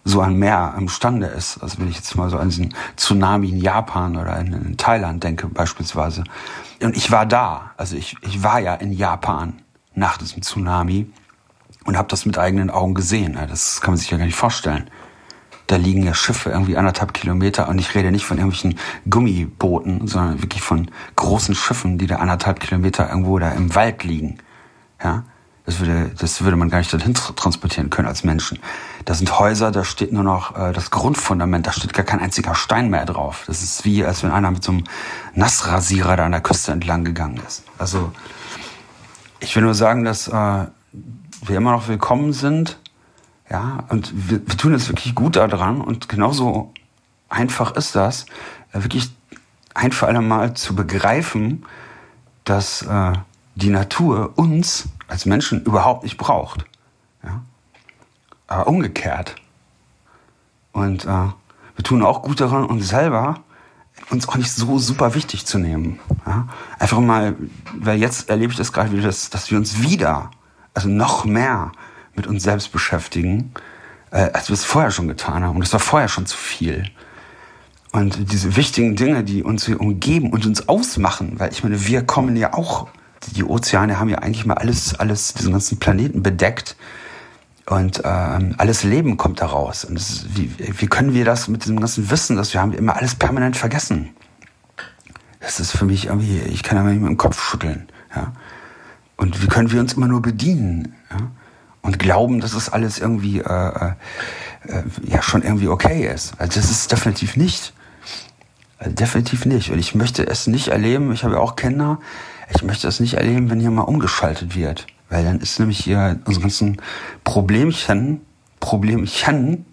so 0.04 0.20
ein 0.20 0.36
Meer 0.36 0.74
imstande 0.76 1.26
ist. 1.26 1.62
Also 1.62 1.78
wenn 1.78 1.88
ich 1.88 1.96
jetzt 1.96 2.14
mal 2.16 2.28
so 2.28 2.38
an 2.38 2.48
diesen 2.48 2.74
Tsunami 2.96 3.50
in 3.50 3.58
Japan 3.58 4.16
oder 4.16 4.38
in, 4.40 4.52
in 4.52 4.76
Thailand 4.76 5.22
denke 5.22 5.46
beispielsweise. 5.46 6.24
Und 6.82 6.96
ich 6.96 7.10
war 7.10 7.26
da, 7.26 7.72
also 7.76 7.96
ich, 7.96 8.16
ich 8.22 8.42
war 8.42 8.58
ja 8.58 8.74
in 8.74 8.92
Japan 8.92 9.62
nach 9.94 10.16
diesem 10.18 10.42
Tsunami 10.42 11.10
und 11.84 11.96
habe 11.96 12.08
das 12.08 12.26
mit 12.26 12.38
eigenen 12.38 12.70
Augen 12.70 12.94
gesehen. 12.94 13.38
Das 13.48 13.80
kann 13.80 13.92
man 13.92 13.98
sich 13.98 14.10
ja 14.10 14.18
gar 14.18 14.26
nicht 14.26 14.36
vorstellen. 14.36 14.90
Da 15.66 15.76
liegen 15.76 16.02
ja 16.02 16.12
Schiffe 16.12 16.50
irgendwie 16.50 16.76
anderthalb 16.76 17.14
Kilometer 17.14 17.68
und 17.68 17.78
ich 17.78 17.94
rede 17.94 18.10
nicht 18.10 18.26
von 18.26 18.36
irgendwelchen 18.36 18.78
Gummibooten, 19.08 20.06
sondern 20.06 20.42
wirklich 20.42 20.62
von 20.62 20.90
großen 21.16 21.54
Schiffen, 21.54 21.98
die 21.98 22.06
da 22.06 22.16
anderthalb 22.16 22.60
Kilometer 22.60 23.08
irgendwo 23.08 23.38
da 23.38 23.52
im 23.52 23.74
Wald 23.74 24.04
liegen. 24.04 24.38
Ja, 25.02 25.24
das 25.64 25.78
würde, 25.78 26.10
das 26.18 26.42
würde 26.42 26.56
man 26.56 26.70
gar 26.70 26.78
nicht 26.78 26.92
dorthin 26.92 27.14
transportieren 27.14 27.88
können 27.88 28.08
als 28.08 28.24
Menschen. 28.24 28.58
Da 29.04 29.14
sind 29.14 29.38
Häuser, 29.38 29.70
da 29.70 29.84
steht 29.84 30.12
nur 30.12 30.24
noch 30.24 30.56
äh, 30.56 30.72
das 30.72 30.90
Grundfundament, 30.90 31.66
da 31.66 31.72
steht 31.72 31.92
gar 31.92 32.04
kein 32.04 32.20
einziger 32.20 32.54
Stein 32.54 32.90
mehr 32.90 33.06
drauf. 33.06 33.44
Das 33.46 33.62
ist 33.62 33.84
wie, 33.84 34.04
als 34.04 34.22
wenn 34.24 34.32
einer 34.32 34.50
mit 34.50 34.64
so 34.64 34.72
einem 34.72 34.84
Nassrasierer 35.34 36.16
da 36.16 36.26
an 36.26 36.32
der 36.32 36.40
Küste 36.40 36.72
entlang 36.72 37.04
gegangen 37.04 37.40
ist. 37.46 37.62
Also 37.78 38.12
ich 39.38 39.54
will 39.54 39.62
nur 39.62 39.74
sagen, 39.74 40.04
dass 40.04 40.26
äh, 40.26 40.32
wir 40.32 41.56
immer 41.56 41.72
noch 41.72 41.86
willkommen 41.88 42.32
sind. 42.32 42.78
Ja, 43.48 43.84
und 43.88 44.12
wir, 44.14 44.40
wir 44.46 44.56
tun 44.56 44.72
es 44.74 44.88
wirklich 44.88 45.14
gut 45.14 45.36
daran 45.36 45.80
und 45.80 46.08
genauso 46.08 46.72
einfach 47.28 47.76
ist 47.76 47.94
das, 47.94 48.26
äh, 48.72 48.82
wirklich 48.82 49.10
ein 49.74 49.92
für 49.92 50.06
alle 50.06 50.22
Mal 50.22 50.54
zu 50.54 50.74
begreifen, 50.74 51.64
dass 52.44 52.82
äh, 52.82 53.12
die 53.54 53.70
Natur 53.70 54.32
uns 54.36 54.88
als 55.08 55.26
Menschen 55.26 55.62
überhaupt 55.64 56.02
nicht 56.04 56.16
braucht. 56.16 56.64
Ja? 57.22 57.42
Aber 58.46 58.66
umgekehrt. 58.66 59.36
Und 60.72 61.04
äh, 61.04 61.08
wir 61.08 61.84
tun 61.84 62.02
auch 62.02 62.22
gut 62.22 62.40
daran, 62.40 62.64
uns 62.64 62.88
selber 62.88 63.40
uns 64.10 64.28
auch 64.28 64.36
nicht 64.36 64.52
so 64.52 64.78
super 64.78 65.14
wichtig 65.14 65.46
zu 65.46 65.58
nehmen. 65.58 65.98
Ja? 66.26 66.48
Einfach 66.78 67.00
mal, 67.00 67.36
weil 67.74 67.98
jetzt 67.98 68.28
erlebe 68.28 68.52
ich 68.52 68.58
das 68.58 68.72
gerade 68.72 68.92
wieder, 68.92 69.02
dass, 69.02 69.30
dass 69.30 69.50
wir 69.50 69.58
uns 69.58 69.82
wieder, 69.82 70.30
also 70.74 70.88
noch 70.88 71.24
mehr 71.24 71.72
mit 72.14 72.26
uns 72.26 72.42
selbst 72.42 72.72
beschäftigen, 72.72 73.52
äh, 74.10 74.30
als 74.32 74.48
wir 74.48 74.54
es 74.54 74.64
vorher 74.64 74.90
schon 74.90 75.08
getan 75.08 75.42
haben. 75.42 75.56
Und 75.56 75.62
das 75.62 75.72
war 75.72 75.80
vorher 75.80 76.08
schon 76.08 76.26
zu 76.26 76.36
viel. 76.36 76.90
Und 77.92 78.32
diese 78.32 78.56
wichtigen 78.56 78.96
Dinge, 78.96 79.22
die 79.22 79.42
uns 79.42 79.66
hier 79.66 79.80
umgeben 79.80 80.30
und 80.30 80.46
uns 80.46 80.68
ausmachen, 80.68 81.38
weil 81.38 81.52
ich 81.52 81.62
meine, 81.62 81.86
wir 81.86 82.04
kommen 82.04 82.36
ja 82.36 82.54
auch 82.54 82.88
die 83.30 83.44
Ozeane 83.44 83.98
haben 83.98 84.08
ja 84.08 84.18
eigentlich 84.18 84.46
mal 84.46 84.54
alles, 84.54 84.94
alles, 84.94 85.34
diesen 85.34 85.52
ganzen 85.52 85.78
Planeten 85.78 86.22
bedeckt. 86.22 86.76
Und 87.66 88.02
ähm, 88.04 88.54
alles 88.58 88.82
Leben 88.82 89.16
kommt 89.16 89.40
daraus. 89.40 89.84
Und 89.84 89.96
ist, 89.96 90.36
wie, 90.36 90.50
wie 90.58 90.86
können 90.86 91.14
wir 91.14 91.24
das 91.24 91.48
mit 91.48 91.64
diesem 91.64 91.78
ganzen 91.78 92.10
Wissen, 92.10 92.36
dass 92.36 92.52
wir 92.52 92.60
haben 92.60 92.72
immer 92.72 92.96
alles 92.96 93.14
permanent 93.14 93.56
vergessen? 93.56 94.10
Das 95.40 95.60
ist 95.60 95.72
für 95.72 95.84
mich 95.84 96.06
irgendwie, 96.06 96.38
ich 96.38 96.62
kann 96.62 96.76
ja 96.76 96.84
nicht 96.84 97.00
mit 97.00 97.08
dem 97.08 97.16
Kopf 97.16 97.40
schütteln. 97.40 97.88
Ja? 98.14 98.32
Und 99.16 99.42
wie 99.42 99.46
können 99.46 99.70
wir 99.70 99.80
uns 99.80 99.92
immer 99.92 100.08
nur 100.08 100.22
bedienen? 100.22 100.94
Ja? 101.10 101.30
Und 101.82 101.98
glauben, 101.98 102.40
dass 102.40 102.54
es 102.54 102.68
alles 102.68 102.98
irgendwie 102.98 103.40
äh, 103.40 103.92
äh, 104.66 104.82
ja 105.04 105.22
schon 105.22 105.42
irgendwie 105.42 105.68
okay 105.68 106.06
ist. 106.12 106.34
Also 106.38 106.60
das 106.60 106.70
ist 106.70 106.90
definitiv 106.90 107.36
nicht. 107.36 107.72
Also 108.78 108.94
definitiv 108.94 109.46
nicht. 109.46 109.70
Und 109.70 109.78
ich 109.78 109.94
möchte 109.94 110.26
es 110.26 110.46
nicht 110.46 110.68
erleben. 110.68 111.12
Ich 111.12 111.24
habe 111.24 111.34
ja 111.34 111.40
auch 111.40 111.56
Kinder 111.56 111.98
ich 112.54 112.62
möchte 112.62 112.86
das 112.86 113.00
nicht 113.00 113.14
erleben, 113.14 113.50
wenn 113.50 113.60
hier 113.60 113.70
mal 113.70 113.82
umgeschaltet 113.82 114.54
wird. 114.54 114.86
Weil 115.08 115.24
dann 115.24 115.40
ist 115.40 115.58
nämlich 115.58 115.78
hier 115.78 116.18
unsere 116.24 116.42
ganzen 116.42 116.80
Problemchen, 117.24 118.22
Problemchen, 118.60 119.66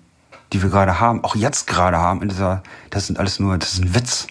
die 0.51 0.61
wir 0.61 0.69
gerade 0.69 0.99
haben, 0.99 1.23
auch 1.23 1.35
jetzt 1.35 1.67
gerade 1.67 1.97
haben, 1.97 2.21
in 2.21 2.29
dieser, 2.29 2.63
das 2.89 3.07
sind 3.07 3.19
alles 3.19 3.39
nur, 3.39 3.57
das 3.57 3.73
ist 3.73 3.83
ein 3.83 3.95
Witz 3.95 4.27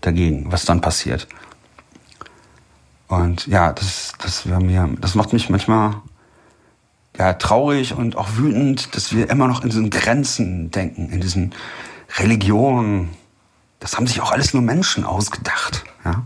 dagegen, 0.00 0.50
was 0.50 0.64
dann 0.64 0.80
passiert. 0.80 1.28
Und 3.08 3.46
ja, 3.46 3.72
das, 3.72 4.12
das, 4.20 4.44
mir, 4.44 4.88
das 5.00 5.14
macht 5.14 5.32
mich 5.32 5.48
manchmal 5.48 5.94
ja, 7.18 7.32
traurig 7.34 7.94
und 7.94 8.16
auch 8.16 8.28
wütend, 8.36 8.94
dass 8.94 9.12
wir 9.12 9.30
immer 9.30 9.48
noch 9.48 9.62
in 9.62 9.70
diesen 9.70 9.90
Grenzen 9.90 10.70
denken, 10.70 11.10
in 11.10 11.20
diesen 11.20 11.54
Religionen. 12.18 13.10
Das 13.80 13.96
haben 13.96 14.06
sich 14.06 14.20
auch 14.20 14.32
alles 14.32 14.54
nur 14.54 14.62
Menschen 14.62 15.04
ausgedacht. 15.04 15.84
Ja? 16.04 16.22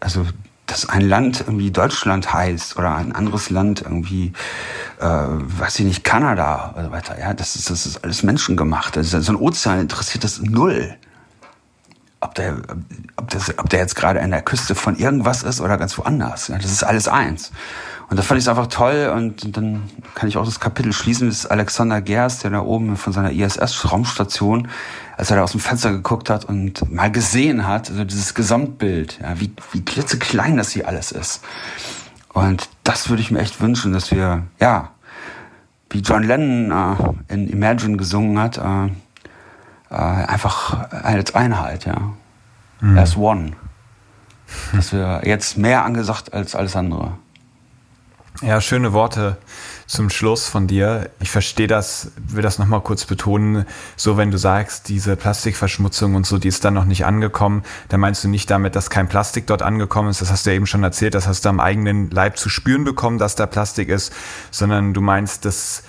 Also 0.00 0.26
dass 0.68 0.88
ein 0.88 1.00
Land 1.00 1.40
irgendwie 1.40 1.70
Deutschland 1.70 2.32
heißt 2.32 2.76
oder 2.76 2.94
ein 2.94 3.12
anderes 3.12 3.50
Land 3.50 3.82
irgendwie, 3.82 4.32
äh, 5.00 5.04
weiß 5.04 5.80
ich 5.80 5.86
nicht, 5.86 6.04
Kanada 6.04 6.74
oder 6.76 6.92
weiter. 6.92 7.18
Ja, 7.18 7.34
das 7.34 7.56
ist, 7.56 7.70
das 7.70 7.86
ist 7.86 8.04
alles 8.04 8.22
menschengemacht. 8.22 8.96
Also 8.96 9.20
so 9.20 9.32
ein 9.32 9.36
Ozean 9.36 9.80
interessiert 9.80 10.24
das 10.24 10.40
null. 10.40 10.94
Ob 12.20 12.34
der, 12.34 12.58
ob, 13.16 13.30
das, 13.30 13.58
ob 13.58 13.68
der 13.70 13.80
jetzt 13.80 13.96
gerade 13.96 14.20
an 14.20 14.30
der 14.30 14.42
Küste 14.42 14.74
von 14.74 14.96
irgendwas 14.96 15.42
ist 15.42 15.60
oder 15.60 15.78
ganz 15.78 15.96
woanders. 15.98 16.48
Ja, 16.48 16.58
das 16.58 16.70
ist 16.70 16.82
alles 16.82 17.08
eins. 17.08 17.52
Und 18.10 18.18
da 18.18 18.22
fand 18.22 18.38
ich 18.38 18.44
es 18.44 18.48
einfach 18.48 18.68
toll 18.68 19.12
und 19.14 19.56
dann 19.56 19.82
kann 20.14 20.28
ich 20.28 20.38
auch 20.38 20.44
das 20.44 20.60
Kapitel 20.60 20.92
schließen. 20.92 21.28
Das 21.28 21.40
ist 21.40 21.46
Alexander 21.46 22.00
Gerst, 22.00 22.42
der 22.42 22.50
da 22.50 22.60
oben 22.60 22.96
von 22.96 23.12
seiner 23.12 23.32
ISS-Raumstation 23.32 24.68
als 25.18 25.30
er 25.30 25.36
da 25.36 25.42
aus 25.42 25.50
dem 25.50 25.60
Fenster 25.60 25.90
geguckt 25.90 26.30
hat 26.30 26.44
und 26.44 26.90
mal 26.92 27.10
gesehen 27.10 27.66
hat, 27.66 27.90
also 27.90 28.04
dieses 28.04 28.34
Gesamtbild, 28.34 29.18
ja, 29.20 29.38
wie, 29.40 29.52
wie 29.72 29.84
klitzeklein 29.84 30.56
das 30.56 30.70
hier 30.70 30.86
alles 30.86 31.10
ist. 31.10 31.44
Und 32.32 32.68
das 32.84 33.10
würde 33.10 33.20
ich 33.20 33.32
mir 33.32 33.40
echt 33.40 33.60
wünschen, 33.60 33.92
dass 33.92 34.12
wir, 34.12 34.44
ja, 34.60 34.92
wie 35.90 35.98
John 35.98 36.22
Lennon 36.22 37.16
äh, 37.28 37.34
in 37.34 37.48
Imagine 37.48 37.96
gesungen 37.96 38.38
hat, 38.38 38.58
äh, 38.58 38.86
äh, 39.90 39.94
einfach 39.94 40.88
als 40.92 41.34
Einheit, 41.34 41.84
ja. 41.84 42.12
Mhm. 42.80 42.96
As 42.96 43.16
one. 43.16 43.52
Dass 44.72 44.92
wir 44.92 45.22
jetzt 45.24 45.58
mehr 45.58 45.84
angesagt 45.84 46.32
als 46.32 46.54
alles 46.54 46.76
andere. 46.76 47.18
Ja, 48.40 48.60
schöne 48.60 48.92
Worte 48.92 49.36
zum 49.88 50.10
Schluss 50.10 50.48
von 50.48 50.68
dir. 50.68 51.10
Ich 51.18 51.28
verstehe 51.28 51.66
das, 51.66 52.12
will 52.16 52.42
das 52.42 52.60
nochmal 52.60 52.82
kurz 52.82 53.04
betonen. 53.04 53.66
So, 53.96 54.16
wenn 54.16 54.30
du 54.30 54.38
sagst, 54.38 54.88
diese 54.88 55.16
Plastikverschmutzung 55.16 56.14
und 56.14 56.24
so, 56.24 56.38
die 56.38 56.46
ist 56.46 56.64
dann 56.64 56.74
noch 56.74 56.84
nicht 56.84 57.04
angekommen, 57.04 57.64
dann 57.88 57.98
meinst 57.98 58.22
du 58.22 58.28
nicht 58.28 58.48
damit, 58.48 58.76
dass 58.76 58.90
kein 58.90 59.08
Plastik 59.08 59.48
dort 59.48 59.62
angekommen 59.62 60.08
ist. 60.08 60.20
Das 60.20 60.30
hast 60.30 60.46
du 60.46 60.50
ja 60.50 60.56
eben 60.56 60.66
schon 60.66 60.84
erzählt. 60.84 61.14
Das 61.14 61.26
hast 61.26 61.44
du 61.44 61.48
am 61.48 61.58
eigenen 61.58 62.10
Leib 62.10 62.38
zu 62.38 62.48
spüren 62.48 62.84
bekommen, 62.84 63.18
dass 63.18 63.34
da 63.34 63.46
Plastik 63.46 63.88
ist, 63.88 64.12
sondern 64.52 64.94
du 64.94 65.00
meinst, 65.00 65.44
dass 65.44 65.82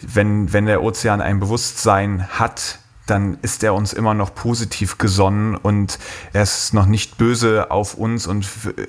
wenn, 0.00 0.52
wenn 0.52 0.66
der 0.66 0.84
Ozean 0.84 1.20
ein 1.20 1.40
Bewusstsein 1.40 2.28
hat, 2.28 2.78
dann 3.06 3.38
ist 3.42 3.62
er 3.62 3.74
uns 3.74 3.92
immer 3.92 4.14
noch 4.14 4.34
positiv 4.34 4.98
gesonnen 4.98 5.54
und 5.56 5.98
er 6.32 6.42
ist 6.42 6.74
noch 6.74 6.86
nicht 6.86 7.18
böse 7.18 7.70
auf 7.70 7.94
uns 7.94 8.26
und 8.26 8.46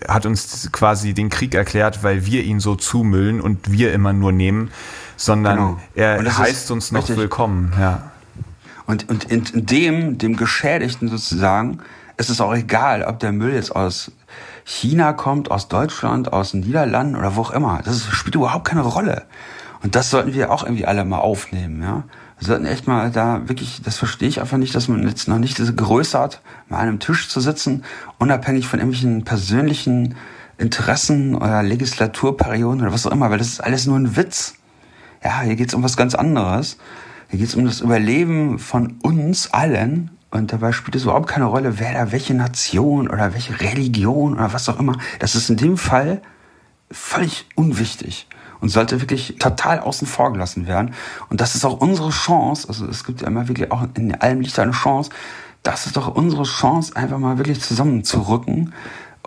hat 0.07 0.25
uns 0.25 0.69
quasi 0.71 1.13
den 1.13 1.29
Krieg 1.29 1.53
erklärt, 1.53 2.03
weil 2.03 2.25
wir 2.25 2.43
ihn 2.43 2.59
so 2.59 2.75
zumüllen 2.75 3.39
und 3.39 3.71
wir 3.71 3.93
immer 3.93 4.13
nur 4.13 4.31
nehmen, 4.31 4.71
sondern 5.15 5.57
genau. 5.57 5.79
er 5.95 6.37
heißt 6.37 6.71
uns 6.71 6.91
noch 6.91 7.01
richtig. 7.01 7.17
willkommen. 7.17 7.73
Ja. 7.79 8.11
Und, 8.87 9.09
und 9.09 9.25
in, 9.25 9.43
in 9.53 9.65
dem, 9.65 10.17
dem 10.17 10.35
Geschädigten 10.35 11.09
sozusagen, 11.09 11.79
ist 12.17 12.29
es 12.29 12.41
auch 12.41 12.55
egal, 12.55 13.03
ob 13.03 13.19
der 13.19 13.31
Müll 13.31 13.53
jetzt 13.53 13.75
aus 13.75 14.11
China 14.63 15.13
kommt, 15.13 15.51
aus 15.51 15.67
Deutschland, 15.67 16.33
aus 16.33 16.51
den 16.51 16.61
Niederlanden 16.61 17.15
oder 17.15 17.35
wo 17.35 17.41
auch 17.41 17.51
immer. 17.51 17.81
Das 17.85 18.03
spielt 18.05 18.35
überhaupt 18.35 18.67
keine 18.67 18.81
Rolle. 18.81 19.25
Und 19.83 19.95
das 19.95 20.09
sollten 20.09 20.33
wir 20.33 20.51
auch 20.51 20.63
irgendwie 20.63 20.85
alle 20.85 21.05
mal 21.05 21.19
aufnehmen, 21.19 21.83
ja. 21.83 22.03
Wir 22.39 22.47
sollten 22.47 22.65
echt 22.65 22.87
mal 22.87 23.09
da 23.09 23.47
wirklich, 23.47 23.81
das 23.83 23.97
verstehe 23.97 24.29
ich 24.29 24.39
einfach 24.41 24.57
nicht, 24.57 24.75
dass 24.75 24.87
man 24.87 25.07
jetzt 25.07 25.27
noch 25.27 25.39
nicht 25.39 25.57
diese 25.57 25.73
Größe 25.73 26.19
hat, 26.19 26.41
mal 26.69 26.77
an 26.77 26.87
einem 26.87 26.99
Tisch 26.99 27.29
zu 27.29 27.41
sitzen, 27.41 27.83
unabhängig 28.19 28.67
von 28.67 28.79
irgendwelchen 28.79 29.23
persönlichen 29.23 30.15
Interessen 30.59 31.35
oder 31.35 31.63
Legislaturperioden 31.63 32.81
oder 32.81 32.93
was 32.93 33.07
auch 33.07 33.11
immer, 33.11 33.31
weil 33.31 33.39
das 33.39 33.47
ist 33.47 33.63
alles 33.63 33.87
nur 33.87 33.97
ein 33.97 34.15
Witz. 34.15 34.55
Ja, 35.23 35.41
hier 35.41 35.55
geht's 35.55 35.73
um 35.73 35.83
was 35.83 35.97
ganz 35.97 36.13
anderes. 36.13 36.77
Hier 37.29 37.39
geht's 37.39 37.55
um 37.55 37.65
das 37.65 37.81
Überleben 37.81 38.59
von 38.59 38.97
uns 39.01 39.51
allen. 39.51 40.11
Und 40.29 40.53
dabei 40.53 40.71
spielt 40.73 40.95
es 40.95 41.03
überhaupt 41.03 41.27
keine 41.27 41.45
Rolle, 41.45 41.79
wer 41.79 41.93
da 41.93 42.11
welche 42.11 42.33
Nation 42.33 43.09
oder 43.09 43.33
welche 43.33 43.59
Religion 43.59 44.33
oder 44.35 44.53
was 44.53 44.69
auch 44.69 44.79
immer. 44.79 44.97
Das 45.19 45.35
ist 45.35 45.49
in 45.49 45.57
dem 45.57 45.77
Fall 45.77 46.21
völlig 46.91 47.47
unwichtig 47.55 48.27
und 48.61 48.69
sollte 48.69 49.01
wirklich 49.01 49.35
total 49.39 49.79
außen 49.79 50.07
vor 50.07 50.33
gelassen 50.33 50.67
werden. 50.67 50.93
Und 51.29 51.41
das 51.41 51.55
ist 51.55 51.65
auch 51.65 51.79
unsere 51.79 52.09
Chance. 52.09 52.67
Also 52.67 52.87
es 52.87 53.03
gibt 53.03 53.21
ja 53.21 53.27
immer 53.27 53.47
wirklich 53.47 53.71
auch 53.71 53.85
in 53.95 54.15
allem 54.15 54.41
liegt 54.41 54.57
eine 54.59 54.71
Chance. 54.71 55.09
Das 55.63 55.85
ist 55.85 55.97
doch 55.97 56.07
unsere 56.07 56.43
Chance, 56.43 56.95
einfach 56.95 57.17
mal 57.17 57.37
wirklich 57.37 57.61
zusammenzurücken 57.61 58.73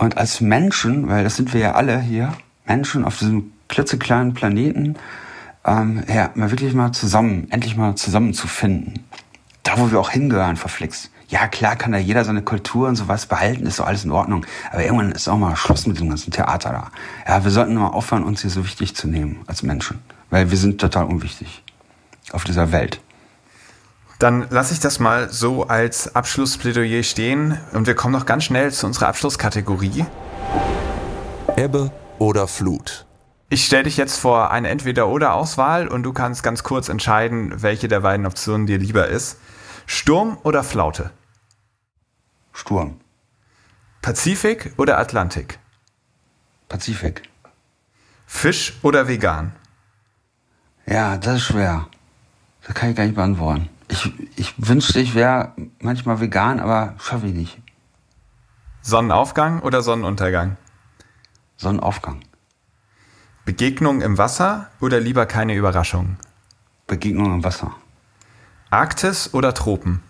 und 0.01 0.17
als 0.17 0.41
Menschen, 0.41 1.09
weil 1.09 1.25
das 1.25 1.37
sind 1.37 1.53
wir 1.53 1.61
ja 1.61 1.73
alle 1.73 2.01
hier, 2.01 2.33
Menschen 2.67 3.05
auf 3.05 3.19
diesem 3.19 3.53
klitzekleinen 3.69 4.33
Planeten, 4.33 4.97
ähm, 5.67 6.03
ja, 6.09 6.31
mal 6.35 6.51
wirklich 6.51 6.73
mal 6.73 6.93
zusammen, 6.93 7.49
endlich 7.51 7.77
mal 7.77 7.95
zusammenzufinden. 7.97 9.05
Da, 9.63 9.79
wo 9.79 9.91
wir 9.91 10.01
auch 10.01 10.11
hingehören, 10.11 10.57
verflixt. 10.57 11.11
Ja, 11.31 11.47
klar 11.47 11.77
kann 11.77 11.93
da 11.93 11.99
jeder 11.99 12.25
seine 12.25 12.43
Kultur 12.43 12.89
und 12.89 12.97
sowas 12.97 13.27
behalten, 13.27 13.65
ist 13.65 13.79
doch 13.79 13.87
alles 13.87 14.05
in 14.05 14.11
Ordnung. 14.11 14.45
Aber 14.73 14.83
irgendwann 14.83 15.13
ist 15.13 15.29
auch 15.29 15.39
mal 15.39 15.55
Schluss 15.55 15.87
mit 15.87 16.01
dem 16.01 16.09
ganzen 16.09 16.33
Theater 16.33 16.71
da. 16.71 16.91
Ja, 17.27 17.45
wir 17.45 17.53
sollten 17.53 17.75
mal 17.77 17.87
aufhören, 17.87 18.25
uns 18.25 18.43
hier 18.43 18.51
so 18.51 18.65
wichtig 18.65 18.97
zu 18.97 19.07
nehmen 19.07 19.43
als 19.47 19.63
Menschen. 19.63 20.01
Weil 20.31 20.51
wir 20.51 20.59
sind 20.59 20.81
total 20.81 21.05
unwichtig 21.05 21.63
auf 22.33 22.43
dieser 22.43 22.73
Welt. 22.73 23.01
Dann 24.19 24.49
lasse 24.51 24.75
ich 24.75 24.81
das 24.81 24.99
mal 24.99 25.31
so 25.31 25.69
als 25.69 26.17
Abschlussplädoyer 26.17 27.05
stehen 27.05 27.59
und 27.73 27.87
wir 27.87 27.95
kommen 27.95 28.13
noch 28.13 28.27
ganz 28.27 28.45
schnell 28.45 28.73
zu 28.73 28.87
unserer 28.87 29.07
Abschlusskategorie. 29.07 30.05
Ebbe 31.57 31.93
oder 32.19 32.49
Flut? 32.49 33.07
Ich 33.49 33.65
stelle 33.65 33.85
dich 33.85 33.97
jetzt 33.97 34.19
vor 34.19 34.51
eine 34.51 34.69
Entweder-oder-Auswahl 34.69 35.87
und 35.87 36.03
du 36.03 36.13
kannst 36.13 36.43
ganz 36.43 36.65
kurz 36.65 36.89
entscheiden, 36.89 37.63
welche 37.63 37.87
der 37.87 38.01
beiden 38.01 38.27
Optionen 38.27 38.67
dir 38.67 38.79
lieber 38.79 39.07
ist. 39.07 39.39
Sturm 39.87 40.39
oder 40.43 40.63
Flaute? 40.63 41.11
Sturm. 42.53 43.01
Pazifik 44.03 44.73
oder 44.77 44.99
Atlantik? 44.99 45.59
Pazifik. 46.69 47.29
Fisch 48.27 48.79
oder 48.83 49.09
vegan? 49.09 49.53
Ja, 50.87 51.17
das 51.17 51.37
ist 51.37 51.45
schwer. 51.45 51.89
Das 52.67 52.75
kann 52.75 52.91
ich 52.91 52.97
gar 52.97 53.05
nicht 53.05 53.17
beantworten. 53.17 53.69
Ich, 53.89 54.13
ich 54.37 54.55
wünschte, 54.57 55.01
ich 55.01 55.15
wäre 55.15 55.53
manchmal 55.81 56.21
vegan, 56.21 56.61
aber 56.61 56.95
schaffe 56.99 57.27
ich 57.27 57.35
nicht. 57.35 57.59
Sonnenaufgang 58.83 59.61
oder 59.63 59.83
Sonnenuntergang? 59.83 60.57
Sonnenaufgang. 61.57 62.21
Begegnung 63.45 64.01
im 64.01 64.17
Wasser 64.17 64.71
oder 64.81 65.01
lieber 65.01 65.27
keine 65.27 65.55
Überraschung? 65.55 66.17
Begegnung 66.87 67.35
im 67.35 67.45
Wasser. 67.45 67.75
Arktis 68.71 69.35
oder 69.35 69.53
Tropen? 69.53 70.03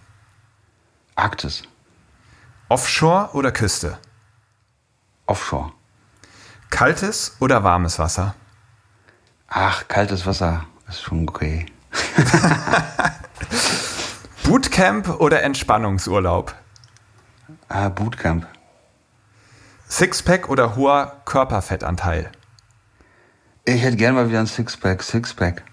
Arktis. 1.14 1.62
Offshore 2.70 3.30
oder 3.32 3.50
Küste? 3.50 3.98
Offshore. 5.26 5.72
Kaltes 6.70 7.34
oder 7.40 7.64
warmes 7.64 7.98
Wasser? 7.98 8.36
Ach, 9.48 9.88
kaltes 9.88 10.24
Wasser 10.24 10.66
ist 10.88 11.02
schon 11.02 11.28
okay. 11.28 11.66
Bootcamp 14.44 15.18
oder 15.18 15.42
Entspannungsurlaub? 15.42 16.54
Ah, 17.68 17.88
Bootcamp. 17.88 18.46
Sixpack 19.88 20.48
oder 20.48 20.76
hoher 20.76 21.22
Körperfettanteil? 21.24 22.30
Ich 23.64 23.82
hätte 23.82 23.96
gerne 23.96 24.14
mal 24.14 24.28
wieder 24.28 24.38
ein 24.38 24.46
Sixpack, 24.46 25.02
Sixpack. 25.02 25.64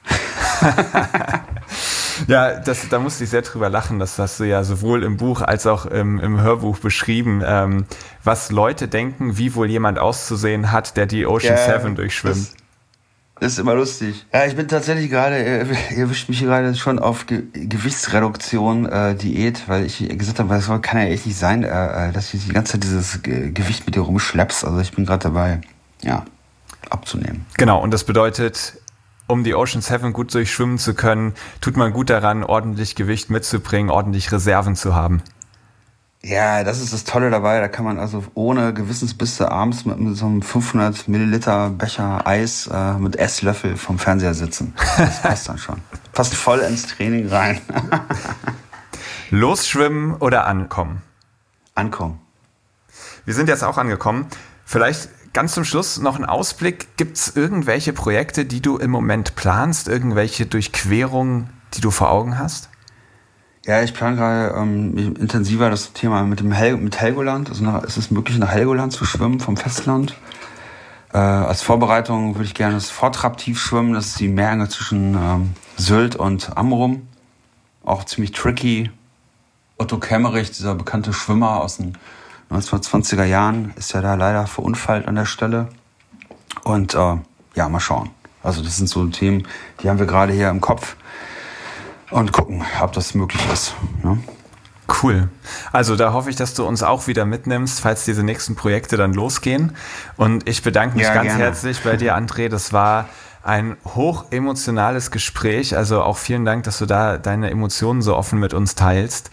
Ja, 2.27 2.59
das, 2.59 2.89
da 2.89 2.99
musste 2.99 3.23
ich 3.23 3.29
sehr 3.29 3.43
drüber 3.43 3.69
lachen. 3.69 3.99
Das 3.99 4.17
hast 4.17 4.39
du 4.39 4.43
ja 4.45 4.63
sowohl 4.63 5.03
im 5.03 5.17
Buch 5.17 5.41
als 5.41 5.67
auch 5.67 5.85
im, 5.85 6.19
im 6.19 6.41
Hörbuch 6.41 6.79
beschrieben, 6.79 7.43
ähm, 7.45 7.85
was 8.23 8.51
Leute 8.51 8.87
denken, 8.87 9.37
wie 9.37 9.53
wohl 9.53 9.69
jemand 9.69 9.99
auszusehen 9.99 10.71
hat, 10.71 10.97
der 10.97 11.05
die 11.05 11.25
Ocean 11.25 11.55
Ja, 11.55 11.65
Seven 11.79 11.95
durchschwimmt. 11.95 12.53
Das, 13.39 13.51
ist 13.53 13.59
immer 13.59 13.75
lustig. 13.75 14.25
Ja, 14.33 14.47
ich 14.47 14.55
bin 14.55 14.67
tatsächlich 14.67 15.11
gerade, 15.11 15.35
äh, 15.35 15.65
ihr 15.91 15.99
erwischt 15.99 16.27
mich 16.27 16.39
gerade 16.39 16.73
schon 16.73 16.97
auf 16.97 17.27
Ge 17.27 17.43
Gewichtsreduktion, 17.53 18.87
äh, 18.87 19.15
Diät, 19.15 19.67
weil 19.67 19.85
ich 19.85 19.99
gesagt 20.17 20.39
habe, 20.39 20.49
das 20.49 20.65
kann 20.81 20.99
ja 20.99 21.05
echt 21.05 21.27
nicht 21.27 21.37
sein, 21.37 21.63
äh, 21.63 22.09
äh, 22.09 22.11
dass 22.11 22.31
du 22.31 22.37
die 22.37 22.51
ganze 22.51 22.73
Zeit 22.73 22.83
dieses 22.83 23.21
Ge 23.21 23.51
Gewicht 23.51 23.85
mit 23.85 23.93
dir 23.93 24.01
rumschleppst. 24.01 24.65
Also 24.65 24.79
ich 24.79 24.91
bin 24.91 25.05
gerade 25.05 25.23
dabei, 25.23 25.61
ja, 26.01 26.25
abzunehmen. 26.89 27.45
Genau, 27.57 27.79
und 27.79 27.91
das 27.91 28.05
bedeutet, 28.05 28.73
um 29.27 29.43
die 29.43 29.55
Ocean 29.55 29.81
Seven 29.81 30.13
gut 30.13 30.33
durchschwimmen 30.33 30.77
zu 30.77 30.93
können, 30.93 31.33
tut 31.61 31.77
man 31.77 31.93
gut 31.93 32.09
daran, 32.09 32.43
ordentlich 32.43 32.95
Gewicht 32.95 33.29
mitzubringen, 33.29 33.89
ordentlich 33.89 34.31
Reserven 34.31 34.75
zu 34.75 34.95
haben. 34.95 35.21
Ja, 36.23 36.63
das 36.63 36.81
ist 36.81 36.93
das 36.93 37.03
Tolle 37.03 37.29
dabei. 37.29 37.59
Da 37.59 37.67
kann 37.67 37.85
man 37.85 37.99
also 37.99 38.23
ohne 38.33 38.73
Gewissensbisse 38.73 39.51
abends 39.51 39.85
mit, 39.85 39.99
mit 39.99 40.17
so 40.17 40.25
einem 40.25 40.41
500 40.41 41.07
Milliliter 41.07 41.69
Becher 41.69 42.25
Eis 42.25 42.67
äh, 42.67 42.93
mit 42.93 43.15
Esslöffel 43.17 43.77
vom 43.77 43.99
Fernseher 43.99 44.33
sitzen. 44.33 44.73
Das 44.97 45.21
passt 45.21 45.47
dann 45.47 45.57
schon. 45.57 45.81
Passt 46.13 46.33
voll 46.33 46.59
ins 46.59 46.87
Training 46.87 47.27
rein. 47.27 47.61
Losschwimmen 49.29 50.15
oder 50.15 50.47
ankommen? 50.47 51.01
Ankommen. 51.75 52.19
Wir 53.25 53.33
sind 53.33 53.47
jetzt 53.47 53.63
auch 53.63 53.77
angekommen. 53.77 54.25
Vielleicht 54.65 55.09
ganz 55.37 55.53
zum 55.53 55.65
Schluss 55.65 55.99
noch 55.99 56.17
ein 56.17 56.25
Ausblick. 56.25 56.97
Gibt 56.97 57.15
es 57.15 57.35
irgendwelche 57.35 57.93
Projekte, 57.93 58.43
die 58.43 58.59
du 58.59 58.77
im 58.77 58.89
Moment 58.89 59.35
planst? 59.35 59.87
Irgendwelche 59.87 60.47
Durchquerungen, 60.47 61.51
die 61.75 61.81
du 61.81 61.91
vor 61.91 62.09
Augen 62.09 62.39
hast? 62.39 62.69
Ja, 63.63 63.83
ich 63.83 63.93
plane 63.93 64.15
gerade 64.15 64.55
ähm, 64.59 64.97
intensiver 64.97 65.69
das 65.69 65.93
Thema 65.93 66.23
mit 66.23 66.39
dem 66.39 66.51
Hel 66.51 66.77
mit 66.77 66.99
Helgoland. 66.99 67.49
Also 67.49 67.63
nach, 67.63 67.83
ist 67.83 67.97
es 67.97 68.09
möglich, 68.09 68.39
nach 68.39 68.49
Helgoland 68.49 68.93
zu 68.93 69.05
schwimmen 69.05 69.39
vom 69.39 69.57
Festland. 69.57 70.15
Äh, 71.13 71.19
als 71.19 71.61
Vorbereitung 71.61 72.33
würde 72.33 72.45
ich 72.45 72.55
gerne 72.55 72.73
das 72.73 72.89
Vortraptiv 72.89 73.61
schwimmen. 73.61 73.93
Das 73.93 74.07
ist 74.07 74.19
die 74.19 74.29
Meerenge 74.29 74.69
zwischen 74.69 75.13
ähm, 75.13 75.53
Sylt 75.75 76.15
und 76.15 76.57
Amrum. 76.57 77.07
Auch 77.83 78.05
ziemlich 78.05 78.31
tricky. 78.31 78.89
Otto 79.77 79.99
Kemmerich, 79.99 80.49
dieser 80.49 80.73
bekannte 80.73 81.13
Schwimmer 81.13 81.57
aus 81.57 81.77
den 81.77 81.95
1920er 82.51 83.25
Jahren, 83.25 83.73
ist 83.75 83.93
ja 83.93 84.01
da 84.01 84.15
leider 84.15 84.47
verunfallt 84.47 85.07
an 85.07 85.15
der 85.15 85.25
Stelle. 85.25 85.67
Und 86.63 86.95
äh, 86.95 87.15
ja, 87.55 87.69
mal 87.69 87.79
schauen. 87.79 88.09
Also 88.43 88.63
das 88.63 88.77
sind 88.77 88.87
so 88.87 89.05
Themen, 89.07 89.47
die 89.81 89.89
haben 89.89 89.99
wir 89.99 90.05
gerade 90.05 90.31
hier 90.33 90.49
im 90.49 90.61
Kopf 90.61 90.95
und 92.11 92.31
gucken, 92.31 92.63
ob 92.81 92.93
das 92.93 93.13
möglich 93.13 93.41
ist. 93.51 93.75
Ne? 94.03 94.17
Cool. 95.01 95.29
Also 95.73 95.95
da 95.97 96.13
hoffe 96.13 96.29
ich, 96.29 96.37
dass 96.37 96.53
du 96.53 96.65
uns 96.65 96.81
auch 96.81 97.07
wieder 97.07 97.25
mitnimmst, 97.25 97.81
falls 97.81 98.05
diese 98.05 98.23
nächsten 98.23 98.55
Projekte 98.55 98.95
dann 98.95 99.13
losgehen. 99.13 99.75
Und 100.15 100.47
ich 100.47 100.63
bedanke 100.63 100.95
mich 100.95 101.05
Ja, 101.05 101.13
ganz 101.13 101.27
gerne. 101.27 101.43
herzlich 101.43 101.83
bei 101.83 101.97
dir, 101.97 102.17
André. 102.17 102.47
Das 102.47 102.71
war 102.71 103.09
ein 103.43 103.75
hoch 103.95 104.25
emotionales 104.31 105.11
Gespräch. 105.11 105.75
Also 105.75 106.01
auch 106.01 106.17
vielen 106.17 106.45
Dank, 106.45 106.63
dass 106.63 106.77
du 106.79 106.85
da 106.85 107.17
deine 107.17 107.49
Emotionen 107.49 108.01
so 108.01 108.15
offen 108.15 108.39
mit 108.39 108.53
uns 108.53 108.75
teilst. 108.75 109.29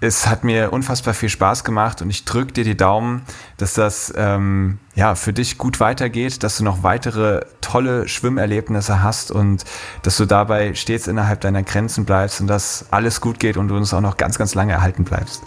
Es 0.00 0.26
hat 0.26 0.44
mir 0.44 0.72
unfassbar 0.72 1.14
viel 1.14 1.30
Spaß 1.30 1.64
gemacht 1.64 2.02
und 2.02 2.10
ich 2.10 2.26
drücke 2.26 2.52
dir 2.52 2.64
die 2.64 2.76
Daumen, 2.76 3.22
dass 3.56 3.72
das 3.72 4.12
ähm, 4.14 4.78
ja 4.94 5.14
für 5.14 5.32
dich 5.32 5.56
gut 5.56 5.80
weitergeht, 5.80 6.42
dass 6.42 6.58
du 6.58 6.64
noch 6.64 6.82
weitere 6.82 7.46
tolle 7.62 8.06
Schwimmerlebnisse 8.06 9.02
hast 9.02 9.30
und 9.30 9.64
dass 10.02 10.18
du 10.18 10.26
dabei 10.26 10.74
stets 10.74 11.06
innerhalb 11.06 11.40
deiner 11.40 11.62
Grenzen 11.62 12.04
bleibst 12.04 12.42
und 12.42 12.46
dass 12.46 12.86
alles 12.90 13.22
gut 13.22 13.40
geht 13.40 13.56
und 13.56 13.68
du 13.68 13.76
uns 13.76 13.94
auch 13.94 14.02
noch 14.02 14.18
ganz, 14.18 14.36
ganz 14.36 14.54
lange 14.54 14.74
erhalten 14.74 15.04
bleibst. 15.04 15.42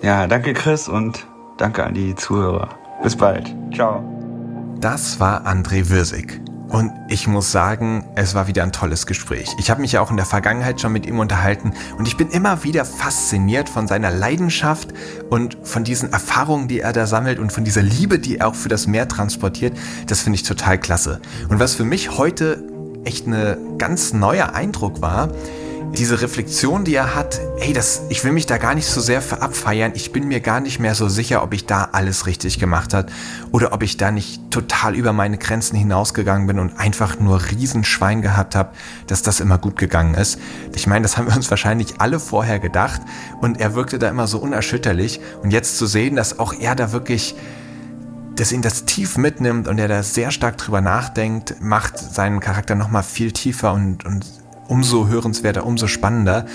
Ja, 0.00 0.26
danke 0.26 0.54
Chris 0.54 0.88
und 0.88 1.26
danke 1.58 1.84
an 1.84 1.92
die 1.92 2.14
Zuhörer. 2.14 2.70
Bis 3.02 3.16
bald. 3.16 3.54
Ciao. 3.74 4.02
Das 4.80 5.20
war 5.20 5.46
André 5.46 5.90
Wirsig. 5.90 6.40
Und 6.68 6.92
ich 7.08 7.26
muss 7.26 7.50
sagen, 7.50 8.04
es 8.14 8.34
war 8.34 8.46
wieder 8.46 8.62
ein 8.62 8.72
tolles 8.72 9.06
Gespräch. 9.06 9.48
Ich 9.58 9.70
habe 9.70 9.80
mich 9.80 9.92
ja 9.92 10.02
auch 10.02 10.10
in 10.10 10.18
der 10.18 10.26
Vergangenheit 10.26 10.80
schon 10.80 10.92
mit 10.92 11.06
ihm 11.06 11.18
unterhalten 11.18 11.72
und 11.96 12.06
ich 12.06 12.18
bin 12.18 12.28
immer 12.28 12.62
wieder 12.62 12.84
fasziniert 12.84 13.70
von 13.70 13.88
seiner 13.88 14.10
Leidenschaft 14.10 14.92
und 15.30 15.56
von 15.62 15.82
diesen 15.82 16.12
Erfahrungen, 16.12 16.68
die 16.68 16.80
er 16.80 16.92
da 16.92 17.06
sammelt 17.06 17.38
und 17.38 17.52
von 17.52 17.64
dieser 17.64 17.82
Liebe, 17.82 18.18
die 18.18 18.38
er 18.38 18.48
auch 18.48 18.54
für 18.54 18.68
das 18.68 18.86
Meer 18.86 19.08
transportiert. 19.08 19.76
Das 20.06 20.20
finde 20.20 20.36
ich 20.36 20.42
total 20.42 20.78
klasse. 20.78 21.20
Und 21.48 21.58
was 21.58 21.74
für 21.74 21.84
mich 21.84 22.18
heute 22.18 22.62
echt 23.04 23.26
eine 23.26 23.56
ganz 23.78 24.12
neuer 24.12 24.54
Eindruck 24.54 25.00
war, 25.00 25.30
diese 25.96 26.20
Reflexion, 26.20 26.84
die 26.84 26.94
er 26.94 27.14
hat, 27.14 27.40
hey, 27.58 27.72
das, 27.72 28.02
ich 28.08 28.22
will 28.24 28.32
mich 28.32 28.46
da 28.46 28.58
gar 28.58 28.74
nicht 28.74 28.86
so 28.86 29.00
sehr 29.00 29.22
für 29.22 29.42
abfeiern. 29.42 29.92
Ich 29.94 30.12
bin 30.12 30.28
mir 30.28 30.40
gar 30.40 30.60
nicht 30.60 30.78
mehr 30.78 30.94
so 30.94 31.08
sicher, 31.08 31.42
ob 31.42 31.52
ich 31.54 31.66
da 31.66 31.88
alles 31.92 32.26
richtig 32.26 32.58
gemacht 32.58 32.94
hat 32.94 33.10
oder 33.52 33.72
ob 33.72 33.82
ich 33.82 33.96
da 33.96 34.10
nicht 34.10 34.50
total 34.50 34.94
über 34.94 35.12
meine 35.12 35.38
Grenzen 35.38 35.76
hinausgegangen 35.76 36.46
bin 36.46 36.58
und 36.58 36.78
einfach 36.78 37.18
nur 37.18 37.40
Riesenschwein 37.50 38.22
gehabt 38.22 38.54
habe, 38.54 38.70
dass 39.06 39.22
das 39.22 39.40
immer 39.40 39.58
gut 39.58 39.76
gegangen 39.76 40.14
ist. 40.14 40.38
Ich 40.74 40.86
meine, 40.86 41.02
das 41.02 41.16
haben 41.16 41.26
wir 41.28 41.36
uns 41.36 41.50
wahrscheinlich 41.50 42.00
alle 42.00 42.20
vorher 42.20 42.58
gedacht 42.58 43.00
und 43.40 43.60
er 43.60 43.74
wirkte 43.74 43.98
da 43.98 44.08
immer 44.08 44.26
so 44.26 44.38
unerschütterlich 44.38 45.20
und 45.42 45.50
jetzt 45.50 45.78
zu 45.78 45.86
sehen, 45.86 46.16
dass 46.16 46.38
auch 46.38 46.52
er 46.52 46.74
da 46.74 46.92
wirklich 46.92 47.34
dass 48.36 48.52
ihn 48.52 48.62
das 48.62 48.84
tief 48.84 49.16
mitnimmt 49.16 49.66
und 49.66 49.80
er 49.80 49.88
da 49.88 50.04
sehr 50.04 50.30
stark 50.30 50.58
drüber 50.58 50.80
nachdenkt, 50.80 51.56
macht 51.60 51.98
seinen 51.98 52.38
Charakter 52.38 52.76
nochmal 52.76 53.02
viel 53.02 53.32
tiefer 53.32 53.72
und, 53.72 54.06
und 54.06 54.24
umso 54.68 55.08
hörenswerter, 55.08 55.66
umso 55.66 55.86
spannender. 55.86 56.46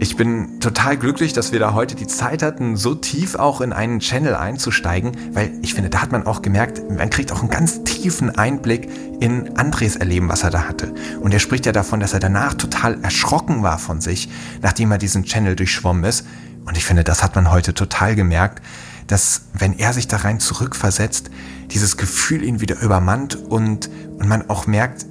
Ich 0.00 0.16
bin 0.16 0.60
total 0.60 0.96
glücklich, 0.96 1.32
dass 1.32 1.52
wir 1.52 1.60
da 1.60 1.72
heute 1.72 1.94
die 1.94 2.06
Zeit 2.06 2.42
hatten, 2.42 2.76
so 2.76 2.94
tief 2.94 3.36
auch 3.36 3.60
in 3.60 3.72
einen 3.72 4.00
Channel 4.00 4.34
einzusteigen, 4.34 5.12
weil 5.32 5.52
ich 5.62 5.72
finde, 5.72 5.88
da 5.88 6.02
hat 6.02 6.10
man 6.10 6.26
auch 6.26 6.42
gemerkt, 6.42 6.82
man 6.90 7.10
kriegt 7.10 7.30
auch 7.30 7.40
einen 7.40 7.50
ganz 7.50 7.84
tiefen 7.84 8.36
Einblick 8.36 8.88
in 9.20 9.56
Andres 9.56 9.96
Erleben, 9.96 10.28
was 10.28 10.42
er 10.42 10.50
da 10.50 10.68
hatte. 10.68 10.92
Und 11.20 11.32
er 11.32 11.38
spricht 11.38 11.64
ja 11.64 11.72
davon, 11.72 12.00
dass 12.00 12.12
er 12.12 12.20
danach 12.20 12.54
total 12.54 13.02
erschrocken 13.02 13.62
war 13.62 13.78
von 13.78 14.00
sich, 14.00 14.28
nachdem 14.62 14.90
er 14.90 14.98
diesen 14.98 15.24
Channel 15.24 15.54
durchschwommen 15.54 16.04
ist. 16.04 16.26
Und 16.66 16.76
ich 16.76 16.84
finde, 16.84 17.04
das 17.04 17.22
hat 17.22 17.36
man 17.36 17.50
heute 17.50 17.72
total 17.72 18.16
gemerkt, 18.16 18.62
dass 19.06 19.42
wenn 19.52 19.78
er 19.78 19.92
sich 19.92 20.08
da 20.08 20.18
rein 20.18 20.40
zurückversetzt, 20.40 21.30
dieses 21.70 21.96
Gefühl 21.96 22.42
ihn 22.42 22.60
wieder 22.60 22.80
übermannt 22.80 23.36
und, 23.36 23.90
und 24.18 24.28
man 24.28 24.48
auch 24.48 24.66
merkt, 24.66 25.06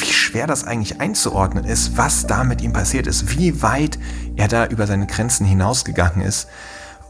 wie 0.00 0.12
schwer 0.12 0.46
das 0.46 0.64
eigentlich 0.64 1.00
einzuordnen 1.00 1.64
ist, 1.64 1.96
was 1.96 2.26
da 2.26 2.44
mit 2.44 2.62
ihm 2.62 2.72
passiert 2.72 3.06
ist, 3.06 3.36
wie 3.36 3.62
weit 3.62 3.98
er 4.36 4.48
da 4.48 4.66
über 4.66 4.86
seine 4.86 5.06
Grenzen 5.06 5.46
hinausgegangen 5.46 6.20
ist. 6.20 6.48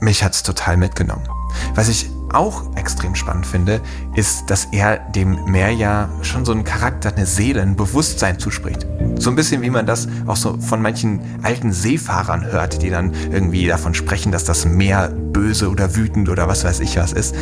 Mich 0.00 0.22
hat 0.22 0.34
es 0.34 0.42
total 0.44 0.76
mitgenommen. 0.76 1.26
Was 1.74 1.88
ich 1.88 2.08
auch 2.32 2.76
extrem 2.76 3.14
spannend 3.14 3.46
finde, 3.46 3.80
ist, 4.14 4.48
dass 4.48 4.66
er 4.70 4.98
dem 4.98 5.44
Meer 5.46 5.70
ja 5.70 6.08
schon 6.22 6.44
so 6.44 6.52
einen 6.52 6.62
Charakter, 6.62 7.12
eine 7.14 7.26
Seele, 7.26 7.62
ein 7.62 7.74
Bewusstsein 7.74 8.38
zuspricht. 8.38 8.86
So 9.16 9.30
ein 9.30 9.36
bisschen 9.36 9.62
wie 9.62 9.70
man 9.70 9.86
das 9.86 10.06
auch 10.26 10.36
so 10.36 10.58
von 10.58 10.80
manchen 10.80 11.20
alten 11.42 11.72
Seefahrern 11.72 12.44
hört, 12.44 12.82
die 12.82 12.90
dann 12.90 13.12
irgendwie 13.32 13.66
davon 13.66 13.94
sprechen, 13.94 14.30
dass 14.30 14.44
das 14.44 14.64
Meer 14.66 15.12
böse 15.38 15.70
oder 15.70 15.94
wütend 15.94 16.28
oder 16.28 16.48
was 16.48 16.64
weiß 16.64 16.80
ich 16.80 16.96
was 16.96 17.12
ist. 17.12 17.36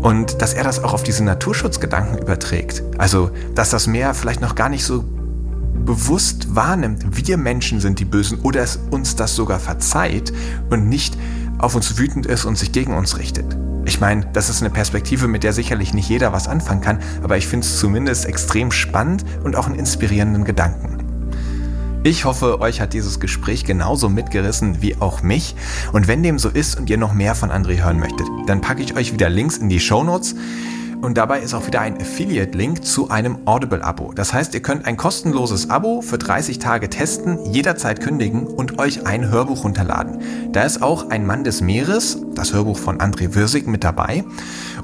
Und 0.00 0.40
dass 0.40 0.54
er 0.54 0.64
das 0.64 0.82
auch 0.82 0.94
auf 0.94 1.02
diese 1.02 1.22
Naturschutzgedanken 1.22 2.18
überträgt. 2.18 2.82
Also, 2.96 3.30
dass 3.54 3.68
das 3.68 3.86
Meer 3.86 4.14
vielleicht 4.14 4.40
noch 4.40 4.54
gar 4.54 4.70
nicht 4.70 4.84
so 4.84 5.04
bewusst 5.84 6.54
wahrnimmt, 6.56 7.04
wir 7.10 7.36
Menschen 7.36 7.80
sind 7.80 7.98
die 8.00 8.06
Bösen 8.06 8.40
oder 8.40 8.62
es 8.62 8.78
uns 8.90 9.16
das 9.16 9.36
sogar 9.36 9.60
verzeiht 9.60 10.32
und 10.70 10.88
nicht 10.88 11.16
auf 11.58 11.74
uns 11.74 11.98
wütend 11.98 12.24
ist 12.24 12.46
und 12.46 12.56
sich 12.56 12.72
gegen 12.72 12.94
uns 12.94 13.18
richtet. 13.18 13.56
Ich 13.84 14.00
meine, 14.00 14.26
das 14.32 14.48
ist 14.48 14.62
eine 14.62 14.70
Perspektive, 14.70 15.28
mit 15.28 15.44
der 15.44 15.52
sicherlich 15.52 15.92
nicht 15.92 16.08
jeder 16.08 16.32
was 16.32 16.48
anfangen 16.48 16.80
kann, 16.80 16.98
aber 17.22 17.36
ich 17.36 17.46
finde 17.46 17.66
es 17.66 17.78
zumindest 17.78 18.24
extrem 18.24 18.72
spannend 18.72 19.24
und 19.44 19.56
auch 19.56 19.66
einen 19.66 19.78
inspirierenden 19.78 20.44
Gedanken. 20.44 20.95
Ich 22.06 22.24
hoffe, 22.24 22.60
euch 22.60 22.80
hat 22.80 22.92
dieses 22.92 23.18
Gespräch 23.18 23.64
genauso 23.64 24.08
mitgerissen 24.08 24.80
wie 24.80 24.94
auch 25.00 25.24
mich. 25.24 25.56
Und 25.92 26.06
wenn 26.06 26.22
dem 26.22 26.38
so 26.38 26.48
ist 26.48 26.78
und 26.78 26.88
ihr 26.88 26.98
noch 26.98 27.12
mehr 27.12 27.34
von 27.34 27.50
André 27.50 27.82
hören 27.82 27.98
möchtet, 27.98 28.28
dann 28.46 28.60
packe 28.60 28.80
ich 28.80 28.94
euch 28.94 29.12
wieder 29.12 29.28
Links 29.28 29.56
in 29.56 29.68
die 29.68 29.80
Show 29.80 30.04
Notes. 30.04 30.36
Und 31.02 31.18
dabei 31.18 31.40
ist 31.40 31.52
auch 31.52 31.66
wieder 31.66 31.80
ein 31.80 32.00
Affiliate-Link 32.00 32.84
zu 32.84 33.10
einem 33.10 33.38
Audible-Abo. 33.44 34.12
Das 34.14 34.32
heißt, 34.32 34.54
ihr 34.54 34.62
könnt 34.62 34.84
ein 34.84 34.96
kostenloses 34.96 35.68
Abo 35.68 36.00
für 36.00 36.16
30 36.16 36.60
Tage 36.60 36.88
testen, 36.88 37.44
jederzeit 37.52 38.00
kündigen 38.00 38.46
und 38.46 38.78
euch 38.78 39.04
ein 39.04 39.28
Hörbuch 39.28 39.64
runterladen. 39.64 40.20
Da 40.52 40.62
ist 40.62 40.82
auch 40.82 41.10
Ein 41.10 41.26
Mann 41.26 41.42
des 41.42 41.60
Meeres, 41.60 42.18
das 42.36 42.52
Hörbuch 42.52 42.78
von 42.78 42.98
André 42.98 43.34
Würsig, 43.34 43.66
mit 43.66 43.82
dabei. 43.82 44.22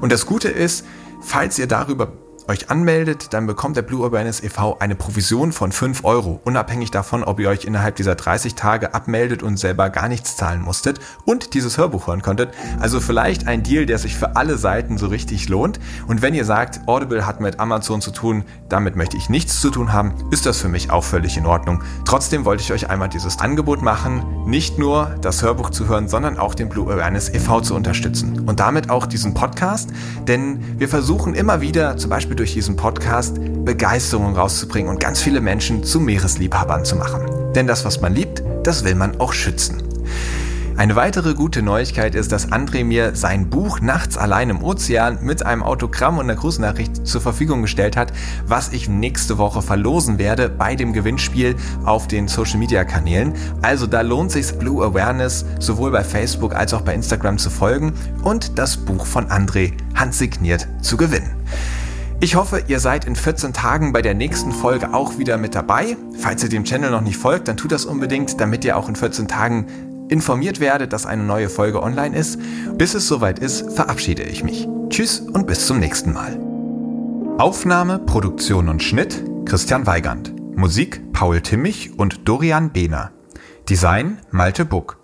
Und 0.01 0.11
das 0.11 0.25
Gute 0.25 0.49
ist, 0.49 0.83
falls 1.21 1.57
ihr 1.57 1.67
darüber 1.67 2.11
euch 2.47 2.69
anmeldet, 2.69 3.33
dann 3.33 3.47
bekommt 3.47 3.77
der 3.77 3.81
Blue 3.81 4.05
Awareness 4.05 4.43
e.V. 4.43 4.77
eine 4.79 4.95
Provision 4.95 5.51
von 5.51 5.71
5 5.71 6.03
Euro, 6.03 6.39
unabhängig 6.43 6.91
davon, 6.91 7.23
ob 7.23 7.39
ihr 7.39 7.49
euch 7.49 7.65
innerhalb 7.65 7.95
dieser 7.95 8.15
30 8.15 8.55
Tage 8.55 8.93
abmeldet 8.93 9.43
und 9.43 9.57
selber 9.57 9.89
gar 9.89 10.07
nichts 10.07 10.35
zahlen 10.35 10.61
musstet 10.61 10.99
und 11.25 11.53
dieses 11.53 11.77
Hörbuch 11.77 12.07
hören 12.07 12.21
konntet. 12.21 12.53
Also 12.79 12.99
vielleicht 12.99 13.47
ein 13.47 13.63
Deal, 13.63 13.85
der 13.85 13.97
sich 13.97 14.15
für 14.15 14.35
alle 14.35 14.57
Seiten 14.57 14.97
so 14.97 15.07
richtig 15.07 15.49
lohnt. 15.49 15.79
Und 16.07 16.21
wenn 16.21 16.33
ihr 16.33 16.45
sagt, 16.45 16.87
Audible 16.87 17.25
hat 17.25 17.41
mit 17.41 17.59
Amazon 17.59 18.01
zu 18.01 18.11
tun, 18.11 18.43
damit 18.69 18.95
möchte 18.95 19.17
ich 19.17 19.29
nichts 19.29 19.61
zu 19.61 19.69
tun 19.69 19.93
haben, 19.93 20.13
ist 20.31 20.45
das 20.45 20.59
für 20.59 20.69
mich 20.69 20.91
auch 20.91 21.03
völlig 21.03 21.37
in 21.37 21.45
Ordnung. 21.45 21.81
Trotzdem 22.05 22.45
wollte 22.45 22.63
ich 22.63 22.73
euch 22.73 22.89
einmal 22.89 23.09
dieses 23.09 23.39
Angebot 23.39 23.81
machen, 23.81 24.23
nicht 24.45 24.77
nur 24.77 25.15
das 25.21 25.41
Hörbuch 25.41 25.69
zu 25.69 25.87
hören, 25.87 26.07
sondern 26.07 26.37
auch 26.37 26.55
den 26.55 26.69
Blue 26.69 26.91
Awareness 26.91 27.29
e.V. 27.29 27.61
zu 27.61 27.75
unterstützen. 27.75 28.43
Und 28.47 28.59
damit 28.59 28.89
auch 28.89 29.05
diesen 29.05 29.33
Podcast, 29.33 29.91
denn 30.27 30.79
wir 30.79 30.89
versuchen 30.89 31.33
immer 31.33 31.61
wieder, 31.61 31.97
zum 31.97 32.09
Beispiel 32.09 32.32
Beispiel 32.33 32.35
durch 32.35 32.53
diesen 32.53 32.75
Podcast 32.75 33.37
Begeisterung 33.63 34.35
rauszubringen 34.35 34.89
und 34.89 34.99
ganz 34.99 35.21
viele 35.21 35.39
Menschen 35.39 35.83
zu 35.83 35.99
Meeresliebhabern 35.99 36.83
zu 36.83 36.95
machen. 36.95 37.21
Denn 37.53 37.67
das, 37.67 37.85
was 37.85 38.01
man 38.01 38.13
liebt, 38.13 38.43
das 38.63 38.83
will 38.83 38.95
man 38.95 39.19
auch 39.19 39.33
schützen. 39.33 39.83
Eine 40.75 40.95
weitere 40.95 41.35
gute 41.35 41.61
Neuigkeit 41.61 42.15
ist, 42.15 42.31
dass 42.31 42.51
André 42.51 42.83
mir 42.83 43.15
sein 43.15 43.51
Buch 43.51 43.79
Nachts 43.81 44.17
allein 44.17 44.49
im 44.49 44.63
Ozean 44.63 45.19
mit 45.21 45.45
einem 45.45 45.61
Autogramm 45.61 46.17
und 46.17 46.23
einer 46.23 46.35
Grußnachricht 46.35 47.05
zur 47.05 47.21
Verfügung 47.21 47.61
gestellt 47.61 47.95
hat, 47.95 48.11
was 48.47 48.73
ich 48.73 48.89
nächste 48.89 49.37
Woche 49.37 49.61
verlosen 49.61 50.17
werde 50.17 50.49
bei 50.49 50.75
dem 50.75 50.91
Gewinnspiel 50.91 51.55
auf 51.85 52.07
den 52.07 52.27
Social 52.27 52.57
Media 52.57 52.83
Kanälen. 52.83 53.33
Also 53.61 53.85
da 53.85 54.01
lohnt 54.01 54.31
sich 54.31 54.51
Blue 54.57 54.83
Awareness 54.83 55.45
sowohl 55.59 55.91
bei 55.91 56.03
Facebook 56.03 56.55
als 56.55 56.73
auch 56.73 56.81
bei 56.81 56.95
Instagram 56.95 57.37
zu 57.37 57.51
folgen 57.51 57.93
und 58.23 58.57
das 58.57 58.77
Buch 58.77 59.05
von 59.05 59.27
André 59.27 59.73
handsigniert 59.93 60.67
zu 60.81 60.97
gewinnen. 60.97 61.29
Ich 62.23 62.35
hoffe, 62.35 62.63
ihr 62.69 62.79
seid 62.79 63.03
in 63.03 63.17
14 63.17 63.51
Tagen 63.51 63.91
bei 63.91 64.01
der 64.01 64.13
nächsten 64.13 64.53
Folge 64.53 64.93
auch 64.93 65.17
wieder 65.17 65.37
mit 65.37 65.55
dabei. 65.55 65.97
Falls 66.17 66.41
ihr 66.41 66.47
dem 66.47 66.63
Channel 66.63 66.89
noch 66.89 67.01
nicht 67.01 67.17
folgt, 67.17 67.49
dann 67.49 67.57
tut 67.57 67.73
das 67.73 67.83
unbedingt, 67.83 68.39
damit 68.39 68.63
ihr 68.63 68.77
auch 68.77 68.87
in 68.87 68.95
14 68.95 69.27
Tagen 69.27 70.07
informiert 70.07 70.61
werdet, 70.61 70.93
dass 70.93 71.05
eine 71.05 71.23
neue 71.23 71.49
Folge 71.49 71.83
online 71.83 72.15
ist. 72.15 72.39
Bis 72.77 72.93
es 72.93 73.09
soweit 73.09 73.39
ist, 73.39 73.73
verabschiede 73.73 74.23
ich 74.23 74.41
mich. 74.41 74.69
Tschüss 74.87 75.19
und 75.19 75.47
bis 75.47 75.67
zum 75.67 75.81
nächsten 75.81 76.13
Mal. 76.13 76.39
Aufnahme, 77.39 77.99
Produktion 77.99 78.69
und 78.69 78.81
Schnitt 78.81 79.21
Christian 79.43 79.85
Weigand. 79.85 80.33
Musik 80.55 81.01
Paul 81.11 81.41
Timmich 81.41 81.99
und 81.99 82.25
Dorian 82.25 82.71
Behner. 82.71 83.11
Design 83.67 84.21
Malte 84.31 84.63
Buck. 84.63 84.97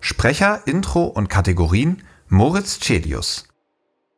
Sprecher, 0.00 0.62
Intro 0.66 1.04
und 1.04 1.28
Kategorien 1.28 2.02
Moritz 2.26 2.80
Celius. 2.80 3.44